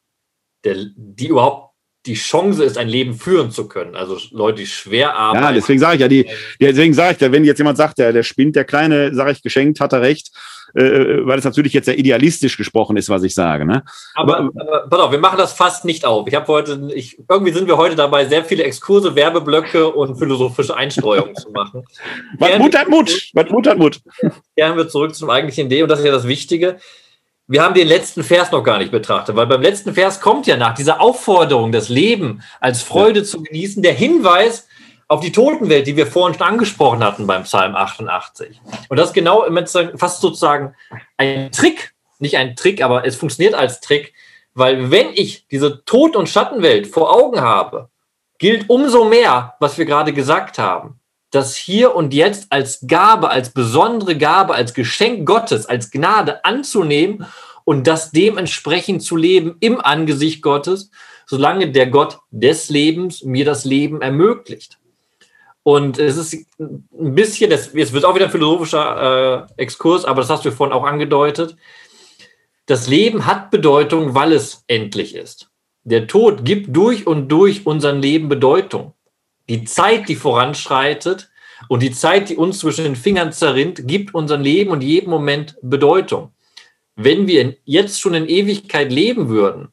der, 0.64 0.76
die 0.96 1.26
überhaupt 1.26 1.74
die 2.06 2.14
Chance 2.14 2.64
ist, 2.64 2.78
ein 2.78 2.88
Leben 2.88 3.12
führen 3.12 3.50
zu 3.50 3.68
können. 3.68 3.94
Also 3.94 4.18
Leute, 4.30 4.60
die 4.60 4.66
schwer 4.66 5.16
arbeiten. 5.16 5.44
Ja, 5.44 5.52
deswegen 5.52 5.80
sage 5.80 5.96
ich 5.96 6.00
ja, 6.00 6.08
die, 6.08 6.26
deswegen 6.58 6.94
sage 6.94 7.14
ich 7.14 7.20
ja, 7.20 7.30
wenn 7.30 7.44
jetzt 7.44 7.58
jemand 7.58 7.76
sagt, 7.76 7.98
der, 7.98 8.14
der 8.14 8.22
spinnt, 8.22 8.56
der 8.56 8.64
Kleine, 8.64 9.14
sage 9.14 9.32
ich, 9.32 9.42
geschenkt, 9.42 9.80
hat 9.80 9.92
er 9.92 10.00
recht. 10.00 10.30
Äh, 10.74 11.26
weil 11.26 11.38
es 11.38 11.44
natürlich 11.44 11.72
jetzt 11.72 11.86
sehr 11.86 11.98
idealistisch 11.98 12.56
gesprochen 12.56 12.96
ist, 12.96 13.08
was 13.08 13.22
ich 13.22 13.34
sage. 13.34 13.64
Ne? 13.64 13.82
Aber, 14.14 14.38
aber, 14.38 14.50
aber 14.60 14.88
pass 14.88 15.00
auf, 15.00 15.12
wir 15.12 15.18
machen 15.18 15.38
das 15.38 15.52
fast 15.52 15.84
nicht 15.84 16.04
auf. 16.04 16.26
Ich 16.28 16.34
habe 16.34 16.46
heute, 16.48 16.90
ich, 16.94 17.18
irgendwie 17.28 17.52
sind 17.52 17.66
wir 17.68 17.76
heute 17.76 17.96
dabei, 17.96 18.26
sehr 18.26 18.44
viele 18.44 18.64
Exkurse, 18.64 19.14
Werbeblöcke 19.14 19.88
und 19.88 20.16
philosophische 20.16 20.76
Einstreuungen 20.76 21.34
zu 21.34 21.50
machen. 21.50 21.84
Was 22.38 22.58
Mut 22.58 22.76
hat 22.76 22.88
Mut, 22.88 23.30
was 23.34 23.50
Mut 23.50 23.66
hat 23.66 23.78
Mut. 23.78 24.00
Kehren 24.56 24.76
wir 24.76 24.88
zurück 24.88 25.14
zum 25.14 25.30
eigentlichen 25.30 25.66
Idee 25.66 25.82
und 25.82 25.88
das 25.88 26.00
ist 26.00 26.04
ja 26.04 26.12
das 26.12 26.26
Wichtige. 26.26 26.76
Wir 27.46 27.62
haben 27.62 27.74
den 27.74 27.88
letzten 27.88 28.22
Vers 28.22 28.52
noch 28.52 28.62
gar 28.62 28.78
nicht 28.78 28.92
betrachtet, 28.92 29.34
weil 29.34 29.46
beim 29.46 29.60
letzten 29.60 29.92
Vers 29.92 30.20
kommt 30.20 30.46
ja 30.46 30.56
nach 30.56 30.74
dieser 30.74 31.00
Aufforderung, 31.00 31.72
das 31.72 31.88
Leben 31.88 32.42
als 32.60 32.82
Freude 32.82 33.20
ja. 33.20 33.24
zu 33.24 33.42
genießen, 33.42 33.82
der 33.82 33.92
Hinweis, 33.92 34.68
auf 35.10 35.20
die 35.20 35.32
Totenwelt, 35.32 35.88
die 35.88 35.96
wir 35.96 36.06
vorhin 36.06 36.38
schon 36.38 36.46
angesprochen 36.46 37.02
hatten 37.02 37.26
beim 37.26 37.42
Psalm 37.42 37.74
88. 37.74 38.60
Und 38.88 38.96
das 38.96 39.08
ist 39.08 39.14
genau 39.14 39.44
fast 39.96 40.20
sozusagen 40.20 40.76
ein 41.16 41.50
Trick, 41.50 41.94
nicht 42.20 42.36
ein 42.36 42.54
Trick, 42.54 42.80
aber 42.80 43.04
es 43.04 43.16
funktioniert 43.16 43.54
als 43.54 43.80
Trick, 43.80 44.14
weil 44.54 44.92
wenn 44.92 45.08
ich 45.14 45.48
diese 45.48 45.84
Tod- 45.84 46.14
und 46.14 46.28
Schattenwelt 46.28 46.86
vor 46.86 47.12
Augen 47.12 47.40
habe, 47.40 47.88
gilt 48.38 48.70
umso 48.70 49.04
mehr, 49.04 49.54
was 49.58 49.78
wir 49.78 49.84
gerade 49.84 50.12
gesagt 50.12 50.58
haben, 50.58 51.00
das 51.32 51.56
hier 51.56 51.96
und 51.96 52.14
jetzt 52.14 52.46
als 52.50 52.86
Gabe, 52.86 53.30
als 53.30 53.50
besondere 53.50 54.16
Gabe, 54.16 54.54
als 54.54 54.74
Geschenk 54.74 55.26
Gottes, 55.26 55.66
als 55.66 55.90
Gnade 55.90 56.44
anzunehmen 56.44 57.26
und 57.64 57.88
das 57.88 58.12
dementsprechend 58.12 59.02
zu 59.02 59.16
leben 59.16 59.56
im 59.58 59.80
Angesicht 59.80 60.40
Gottes, 60.40 60.92
solange 61.26 61.72
der 61.72 61.88
Gott 61.88 62.20
des 62.30 62.68
Lebens 62.68 63.24
mir 63.24 63.44
das 63.44 63.64
Leben 63.64 64.02
ermöglicht. 64.02 64.79
Und 65.62 65.98
es 65.98 66.16
ist 66.16 66.46
ein 66.58 67.14
bisschen, 67.14 67.50
jetzt 67.50 67.92
wird 67.92 68.04
auch 68.04 68.14
wieder 68.14 68.26
ein 68.26 68.30
philosophischer 68.30 69.48
äh, 69.56 69.62
Exkurs, 69.62 70.04
aber 70.04 70.22
das 70.22 70.30
hast 70.30 70.44
du 70.44 70.52
vorhin 70.52 70.74
auch 70.74 70.84
angedeutet. 70.84 71.56
Das 72.66 72.88
Leben 72.88 73.26
hat 73.26 73.50
Bedeutung, 73.50 74.14
weil 74.14 74.32
es 74.32 74.64
endlich 74.68 75.14
ist. 75.14 75.50
Der 75.84 76.06
Tod 76.06 76.44
gibt 76.44 76.74
durch 76.74 77.06
und 77.06 77.28
durch 77.28 77.66
unser 77.66 77.92
Leben 77.92 78.28
Bedeutung. 78.28 78.94
Die 79.48 79.64
Zeit, 79.64 80.08
die 80.08 80.14
voranschreitet 80.16 81.30
und 81.68 81.82
die 81.82 81.90
Zeit, 81.90 82.28
die 82.28 82.36
uns 82.36 82.60
zwischen 82.60 82.84
den 82.84 82.96
Fingern 82.96 83.32
zerrinnt, 83.32 83.86
gibt 83.86 84.14
unserem 84.14 84.42
Leben 84.42 84.70
und 84.70 84.82
jedem 84.82 85.10
Moment 85.10 85.56
Bedeutung. 85.62 86.32
Wenn 86.96 87.26
wir 87.26 87.56
jetzt 87.64 88.00
schon 88.00 88.14
in 88.14 88.28
Ewigkeit 88.28 88.92
leben 88.92 89.28
würden, 89.28 89.68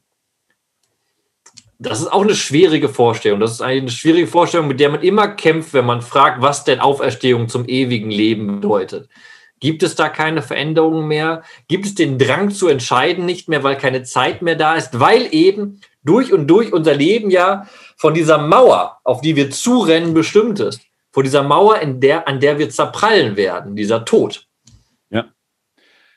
das 1.78 2.00
ist 2.00 2.12
auch 2.12 2.22
eine 2.22 2.34
schwierige 2.34 2.88
Vorstellung. 2.88 3.38
Das 3.38 3.52
ist 3.52 3.62
eine 3.62 3.88
schwierige 3.88 4.26
Vorstellung, 4.26 4.66
mit 4.66 4.80
der 4.80 4.90
man 4.90 5.02
immer 5.02 5.28
kämpft, 5.28 5.74
wenn 5.74 5.86
man 5.86 6.02
fragt, 6.02 6.42
was 6.42 6.64
denn 6.64 6.80
Auferstehung 6.80 7.48
zum 7.48 7.68
ewigen 7.68 8.10
Leben 8.10 8.60
bedeutet. 8.60 9.08
Gibt 9.60 9.82
es 9.82 9.94
da 9.94 10.08
keine 10.08 10.42
Veränderungen 10.42 11.06
mehr? 11.06 11.42
Gibt 11.68 11.86
es 11.86 11.94
den 11.94 12.18
Drang 12.18 12.50
zu 12.50 12.68
entscheiden 12.68 13.26
nicht 13.26 13.48
mehr, 13.48 13.62
weil 13.62 13.76
keine 13.76 14.02
Zeit 14.02 14.42
mehr 14.42 14.56
da 14.56 14.74
ist? 14.74 14.98
Weil 14.98 15.28
eben 15.32 15.80
durch 16.02 16.32
und 16.32 16.48
durch 16.48 16.72
unser 16.72 16.94
Leben 16.94 17.30
ja 17.30 17.66
von 17.96 18.14
dieser 18.14 18.38
Mauer, 18.38 18.98
auf 19.04 19.20
die 19.20 19.36
wir 19.36 19.50
zurennen, 19.50 20.14
bestimmt 20.14 20.60
ist. 20.60 20.80
Vor 21.12 21.22
dieser 21.22 21.42
Mauer, 21.42 21.78
in 21.78 22.00
der, 22.00 22.28
an 22.28 22.40
der 22.40 22.58
wir 22.58 22.70
zerprallen 22.70 23.36
werden, 23.36 23.74
dieser 23.76 24.04
Tod. 24.04 24.47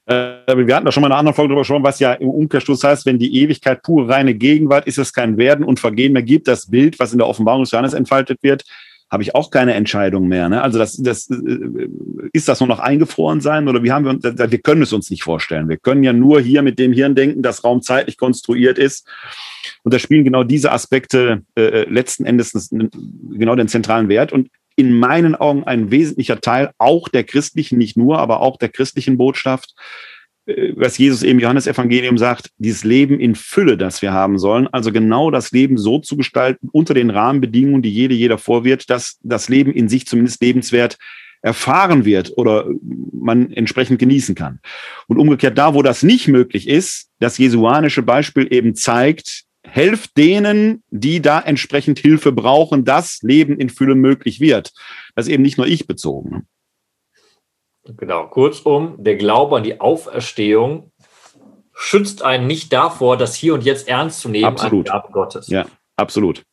Äh, 0.05 0.55
wir 0.55 0.75
hatten 0.75 0.85
da 0.85 0.91
schon 0.91 1.01
mal 1.01 1.07
eine 1.07 1.17
andere 1.17 1.35
Folge 1.35 1.49
drüber 1.49 1.61
gesprochen, 1.61 1.83
was 1.83 1.99
ja 1.99 2.13
im 2.13 2.29
Umkehrschluss 2.29 2.83
heißt, 2.83 3.05
wenn 3.05 3.19
die 3.19 3.35
Ewigkeit 3.41 3.83
pure 3.83 4.09
reine 4.09 4.33
Gegenwart 4.33 4.87
ist, 4.87 4.97
es 4.97 5.13
kein 5.13 5.37
Werden 5.37 5.63
und 5.65 5.79
Vergehen 5.79 6.13
mehr 6.13 6.23
gibt. 6.23 6.47
Das 6.47 6.69
Bild, 6.69 6.99
was 6.99 7.11
in 7.11 7.19
der 7.19 7.27
Offenbarung 7.27 7.63
des 7.63 7.71
Johannes 7.71 7.93
entfaltet 7.93 8.41
wird, 8.41 8.63
habe 9.11 9.23
ich 9.23 9.35
auch 9.35 9.51
keine 9.51 9.73
Entscheidung 9.73 10.29
mehr. 10.29 10.47
Ne? 10.47 10.61
Also 10.61 10.79
das, 10.79 10.95
das 10.95 11.29
äh, 11.29 11.89
ist 12.31 12.47
das 12.47 12.61
nur 12.61 12.69
noch 12.69 12.79
eingefroren 12.79 13.41
sein 13.41 13.67
oder 13.67 13.83
wie 13.83 13.91
haben 13.91 14.05
wir 14.05 14.11
uns? 14.11 14.23
Wir 14.23 14.59
können 14.59 14.81
es 14.81 14.93
uns 14.93 15.09
nicht 15.09 15.23
vorstellen. 15.23 15.67
Wir 15.67 15.77
können 15.77 16.03
ja 16.03 16.13
nur 16.13 16.39
hier 16.39 16.61
mit 16.61 16.79
dem 16.79 16.93
Hirn 16.93 17.13
denken, 17.13 17.43
das 17.43 17.63
raumzeitlich 17.63 18.17
konstruiert 18.17 18.77
ist. 18.77 19.07
Und 19.83 19.93
da 19.93 19.99
spielen 19.99 20.23
genau 20.23 20.43
diese 20.43 20.71
Aspekte 20.71 21.43
äh, 21.55 21.61
äh 21.61 21.89
letzten 21.89 22.25
Endes 22.25 22.69
genau 22.71 23.55
den 23.55 23.67
zentralen 23.67 24.07
Wert 24.07 24.31
und 24.31 24.47
in 24.75 24.93
meinen 24.93 25.35
Augen 25.35 25.63
ein 25.63 25.91
wesentlicher 25.91 26.41
Teil 26.41 26.71
auch 26.77 27.07
der 27.09 27.23
christlichen, 27.23 27.77
nicht 27.77 27.97
nur, 27.97 28.19
aber 28.19 28.41
auch 28.41 28.57
der 28.57 28.69
christlichen 28.69 29.17
Botschaft, 29.17 29.73
äh, 30.45 30.73
was 30.75 30.97
Jesus 30.97 31.23
im 31.23 31.39
Johannesevangelium 31.39 32.17
sagt, 32.17 32.49
dieses 32.57 32.83
Leben 32.83 33.19
in 33.19 33.35
Fülle, 33.35 33.77
das 33.77 34.01
wir 34.01 34.13
haben 34.13 34.39
sollen, 34.39 34.67
also 34.67 34.91
genau 34.91 35.31
das 35.31 35.51
Leben 35.51 35.77
so 35.77 35.99
zu 35.99 36.17
gestalten 36.17 36.69
unter 36.71 36.93
den 36.93 37.09
Rahmenbedingungen, 37.09 37.81
die 37.81 37.91
jede, 37.91 38.15
jeder 38.15 38.37
vorwirft, 38.37 38.89
dass 38.89 39.17
das 39.21 39.49
Leben 39.49 39.73
in 39.73 39.89
sich 39.89 40.07
zumindest 40.07 40.41
lebenswert 40.41 40.97
erfahren 41.43 42.05
wird 42.05 42.37
oder 42.37 42.67
man 43.11 43.51
entsprechend 43.51 43.99
genießen 43.99 44.35
kann. 44.35 44.59
Und 45.07 45.17
umgekehrt 45.17 45.57
da, 45.57 45.73
wo 45.73 45.81
das 45.81 46.03
nicht 46.03 46.27
möglich 46.27 46.67
ist, 46.67 47.09
das 47.19 47.37
jesuanische 47.39 48.03
Beispiel 48.03 48.47
eben 48.51 48.75
zeigt, 48.75 49.45
helft 49.63 50.17
denen, 50.17 50.83
die 50.89 51.21
da 51.21 51.39
entsprechend 51.39 51.99
Hilfe 51.99 52.31
brauchen, 52.31 52.83
dass 52.83 53.19
Leben 53.21 53.57
in 53.57 53.69
Fülle 53.69 53.95
möglich 53.95 54.39
wird. 54.39 54.73
Das 55.15 55.27
ist 55.27 55.33
eben 55.33 55.43
nicht 55.43 55.57
nur 55.57 55.67
ich 55.67 55.87
bezogen. 55.87 56.29
Ne? 56.29 56.43
Genau, 57.97 58.27
kurzum, 58.27 58.95
der 58.99 59.15
Glaube 59.15 59.57
an 59.57 59.63
die 59.63 59.79
Auferstehung 59.79 60.91
schützt 61.73 62.21
einen 62.21 62.45
nicht 62.47 62.71
davor, 62.71 63.17
das 63.17 63.35
hier 63.35 63.53
und 63.55 63.63
jetzt 63.63 63.87
ernst 63.87 64.21
zu 64.21 64.29
nehmen 64.29 64.45
absolut. 64.45 64.89
an 64.89 65.01
die 65.07 65.13
Gottes. 65.13 65.47
Ja, 65.47 65.65
absolut. 65.95 66.43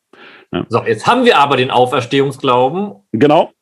Ja. 0.53 0.65
So, 0.69 0.83
jetzt 0.83 1.07
haben 1.07 1.27
wir 1.27 1.39
aber 1.39 1.57
den 1.59 1.71
Auferstehungsglauben. 1.71 2.95
Genau. 3.13 3.53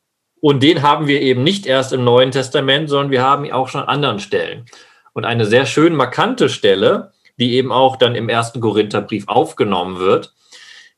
Und 0.41 0.63
den 0.63 0.83
haben 0.83 1.09
wir 1.09 1.21
eben 1.23 1.43
nicht 1.43 1.67
erst 1.67 1.93
im 1.93 2.05
Neuen 2.05 2.31
Testament, 2.31 2.89
sondern 2.89 3.11
wir 3.11 3.23
haben 3.23 3.45
ihn 3.45 3.53
auch 3.53 3.69
schon 3.69 3.81
an 3.81 3.89
anderen 3.89 4.21
Stellen. 4.21 4.67
Und 5.13 5.25
eine 5.25 5.45
sehr 5.45 5.67
schön 5.67 5.97
markante 5.97 6.49
Stelle, 6.49 7.13
die 7.39 7.55
eben 7.55 7.73
auch 7.73 7.97
dann 7.97 8.15
im 8.15 8.29
ersten 8.29 8.61
Korintherbrief 8.61 9.29
aufgenommen 9.29 9.99
wird, 9.99 10.33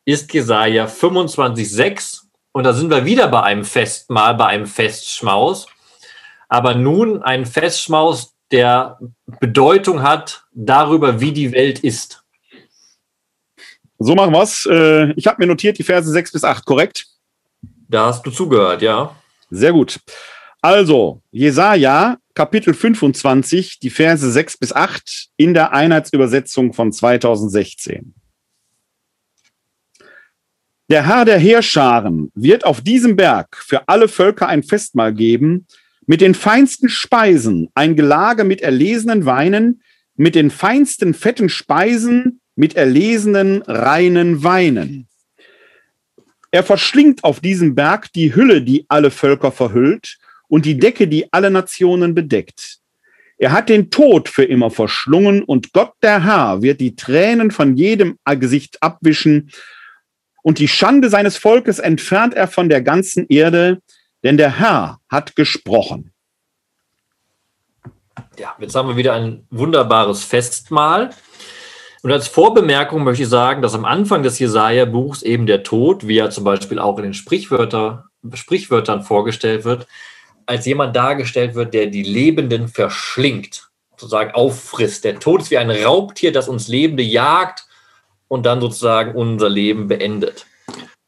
ist 0.05 0.33
Jesaja 0.33 0.87
25,6. 0.87 2.23
Und 2.53 2.65
da 2.65 2.73
sind 2.73 2.91
wir 2.91 3.05
wieder 3.05 3.29
bei 3.29 3.43
einem 3.43 3.65
Festmahl, 3.65 4.35
bei 4.35 4.47
einem 4.47 4.67
Festschmaus 4.67 5.67
aber 6.49 6.75
nun 6.75 7.23
ein 7.23 7.47
Festschmaus, 7.47 8.35
der 8.51 8.99
Bedeutung 9.41 10.03
hat 10.03 10.45
darüber, 10.53 11.21
wie 11.21 11.33
die 11.33 11.53
Welt 11.53 11.81
ist. 11.81 12.25
So 13.99 14.15
machen 14.15 14.33
wir 14.33 14.43
es. 14.43 14.67
Äh, 14.67 15.13
ich 15.13 15.27
habe 15.27 15.37
mir 15.41 15.47
notiert 15.47 15.79
die 15.79 15.83
Verse 15.83 16.11
6 16.11 16.33
bis 16.33 16.45
8, 16.45 16.65
korrekt? 16.65 17.07
Da 17.89 18.07
hast 18.07 18.25
du 18.25 18.31
zugehört, 18.31 18.81
ja. 18.81 19.15
Sehr 19.51 19.73
gut. 19.73 20.01
Also, 20.61 21.23
Jesaja, 21.31 22.19
Kapitel 22.35 22.75
25, 22.75 23.79
die 23.79 23.91
Verse 23.91 24.29
6 24.29 24.57
bis 24.57 24.73
8 24.73 25.29
in 25.37 25.55
der 25.55 25.73
Einheitsübersetzung 25.73 26.73
von 26.73 26.93
2016. 26.93 28.15
Der 30.91 31.07
Herr 31.07 31.25
der 31.25 31.39
Heerscharen 31.39 32.33
wird 32.35 32.65
auf 32.65 32.81
diesem 32.81 33.15
Berg 33.15 33.57
für 33.57 33.89
alle 33.89 34.09
Völker 34.09 34.49
ein 34.49 34.65
Festmahl 34.65 35.15
geben, 35.15 35.67
mit 36.07 36.23
den 36.23 36.35
feinsten 36.35 36.89
Speisen, 36.89 37.69
ein 37.75 37.95
Gelage 37.95 38.43
mit 38.43 38.61
erlesenen 38.61 39.27
Weinen, 39.27 39.83
mit 40.17 40.35
den 40.35 40.51
feinsten 40.51 41.15
fetten 41.15 41.51
Speisen, 41.51 42.41
mit 42.57 42.75
erlesenen 42.75 43.63
reinen 43.63 44.43
Weinen. 44.43 45.07
Er 46.51 46.65
verschlingt 46.65 47.23
auf 47.23 47.41
diesem 47.41 47.75
Berg 47.75 48.13
die 48.15 48.35
Hülle, 48.35 48.63
die 48.63 48.87
alle 48.89 49.11
Völker 49.11 49.53
verhüllt, 49.53 50.19
und 50.49 50.65
die 50.65 50.79
Decke, 50.79 51.09
die 51.09 51.33
alle 51.33 51.51
Nationen 51.51 52.15
bedeckt. 52.15 52.79
Er 53.37 53.53
hat 53.53 53.69
den 53.69 53.91
Tod 53.91 54.29
für 54.29 54.45
immer 54.45 54.71
verschlungen, 54.71 55.45
und 55.45 55.73
Gott 55.73 55.93
der 56.03 56.25
Herr 56.25 56.61
wird 56.63 56.81
die 56.81 56.97
Tränen 56.97 57.51
von 57.51 57.77
jedem 57.77 58.19
Gesicht 58.25 58.83
abwischen, 58.83 59.51
und 60.43 60.59
die 60.59 60.69
Schande 60.69 61.11
seines 61.11 61.37
Volkes 61.37 61.79
entfernt 61.79 62.35
er 62.35 62.49
von 62.49 62.69
der 62.69 62.83
ganzen 62.83 63.27
Erde, 63.29 63.81
denn 64.25 64.37
der 64.37 64.59
Herr 64.59 64.99
hat 65.09 65.37
gesprochen. 65.37 66.13
Ja, 68.39 68.55
jetzt 68.59 68.75
haben 68.75 68.89
wir 68.89 68.97
wieder 68.97 69.15
ein 69.15 69.47
wunderbares 69.51 70.25
Festmahl. 70.25 71.11
Und 72.03 72.13
als 72.13 72.29
Vorbemerkung 72.29 73.03
möchte 73.03 73.25
ich 73.25 73.29
sagen, 73.29 73.63
dass 73.63 73.75
am 73.75 73.85
Anfang 73.85 74.23
des 74.23 74.39
Jesaja-Buchs 74.39 75.23
eben 75.23 75.47
der 75.47 75.65
Tod, 75.65 76.07
wie 76.07 76.19
er 76.19 76.31
zum 76.31 76.45
Beispiel 76.45 76.79
auch 76.79 76.97
in 76.99 77.05
den 77.05 77.15
Sprichwörter, 77.15 78.07
Sprichwörtern 78.33 79.03
vorgestellt 79.03 79.65
wird, 79.65 79.87
als 80.49 80.65
jemand 80.65 80.97
dargestellt 80.97 81.55
wird, 81.55 81.75
der 81.75 81.87
die 81.87 82.03
Lebenden 82.03 82.69
verschlingt, 82.69 83.69
sozusagen 83.91 84.33
auffrisst. 84.33 85.05
Der 85.05 85.19
Tod 85.19 85.43
ist 85.43 85.51
wie 85.51 85.59
ein 85.59 85.71
Raubtier, 85.71 86.33
das 86.33 86.49
uns 86.49 86.69
Lebende 86.69 87.03
jagt 87.03 87.67
und 88.29 88.47
dann 88.47 88.61
sozusagen 88.61 89.15
unser 89.15 89.51
Leben 89.51 89.89
beendet. 89.89 90.47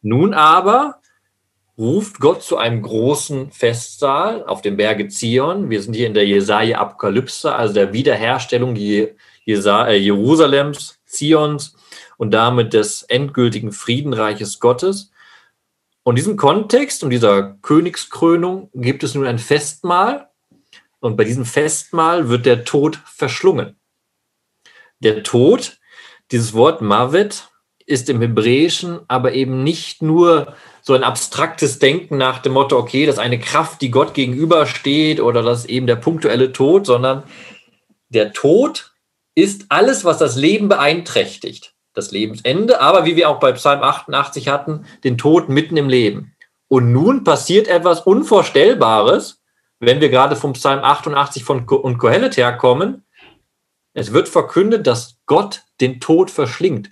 Nun 0.02 0.34
aber 0.34 1.00
ruft 1.78 2.20
Gott 2.20 2.42
zu 2.42 2.58
einem 2.58 2.82
großen 2.82 3.50
Festsaal 3.50 4.44
auf 4.44 4.60
dem 4.60 4.76
Berge 4.76 5.08
Zion. 5.08 5.70
Wir 5.70 5.80
sind 5.80 5.94
hier 5.94 6.06
in 6.06 6.14
der 6.14 6.26
Jesaja-Apokalypse, 6.26 7.54
also 7.54 7.72
der 7.72 7.94
Wiederherstellung 7.94 8.76
äh, 8.76 9.14
Jerusalems, 9.46 10.98
Zions 11.06 11.74
und 12.18 12.32
damit 12.32 12.74
des 12.74 13.04
endgültigen 13.04 13.72
Friedenreiches 13.72 14.60
Gottes. 14.60 15.10
Und 16.02 16.16
diesem 16.16 16.36
Kontext 16.36 17.04
und 17.04 17.10
dieser 17.10 17.56
Königskrönung 17.62 18.70
gibt 18.74 19.02
es 19.04 19.14
nun 19.14 19.26
ein 19.26 19.38
Festmahl. 19.38 20.30
Und 21.00 21.16
bei 21.16 21.24
diesem 21.24 21.44
Festmahl 21.44 22.28
wird 22.28 22.46
der 22.46 22.64
Tod 22.64 23.00
verschlungen. 23.04 23.78
Der 25.00 25.22
Tod, 25.22 25.78
dieses 26.30 26.52
Wort 26.52 26.82
Mavet, 26.82 27.48
ist 27.86 28.08
im 28.08 28.20
Hebräischen 28.20 29.00
aber 29.08 29.32
eben 29.32 29.64
nicht 29.64 30.00
nur 30.00 30.54
so 30.82 30.94
ein 30.94 31.02
abstraktes 31.02 31.78
Denken 31.78 32.16
nach 32.16 32.38
dem 32.38 32.52
Motto, 32.52 32.78
okay, 32.78 33.04
das 33.04 33.16
ist 33.16 33.20
eine 33.20 33.40
Kraft, 33.40 33.82
die 33.82 33.90
Gott 33.90 34.14
gegenübersteht 34.14 35.20
oder 35.20 35.42
das 35.42 35.60
ist 35.60 35.70
eben 35.70 35.86
der 35.86 35.96
punktuelle 35.96 36.52
Tod, 36.52 36.86
sondern 36.86 37.24
der 38.08 38.32
Tod 38.32 38.92
ist 39.34 39.66
alles, 39.70 40.04
was 40.04 40.18
das 40.18 40.36
Leben 40.36 40.68
beeinträchtigt. 40.68 41.74
Das 41.92 42.12
Lebensende, 42.12 42.80
aber 42.80 43.04
wie 43.04 43.16
wir 43.16 43.28
auch 43.28 43.40
bei 43.40 43.52
Psalm 43.52 43.82
88 43.82 44.48
hatten, 44.48 44.86
den 45.02 45.18
Tod 45.18 45.48
mitten 45.48 45.76
im 45.76 45.88
Leben. 45.88 46.34
Und 46.68 46.92
nun 46.92 47.24
passiert 47.24 47.66
etwas 47.66 48.00
Unvorstellbares, 48.02 49.42
wenn 49.80 50.00
wir 50.00 50.08
gerade 50.08 50.36
vom 50.36 50.52
Psalm 50.52 50.84
88 50.84 51.42
von 51.42 51.66
Ko 51.66 51.76
und 51.76 51.98
Kohelet 51.98 52.36
herkommen. 52.36 53.04
Es 53.92 54.12
wird 54.12 54.28
verkündet, 54.28 54.86
dass 54.86 55.18
Gott 55.26 55.64
den 55.80 55.98
Tod 55.98 56.30
verschlingt. 56.30 56.90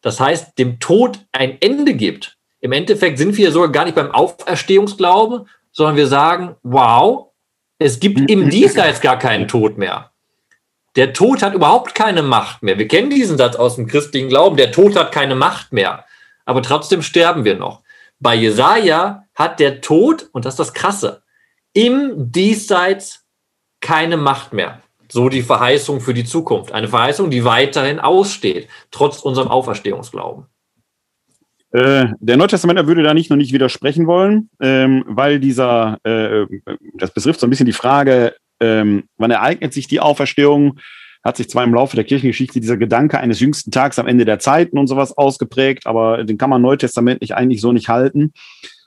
Das 0.00 0.18
heißt, 0.18 0.58
dem 0.58 0.80
Tod 0.80 1.20
ein 1.32 1.60
Ende 1.60 1.94
gibt. 1.94 2.36
Im 2.60 2.72
Endeffekt 2.72 3.18
sind 3.18 3.36
wir 3.36 3.52
sogar 3.52 3.70
gar 3.70 3.84
nicht 3.84 3.94
beim 3.94 4.10
Auferstehungsglauben, 4.10 5.48
sondern 5.70 5.96
wir 5.96 6.06
sagen, 6.08 6.56
wow, 6.62 7.32
es 7.78 8.00
gibt 8.00 8.28
im 8.30 8.50
Diesseits 8.50 9.00
gar 9.00 9.18
keinen 9.18 9.46
Tod 9.46 9.78
mehr. 9.78 10.12
Der 10.96 11.12
Tod 11.12 11.42
hat 11.42 11.54
überhaupt 11.54 11.94
keine 11.94 12.22
Macht 12.22 12.62
mehr. 12.62 12.78
Wir 12.78 12.88
kennen 12.88 13.10
diesen 13.10 13.36
Satz 13.36 13.54
aus 13.56 13.76
dem 13.76 13.86
christlichen 13.86 14.28
Glauben, 14.28 14.56
der 14.56 14.72
Tod 14.72 14.96
hat 14.96 15.12
keine 15.12 15.34
Macht 15.34 15.72
mehr. 15.72 16.04
Aber 16.46 16.62
trotzdem 16.62 17.02
sterben 17.02 17.44
wir 17.44 17.56
noch. 17.56 17.82
Bei 18.18 18.34
Jesaja 18.34 19.24
hat 19.34 19.60
der 19.60 19.82
Tod, 19.82 20.28
und 20.32 20.46
das 20.46 20.54
ist 20.54 20.58
das 20.60 20.74
Krasse, 20.74 21.22
im 21.74 22.32
Diesseits 22.32 23.26
keine 23.80 24.16
Macht 24.16 24.54
mehr. 24.54 24.80
So 25.08 25.28
die 25.28 25.42
Verheißung 25.42 26.00
für 26.00 26.14
die 26.14 26.24
Zukunft. 26.24 26.72
Eine 26.72 26.88
Verheißung, 26.88 27.30
die 27.30 27.44
weiterhin 27.44 28.00
aussteht, 28.00 28.68
trotz 28.90 29.20
unserem 29.20 29.48
Auferstehungsglauben. 29.48 30.46
Äh, 31.72 32.06
der 32.20 32.36
Neutestamentler 32.36 32.86
würde 32.86 33.02
da 33.02 33.12
nicht 33.12 33.28
nur 33.28 33.36
nicht 33.36 33.52
widersprechen 33.52 34.06
wollen, 34.06 34.48
ähm, 34.60 35.04
weil 35.06 35.38
dieser, 35.38 35.98
äh, 36.04 36.46
das 36.94 37.12
betrifft 37.12 37.40
so 37.40 37.46
ein 37.46 37.50
bisschen 37.50 37.66
die 37.66 37.72
Frage, 37.72 38.34
ähm, 38.60 39.04
wann 39.16 39.30
ereignet 39.30 39.72
sich 39.72 39.88
die 39.88 40.00
Auferstehung? 40.00 40.78
Hat 41.24 41.36
sich 41.36 41.48
zwar 41.48 41.64
im 41.64 41.74
Laufe 41.74 41.96
der 41.96 42.04
Kirchengeschichte 42.04 42.60
dieser 42.60 42.76
Gedanke 42.76 43.18
eines 43.18 43.40
jüngsten 43.40 43.72
Tags 43.72 43.98
am 43.98 44.06
Ende 44.06 44.24
der 44.24 44.38
Zeiten 44.38 44.78
und 44.78 44.86
sowas 44.86 45.16
ausgeprägt, 45.16 45.86
aber 45.86 46.22
den 46.22 46.38
kann 46.38 46.50
man 46.50 46.62
neutestamentlich 46.62 47.34
eigentlich 47.34 47.60
so 47.60 47.72
nicht 47.72 47.88
halten 47.88 48.32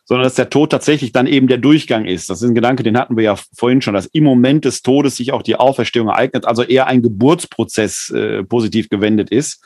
sondern 0.09 0.23
dass 0.23 0.33
der 0.33 0.49
Tod 0.49 0.71
tatsächlich 0.71 1.11
dann 1.11 1.27
eben 1.27 1.47
der 1.47 1.59
Durchgang 1.59 2.05
ist. 2.05 2.31
Das 2.31 2.41
ist 2.41 2.49
ein 2.49 2.55
Gedanke, 2.55 2.81
den 2.81 2.97
hatten 2.97 3.15
wir 3.15 3.23
ja 3.23 3.35
vorhin 3.55 3.79
schon, 3.83 3.93
dass 3.93 4.07
im 4.07 4.23
Moment 4.23 4.65
des 4.65 4.81
Todes 4.81 5.15
sich 5.15 5.31
auch 5.31 5.43
die 5.43 5.55
Auferstehung 5.55 6.07
ereignet, 6.07 6.45
also 6.45 6.63
eher 6.63 6.87
ein 6.87 7.03
Geburtsprozess 7.03 8.09
äh, 8.09 8.43
positiv 8.43 8.89
gewendet 8.89 9.29
ist. 9.29 9.63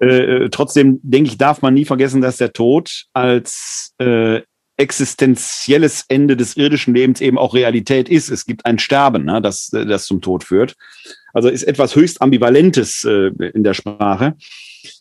Äh, 0.00 0.06
äh, 0.06 0.48
trotzdem 0.50 0.98
denke 1.04 1.30
ich, 1.30 1.38
darf 1.38 1.62
man 1.62 1.74
nie 1.74 1.84
vergessen, 1.84 2.20
dass 2.20 2.38
der 2.38 2.52
Tod 2.52 3.04
als 3.12 3.94
äh, 3.98 4.40
existenzielles 4.82 6.04
Ende 6.08 6.36
des 6.36 6.56
irdischen 6.56 6.92
Lebens 6.92 7.20
eben 7.20 7.38
auch 7.38 7.54
Realität 7.54 8.08
ist. 8.08 8.30
Es 8.30 8.44
gibt 8.44 8.66
ein 8.66 8.80
Sterben, 8.80 9.24
ne, 9.24 9.40
das, 9.40 9.68
das 9.70 10.06
zum 10.06 10.20
Tod 10.20 10.42
führt. 10.42 10.74
Also 11.32 11.48
ist 11.48 11.62
etwas 11.62 11.94
höchst 11.94 12.20
Ambivalentes 12.20 13.04
äh, 13.04 13.30
in 13.54 13.62
der 13.62 13.74
Sprache. 13.74 14.34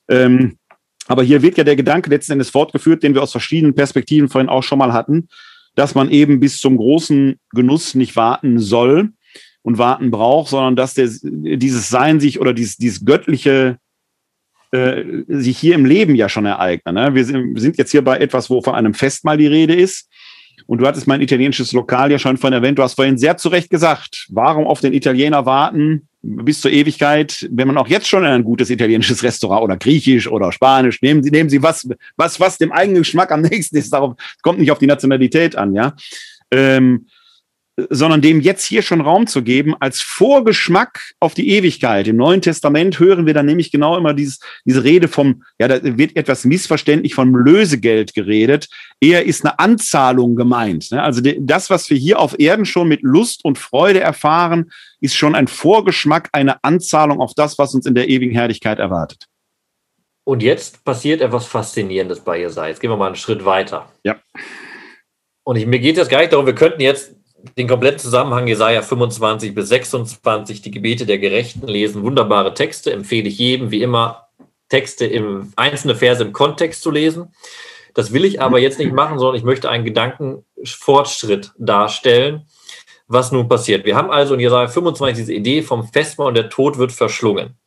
Ähm, 0.08 0.60
aber 1.08 1.24
hier 1.24 1.42
wird 1.42 1.58
ja 1.58 1.64
der 1.64 1.76
Gedanke 1.76 2.12
letzten 2.12 2.34
Endes 2.34 2.52
fortgeführt, 2.52 3.02
den 3.02 3.16
wir 3.16 3.24
aus 3.24 3.32
verschiedenen 3.32 3.74
Perspektiven 3.74 4.30
vorhin 4.30 4.50
auch 4.50 4.62
schon 4.62 4.78
mal 4.78 4.94
hatten, 4.94 5.28
dass 5.74 5.96
man 5.96 6.12
eben 6.12 6.40
bis 6.40 6.60
zum 6.60 6.78
großen 6.78 7.40
Genuss 7.50 7.96
nicht 7.96 8.16
warten 8.16 8.60
soll 8.60 9.10
und 9.64 9.80
warten 9.80 10.12
braucht, 10.12 10.50
sondern 10.50 10.76
dass 10.76 10.94
der, 10.94 11.10
dieses 11.24 11.90
Sein 11.90 12.20
sich 12.20 12.40
oder 12.40 12.54
dieses, 12.54 12.78
dieses 12.78 13.04
göttliche 13.04 13.80
äh, 14.72 15.04
sich 15.28 15.58
hier 15.58 15.76
im 15.76 15.86
Leben 15.86 16.16
ja 16.16 16.30
schon 16.30 16.46
ereignet. 16.46 16.96
Ne? 16.96 17.14
Wir 17.14 17.26
sind 17.26 17.78
jetzt 17.78 17.92
hier 17.92 18.04
bei 18.04 18.18
etwas, 18.18 18.50
wo 18.50 18.62
von 18.62 18.76
einem 18.76 18.94
Festmahl 18.94 19.38
die 19.38 19.48
Rede 19.48 19.76
ist. 19.76 20.10
Und 20.68 20.80
du 20.80 20.88
hattest 20.88 21.08
mein 21.08 21.22
italienisches 21.22 21.74
Lokal 21.74 22.12
ja 22.12 22.20
schon 22.20 22.38
von 22.38 22.54
erwähnt. 22.54 22.78
Du 22.78 22.84
hast 22.84 22.94
vorhin 22.94 23.18
sehr 23.18 23.38
zu 23.38 23.50
Recht 23.50 23.70
gesagt, 23.70 24.28
warum 24.30 24.68
auf 24.68 24.80
den 24.80 24.94
Italiener 24.94 25.46
warten? 25.46 26.08
bis 26.24 26.62
zur 26.62 26.72
Ewigkeit, 26.72 27.48
wenn 27.52 27.68
man 27.68 27.78
auch 27.78 27.88
jetzt 27.88 28.08
schon 28.08 28.26
ein 28.26 28.44
gutes 28.44 28.70
italienisches 28.70 29.24
Restaurant 29.24 29.64
oder 29.64 29.78
griechisch 29.78 30.28
oder 30.28 30.52
spanisch, 30.52 31.02
nehmen 31.02 31.24
Sie, 31.24 31.32
nehmen 31.32 31.50
Sie 31.50 31.64
was, 31.64 31.88
was, 32.16 32.40
was 32.40 32.58
dem 32.58 32.72
eigenen 32.72 33.02
Geschmack 33.02 33.32
am 33.32 33.42
nächsten 33.42 33.78
ist. 33.78 33.92
Darauf 33.92 34.16
kommt 34.42 34.60
nicht 34.60 34.72
auf 34.72 34.80
die 34.80 34.88
Nationalität 34.88 35.56
an, 35.56 35.74
ja. 35.74 35.96
Ähm, 36.52 37.08
sondern 37.90 38.22
dem 38.22 38.42
jetzt 38.42 38.66
hier 38.66 38.82
schon 38.82 39.02
Raum 39.02 39.28
zu 39.28 39.44
geben 39.44 39.76
als 39.80 40.02
Vorgeschmack 40.02 41.14
auf 41.20 41.34
die 41.34 41.50
Ewigkeit. 41.50 42.08
Im 42.08 42.18
Neuen 42.18 42.42
Testament 42.42 43.00
hören 43.00 43.26
wir 43.26 43.34
dann 43.34 43.46
nämlich 43.46 43.72
genau 43.72 43.98
immer 43.98 44.14
dieses, 44.14 44.40
diese 44.66 44.84
Rede 44.84 45.08
vom, 45.08 45.44
ja, 45.60 45.68
da 45.68 45.80
wird 45.82 46.16
etwas 46.16 46.46
missverständlich 46.46 47.16
vom 47.16 47.36
Lösegeld 47.36 48.14
geredet. 48.14 48.68
Eher 49.00 49.26
ist 49.26 49.46
eine 49.46 49.60
Anzahlung 49.60 50.36
gemeint. 50.36 50.92
Ne? 50.92 51.02
Also 51.02 51.22
das, 51.40 51.70
was 51.70 51.90
wir 51.90 51.98
hier 51.98 52.20
auf 52.20 52.40
Erden 52.40 52.66
schon 52.66 52.88
mit 52.88 53.02
Lust 53.02 53.44
und 53.46 53.58
Freude 53.58 54.00
erfahren, 54.00 54.72
ist 55.00 55.16
schon 55.16 55.36
ein 55.36 55.48
Vorgeschmack, 55.48 56.30
eine 56.32 56.64
Anzahlung 56.64 57.20
auf 57.20 57.34
das, 57.34 57.58
was 57.58 57.74
uns 57.74 57.86
in 57.86 57.96
der 57.96 58.10
ewigen 58.10 58.34
Herrlichkeit 58.34 58.80
erwartet. 58.80 59.28
Und 60.24 60.44
jetzt 60.44 60.84
passiert 60.84 61.22
etwas 61.22 61.46
Faszinierendes 61.46 62.20
bei 62.20 62.40
Jesaja. 62.40 62.70
Jetzt 62.70 62.80
gehen 62.80 62.92
wir 62.92 62.98
mal 62.98 63.08
einen 63.08 63.16
Schritt 63.16 63.44
weiter. 63.44 63.92
Ja. 64.04 64.20
Und 65.44 65.56
ich, 65.56 65.66
mir 65.66 65.80
geht 65.80 65.98
es 65.98 66.08
gar 66.08 66.20
nicht 66.20 66.32
darum, 66.32 66.46
wir 66.46 66.56
könnten 66.56 66.82
jetzt 66.82 67.16
den 67.58 67.68
kompletten 67.68 68.00
Zusammenhang 68.00 68.48
Jesaja 68.48 68.82
25 68.82 69.54
bis 69.54 69.70
26, 69.70 70.62
die 70.62 70.72
Gebete 70.72 71.06
der 71.06 71.18
Gerechten 71.18 71.68
lesen. 71.68 72.04
Wunderbare 72.04 72.54
Texte, 72.54 72.92
empfehle 72.92 73.30
ich 73.30 73.38
jedem, 73.38 73.72
wie 73.72 73.82
immer, 73.82 74.28
Texte 74.70 75.06
im 75.06 75.52
einzelne 75.56 75.96
Verse 75.96 76.24
im 76.24 76.34
Kontext 76.34 76.82
zu 76.82 76.92
lesen. 76.92 77.34
Das 77.94 78.14
will 78.14 78.24
ich 78.24 78.42
aber 78.42 78.60
jetzt 78.60 78.80
nicht 78.80 78.94
machen, 78.94 79.20
sondern 79.20 79.36
ich 79.36 79.44
möchte 79.44 79.70
einen 79.70 79.84
Gedankenfortschritt 79.84 81.52
darstellen, 81.58 82.46
was 83.08 83.34
nun 83.34 83.50
passiert. 83.50 83.86
Wir 83.86 83.98
haben 83.98 84.12
also 84.12 84.34
in 84.34 84.40
Jesaja 84.40 84.70
25 84.70 85.18
diese 85.18 85.34
Idee 85.34 85.62
vom 85.62 85.88
Festmahl 85.88 86.28
und 86.28 86.36
der 86.36 86.50
Tod 86.50 86.78
wird 86.78 86.94
verschlungen. 86.94 87.58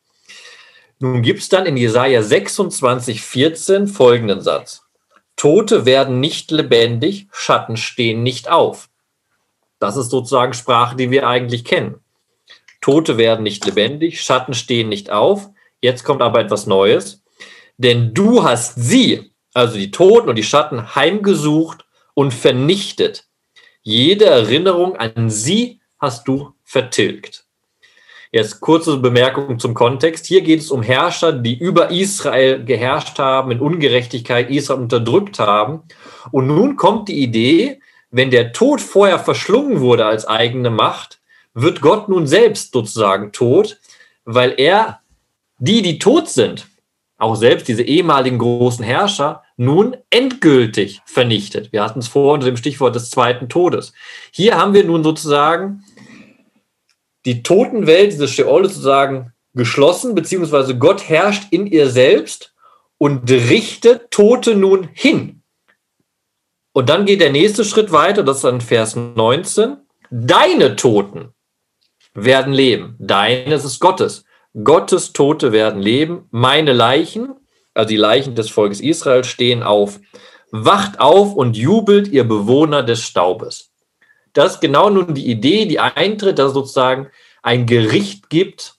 Nun 0.99 1.21
gibt 1.21 1.41
es 1.41 1.51
dann 1.51 1.67
in 1.67 1.77
Jesaja 1.77 2.23
26, 2.23 3.21
14 3.21 3.87
folgenden 3.89 4.41
Satz. 4.41 4.83
Tote 5.37 5.85
werden 5.85 6.21
nicht 6.21 6.51
lebendig, 6.51 7.27
Schatten 7.33 7.77
stehen 7.77 8.23
nicht 8.23 8.51
auf. 8.51 8.89
Das 9.85 9.99
ist 9.99 10.09
sozusagen 10.09 10.55
Sprache, 10.55 10.97
die 10.97 11.11
wir 11.11 11.29
eigentlich 11.29 11.63
kennen. 11.63 11.97
Tote 12.81 13.19
werden 13.19 13.43
nicht 13.43 13.67
lebendig, 13.67 14.23
Schatten 14.23 14.55
stehen 14.55 14.89
nicht 14.89 15.11
auf. 15.11 15.51
Jetzt 15.83 16.05
kommt 16.05 16.23
aber 16.23 16.41
etwas 16.41 16.67
Neues. 16.67 17.23
Denn 17.77 18.15
du 18.15 18.45
hast 18.45 18.77
sie, 18.77 19.31
also 19.53 19.77
die 19.77 19.91
Toten 19.91 20.31
und 20.31 20.37
die 20.37 20.43
Schatten, 20.43 20.95
heimgesucht 20.95 21.85
und 22.15 22.33
vernichtet. 22.33 23.27
Jede 23.83 24.25
Erinnerung 24.25 24.97
an 24.97 25.29
sie 25.29 25.83
hast 25.99 26.27
du 26.29 26.55
vertilgt. 26.63 27.45
Jetzt 28.33 28.61
kurze 28.61 28.97
Bemerkung 28.97 29.59
zum 29.59 29.75
Kontext. 29.75 30.25
Hier 30.25 30.41
geht 30.41 30.61
es 30.61 30.71
um 30.71 30.83
Herrscher, 30.83 31.35
die 31.35 31.59
über 31.59 31.91
Israel 31.91 32.65
geherrscht 32.65 33.19
haben, 33.19 33.51
in 33.51 33.61
Ungerechtigkeit 33.61 34.49
Israel 34.49 34.81
unterdrückt 34.81 35.39
haben. 35.39 35.83
Und 36.31 36.47
nun 36.47 36.77
kommt 36.77 37.09
die 37.09 37.23
Idee, 37.23 37.81
wenn 38.15 38.31
der 38.31 38.53
Tod 38.53 38.81
vorher 38.81 39.19
verschlungen 39.19 39.81
wurde 39.81 40.07
als 40.07 40.25
eigene 40.25 40.71
Macht, 40.71 41.21
wird 41.53 41.81
Gott 41.81 42.09
nun 42.09 42.29
selbst 42.29 42.73
sozusagen 42.73 43.33
tot, 43.33 43.81
weil 44.25 44.55
er 44.57 45.01
die, 45.59 45.83
die 45.83 45.99
tot 45.99 46.29
sind, 46.29 46.69
auch 47.19 47.35
selbst 47.35 47.67
diese 47.67 47.83
ehemaligen 47.83 48.39
großen 48.39 48.85
Herrscher, 48.85 49.43
nun 49.57 49.97
endgültig 50.11 51.03
vernichtet. 51.07 51.73
Wir 51.73 51.83
hatten 51.83 51.99
es 51.99 52.07
vor 52.07 52.35
unter 52.35 52.47
dem 52.47 52.57
Stichwort 52.57 52.95
des 52.95 53.11
zweiten 53.11 53.49
Todes. 53.49 53.93
Hier 54.31 54.57
haben 54.57 54.75
wir 54.75 54.85
nun 54.85 55.03
sozusagen 55.03 55.83
die 57.25 57.43
Totenwelt, 57.43 58.13
diese 58.13 58.29
Sheol 58.29 58.67
sozusagen 58.67 59.33
geschlossen, 59.55 60.15
beziehungsweise 60.15 60.79
Gott 60.79 61.09
herrscht 61.09 61.49
in 61.51 61.67
ihr 61.67 61.91
selbst 61.91 62.55
und 62.97 63.29
richtet 63.29 64.13
Tote 64.13 64.55
nun 64.55 64.89
hin. 64.93 65.43
Und 66.75 66.89
dann 66.89 67.07
geht 67.07 67.21
der 67.21 67.31
nächste 67.31 67.65
Schritt 67.65 67.93
weiter, 67.93 68.25
das 68.25 68.39
ist 68.39 68.45
dann 68.45 68.61
Vers 68.61 68.97
19. 68.97 69.77
Deine 70.11 70.75
Toten 70.75 71.33
werden 72.15 72.53
leben. 72.53 72.97
Deines 72.99 73.65
ist 73.65 73.79
Gottes. 73.79 74.25
Gottes 74.65 75.13
Tote 75.13 75.53
werden 75.53 75.81
leben. 75.81 76.27
Meine 76.33 76.73
Leichen, 76.73 77.35
also 77.75 77.89
die 77.89 77.97
Leichen 77.97 78.35
des 78.35 78.51
Volkes 78.51 78.81
Israel, 78.81 79.23
stehen 79.23 79.63
auf. 79.63 80.01
Wacht 80.51 80.99
auf 80.99 81.35
und 81.35 81.57
jubelt, 81.57 82.09
ihr 82.09 82.25
Bewohner 82.25 82.83
des 82.83 83.03
Staubes. 83.03 83.71
Das 84.33 84.55
ist 84.55 84.61
genau 84.61 84.91
nun 84.91 85.15
die 85.15 85.31
Idee, 85.31 85.67
die 85.67 85.79
eintritt, 85.79 86.41
dass 86.41 86.49
es 86.49 86.55
sozusagen 86.55 87.09
ein 87.45 87.67
Gericht 87.67 88.31
gibt, 88.31 88.75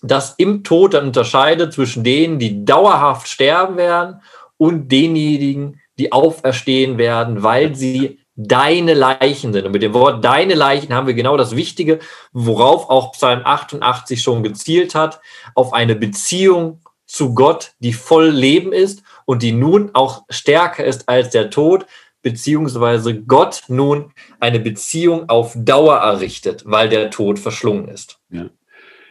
das 0.00 0.36
im 0.38 0.62
Tod 0.62 0.94
dann 0.94 1.08
unterscheidet 1.08 1.72
zwischen 1.72 2.04
denen, 2.04 2.38
die 2.38 2.64
dauerhaft 2.64 3.26
sterben 3.26 3.76
werden 3.76 4.20
und 4.58 4.92
denjenigen, 4.92 5.80
die 5.98 6.12
auferstehen 6.12 6.98
werden, 6.98 7.42
weil 7.42 7.74
sie 7.74 8.20
deine 8.36 8.94
Leichen 8.94 9.52
sind. 9.52 9.64
Und 9.64 9.72
mit 9.72 9.82
dem 9.82 9.94
Wort 9.94 10.24
deine 10.24 10.54
Leichen 10.54 10.94
haben 10.94 11.06
wir 11.06 11.14
genau 11.14 11.36
das 11.36 11.56
Wichtige, 11.56 11.98
worauf 12.32 12.90
auch 12.90 13.12
Psalm 13.12 13.40
88 13.44 14.20
schon 14.20 14.42
gezielt 14.42 14.94
hat, 14.94 15.20
auf 15.54 15.72
eine 15.72 15.96
Beziehung 15.96 16.80
zu 17.06 17.34
Gott, 17.34 17.72
die 17.78 17.92
voll 17.92 18.28
Leben 18.28 18.72
ist 18.72 19.02
und 19.24 19.42
die 19.42 19.52
nun 19.52 19.90
auch 19.94 20.24
stärker 20.28 20.84
ist 20.84 21.08
als 21.08 21.30
der 21.30 21.50
Tod, 21.50 21.86
beziehungsweise 22.20 23.22
Gott 23.22 23.62
nun 23.68 24.12
eine 24.40 24.58
Beziehung 24.58 25.28
auf 25.28 25.54
Dauer 25.56 25.98
errichtet, 25.98 26.64
weil 26.66 26.88
der 26.88 27.10
Tod 27.10 27.38
verschlungen 27.38 27.88
ist. 27.88 28.18
Ja, 28.30 28.50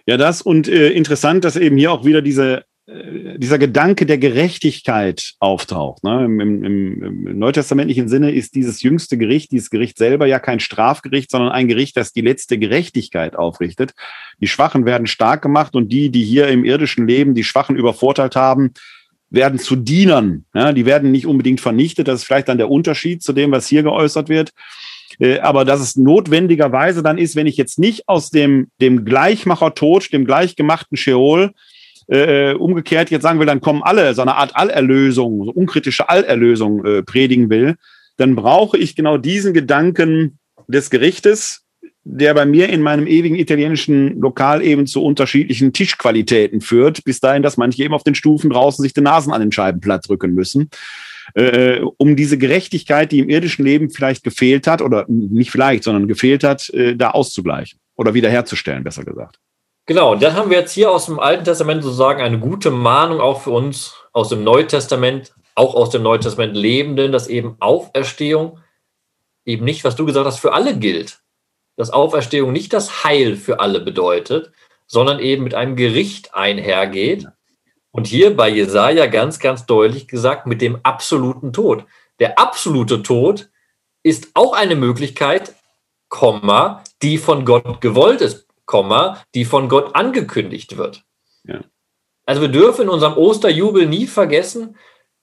ja 0.06 0.18
das 0.18 0.41
und 0.41 0.68
äh, 0.68 0.90
interessant, 0.90 1.45
dass 1.45 1.56
eben 1.56 1.78
hier 1.78 1.91
auch 1.91 2.03
wieder 2.03 2.22
diese 2.22 2.66
dieser 2.88 3.57
Gedanke 3.57 4.06
der 4.06 4.20
Gerechtigkeit 4.20 5.34
auftaucht. 5.40 6.03
Ne? 6.03 6.26
Im, 6.26 6.40
im, 6.40 6.64
Im, 6.64 7.40
neutestamentlichen 7.40 8.07
Sinne 8.07 8.32
ist 8.32 8.53
dieses 8.53 8.84
jüngste 8.84 9.18
Gericht, 9.18 9.52
dieses 9.52 9.72
Gericht 9.72 9.98
selber 9.98 10.28
ja 10.28 10.38
kein 10.38 10.60
Strafgericht, 10.60 11.32
sondern 11.32 11.52
ein 11.52 11.68
Gericht, 11.68 11.98
das 11.98 12.14
die 12.14 12.22
letzte 12.22 12.60
Gerechtigkeit 12.60 13.36
aufrichtet. 13.36 13.94
Die 14.40 14.48
Schwachen 14.48 14.86
werden 14.86 15.07
stark 15.07 15.41
gemacht 15.41 15.76
und 15.76 15.91
die, 15.91 16.12
die 16.12 16.24
hier 16.24 16.48
im 16.48 16.64
irdischen 16.64 17.07
Leben 17.07 17.34
die 17.34 17.44
Schwachen 17.44 17.76
übervorteilt 17.76 18.36
haben, 18.36 18.72
werden 19.32 19.57
zu 19.57 19.76
Dienern. 19.76 20.45
Ja? 20.53 20.72
Die 20.72 20.86
werden 20.86 21.12
nicht 21.12 21.26
unbedingt 21.26 21.62
vernichtet. 21.62 22.07
Das 22.07 22.22
ist 22.22 22.26
vielleicht 22.26 22.49
dann 22.49 22.60
der 22.60 22.70
Unterschied 22.70 23.24
zu 23.24 23.34
dem, 23.34 23.52
was 23.52 23.68
hier 23.68 23.82
geäußert 23.82 24.30
wird. 24.30 24.52
Äh, 25.20 25.40
aber 25.40 25.66
dass 25.66 25.80
es 25.80 25.95
notwendigerweise 25.95 27.02
dann 27.02 27.18
ist, 27.18 27.36
wenn 27.36 27.48
ich 27.48 27.57
jetzt 27.57 27.80
nicht 27.80 28.07
aus 28.07 28.30
dem, 28.30 28.68
dem 28.80 29.06
Gleichmacher 29.06 29.74
Tod, 29.74 30.14
dem 30.14 30.26
gleichgemachten 30.26 30.98
Sheol, 30.98 31.52
äh, 32.07 32.53
umgekehrt 32.53 33.10
jetzt 33.10 33.23
sagen 33.23 33.40
will, 33.40 33.45
dann 33.45 33.61
kommen 33.61 33.84
alle, 33.84 34.14
so 34.14 34.22
eine 34.22 34.36
Art 34.36 34.56
Allerlösung, 34.56 35.45
so 35.45 35.52
unkritische 35.52 36.10
Allerlösung 36.10 36.86
äh, 36.86 37.03
predigen 37.03 37.49
will, 37.49 37.76
dann 38.18 38.36
brauche 38.36 38.77
ich 38.77 38.95
genau 38.95 39.18
diesen 39.18 39.53
Gedanken 39.53 40.40
des 40.68 40.90
Gerichtes, 40.90 41.65
der 42.03 42.36
bei 42.36 42.45
mir 42.45 42.69
in 42.69 42.82
meinem 42.82 43.07
ewigen 43.07 43.36
italienischen 43.36 44.19
Lokal 44.22 44.64
eben 44.64 44.86
zu 44.86 45.03
unterschiedlichen 45.03 45.73
Tischqualitäten 45.73 46.61
führt, 46.61 47.03
bis 47.03 47.19
dahin, 47.19 47.41
dass 47.41 47.57
manche 47.57 47.84
eben 47.84 47.95
auf 47.95 48.03
den 48.03 48.14
Stufen 48.14 48.52
draußen 48.52 48.84
sich 48.84 48.94
die 48.94 49.02
Nasen 49.02 49.34
an 49.34 49.41
den 49.41 49.52
Scheibenplatz 49.52 50.06
drücken 50.06 50.36
müssen, 50.36 50.69
äh, 51.34 51.80
um 51.98 52.15
diese 52.15 52.38
Gerechtigkeit, 52.38 53.11
die 53.11 53.19
im 53.19 53.30
irdischen 53.30 53.65
Leben 53.65 53.90
vielleicht 53.90 54.23
gefehlt 54.23 54.68
hat, 54.68 54.84
oder 54.84 55.06
nicht 55.07 55.49
vielleicht, 55.49 55.84
sondern 55.84 56.07
gefehlt 56.07 56.44
hat, 56.44 56.69
äh, 56.69 56.95
da 56.95 57.10
auszugleichen 57.10 57.80
oder 57.95 58.14
wiederherzustellen, 58.14 58.84
besser 58.84 59.03
gesagt. 59.03 59.40
Genau, 59.86 60.14
und 60.14 60.24
dann 60.24 60.36
haben 60.36 60.49
wir 60.49 60.57
jetzt 60.57 60.74
hier 60.74 60.91
aus 60.91 61.06
dem 61.06 61.20
Alten 61.20 61.44
Testament 61.44 61.84
sozusagen 61.84 62.22
eine 62.22 62.40
gute 62.40 62.72
Mahnung 62.72 63.20
auch 63.22 63.41
für 63.41 63.52
uns 63.52 63.95
aus 64.14 64.30
dem 64.30 64.44
Neutestament, 64.44 65.34
auch 65.53 65.76
aus 65.76 65.91
dem 65.91 66.02
Neutestament 66.02 66.56
Lebenden, 66.56 67.12
dass 67.12 67.28
eben 67.28 67.56
Auferstehung 67.60 68.60
eben 69.45 69.64
nicht, 69.64 69.84
was 69.84 69.95
du 69.95 70.06
gesagt 70.06 70.26
hast, 70.26 70.40
für 70.40 70.53
alle 70.53 70.78
gilt 70.78 71.20
dass 71.76 71.90
Auferstehung 71.90 72.52
nicht 72.52 72.74
das 72.74 73.03
Heil 73.03 73.36
für 73.36 73.60
alle 73.60 73.80
bedeutet, 73.80 74.52
sondern 74.88 75.20
eben 75.20 75.44
mit 75.44 75.53
einem 75.53 75.76
Gericht 75.76 76.34
einhergeht. 76.34 77.28
Und 77.91 78.07
hier 78.07 78.36
bei 78.36 78.49
Jesaja 78.49 79.07
ganz, 79.07 79.40
ganz 79.40 79.66
deutlich 79.66 80.07
gesagt, 80.07 80.48
mit 80.48 80.62
dem 80.62 80.80
absoluten 80.84 81.53
Tod. 81.53 81.86
Der 82.20 82.40
absolute 82.40 83.03
Tod 83.03 83.49
ist 84.03 84.30
auch 84.34 84.53
eine 84.53 84.76
Möglichkeit, 84.76 85.56
Komma, 86.07 86.84
die 87.02 87.18
von 87.18 87.45
Gott 87.45 87.82
gewollt 87.82 88.22
ist, 88.22 88.44
die 89.34 89.46
von 89.46 89.70
Gott 89.70 89.96
angekündigt 89.96 90.78
wird. 90.78 91.04
Ja. 91.44 91.62
Also 92.26 92.42
wir 92.42 92.50
dürfen 92.50 92.84
in 92.84 92.90
unserem 92.90 93.18
Osterjubel 93.18 93.86
nie 93.86 94.08
vergessen, 94.08 94.78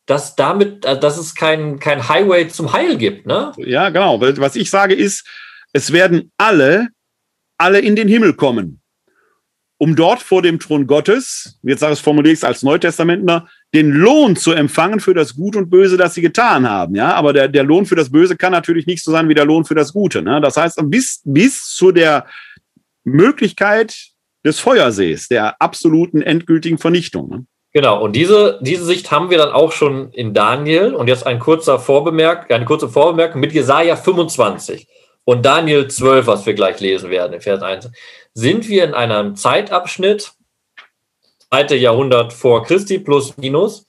dass 0.06 0.36
damit, 0.36 0.85
dass 0.85 1.16
es 1.16 1.35
kein, 1.35 1.78
kein 1.78 2.09
Highway 2.09 2.48
zum 2.48 2.73
Heil 2.73 2.97
gibt. 2.97 3.27
Ne? 3.27 3.52
Ja, 3.56 3.90
genau. 3.90 4.20
Was 4.20 4.56
ich 4.56 4.70
sage 4.70 4.94
ist, 4.94 5.27
es 5.73 5.93
werden 5.93 6.32
alle, 6.36 6.89
alle 7.56 7.81
in 7.81 7.97
den 7.97 8.09
Himmel 8.09 8.35
kommen, 8.35 8.81
um 9.78 9.97
dort 9.97 10.23
vor 10.23 10.43
dem 10.43 10.60
Thron 10.60 10.86
Gottes, 10.86 11.59
jetzt 11.62 11.81
sage 11.81 11.93
ich 11.93 11.98
es 11.98 12.05
formuliere 12.05 12.32
ich 12.32 12.39
es 12.39 12.44
als 12.44 12.62
Neutestamentler, 12.62 13.48
den 13.74 13.90
Lohn 13.90 14.36
zu 14.36 14.52
empfangen 14.52 15.01
für 15.01 15.14
das 15.14 15.35
Gut 15.35 15.56
und 15.56 15.70
Böse, 15.70 15.97
das 15.97 16.14
sie 16.14 16.23
getan 16.23 16.69
haben. 16.69 16.94
Ja, 16.94 17.14
aber 17.14 17.32
der, 17.32 17.48
der 17.48 17.64
Lohn 17.64 17.86
für 17.86 17.97
das 17.97 18.10
Böse 18.10 18.36
kann 18.36 18.52
natürlich 18.52 18.86
nicht 18.86 19.02
so 19.02 19.10
sein 19.10 19.28
wie 19.28 19.35
der 19.35 19.44
Lohn 19.44 19.64
für 19.64 19.74
das 19.74 19.93
Gute. 19.93 20.23
Ne? 20.23 20.40
Das 20.40 20.56
heißt, 20.56 20.78
bis, 20.85 21.20
bis 21.24 21.74
zu 21.74 21.90
der 21.90 22.27
Möglichkeit 23.04 23.94
des 24.44 24.58
Feuersees, 24.58 25.28
der 25.28 25.60
absoluten 25.60 26.22
endgültigen 26.22 26.78
Vernichtung. 26.78 27.28
Ne? 27.28 27.46
Genau, 27.72 28.02
und 28.02 28.14
diese, 28.14 28.58
diese 28.60 28.84
Sicht 28.84 29.10
haben 29.10 29.30
wir 29.30 29.38
dann 29.38 29.52
auch 29.52 29.72
schon 29.72 30.10
in 30.12 30.34
Daniel. 30.34 30.94
Und 30.94 31.08
jetzt 31.08 31.26
ein 31.26 31.38
kurzer 31.38 31.78
Vorbemerk, 31.78 32.50
eine 32.52 32.64
kurze 32.64 32.88
Vorbemerkung 32.88 33.40
mit 33.40 33.52
Jesaja 33.52 33.96
25 33.96 34.86
und 35.24 35.46
Daniel 35.46 35.88
12, 35.88 36.26
was 36.26 36.46
wir 36.46 36.54
gleich 36.54 36.80
lesen 36.80 37.10
werden, 37.10 37.32
in 37.32 37.40
Vers 37.40 37.62
1, 37.62 37.90
sind 38.34 38.68
wir 38.68 38.84
in 38.84 38.94
einem 38.94 39.36
Zeitabschnitt, 39.36 40.32
zweite 41.38 41.76
Jahrhundert 41.76 42.32
vor 42.32 42.64
Christi 42.64 42.98
plus 42.98 43.36
minus, 43.36 43.86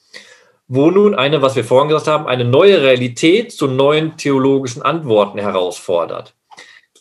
wo 0.67 0.91
nun 0.91 1.15
eine, 1.15 1.41
was 1.41 1.55
wir 1.55 1.63
vorhin 1.63 1.89
gesagt 1.89 2.07
haben, 2.07 2.27
eine 2.27 2.45
neue 2.45 2.81
Realität 2.81 3.51
zu 3.51 3.67
neuen 3.67 4.15
theologischen 4.15 4.81
Antworten 4.81 5.39
herausfordert. 5.39 6.35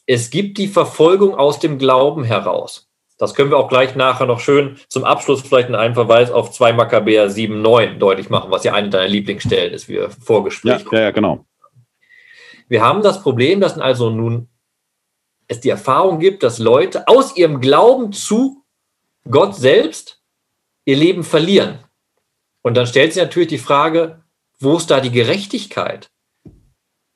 Es 0.07 0.31
gibt 0.31 0.59
die 0.59 0.69
Verfolgung 0.69 1.35
aus 1.35 1.59
dem 1.61 1.79
Glauben 1.79 2.25
heraus. 2.25 2.89
Das 3.19 3.35
können 3.35 3.51
wir 3.51 3.59
auch 3.59 3.69
gleich 3.69 3.95
nachher 3.95 4.27
noch 4.27 4.41
schön 4.41 4.79
zum 4.89 5.05
Abschluss 5.05 5.43
vielleicht 5.43 5.69
in 5.69 5.77
einem 5.77 5.95
Verweis 5.95 6.33
auf 6.33 6.51
2 6.51 6.73
Makkabäer 6.73 7.31
7, 7.31 7.63
9 7.63 8.01
deutlich 8.01 8.31
machen, 8.31 8.51
was 8.51 8.65
ja 8.65 8.75
eine 8.75 8.91
deiner 8.91 9.07
Lieblingsstellen 9.07 9.73
ist, 9.73 9.89
wie 9.89 9.95
wir 9.95 10.11
vorgespräch. 10.11 10.85
Ja, 10.91 11.01
ja, 11.01 11.11
genau. 11.13 11.47
Wir 12.69 12.83
haben 12.83 13.03
das 13.03 13.23
Problem, 13.23 13.61
dass 13.61 13.79
also 13.79 14.11
nun 14.11 14.49
es 15.47 15.61
die 15.61 15.71
Erfahrung 15.71 16.19
gibt, 16.19 16.43
dass 16.43 16.59
Leute 16.59 17.07
aus 17.07 17.37
ihrem 17.37 17.61
Glauben 17.61 18.13
zu 18.13 18.65
Gott 19.31 19.55
selbst 19.55 20.21
ihr 20.85 20.97
Leben 20.97 21.23
verlieren. 21.23 21.79
Und 22.63 22.77
dann 22.77 22.87
stellt 22.87 23.13
sich 23.13 23.23
natürlich 23.23 23.51
die 23.51 23.59
Frage, 23.59 24.25
wo 24.59 24.77
ist 24.77 24.91
da 24.91 25.01
die 25.01 25.13
Gerechtigkeit? 25.13 26.11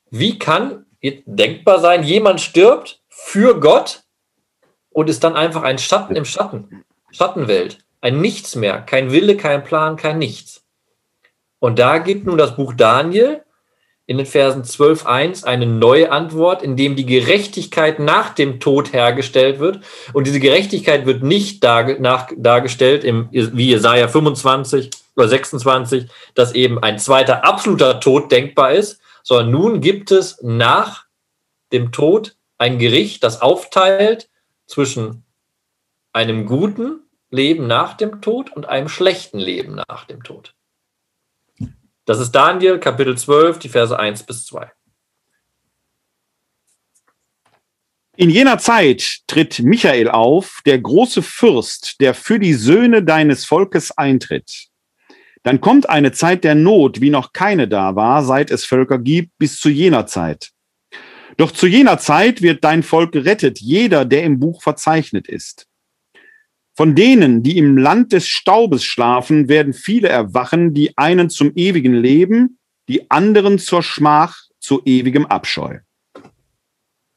Wie 0.09 0.39
kann 0.39 0.85
denkbar 1.01 1.79
sein, 1.79 2.03
jemand 2.03 2.41
stirbt 2.41 3.01
für 3.09 3.59
Gott 3.59 4.03
und 4.89 5.09
ist 5.09 5.23
dann 5.23 5.35
einfach 5.35 5.63
ein 5.63 5.77
Schatten 5.77 6.15
im 6.15 6.25
Schatten, 6.25 6.83
Schattenwelt, 7.11 7.79
ein 8.01 8.19
Nichts 8.19 8.55
mehr, 8.55 8.81
kein 8.81 9.11
Wille, 9.11 9.37
kein 9.37 9.63
Plan, 9.63 9.95
kein 9.95 10.17
Nichts. 10.17 10.63
Und 11.59 11.79
da 11.79 11.97
gibt 11.97 12.25
nun 12.25 12.37
das 12.37 12.55
Buch 12.55 12.73
Daniel 12.75 13.43
in 14.05 14.17
den 14.17 14.25
Versen 14.25 14.63
12.1 14.63 15.43
eine 15.43 15.65
neue 15.65 16.11
Antwort, 16.11 16.63
in 16.63 16.77
dem 16.77 16.95
die 16.95 17.05
Gerechtigkeit 17.05 17.99
nach 17.99 18.33
dem 18.33 18.59
Tod 18.59 18.93
hergestellt 18.93 19.59
wird. 19.59 19.81
Und 20.13 20.25
diese 20.25 20.39
Gerechtigkeit 20.39 21.05
wird 21.05 21.23
nicht 21.23 21.63
dar, 21.63 21.99
nach, 21.99 22.29
dargestellt, 22.37 23.03
im, 23.03 23.27
wie 23.31 23.67
Jesaja 23.67 24.07
25 24.07 24.91
oder 25.17 25.27
26, 25.27 26.05
dass 26.35 26.53
eben 26.53 26.81
ein 26.81 26.99
zweiter 26.99 27.43
absoluter 27.43 27.99
Tod 27.99 28.31
denkbar 28.31 28.71
ist, 28.71 29.01
sondern 29.27 29.51
nun 29.51 29.81
gibt 29.81 30.11
es 30.11 30.41
nach 30.41 31.05
dem 31.73 31.91
Tod 31.91 32.37
ein 32.57 32.79
Gericht, 32.79 33.25
das 33.25 33.41
aufteilt 33.41 34.29
zwischen 34.67 35.25
einem 36.13 36.45
guten 36.45 37.01
Leben 37.29 37.67
nach 37.67 37.95
dem 37.95 38.21
Tod 38.21 38.55
und 38.55 38.69
einem 38.69 38.87
schlechten 38.87 39.37
Leben 39.37 39.75
nach 39.75 40.05
dem 40.05 40.23
Tod. 40.23 40.55
Das 42.05 42.21
ist 42.21 42.31
Daniel 42.31 42.79
Kapitel 42.79 43.17
12, 43.17 43.59
die 43.59 43.67
Verse 43.67 43.99
1 43.99 44.23
bis 44.23 44.45
2. 44.45 44.71
In 48.15 48.29
jener 48.29 48.59
Zeit 48.59 49.23
tritt 49.27 49.59
Michael 49.59 50.09
auf, 50.09 50.61
der 50.65 50.79
große 50.79 51.21
Fürst, 51.21 51.99
der 51.99 52.13
für 52.13 52.39
die 52.39 52.53
Söhne 52.53 53.03
deines 53.03 53.43
Volkes 53.43 53.91
eintritt. 53.91 54.69
Dann 55.47 55.61
kommt 55.61 55.89
eine 55.89 56.11
Zeit 56.11 56.43
der 56.43 56.55
Not, 56.55 56.99
wie 56.99 57.09
noch 57.09 57.31
keine 57.31 57.69
da 57.69 57.95
war, 57.95 58.21
seit 58.21 58.51
es 58.51 58.65
Völker 58.65 58.99
gibt, 58.99 59.31
bis 59.37 59.57
zu 59.57 59.69
jener 59.69 60.05
Zeit. 60.05 60.51
Doch 61.37 61.51
zu 61.51 61.67
jener 61.67 61.99
Zeit 61.99 62.41
wird 62.41 62.65
dein 62.65 62.83
Volk 62.83 63.13
gerettet, 63.13 63.61
jeder, 63.61 64.03
der 64.03 64.25
im 64.25 64.41
Buch 64.41 64.61
verzeichnet 64.61 65.29
ist. 65.29 65.65
Von 66.75 66.95
denen, 66.95 67.43
die 67.43 67.57
im 67.57 67.77
Land 67.77 68.11
des 68.11 68.27
Staubes 68.27 68.83
schlafen, 68.83 69.47
werden 69.47 69.71
viele 69.71 70.09
erwachen, 70.09 70.73
die 70.73 70.97
einen 70.97 71.29
zum 71.29 71.53
ewigen 71.55 71.93
Leben, 71.93 72.59
die 72.89 73.09
anderen 73.09 73.57
zur 73.57 73.83
Schmach, 73.83 74.41
zu 74.59 74.81
ewigem 74.83 75.27
Abscheu. 75.27 75.79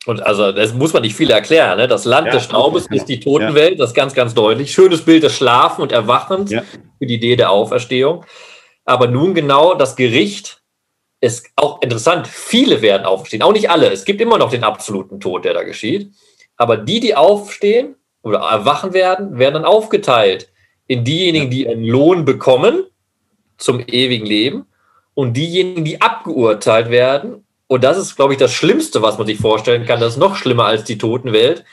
Und 0.06 0.22
also, 0.22 0.52
das 0.52 0.72
muss 0.72 0.92
man 0.92 1.02
nicht 1.02 1.14
viel 1.14 1.30
erklären. 1.30 1.76
Ne? 1.76 1.86
Das 1.86 2.04
Land 2.04 2.28
ja, 2.28 2.32
des 2.32 2.44
Staubes 2.44 2.86
ja, 2.90 2.96
ist 2.96 3.06
die 3.06 3.20
Totenwelt, 3.20 3.72
ja. 3.72 3.76
das 3.76 3.90
ist 3.90 3.94
ganz, 3.94 4.14
ganz 4.14 4.34
deutlich. 4.34 4.72
Schönes 4.72 5.02
Bild 5.02 5.22
des 5.22 5.34
Schlafen 5.34 5.82
und 5.82 5.92
Erwachens 5.92 6.50
für 6.50 7.06
die 7.06 7.14
Idee 7.14 7.36
der 7.36 7.50
Auferstehung. 7.50 8.24
Aber 8.84 9.08
nun 9.08 9.34
genau 9.34 9.74
das 9.74 9.96
Gericht 9.96 10.62
ist 11.20 11.48
auch 11.56 11.82
interessant. 11.82 12.26
Viele 12.26 12.80
werden 12.80 13.04
aufstehen, 13.04 13.42
auch 13.42 13.52
nicht 13.52 13.68
alle. 13.68 13.90
Es 13.90 14.06
gibt 14.06 14.22
immer 14.22 14.38
noch 14.38 14.50
den 14.50 14.64
absoluten 14.64 15.20
Tod, 15.20 15.44
der 15.44 15.52
da 15.52 15.64
geschieht. 15.64 16.12
Aber 16.56 16.78
die, 16.78 17.00
die 17.00 17.14
aufstehen, 17.14 17.96
oder 18.22 18.40
erwachen 18.40 18.92
werden, 18.92 19.38
werden 19.38 19.54
dann 19.54 19.64
aufgeteilt 19.64 20.50
in 20.86 21.04
diejenigen, 21.04 21.50
die 21.50 21.68
einen 21.68 21.84
Lohn 21.84 22.24
bekommen 22.24 22.84
zum 23.56 23.80
ewigen 23.80 24.26
Leben 24.26 24.66
und 25.14 25.36
diejenigen, 25.36 25.84
die 25.84 26.00
abgeurteilt 26.00 26.90
werden. 26.90 27.44
Und 27.70 27.84
das 27.84 27.98
ist, 27.98 28.16
glaube 28.16 28.32
ich, 28.32 28.38
das 28.40 28.52
Schlimmste, 28.52 29.00
was 29.00 29.16
man 29.16 29.28
sich 29.28 29.38
vorstellen 29.38 29.86
kann. 29.86 30.00
Das 30.00 30.14
ist 30.14 30.18
noch 30.18 30.34
schlimmer 30.34 30.64
als 30.64 30.82
die 30.82 30.98
Totenwelt. 30.98 31.64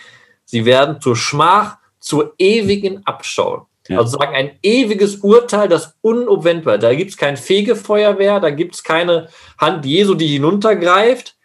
Sie 0.45 0.64
werden 0.64 1.02
zur 1.02 1.15
Schmach, 1.15 1.78
zur 1.99 2.36
ewigen 2.38 3.03
Abschau. 3.07 3.68
Ja. 3.88 3.98
Also 3.98 4.19
sagen 4.19 4.36
ein 4.36 4.52
ewiges 4.61 5.15
Urteil, 5.15 5.68
das 5.68 5.95
unumwendbar. 6.02 6.78
Da 6.78 6.94
gibt 6.94 7.10
es 7.10 7.18
kein 7.18 7.36
Fegefeuerwehr, 7.36 8.40
da 8.40 8.52
gibt 8.52 8.76
es 8.76 8.84
keine 8.84 9.30
Hand 9.57 9.88
Jesu, 9.88 10.14
die 10.14 10.28
hinuntergreift. 10.28 11.36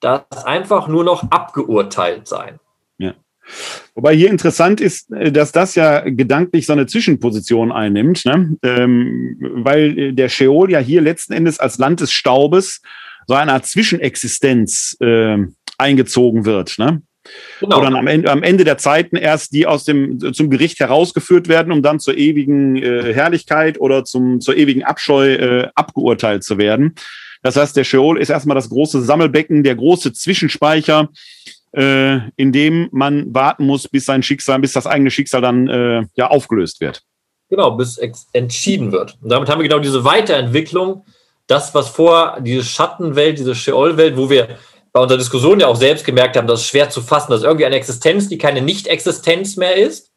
Das 0.00 0.22
ist 0.34 0.44
einfach 0.44 0.88
nur 0.88 1.04
noch 1.04 1.30
abgeurteilt 1.30 2.26
sein. 2.26 2.58
Wobei 3.94 4.14
hier 4.14 4.30
interessant 4.30 4.80
ist, 4.80 5.10
äh, 5.12 5.32
dass 5.32 5.52
das 5.52 5.74
ja 5.74 6.00
gedanklich 6.00 6.66
so 6.66 6.72
eine 6.72 6.86
Zwischenposition 6.86 7.72
einnimmt, 7.72 8.24
ne? 8.24 8.56
ähm, 8.62 9.36
weil 9.40 9.98
äh, 9.98 10.12
der 10.12 10.28
Sheol 10.28 10.70
ja 10.70 10.78
hier 10.78 11.00
letzten 11.00 11.32
Endes 11.32 11.58
als 11.58 11.78
Land 11.78 12.00
des 12.00 12.12
Staubes 12.12 12.82
so 13.30 13.34
eine 13.34 13.52
Art 13.52 13.64
Zwischenexistenz 13.64 14.96
äh, 14.98 15.38
eingezogen 15.78 16.46
wird. 16.46 16.80
Ne? 16.80 17.00
Genau. 17.60 17.80
Dann 17.80 17.94
am 17.94 18.08
Ende, 18.08 18.28
am 18.28 18.42
Ende 18.42 18.64
der 18.64 18.76
Zeiten 18.76 19.14
erst 19.14 19.52
die 19.52 19.68
aus 19.68 19.84
dem 19.84 20.18
zum 20.34 20.50
Gericht 20.50 20.80
herausgeführt 20.80 21.46
werden, 21.46 21.72
um 21.72 21.80
dann 21.80 22.00
zur 22.00 22.18
ewigen 22.18 22.74
äh, 22.74 23.14
Herrlichkeit 23.14 23.80
oder 23.80 24.02
zum, 24.02 24.40
zur 24.40 24.56
ewigen 24.56 24.82
Abscheu 24.82 25.34
äh, 25.34 25.68
abgeurteilt 25.76 26.42
zu 26.42 26.58
werden. 26.58 26.96
Das 27.44 27.54
heißt, 27.54 27.76
der 27.76 27.84
Sheol 27.84 28.18
ist 28.18 28.30
erstmal 28.30 28.56
das 28.56 28.68
große 28.68 29.00
Sammelbecken, 29.00 29.62
der 29.62 29.76
große 29.76 30.12
Zwischenspeicher, 30.12 31.08
äh, 31.70 32.18
in 32.34 32.50
dem 32.50 32.88
man 32.90 33.32
warten 33.32 33.64
muss, 33.64 33.86
bis 33.86 34.06
sein 34.06 34.24
Schicksal, 34.24 34.58
bis 34.58 34.72
das 34.72 34.88
eigene 34.88 35.12
Schicksal 35.12 35.40
dann 35.40 35.68
äh, 35.68 36.02
ja 36.16 36.26
aufgelöst 36.26 36.80
wird. 36.80 37.02
Genau, 37.48 37.70
bis 37.76 37.96
entschieden 38.32 38.90
wird. 38.90 39.18
Und 39.22 39.30
damit 39.30 39.48
haben 39.48 39.60
wir 39.60 39.68
genau 39.68 39.80
diese 39.80 40.04
Weiterentwicklung, 40.04 41.04
das, 41.50 41.74
was 41.74 41.88
vor, 41.88 42.38
diese 42.40 42.64
Schattenwelt, 42.64 43.38
diese 43.38 43.54
Sheol-Welt, 43.54 44.16
wo 44.16 44.30
wir 44.30 44.58
bei 44.92 45.00
unserer 45.00 45.18
Diskussion 45.18 45.60
ja 45.60 45.66
auch 45.66 45.76
selbst 45.76 46.04
gemerkt 46.04 46.36
haben, 46.36 46.46
das 46.46 46.60
ist 46.60 46.66
schwer 46.66 46.90
zu 46.90 47.00
fassen, 47.00 47.30
dass 47.30 47.42
irgendwie 47.42 47.66
eine 47.66 47.76
Existenz, 47.76 48.28
die 48.28 48.38
keine 48.38 48.62
Nicht-Existenz 48.62 49.56
mehr 49.56 49.76
ist. 49.76 50.12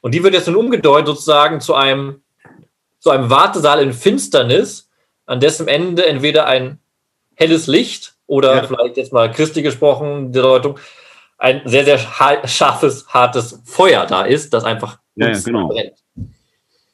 Und 0.00 0.14
die 0.14 0.22
wird 0.22 0.34
jetzt 0.34 0.48
nun 0.48 0.56
umgedeutet 0.56 1.08
sozusagen 1.08 1.60
zu 1.60 1.74
einem, 1.74 2.22
zu 2.98 3.10
einem 3.10 3.30
Wartesaal 3.30 3.82
in 3.82 3.92
Finsternis, 3.92 4.90
an 5.26 5.40
dessen 5.40 5.68
Ende 5.68 6.06
entweder 6.06 6.46
ein 6.46 6.78
helles 7.36 7.66
Licht 7.66 8.14
oder 8.26 8.56
ja. 8.56 8.62
vielleicht 8.64 8.96
jetzt 8.96 9.12
mal 9.12 9.30
christlich 9.30 9.64
gesprochen, 9.64 10.32
die 10.32 10.40
Deutung, 10.40 10.78
ein 11.38 11.62
sehr, 11.64 11.84
sehr 11.84 11.98
scharfes, 12.46 13.06
hartes 13.08 13.60
Feuer 13.64 14.06
da 14.06 14.22
ist, 14.22 14.52
das 14.52 14.64
einfach 14.64 14.98
ja, 15.16 15.30
ja, 15.30 15.38
genau. 15.40 15.68
brennt. 15.68 15.98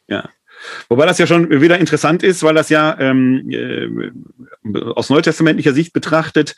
Ja. 0.07 0.29
Wobei 0.89 1.07
das 1.07 1.19
ja 1.19 1.27
schon 1.27 1.51
wieder 1.63 1.79
interessant 1.79 2.23
ist, 2.23 2.43
weil 2.43 2.55
das 2.55 2.69
ja 2.69 2.97
ähm, 2.99 3.51
äh, 3.51 4.79
aus 4.95 5.11
neutestamentlicher 5.11 5.73
Sicht 5.73 5.93
betrachtet, 5.93 6.57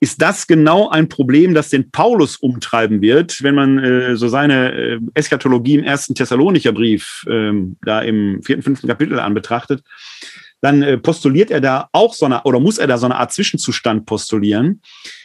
ist 0.00 0.22
das 0.22 0.46
genau 0.46 0.88
ein 0.88 1.08
Problem, 1.08 1.52
das 1.52 1.68
den 1.68 1.90
Paulus 1.90 2.36
umtreiben 2.36 3.02
wird, 3.02 3.42
wenn 3.42 3.54
man 3.54 3.78
äh, 3.78 4.16
so 4.16 4.28
seine 4.28 4.72
äh, 4.72 4.98
Eschatologie 5.14 5.74
im 5.74 5.84
ersten 5.84 6.14
Thessalonicher 6.14 6.72
Brief 6.72 7.24
äh, 7.28 7.52
da 7.84 8.00
im 8.00 8.42
vierten, 8.42 8.62
fünften 8.62 8.88
Kapitel 8.88 9.18
anbetrachtet, 9.20 9.84
dann 10.62 10.82
äh, 10.82 10.96
postuliert 10.96 11.50
er 11.50 11.60
da 11.60 11.88
auch 11.92 12.14
so 12.14 12.24
eine, 12.24 12.42
oder 12.44 12.60
muss 12.60 12.78
er 12.78 12.86
da 12.86 12.96
so 12.96 13.06
eine 13.06 13.16
Art 13.16 13.32
Zwischenzustand 13.32 14.06
postulieren, 14.06 14.80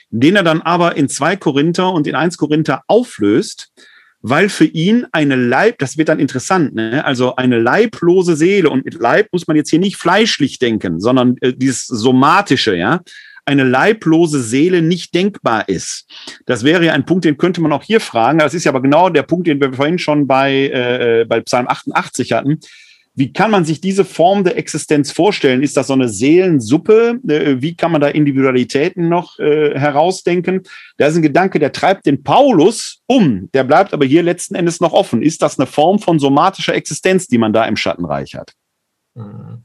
den 0.09 0.35
er 0.35 0.43
dann 0.43 0.61
aber 0.61 0.97
in 0.97 1.07
zwei 1.07 1.37
Korinther 1.37 1.91
und 1.91 2.05
in 2.05 2.15
eins 2.15 2.37
Korinther 2.37 2.83
auflöst, 2.87 3.71
weil 4.27 4.49
für 4.49 4.65
ihn 4.65 5.05
eine 5.11 5.35
Leib, 5.35 5.77
das 5.77 5.97
wird 5.97 6.09
dann 6.09 6.19
interessant, 6.19 6.73
ne? 6.73 7.05
also 7.05 7.35
eine 7.35 7.59
leiblose 7.59 8.35
Seele 8.35 8.71
und 8.71 8.83
mit 8.83 8.95
Leib 8.95 9.27
muss 9.31 9.45
man 9.45 9.55
jetzt 9.55 9.69
hier 9.69 9.77
nicht 9.77 9.97
fleischlich 9.97 10.57
denken, 10.57 10.99
sondern 10.99 11.35
äh, 11.41 11.53
dieses 11.53 11.85
somatische, 11.85 12.75
ja, 12.75 13.01
eine 13.45 13.63
leiblose 13.63 14.41
Seele 14.41 14.81
nicht 14.81 15.13
denkbar 15.13 15.69
ist. 15.69 16.07
Das 16.47 16.63
wäre 16.63 16.83
ja 16.83 16.93
ein 16.93 17.05
Punkt, 17.05 17.25
den 17.25 17.37
könnte 17.37 17.61
man 17.61 17.71
auch 17.71 17.83
hier 17.83 17.99
fragen. 17.99 18.39
Das 18.39 18.55
ist 18.55 18.63
ja 18.63 18.71
aber 18.71 18.81
genau 18.81 19.09
der 19.09 19.21
Punkt, 19.21 19.45
den 19.45 19.61
wir 19.61 19.71
vorhin 19.73 19.99
schon 19.99 20.25
bei, 20.25 20.51
äh, 20.51 21.21
äh 21.21 21.25
bei 21.25 21.41
Psalm 21.41 21.67
88 21.67 22.31
hatten. 22.31 22.59
Wie 23.15 23.31
kann 23.31 23.49
man 23.49 23.63
sich 23.63 23.79
diese 23.79 24.03
Form 24.03 24.43
der 24.43 24.57
Existenz 24.57 25.11
vorstellen? 25.11 25.63
Ist 25.63 25.77
das 25.77 25.87
so 25.87 25.93
eine 25.93 26.09
Seelensuppe? 26.09 27.19
Äh, 27.27 27.61
wie 27.61 27.75
kann 27.75 27.91
man 27.91 28.01
da 28.01 28.07
Individualitäten 28.09 29.07
noch 29.07 29.39
äh, 29.39 29.77
herausdenken? 29.77 30.63
Da 30.97 31.07
ist 31.07 31.15
ein 31.15 31.21
Gedanke, 31.21 31.59
der 31.59 31.71
treibt 31.71 32.05
den 32.05 32.23
Paulus 32.23 33.01
um. 33.07 33.49
Der 33.53 33.63
bleibt 33.63 33.93
aber 33.93 34.05
hier 34.05 34.21
letzten 34.21 34.55
Endes 34.55 34.81
noch 34.81 34.93
offen. 34.93 35.21
Ist 35.21 35.41
das 35.41 35.57
eine 35.57 35.65
Form 35.65 35.99
von 35.99 36.19
somatischer 36.19 36.75
Existenz, 36.75 37.27
die 37.27 37.37
man 37.37 37.53
da 37.53 37.65
im 37.65 37.77
Schattenreich 37.77 38.35
hat? 38.35 38.51
Mhm. 39.15 39.63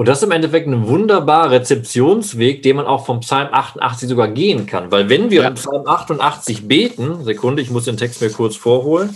Und 0.00 0.08
das 0.08 0.18
ist 0.18 0.24
im 0.24 0.30
Endeffekt 0.30 0.66
ein 0.66 0.86
wunderbarer 0.86 1.50
Rezeptionsweg, 1.50 2.62
den 2.62 2.76
man 2.76 2.86
auch 2.86 3.04
vom 3.04 3.20
Psalm 3.20 3.48
88 3.52 4.08
sogar 4.08 4.28
gehen 4.28 4.64
kann. 4.64 4.90
Weil 4.90 5.10
wenn 5.10 5.30
wir 5.30 5.42
ja. 5.42 5.48
im 5.48 5.54
Psalm 5.56 5.86
88 5.86 6.66
beten, 6.66 7.22
Sekunde, 7.22 7.60
ich 7.60 7.70
muss 7.70 7.84
den 7.84 7.98
Text 7.98 8.22
mir 8.22 8.30
kurz 8.30 8.56
vorholen, 8.56 9.14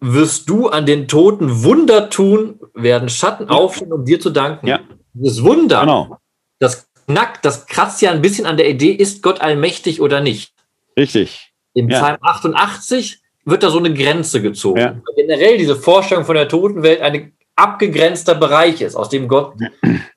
wirst 0.00 0.48
du 0.48 0.68
an 0.68 0.86
den 0.86 1.08
Toten 1.08 1.64
Wunder 1.64 2.10
tun, 2.10 2.60
werden 2.74 3.08
Schatten 3.08 3.48
aufstehen, 3.48 3.92
um 3.92 4.04
dir 4.04 4.20
zu 4.20 4.30
danken. 4.30 4.66
Ja. 4.66 4.80
Das 5.14 5.42
Wunder, 5.42 5.80
genau. 5.80 6.18
das 6.58 6.88
knackt, 7.06 7.44
das 7.44 7.66
kratzt 7.66 8.00
ja 8.02 8.12
ein 8.12 8.22
bisschen 8.22 8.46
an 8.46 8.56
der 8.56 8.68
Idee, 8.68 8.92
ist 8.92 9.22
Gott 9.22 9.40
allmächtig 9.40 10.00
oder 10.00 10.20
nicht? 10.20 10.52
Richtig. 10.96 11.52
Im 11.74 11.88
ja. 11.88 11.98
Psalm 11.98 12.18
88 12.20 13.20
wird 13.44 13.62
da 13.62 13.70
so 13.70 13.78
eine 13.78 13.92
Grenze 13.92 14.42
gezogen. 14.42 14.80
Ja. 14.80 15.00
Generell 15.16 15.58
diese 15.58 15.76
Vorstellung 15.76 16.24
von 16.24 16.34
der 16.36 16.48
Totenwelt 16.48 17.00
ein 17.00 17.32
abgegrenzter 17.56 18.34
Bereich 18.34 18.80
ist, 18.80 18.94
aus 18.94 19.08
dem 19.08 19.26
Gott 19.26 19.54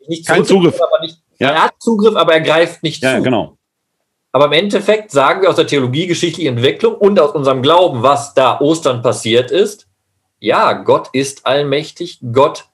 nicht 0.07 0.27
Kein 0.27 0.45
Zugriff. 0.45 0.79
Aber 0.81 1.01
nicht, 1.01 1.17
ja. 1.39 1.49
Er 1.49 1.63
hat 1.63 1.73
Zugriff, 1.79 2.15
aber 2.15 2.33
er 2.33 2.41
greift 2.41 2.83
nicht 2.83 3.01
ja, 3.01 3.17
zu. 3.17 3.23
Genau. 3.23 3.57
Aber 4.31 4.45
im 4.45 4.53
Endeffekt 4.53 5.11
sagen 5.11 5.41
wir 5.41 5.49
aus 5.49 5.57
der 5.57 5.67
theologiegeschichtlichen 5.67 6.57
Entwicklung 6.57 6.95
und 6.95 7.19
aus 7.19 7.31
unserem 7.31 7.61
Glauben, 7.61 8.01
was 8.01 8.33
da 8.33 8.59
Ostern 8.59 9.01
passiert 9.01 9.51
ist, 9.51 9.87
ja, 10.39 10.73
Gott 10.73 11.09
ist 11.13 11.45
allmächtig, 11.45 12.19
Gott 12.33 12.65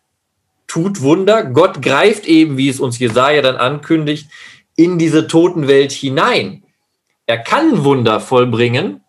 tut 0.67 1.01
Wunder, 1.01 1.43
Gott 1.43 1.81
greift 1.81 2.25
eben, 2.25 2.57
wie 2.57 2.69
es 2.69 2.79
uns 2.79 2.99
Jesaja 2.99 3.41
dann 3.41 3.57
ankündigt, 3.57 4.29
in 4.75 4.97
diese 4.97 5.27
Totenwelt 5.27 5.91
hinein. 5.91 6.63
Er 7.25 7.39
kann 7.39 7.83
Wunder 7.83 8.19
vollbringen, 8.19 9.01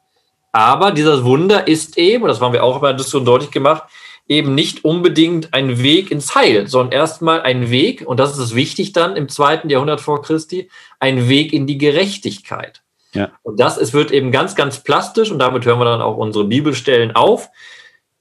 aber 0.51 0.91
dieses 0.91 1.23
Wunder 1.25 1.69
ist 1.69 1.99
eben, 1.99 2.27
das 2.27 2.41
haben 2.41 2.53
wir 2.53 2.65
auch 2.65 2.79
immer 2.79 2.95
das 2.95 3.11
so 3.11 3.21
deutlich 3.21 3.51
gemacht, 3.51 3.85
eben 4.29 4.55
nicht 4.55 4.85
unbedingt 4.85 5.55
ein 5.55 5.83
Weg 5.83 6.11
ins 6.11 6.35
Heil, 6.35 6.67
sondern 6.69 6.93
erstmal 6.93 7.41
ein 7.41 7.71
Weg, 7.71 8.07
und 8.07 8.21
das 8.21 8.39
ist 8.39 8.55
wichtig 8.55 8.93
dann 8.93 9.17
im 9.17 9.29
zweiten 9.29 9.71
Jahrhundert 9.71 10.03
vor 10.03 10.23
Christi, 10.23 10.71
ein 11.01 11.29
Weg 11.29 11.53
in 11.53 11.67
die 11.67 11.79
Gerechtigkeit. 11.79 12.83
Ja. 13.15 13.33
Und 13.43 13.59
das 13.59 13.79
es 13.79 13.95
wird 13.95 14.11
eben 14.11 14.31
ganz, 14.31 14.55
ganz 14.55 14.85
plastisch, 14.85 15.31
und 15.31 15.39
damit 15.39 15.65
hören 15.65 15.81
wir 15.81 15.87
dann 15.87 16.03
auch 16.03 16.19
unsere 16.19 16.45
Bibelstellen 16.45 17.17
auf, 17.17 17.49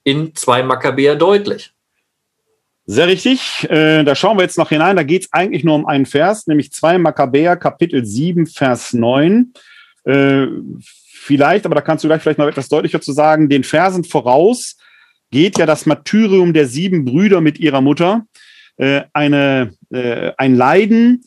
in 0.03 0.33
zwei 0.33 0.63
Makkabäer 0.63 1.17
deutlich. 1.17 1.73
Sehr 2.85 3.07
richtig. 3.07 3.67
Äh, 3.69 4.05
da 4.05 4.15
schauen 4.15 4.37
wir 4.37 4.43
jetzt 4.43 4.57
noch 4.57 4.69
hinein. 4.69 4.95
Da 4.95 5.03
geht 5.03 5.23
es 5.23 5.33
eigentlich 5.33 5.65
nur 5.65 5.75
um 5.75 5.85
einen 5.85 6.05
Vers, 6.05 6.47
nämlich 6.47 6.71
2 6.71 6.99
Makkabäer, 6.99 7.57
Kapitel 7.57 8.05
7, 8.05 8.47
Vers 8.47 8.93
9. 8.93 9.51
Äh, 10.05 10.47
vielleicht, 10.79 11.65
aber 11.65 11.75
da 11.75 11.81
kannst 11.81 12.05
du 12.05 12.07
gleich 12.07 12.21
vielleicht 12.21 12.39
noch 12.39 12.47
etwas 12.47 12.69
deutlicher 12.69 13.01
zu 13.01 13.11
sagen, 13.11 13.49
den 13.49 13.65
Versen 13.65 14.05
voraus 14.05 14.77
geht 15.31 15.57
ja 15.57 15.65
das 15.65 15.85
Martyrium 15.85 16.53
der 16.53 16.67
sieben 16.67 17.05
Brüder 17.05 17.41
mit 17.41 17.59
ihrer 17.59 17.81
Mutter, 17.81 18.25
äh, 18.77 19.03
eine, 19.13 19.73
äh, 19.89 20.31
ein 20.37 20.55
Leiden, 20.55 21.23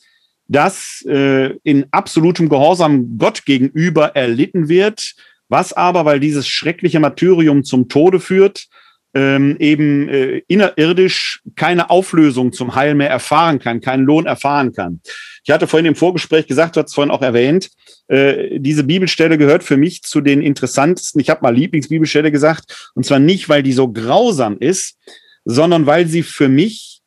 das 0.49 1.05
äh, 1.09 1.55
in 1.63 1.87
absolutem 1.91 2.49
Gehorsam 2.49 3.19
Gott 3.19 3.45
gegenüber 3.45 4.17
erlitten 4.17 4.69
wird, 4.69 5.15
was 5.49 5.73
aber, 5.73 6.05
weil 6.05 6.21
dieses 6.21 6.49
schreckliche 6.49 7.01
Martyrium 7.01 7.65
zum 7.65 7.89
Tode 7.89 8.21
führt, 8.21 8.69
ähm, 9.15 9.57
eben 9.59 10.09
äh, 10.09 10.43
innerirdisch 10.47 11.43
keine 11.57 11.91
Auflösung 11.91 12.53
zum 12.53 12.75
Heil 12.75 12.95
mehr 12.95 13.11
erfahren 13.11 13.59
kann, 13.59 13.81
keinen 13.81 14.05
Lohn 14.05 14.27
erfahren 14.27 14.73
kann. 14.73 15.01
Ich 15.43 15.51
hatte 15.51 15.67
vorhin 15.67 15.87
im 15.87 15.97
Vorgespräch 15.97 16.47
gesagt, 16.47 16.77
du 16.77 16.81
hast 16.81 16.89
es 16.91 16.95
vorhin 16.95 17.11
auch 17.11 17.23
erwähnt, 17.23 17.71
äh, 18.09 18.61
diese 18.61 18.85
Bibelstelle 18.85 19.39
gehört 19.39 19.65
für 19.65 19.77
mich 19.77 20.03
zu 20.03 20.21
den 20.21 20.43
interessantesten. 20.43 21.21
Ich 21.21 21.31
habe 21.31 21.43
mal 21.43 21.55
Lieblingsbibelstelle 21.55 22.31
gesagt, 22.31 22.93
und 22.95 23.05
zwar 23.05 23.19
nicht, 23.19 23.49
weil 23.49 23.63
die 23.63 23.73
so 23.73 23.89
grausam 23.89 24.59
ist, 24.59 24.97
sondern 25.45 25.87
weil 25.87 26.07
sie 26.07 26.23
für 26.23 26.49
mich 26.49 27.01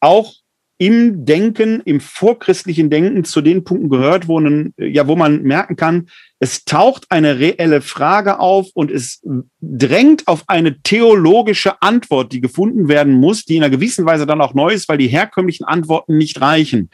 auch 0.00 0.34
im 0.78 1.24
Denken, 1.24 1.80
im 1.84 2.00
vorchristlichen 2.00 2.90
Denken 2.90 3.24
zu 3.24 3.40
den 3.40 3.64
Punkten 3.64 3.88
gehört, 3.88 4.28
wo, 4.28 4.40
man, 4.40 4.74
ja, 4.76 5.06
wo 5.06 5.16
man 5.16 5.42
merken 5.42 5.76
kann, 5.76 6.08
es 6.44 6.66
taucht 6.66 7.06
eine 7.08 7.38
reelle 7.38 7.80
Frage 7.80 8.38
auf 8.38 8.66
und 8.74 8.90
es 8.90 9.22
drängt 9.62 10.28
auf 10.28 10.44
eine 10.46 10.78
theologische 10.82 11.80
Antwort, 11.80 12.34
die 12.34 12.42
gefunden 12.42 12.86
werden 12.86 13.14
muss, 13.14 13.46
die 13.46 13.56
in 13.56 13.62
einer 13.62 13.74
gewissen 13.74 14.04
Weise 14.04 14.26
dann 14.26 14.42
auch 14.42 14.52
neu 14.52 14.68
ist, 14.68 14.86
weil 14.90 14.98
die 14.98 15.08
herkömmlichen 15.08 15.64
Antworten 15.64 16.18
nicht 16.18 16.42
reichen. 16.42 16.90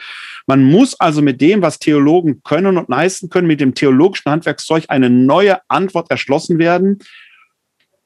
Man 0.47 0.63
muss 0.63 1.01
also 1.01 1.21
mit 1.21 1.41
dem, 1.41 1.63
was 1.63 1.81
Theologen 1.81 2.45
können 2.45 2.77
und 2.77 2.89
leisten 2.89 3.29
können, 3.29 3.49
mit 3.49 3.61
dem 3.61 3.75
theologischen 3.75 4.31
Handwerkszeug 4.31 4.85
eine 4.87 5.11
neue 5.11 5.59
Antwort 5.67 6.13
erschlossen 6.13 6.61
werden, 6.61 7.01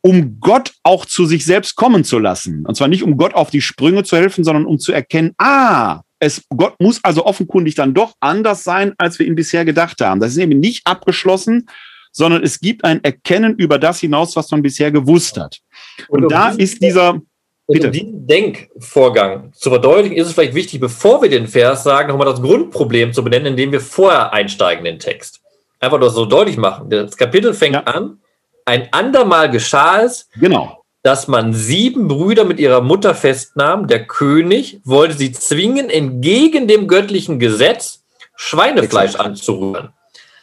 um 0.01 0.41
Gott 0.41 0.73
auch 0.83 1.05
zu 1.05 1.27
sich 1.27 1.45
selbst 1.45 1.77
kommen 1.77 2.05
zu 2.05 2.19
lassen. 2.19 2.65
Und 2.65 2.75
zwar 2.75 2.89
nicht, 2.89 3.03
um 3.03 3.19
Gott 3.19 3.35
auf 3.35 3.51
die 3.51 3.61
Sprünge 3.61 4.03
zu 4.03 4.17
helfen, 4.17 4.45
sondern 4.45 4.65
um 4.65 4.79
zu 4.79 4.93
erkennen, 4.93 5.35
ah, 5.37 6.01
es, 6.25 6.43
Gott 6.55 6.75
muss 6.81 7.03
also 7.05 7.25
offenkundig 7.25 7.75
dann 7.75 7.95
doch 7.95 8.15
anders 8.21 8.65
sein, 8.65 8.95
als 8.99 9.19
wir 9.19 9.27
ihn 9.27 9.35
bisher 9.35 9.65
gedacht 9.65 10.01
haben. 10.01 10.21
Das 10.21 10.33
ist 10.33 10.39
eben 10.39 10.59
nicht 10.59 10.87
abgeschlossen, 10.87 11.69
sondern 12.13 12.43
es 12.43 12.61
gibt 12.61 12.85
ein 12.85 13.03
Erkennen 13.03 13.57
über 13.57 13.79
das 13.79 14.01
hinaus, 14.01 14.37
was 14.37 14.51
man 14.51 14.63
bisher 14.63 14.91
gewusst 14.91 15.37
hat. 15.37 15.61
Und, 16.09 16.25
und 16.25 16.33
da 16.33 16.51
ist 16.51 16.83
dieser, 16.83 17.21
Bitte. 17.67 17.87
Um 17.87 17.93
diesen 17.93 18.27
Denkvorgang 18.27 19.51
zu 19.55 19.71
verdeutlichen, 19.71 20.19
ist 20.19 20.27
es 20.27 20.35
vielleicht 20.35 20.55
wichtig, 20.55 20.81
bevor 20.81 21.23
wir 21.23 21.31
den 21.31 21.47
Vers 21.47 21.83
sagen, 21.83 22.09
nochmal 22.09 22.27
das 22.27 22.43
Grundproblem 22.43 23.15
zu 23.15 23.25
benennen, 23.25 23.47
indem 23.47 23.73
wir 23.73 23.81
vorher 23.81 24.35
einsteigen 24.35 24.85
in 24.85 24.97
den 24.97 24.99
Text. 24.99 25.41
Einfach 25.81 25.99
das 25.99 26.13
so 26.13 26.27
deutlich 26.27 26.59
machen. 26.59 26.91
Das 26.91 27.17
Kapitel 27.17 27.55
fängt 27.55 27.77
ja. 27.77 27.85
an, 27.85 28.19
ein 28.67 28.89
andermal 28.93 29.51
geschah 29.51 30.03
es, 30.03 30.29
genau. 30.39 30.84
Dass 31.05 31.29
man 31.29 31.53
sieben 31.53 32.09
Brüder 32.09 32.45
mit 32.45 32.59
ihrer 32.59 32.81
Mutter 32.81 33.15
festnahm. 33.15 33.89
Der 33.89 34.07
König 34.07 34.81
wollte 34.85 35.15
sie 35.19 35.33
zwingen, 35.33 35.91
entgegen 35.91 36.67
dem 36.67 36.89
göttlichen 36.89 37.39
Gesetz 37.39 38.03
Schweinefleisch 38.37 39.15
anzurühren. 39.17 39.91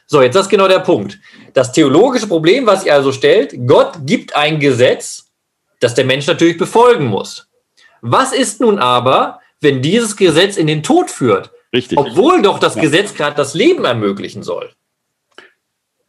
So, 0.05 0.21
jetzt 0.21 0.35
ist 0.35 0.49
genau 0.49 0.67
der 0.67 0.79
Punkt. 0.79 1.19
Das 1.53 1.71
theologische 1.71 2.27
Problem, 2.27 2.67
was 2.67 2.85
ihr 2.85 2.93
also 2.93 3.11
stellt, 3.11 3.55
Gott 3.65 4.05
gibt 4.05 4.35
ein 4.35 4.59
Gesetz, 4.59 5.31
das 5.79 5.95
der 5.95 6.05
Mensch 6.05 6.27
natürlich 6.27 6.59
befolgen 6.59 7.07
muss. 7.07 7.47
Was 8.01 8.31
ist 8.31 8.61
nun 8.61 8.77
aber, 8.77 9.39
wenn 9.61 9.81
dieses 9.81 10.15
Gesetz 10.15 10.57
in 10.57 10.67
den 10.67 10.83
Tod 10.83 11.09
führt? 11.09 11.49
Richtig. 11.73 11.97
Obwohl 11.97 12.43
doch 12.43 12.59
das 12.59 12.75
ja. 12.75 12.83
Gesetz 12.83 13.15
gerade 13.15 13.35
das 13.35 13.55
Leben 13.55 13.83
ermöglichen 13.83 14.43
soll. 14.43 14.71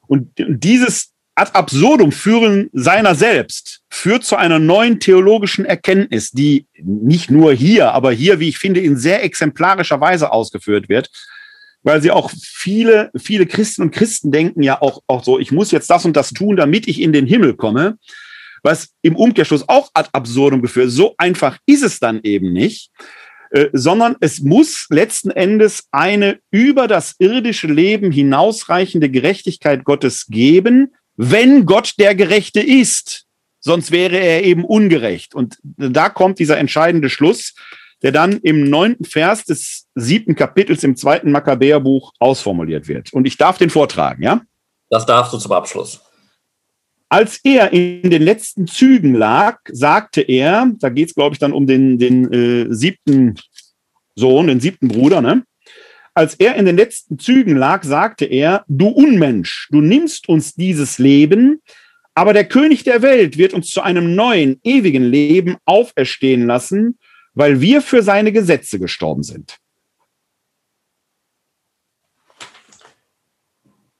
Und 0.07 0.31
dieses 0.37 1.12
ad 1.35 1.55
absurdum 1.55 2.13
führen 2.13 2.69
seiner 2.73 3.15
selbst 3.15 3.81
führt 3.89 4.25
zu 4.25 4.37
einer 4.37 4.59
neuen 4.59 5.01
theologischen 5.01 5.65
Erkenntnis, 5.65 6.31
die 6.31 6.67
nicht 6.83 7.31
nur 7.31 7.53
hier, 7.55 7.93
aber 7.93 8.13
hier, 8.13 8.39
wie 8.41 8.49
ich 8.49 8.59
finde, 8.59 8.81
in 8.81 8.97
sehr 8.97 9.25
exemplarischer 9.25 10.01
Weise 10.01 10.33
ausgeführt 10.33 10.89
wird, 10.89 11.11
weil 11.83 12.03
sie 12.03 12.11
auch 12.11 12.31
viele, 12.35 13.11
viele 13.17 13.47
Christen 13.47 13.83
und 13.83 13.91
Christen 13.93 14.31
denken 14.31 14.63
ja 14.63 14.81
auch, 14.81 15.01
auch 15.07 15.25
so, 15.25 15.39
ich 15.39 15.53
muss 15.53 15.71
jetzt 15.71 15.91
das 15.91 16.05
und 16.05 16.17
das 16.17 16.31
tun, 16.31 16.57
damit 16.57 16.87
ich 16.87 17.01
in 17.01 17.13
den 17.13 17.27
Himmel 17.27 17.55
komme, 17.55 17.99
was 18.63 18.91
im 19.03 19.17
Umkehrschluss 19.17 19.69
auch 19.69 19.91
ad 19.95 20.11
absurdum 20.13 20.63
geführt. 20.63 20.91
So 20.91 21.15
einfach 21.19 21.59
ist 21.67 21.83
es 21.83 21.99
dann 21.99 22.21
eben 22.23 22.53
nicht. 22.53 22.91
Äh, 23.51 23.69
sondern 23.75 24.17
es 24.21 24.41
muss 24.41 24.87
letzten 24.89 25.31
Endes 25.31 25.85
eine 25.91 26.39
über 26.51 26.89
das 26.89 27.17
irdische 27.19 27.67
Leben 27.67 28.11
hinausreichende 28.11 29.11
Gerechtigkeit 29.11 29.85
Gottes 29.85 30.27
geben, 30.29 30.95
wenn 31.17 31.67
Gott 31.67 31.95
der 31.99 32.15
Gerechte 32.15 32.61
ist. 32.61 33.27
Sonst 33.61 33.93
wäre 33.93 34.17
er 34.17 34.43
eben 34.43 34.65
ungerecht. 34.65 35.35
Und 35.35 35.59
da 35.63 36.09
kommt 36.09 36.41
dieser 36.41 36.59
entscheidende 36.59 37.09
Schluss, 37.09 37.55
der 38.03 38.11
dann 38.11 38.39
im 38.39 38.65
neunten 38.65 39.05
Vers 39.05 39.45
des 39.45 39.87
siebten 39.95 40.35
Kapitels 40.35 40.83
im 40.83 40.97
zweiten 40.97 41.31
Makkabäerbuch 41.31 42.13
ausformuliert 42.19 42.89
wird. 42.89 43.13
Und 43.13 43.27
ich 43.27 43.37
darf 43.37 43.59
den 43.59 43.71
vortragen, 43.71 44.23
ja? 44.25 44.43
Das 44.91 45.07
darfst 45.07 45.33
du 45.33 45.39
zum 45.39 45.53
Abschluss. 45.53 46.01
Als 47.09 47.41
er 47.45 47.73
in 47.73 48.11
den 48.11 48.23
letzten 48.23 48.67
Zügen 48.67 49.15
lag, 49.15 49.59
sagte 49.71 50.23
er, 50.23 50.73
da 50.79 50.89
geht 50.89 51.09
es, 51.09 51.15
glaube 51.15 51.35
ich, 51.35 51.39
dann 51.39 51.53
um 51.53 51.67
den, 51.67 51.99
den 51.99 52.33
äh, 52.33 52.75
siebten 52.75 53.37
Sohn, 54.17 54.49
den 54.49 54.61
siebten 54.61 54.89
Bruder, 54.89 55.21
ne? 55.21 55.45
Als 56.15 56.35
er 56.35 56.57
in 56.57 56.67
den 56.67 56.77
letzten 56.77 57.19
Zügen 57.19 57.57
lag, 57.57 57.85
sagte 57.85 58.27
er, 58.27 58.65
du 58.69 58.89
Unmensch, 58.89 59.69
du 59.71 59.81
nimmst 59.81 60.29
uns 60.29 60.55
dieses 60.55 60.99
Leben, 60.99 61.63
aber 62.15 62.35
der 62.35 62.45
König 62.45 62.85
der 62.85 63.01
Welt 63.01 63.39
wird 63.39 63.55
uns 63.55 63.71
zu 63.71 63.81
einem 63.81 64.15
neuen, 64.15 64.61
ewigen 64.63 65.05
Leben 65.05 65.57
auferstehen 65.65 66.47
lassen, 66.47 66.99
weil 67.35 67.63
wir 67.63 67.81
für 67.81 68.03
seine 68.03 68.33
Gesetze 68.33 68.79
gestorben 68.79 69.23
sind. 69.23 69.57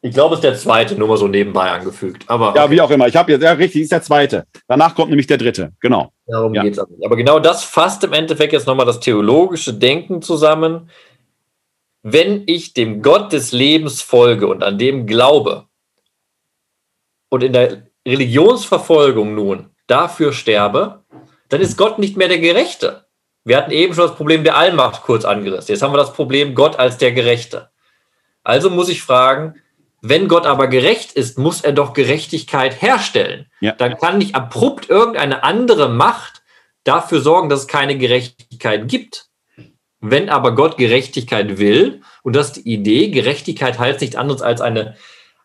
Ich 0.05 0.13
glaube, 0.13 0.35
es 0.35 0.41
ist 0.41 0.45
der 0.45 0.57
zweite, 0.57 0.97
nur 0.97 1.07
mal 1.07 1.17
so 1.17 1.29
nebenbei 1.29 1.71
angefügt. 1.71 2.25
Aber 2.27 2.53
ja, 2.57 2.69
wie 2.69 2.81
auch 2.81 2.91
immer. 2.91 3.07
Ich 3.07 3.15
habe 3.15 3.31
jetzt, 3.31 3.43
ja, 3.43 3.53
richtig, 3.53 3.83
ist 3.83 3.93
der 3.93 4.03
zweite. 4.03 4.47
Danach 4.67 4.97
kommt 4.97 5.11
nämlich 5.11 5.29
der 5.29 5.39
dritte. 5.39 5.73
Genau. 5.79 6.13
Darum 6.27 6.53
ja. 6.53 6.65
geht 6.65 6.73
es 6.73 6.81
aber 6.81 6.91
nicht. 6.91 7.07
Aber 7.07 7.17
genau 7.17 7.39
das 7.39 7.63
fasst 7.63 8.03
im 8.03 8.13
Endeffekt 8.13 8.53
jetzt 8.53 8.67
nochmal 8.67 8.85
das 8.85 8.99
theologische 8.99 9.73
Denken 9.73 10.21
zusammen. 10.21 10.91
Wenn 12.03 12.45
ich 12.47 12.75
dem 12.75 13.03
Gott 13.03 13.33
des 13.33 13.53
Lebens 13.53 14.03
folge 14.03 14.49
und 14.49 14.63
an 14.63 14.79
dem 14.79 15.07
glaube 15.07 15.67
und 17.29 17.43
in 17.43 17.53
der 17.53 17.87
Religionsverfolgung 18.07 19.35
nun 19.35 19.71
dafür 19.87 20.33
sterbe, 20.33 21.05
dann 21.49 21.61
ist 21.61 21.77
Gott 21.77 21.99
nicht 21.99 22.17
mehr 22.17 22.29
der 22.29 22.41
Gerechte. 22.41 23.07
Wir 23.45 23.57
hatten 23.57 23.71
eben 23.71 23.95
schon 23.95 24.07
das 24.07 24.17
Problem 24.17 24.45
der 24.45 24.57
Allmacht 24.57 25.03
kurz 25.03 25.25
angerissen. 25.25 25.73
Jetzt 25.73 25.83
haben 25.83 25.93
wir 25.93 25.99
das 25.99 26.13
Problem 26.13 26.55
Gott 26.55 26.79
als 26.79 26.99
der 26.99 27.13
Gerechte. 27.13 27.71
Also 28.45 28.71
muss 28.71 28.89
ich 28.89 29.03
fragen, 29.03 29.61
wenn 30.01 30.27
Gott 30.27 30.47
aber 30.47 30.67
gerecht 30.67 31.13
ist, 31.13 31.39
muss 31.39 31.61
er 31.61 31.73
doch 31.73 31.93
Gerechtigkeit 31.93 32.83
herstellen. 32.83 33.47
Ja. 33.61 33.73
Dann 33.73 33.97
kann 33.99 34.19
nicht 34.19 34.35
abrupt 34.35 34.91
irgendeine 34.91 35.45
andere 35.45 35.89
Macht 35.89 36.43
dafür 36.83 37.21
sorgen, 37.21 37.49
dass 37.49 37.61
es 37.61 37.69
keine 37.69 37.97
Gerechtigkeit 37.97 38.89
gibt. 38.89 39.29
Wenn 40.05 40.29
aber 40.29 40.57
Gott 40.57 40.79
Gerechtigkeit 40.79 41.59
will, 41.59 42.03
und 42.23 42.35
das 42.35 42.49
ist 42.49 42.57
die 42.57 42.73
Idee, 42.73 43.09
Gerechtigkeit 43.11 43.79
heißt 43.79 44.01
nichts 44.01 44.17
anderes 44.17 44.43
als 44.43 44.61
eine, 44.61 44.97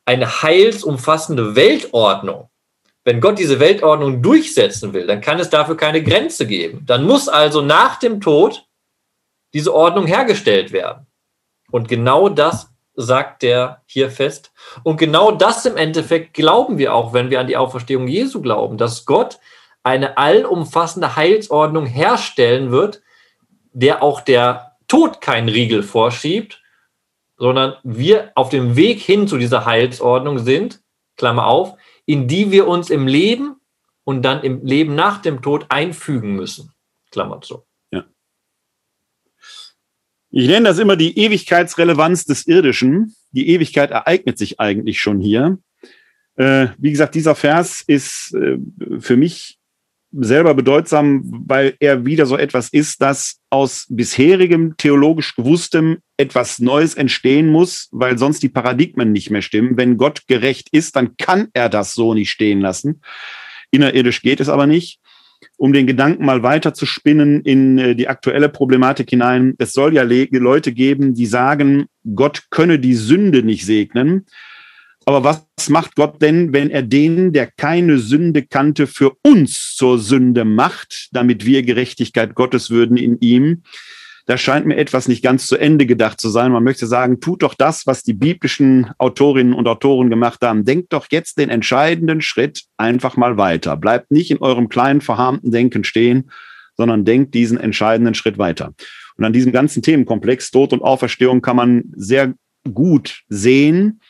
eine 0.03 0.41
heilsumfassende 0.41 1.55
Weltordnung. 1.55 2.49
Wenn 3.03 3.21
Gott 3.21 3.37
diese 3.37 3.59
Weltordnung 3.59 4.23
durchsetzen 4.23 4.93
will, 4.93 5.05
dann 5.05 5.21
kann 5.21 5.39
es 5.39 5.51
dafür 5.51 5.77
keine 5.77 6.03
Grenze 6.03 6.47
geben. 6.47 6.81
Dann 6.87 7.05
muss 7.05 7.29
also 7.29 7.61
nach 7.61 7.99
dem 7.99 8.19
Tod 8.19 8.65
diese 9.53 9.73
Ordnung 9.73 10.07
hergestellt 10.07 10.71
werden. 10.71 11.05
Und 11.71 11.87
genau 11.87 12.27
das 12.27 12.69
sagt 12.95 13.43
der 13.43 13.83
hier 13.85 14.09
fest. 14.09 14.51
Und 14.83 14.97
genau 14.97 15.31
das 15.31 15.67
im 15.67 15.77
Endeffekt 15.77 16.33
glauben 16.33 16.79
wir 16.79 16.95
auch, 16.95 17.13
wenn 17.13 17.29
wir 17.29 17.39
an 17.39 17.47
die 17.47 17.57
Auferstehung 17.57 18.07
Jesu 18.07 18.41
glauben, 18.41 18.79
dass 18.79 19.05
Gott 19.05 19.37
eine 19.83 20.17
allumfassende 20.17 21.15
Heilsordnung 21.15 21.85
herstellen 21.85 22.71
wird, 22.71 23.03
der 23.77 24.01
auch 24.01 24.21
der 24.21 24.75
Tod 24.87 25.21
keinen 25.21 25.49
Riegel 25.49 25.83
vorschiebt, 25.83 26.63
sondern 27.37 27.75
wir 27.83 28.31
auf 28.33 28.49
dem 28.49 28.75
Weg 28.75 28.99
hin 28.99 29.27
zu 29.27 29.37
dieser 29.37 29.65
Heilsordnung 29.65 30.39
sind, 30.39 30.81
Klammer 31.15 31.45
auf, 31.45 31.77
in 32.05 32.27
die 32.27 32.51
wir 32.51 32.67
uns 32.67 32.89
im 32.89 33.05
Leben 33.07 33.57
und 34.03 34.23
dann 34.23 34.41
im 34.41 34.65
Leben 34.65 34.95
nach 34.95 35.21
dem 35.21 35.41
Tod 35.41 35.67
einfügen 35.69 36.35
müssen. 36.35 36.71
Klammer 37.11 37.41
zu. 37.41 37.63
Ich 40.29 40.47
nenne 40.47 40.67
das 40.67 40.79
immer 40.79 40.95
die 40.95 41.17
Ewigkeitsrelevanz 41.17 42.25
des 42.25 42.47
Irdischen. 42.47 43.15
Die 43.31 43.49
Ewigkeit 43.49 43.91
ereignet 43.91 44.37
sich 44.37 44.59
eigentlich 44.59 44.99
schon 44.99 45.19
hier. 45.19 45.57
Äh, 46.35 46.67
wie 46.77 46.91
gesagt, 46.91 47.15
dieser 47.15 47.33
Vers 47.33 47.81
ist 47.81 48.33
äh, 48.35 48.57
für 48.99 49.17
mich 49.17 49.57
selber 50.11 50.53
bedeutsam, 50.53 51.21
weil 51.25 51.75
er 51.79 52.05
wieder 52.05 52.25
so 52.25 52.37
etwas 52.37 52.69
ist, 52.69 53.01
dass 53.01 53.39
aus 53.49 53.85
bisherigem 53.89 54.75
theologisch 54.77 55.35
gewusstem 55.35 55.97
etwas 56.17 56.59
Neues 56.59 56.95
entstehen 56.95 57.47
muss, 57.47 57.89
weil 57.91 58.17
sonst 58.17 58.41
die 58.41 58.49
Paradigmen 58.49 59.11
nicht 59.11 59.29
mehr 59.29 59.41
stimmen. 59.41 59.77
Wenn 59.77 59.97
Gott 59.97 60.27
gerecht 60.27 60.69
ist, 60.71 60.95
dann 60.95 61.17
kann 61.17 61.49
er 61.53 61.69
das 61.69 61.93
so 61.93 62.13
nicht 62.13 62.31
stehen 62.31 62.61
lassen. 62.61 63.01
Innerirdisch 63.71 64.21
geht 64.21 64.39
es 64.39 64.49
aber 64.49 64.65
nicht 64.65 64.99
um 65.57 65.73
den 65.73 65.87
Gedanken 65.87 66.25
mal 66.25 66.43
weiter 66.43 66.73
zu 66.73 66.85
spinnen 66.85 67.41
in 67.41 67.77
äh, 67.77 67.95
die 67.95 68.07
aktuelle 68.07 68.49
Problematik 68.49 69.09
hinein. 69.09 69.55
Es 69.57 69.73
soll 69.73 69.93
ja 69.93 70.03
Leute 70.03 70.71
geben, 70.71 71.13
die 71.13 71.25
sagen, 71.25 71.87
Gott 72.15 72.43
könne 72.49 72.79
die 72.79 72.95
Sünde 72.95 73.43
nicht 73.43 73.65
segnen. 73.65 74.25
Aber 75.07 75.23
was 75.23 75.69
macht 75.69 75.95
Gott 75.95 76.21
denn, 76.21 76.51
wenn 76.51 76.69
er 76.69 76.81
den, 76.83 77.31
der 77.31 77.47
keine 77.47 77.97
Sünde 77.97 78.43
kannte, 78.43 78.87
für 78.87 79.13
uns 79.23 79.73
zur 79.73 79.99
Sünde 79.99 80.43
macht, 80.43 81.07
damit 81.13 81.45
wir 81.45 81.63
Gerechtigkeit 81.63 82.35
Gottes 82.35 82.69
würden 82.69 82.97
in 82.97 83.17
ihm? 83.21 83.63
da 84.27 84.37
scheint 84.37 84.65
mir 84.65 84.75
etwas 84.75 85.07
nicht 85.07 85.23
ganz 85.23 85.47
zu 85.47 85.55
Ende 85.55 85.85
gedacht 85.85 86.19
zu 86.19 86.27
sein. 86.27 86.51
Man 86.51 86.65
möchte 86.65 86.85
sagen, 86.85 87.21
tut 87.21 87.43
doch 87.43 87.53
das, 87.53 87.87
was 87.87 88.03
die 88.03 88.13
biblischen 88.13 88.91
Autorinnen 88.97 89.53
und 89.53 89.69
Autoren 89.69 90.09
gemacht 90.09 90.41
haben. 90.41 90.65
Denkt 90.65 90.91
doch 90.91 91.07
jetzt 91.09 91.37
den 91.39 91.49
entscheidenden 91.49 92.19
Schritt 92.19 92.65
einfach 92.75 93.15
mal 93.15 93.37
weiter. 93.37 93.77
Bleibt 93.77 94.11
nicht 94.11 94.29
in 94.29 94.39
eurem 94.39 94.67
kleinen 94.67 94.99
verharmten 94.99 95.51
Denken 95.51 95.85
stehen, 95.85 96.29
sondern 96.75 97.05
denkt 97.05 97.35
diesen 97.35 97.57
entscheidenden 97.57 98.15
Schritt 98.15 98.37
weiter. 98.37 98.73
Und 99.15 99.23
an 99.23 99.31
diesem 99.31 99.53
ganzen 99.53 99.81
Themenkomplex 99.81 100.51
Tod 100.51 100.73
und 100.73 100.81
Auferstehung 100.81 101.41
kann 101.41 101.55
man 101.55 101.85
sehr 101.95 102.33
gut 102.73 103.21
sehen, 103.29 104.01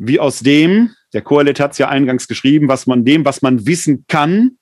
wie 0.00 0.18
aus 0.18 0.40
dem, 0.40 0.90
der 1.12 1.20
Kohelet 1.20 1.60
hat 1.60 1.72
es 1.72 1.78
ja 1.78 1.88
eingangs 1.88 2.26
geschrieben, 2.26 2.68
was 2.68 2.86
man 2.86 3.04
dem, 3.04 3.24
was 3.24 3.42
man 3.42 3.66
wissen 3.66 4.06
kann, 4.08 4.52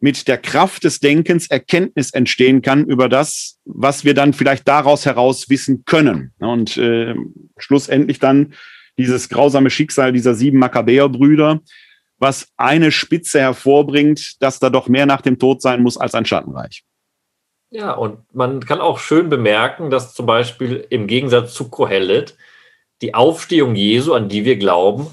mit 0.00 0.28
der 0.28 0.36
Kraft 0.36 0.84
des 0.84 1.00
Denkens 1.00 1.46
Erkenntnis 1.46 2.10
entstehen 2.12 2.60
kann 2.60 2.84
über 2.84 3.08
das, 3.08 3.58
was 3.64 4.04
wir 4.04 4.12
dann 4.12 4.34
vielleicht 4.34 4.68
daraus 4.68 5.06
heraus 5.06 5.48
wissen 5.48 5.84
können. 5.86 6.34
Und 6.38 6.76
äh, 6.76 7.14
schlussendlich 7.56 8.18
dann 8.18 8.52
dieses 8.98 9.30
grausame 9.30 9.70
Schicksal 9.70 10.12
dieser 10.12 10.34
sieben 10.34 10.58
Makkabäerbrüder, 10.58 11.60
was 12.18 12.48
eine 12.58 12.92
Spitze 12.92 13.40
hervorbringt, 13.40 14.42
dass 14.42 14.58
da 14.58 14.68
doch 14.68 14.88
mehr 14.88 15.06
nach 15.06 15.22
dem 15.22 15.38
Tod 15.38 15.62
sein 15.62 15.82
muss 15.82 15.96
als 15.96 16.14
ein 16.14 16.26
Schattenreich. 16.26 16.84
Ja, 17.70 17.92
und 17.92 18.18
man 18.34 18.60
kann 18.60 18.80
auch 18.80 18.98
schön 18.98 19.30
bemerken, 19.30 19.88
dass 19.88 20.14
zum 20.14 20.26
Beispiel 20.26 20.86
im 20.90 21.06
Gegensatz 21.06 21.54
zu 21.54 21.70
Kohelet 21.70 22.36
die 23.02 23.14
Aufstehung 23.14 23.74
Jesu, 23.74 24.14
an 24.14 24.28
die 24.28 24.44
wir 24.44 24.56
glauben, 24.56 25.08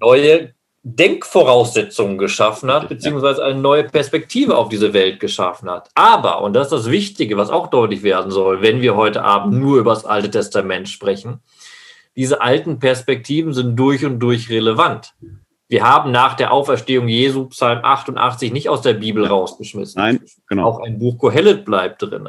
neue 0.00 0.54
Denkvoraussetzungen 0.82 2.18
geschaffen 2.18 2.70
hat, 2.70 2.90
beziehungsweise 2.90 3.42
eine 3.42 3.58
neue 3.58 3.84
Perspektive 3.84 4.58
auf 4.58 4.68
diese 4.68 4.92
Welt 4.92 5.18
geschaffen 5.18 5.70
hat. 5.70 5.88
Aber, 5.94 6.42
und 6.42 6.52
das 6.52 6.66
ist 6.66 6.72
das 6.72 6.90
Wichtige, 6.90 7.38
was 7.38 7.48
auch 7.48 7.68
deutlich 7.68 8.02
werden 8.02 8.30
soll, 8.30 8.60
wenn 8.60 8.82
wir 8.82 8.94
heute 8.94 9.22
Abend 9.22 9.54
nur 9.58 9.78
über 9.78 9.94
das 9.94 10.04
Alte 10.04 10.30
Testament 10.30 10.90
sprechen, 10.90 11.40
diese 12.16 12.42
alten 12.42 12.78
Perspektiven 12.78 13.54
sind 13.54 13.76
durch 13.76 14.04
und 14.04 14.20
durch 14.20 14.50
relevant. 14.50 15.14
Wir 15.68 15.82
haben 15.82 16.12
nach 16.12 16.34
der 16.34 16.52
Auferstehung 16.52 17.08
Jesu 17.08 17.46
Psalm 17.46 17.80
88 17.82 18.52
nicht 18.52 18.68
aus 18.68 18.82
der 18.82 18.92
Bibel 18.92 19.26
rausgeschmissen. 19.26 20.00
Nein, 20.00 20.20
genau. 20.46 20.66
Auch 20.66 20.80
ein 20.80 20.98
Buch 20.98 21.18
Kohelet 21.18 21.64
bleibt 21.64 22.02
drin. 22.02 22.28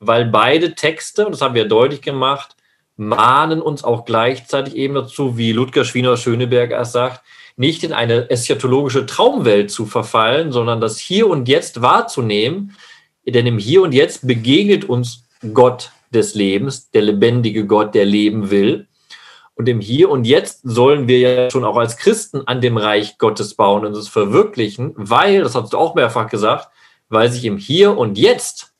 Weil 0.00 0.24
beide 0.26 0.74
Texte, 0.74 1.26
und 1.26 1.32
das 1.32 1.42
haben 1.42 1.54
wir 1.54 1.68
deutlich 1.68 2.00
gemacht, 2.00 2.55
mahnen 2.96 3.60
uns 3.60 3.84
auch 3.84 4.04
gleichzeitig 4.04 4.76
eben 4.76 4.94
dazu, 4.94 5.36
wie 5.36 5.52
Ludger 5.52 5.84
Schwiener-Schöneberger 5.84 6.78
es 6.80 6.92
sagt, 6.92 7.22
nicht 7.56 7.84
in 7.84 7.92
eine 7.92 8.28
eschatologische 8.30 9.06
Traumwelt 9.06 9.70
zu 9.70 9.86
verfallen, 9.86 10.52
sondern 10.52 10.80
das 10.80 10.98
Hier 10.98 11.28
und 11.28 11.48
Jetzt 11.48 11.80
wahrzunehmen. 11.80 12.76
Denn 13.26 13.46
im 13.46 13.58
Hier 13.58 13.82
und 13.82 13.92
Jetzt 13.92 14.26
begegnet 14.26 14.84
uns 14.84 15.24
Gott 15.54 15.90
des 16.12 16.34
Lebens, 16.34 16.90
der 16.90 17.02
lebendige 17.02 17.66
Gott, 17.66 17.94
der 17.94 18.04
leben 18.04 18.50
will. 18.50 18.86
Und 19.54 19.68
im 19.68 19.80
Hier 19.80 20.10
und 20.10 20.26
Jetzt 20.26 20.60
sollen 20.64 21.08
wir 21.08 21.18
ja 21.18 21.50
schon 21.50 21.64
auch 21.64 21.76
als 21.76 21.96
Christen 21.96 22.42
an 22.46 22.60
dem 22.60 22.76
Reich 22.76 23.16
Gottes 23.16 23.54
bauen 23.54 23.86
und 23.86 23.96
es 23.96 24.08
verwirklichen, 24.08 24.92
weil, 24.96 25.42
das 25.42 25.54
hast 25.54 25.72
du 25.72 25.78
auch 25.78 25.94
mehrfach 25.94 26.28
gesagt, 26.28 26.68
weil 27.08 27.32
sich 27.32 27.44
im 27.46 27.56
Hier 27.56 27.96
und 27.96 28.18
Jetzt 28.18 28.74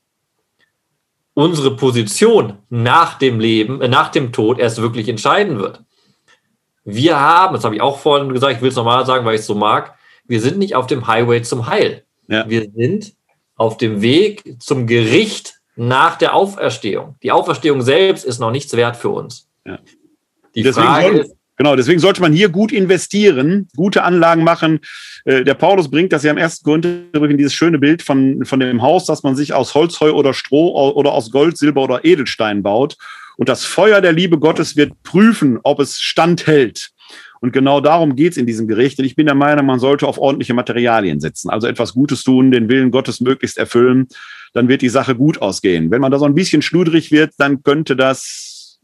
unsere 1.36 1.76
Position 1.76 2.54
nach 2.70 3.18
dem 3.18 3.38
Leben, 3.38 3.82
äh, 3.82 3.88
nach 3.88 4.08
dem 4.08 4.32
Tod 4.32 4.58
erst 4.58 4.80
wirklich 4.80 5.06
entscheiden 5.06 5.58
wird. 5.58 5.82
Wir 6.82 7.20
haben, 7.20 7.54
das 7.54 7.64
habe 7.64 7.74
ich 7.74 7.82
auch 7.82 7.98
vorhin 7.98 8.32
gesagt, 8.32 8.54
ich 8.54 8.62
will 8.62 8.70
es 8.70 8.76
nochmal 8.76 9.04
sagen, 9.04 9.26
weil 9.26 9.34
ich 9.34 9.42
es 9.42 9.46
so 9.46 9.54
mag, 9.54 9.98
wir 10.24 10.40
sind 10.40 10.56
nicht 10.56 10.74
auf 10.74 10.86
dem 10.86 11.06
Highway 11.06 11.42
zum 11.42 11.66
Heil. 11.66 12.04
Ja. 12.26 12.48
Wir 12.48 12.70
sind 12.74 13.14
auf 13.54 13.76
dem 13.76 14.00
Weg 14.00 14.56
zum 14.60 14.86
Gericht 14.86 15.60
nach 15.76 16.16
der 16.16 16.34
Auferstehung. 16.34 17.16
Die 17.22 17.32
Auferstehung 17.32 17.82
selbst 17.82 18.24
ist 18.24 18.38
noch 18.38 18.50
nichts 18.50 18.74
wert 18.74 18.96
für 18.96 19.10
uns. 19.10 19.46
Ja. 19.66 19.78
Die 20.54 20.62
deswegen 20.62 20.86
Frage 20.86 21.18
ist, 21.18 21.35
genau, 21.56 21.76
deswegen 21.76 22.00
sollte 22.00 22.20
man 22.20 22.32
hier 22.32 22.48
gut 22.48 22.72
investieren, 22.72 23.68
gute 23.76 24.02
Anlagen 24.02 24.44
machen. 24.44 24.80
Äh, 25.24 25.44
der 25.44 25.54
Paulus 25.54 25.90
bringt 25.90 26.12
das 26.12 26.22
ja 26.22 26.30
im 26.30 26.38
ersten 26.38 26.64
Grund 26.64 26.84
in 26.84 27.36
dieses 27.36 27.54
schöne 27.54 27.78
Bild 27.78 28.02
von, 28.02 28.44
von 28.44 28.60
dem 28.60 28.82
Haus, 28.82 29.06
das 29.06 29.22
man 29.22 29.36
sich 29.36 29.52
aus 29.52 29.74
Holz, 29.74 30.00
Heu 30.00 30.12
oder 30.12 30.34
Stroh 30.34 30.92
oder 30.92 31.12
aus 31.12 31.30
Gold, 31.30 31.58
Silber 31.58 31.82
oder 31.82 32.04
Edelstein 32.04 32.62
baut. 32.62 32.96
Und 33.36 33.48
das 33.48 33.64
Feuer 33.64 34.00
der 34.00 34.12
Liebe 34.12 34.38
Gottes 34.38 34.76
wird 34.76 35.02
prüfen, 35.02 35.58
ob 35.62 35.80
es 35.80 36.00
standhält. 36.00 36.90
Und 37.40 37.52
genau 37.52 37.80
darum 37.80 38.16
geht's 38.16 38.36
in 38.36 38.46
diesem 38.46 38.66
Gericht. 38.66 38.98
Und 38.98 39.04
ich 39.04 39.14
bin 39.14 39.26
der 39.26 39.34
Meinung, 39.34 39.66
man 39.66 39.78
sollte 39.78 40.06
auf 40.06 40.18
ordentliche 40.18 40.54
Materialien 40.54 41.20
setzen. 41.20 41.50
Also 41.50 41.66
etwas 41.66 41.92
Gutes 41.92 42.24
tun, 42.24 42.50
den 42.50 42.68
Willen 42.68 42.90
Gottes 42.90 43.20
möglichst 43.20 43.58
erfüllen. 43.58 44.08
Dann 44.52 44.68
wird 44.68 44.82
die 44.82 44.88
Sache 44.88 45.14
gut 45.14 45.42
ausgehen. 45.42 45.90
Wenn 45.90 46.00
man 46.00 46.10
da 46.10 46.18
so 46.18 46.24
ein 46.24 46.34
bisschen 46.34 46.62
schludrig 46.62 47.12
wird, 47.12 47.32
dann 47.36 47.62
könnte 47.62 47.94
das, 47.94 48.78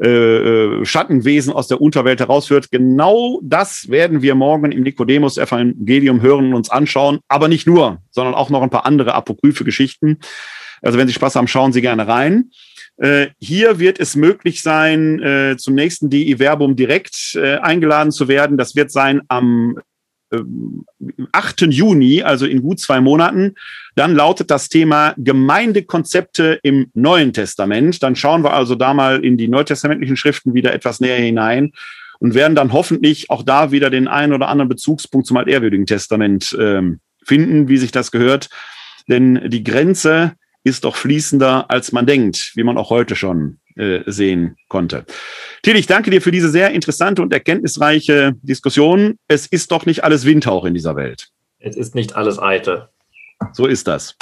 äh, 0.00 0.08
äh, 0.08 0.84
Schattenwesen 0.84 1.52
aus 1.52 1.66
der 1.66 1.80
Unterwelt 1.80 2.20
herausführt. 2.20 2.70
Genau 2.70 3.40
das 3.42 3.88
werden 3.88 4.22
wir 4.22 4.36
morgen 4.36 4.70
im 4.70 4.84
Nikodemus-Evangelium 4.84 6.22
hören 6.22 6.46
und 6.46 6.54
uns 6.54 6.70
anschauen. 6.70 7.18
Aber 7.26 7.48
nicht 7.48 7.66
nur, 7.66 8.00
sondern 8.10 8.34
auch 8.34 8.48
noch 8.48 8.62
ein 8.62 8.70
paar 8.70 8.86
andere 8.86 9.14
apokryphe 9.14 9.64
Geschichten. 9.64 10.18
Also 10.82 10.98
wenn 10.98 11.08
Sie 11.08 11.14
Spaß 11.14 11.34
haben, 11.34 11.48
schauen 11.48 11.72
Sie 11.72 11.80
gerne 11.80 12.06
rein. 12.06 12.50
Äh, 12.98 13.28
hier 13.40 13.78
wird 13.80 13.98
es 13.98 14.14
möglich 14.16 14.62
sein, 14.62 15.20
äh, 15.20 15.56
zum 15.56 15.74
nächsten 15.74 16.10
DI-Verbum 16.10 16.76
direkt 16.76 17.34
äh, 17.34 17.56
eingeladen 17.56 18.12
zu 18.12 18.28
werden. 18.28 18.56
Das 18.56 18.76
wird 18.76 18.90
sein 18.90 19.22
am 19.28 19.78
8. 21.32 21.62
Ähm, 21.62 21.70
Juni, 21.70 22.22
also 22.22 22.46
in 22.46 22.62
gut 22.62 22.80
zwei 22.80 23.00
Monaten. 23.00 23.54
Dann 23.98 24.14
lautet 24.14 24.52
das 24.52 24.68
Thema 24.68 25.12
Gemeindekonzepte 25.16 26.60
im 26.62 26.92
Neuen 26.94 27.32
Testament. 27.32 28.00
Dann 28.00 28.14
schauen 28.14 28.44
wir 28.44 28.52
also 28.52 28.76
da 28.76 28.94
mal 28.94 29.24
in 29.24 29.36
die 29.36 29.48
neutestamentlichen 29.48 30.16
Schriften 30.16 30.54
wieder 30.54 30.72
etwas 30.72 31.00
näher 31.00 31.16
hinein 31.16 31.72
und 32.20 32.34
werden 32.34 32.54
dann 32.54 32.72
hoffentlich 32.72 33.28
auch 33.28 33.42
da 33.42 33.72
wieder 33.72 33.90
den 33.90 34.06
einen 34.06 34.32
oder 34.32 34.46
anderen 34.46 34.68
Bezugspunkt 34.68 35.26
zum 35.26 35.36
altehrwürdigen 35.36 35.84
Testament 35.84 36.56
ähm, 36.60 37.00
finden, 37.24 37.66
wie 37.66 37.76
sich 37.76 37.90
das 37.90 38.12
gehört. 38.12 38.50
Denn 39.08 39.50
die 39.50 39.64
Grenze 39.64 40.34
ist 40.62 40.84
doch 40.84 40.94
fließender, 40.94 41.68
als 41.68 41.90
man 41.90 42.06
denkt, 42.06 42.52
wie 42.54 42.62
man 42.62 42.78
auch 42.78 42.90
heute 42.90 43.16
schon 43.16 43.58
äh, 43.74 44.02
sehen 44.06 44.54
konnte. 44.68 45.06
Till, 45.64 45.74
ich 45.74 45.88
danke 45.88 46.12
dir 46.12 46.22
für 46.22 46.30
diese 46.30 46.50
sehr 46.50 46.70
interessante 46.70 47.20
und 47.20 47.32
erkenntnisreiche 47.32 48.34
Diskussion. 48.42 49.18
Es 49.26 49.48
ist 49.48 49.72
doch 49.72 49.86
nicht 49.86 50.04
alles 50.04 50.24
Windhauch 50.24 50.66
in 50.66 50.74
dieser 50.74 50.94
Welt. 50.94 51.30
Es 51.58 51.76
ist 51.76 51.96
nicht 51.96 52.14
alles 52.14 52.38
Eite. 52.38 52.90
So 53.52 53.66
ist 53.66 53.86
das. 53.86 54.16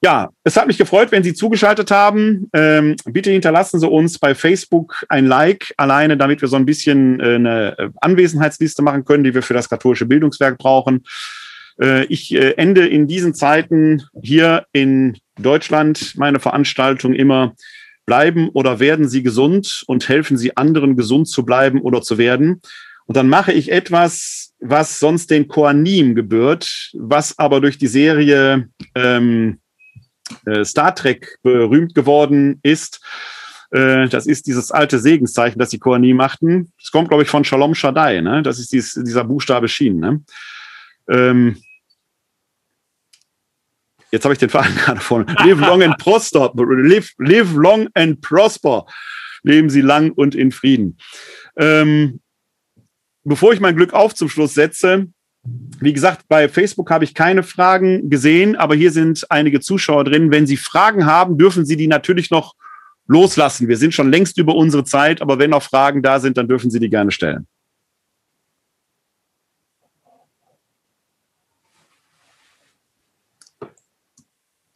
Ja, 0.00 0.28
es 0.44 0.56
hat 0.56 0.68
mich 0.68 0.78
gefreut, 0.78 1.10
wenn 1.10 1.24
Sie 1.24 1.34
zugeschaltet 1.34 1.90
haben. 1.90 2.48
Ähm, 2.52 2.94
bitte 3.04 3.30
hinterlassen 3.30 3.80
Sie 3.80 3.88
uns 3.88 4.18
bei 4.18 4.36
Facebook 4.36 5.04
ein 5.08 5.26
Like, 5.26 5.74
alleine 5.76 6.16
damit 6.16 6.40
wir 6.40 6.46
so 6.46 6.54
ein 6.54 6.66
bisschen 6.66 7.18
äh, 7.18 7.34
eine 7.34 7.92
Anwesenheitsliste 8.00 8.82
machen 8.82 9.04
können, 9.04 9.24
die 9.24 9.34
wir 9.34 9.42
für 9.42 9.54
das 9.54 9.68
katholische 9.68 10.06
Bildungswerk 10.06 10.56
brauchen. 10.56 11.04
Äh, 11.80 12.04
ich 12.04 12.32
äh, 12.32 12.52
ende 12.52 12.86
in 12.86 13.08
diesen 13.08 13.34
Zeiten 13.34 14.04
hier 14.22 14.66
in 14.72 15.18
Deutschland 15.36 16.14
meine 16.16 16.38
Veranstaltung 16.38 17.12
immer 17.12 17.54
bleiben 18.06 18.50
oder 18.50 18.78
werden 18.78 19.08
Sie 19.08 19.24
gesund 19.24 19.82
und 19.86 20.08
helfen 20.08 20.38
Sie 20.38 20.56
anderen 20.56 20.96
gesund 20.96 21.28
zu 21.28 21.44
bleiben 21.44 21.80
oder 21.80 22.02
zu 22.02 22.18
werden. 22.18 22.62
Und 23.08 23.16
dann 23.16 23.28
mache 23.28 23.52
ich 23.52 23.72
etwas, 23.72 24.52
was 24.60 25.00
sonst 25.00 25.30
den 25.30 25.48
Koanim 25.48 26.14
gebührt, 26.14 26.90
was 26.92 27.38
aber 27.38 27.62
durch 27.62 27.78
die 27.78 27.86
Serie 27.86 28.68
ähm, 28.94 29.60
äh, 30.44 30.62
Star 30.62 30.94
Trek 30.94 31.38
berühmt 31.42 31.94
geworden 31.94 32.60
ist. 32.62 33.00
Äh, 33.70 34.08
das 34.08 34.26
ist 34.26 34.46
dieses 34.46 34.70
alte 34.70 34.98
Segenszeichen, 34.98 35.58
das 35.58 35.70
die 35.70 35.78
Koanim 35.78 36.18
machten. 36.18 36.70
Das 36.78 36.90
kommt, 36.90 37.08
glaube 37.08 37.22
ich, 37.22 37.30
von 37.30 37.44
Shalom 37.44 37.74
Shaddai. 37.74 38.20
Ne? 38.20 38.42
Das 38.42 38.58
ist 38.58 38.72
dieses, 38.72 39.02
dieser 39.02 39.24
Buchstabe 39.24 39.68
Shin. 39.68 40.00
Ne? 40.00 40.22
Ähm, 41.08 41.56
Jetzt 44.10 44.24
habe 44.24 44.34
ich 44.34 44.38
den 44.38 44.50
Faden 44.50 44.74
gerade 44.84 45.00
vorne. 45.00 45.34
Live 45.38 45.60
long 45.60 45.82
and 45.82 45.96
prosper. 45.96 46.52
Live, 46.54 47.12
live 47.16 47.54
long 47.54 47.88
and 47.94 48.20
prosper. 48.20 48.84
Leben 49.44 49.70
Sie 49.70 49.80
lang 49.80 50.12
und 50.12 50.34
in 50.34 50.52
Frieden. 50.52 50.98
Ähm, 51.56 52.20
bevor 53.28 53.52
ich 53.52 53.60
mein 53.60 53.76
Glück 53.76 53.92
auf 53.92 54.14
zum 54.14 54.28
Schluss 54.28 54.54
setze, 54.54 55.06
wie 55.80 55.92
gesagt, 55.92 56.26
bei 56.28 56.48
Facebook 56.48 56.90
habe 56.90 57.04
ich 57.04 57.14
keine 57.14 57.42
Fragen 57.42 58.10
gesehen, 58.10 58.56
aber 58.56 58.74
hier 58.74 58.90
sind 58.90 59.30
einige 59.30 59.60
Zuschauer 59.60 60.04
drin. 60.04 60.30
Wenn 60.30 60.46
Sie 60.46 60.56
Fragen 60.56 61.06
haben, 61.06 61.38
dürfen 61.38 61.64
Sie 61.64 61.76
die 61.76 61.86
natürlich 61.86 62.30
noch 62.30 62.54
loslassen. 63.06 63.68
Wir 63.68 63.76
sind 63.76 63.94
schon 63.94 64.10
längst 64.10 64.36
über 64.38 64.54
unsere 64.54 64.84
Zeit, 64.84 65.22
aber 65.22 65.38
wenn 65.38 65.50
noch 65.50 65.62
Fragen 65.62 66.02
da 66.02 66.20
sind, 66.20 66.36
dann 66.36 66.48
dürfen 66.48 66.70
Sie 66.70 66.80
die 66.80 66.90
gerne 66.90 67.10
stellen. 67.10 67.46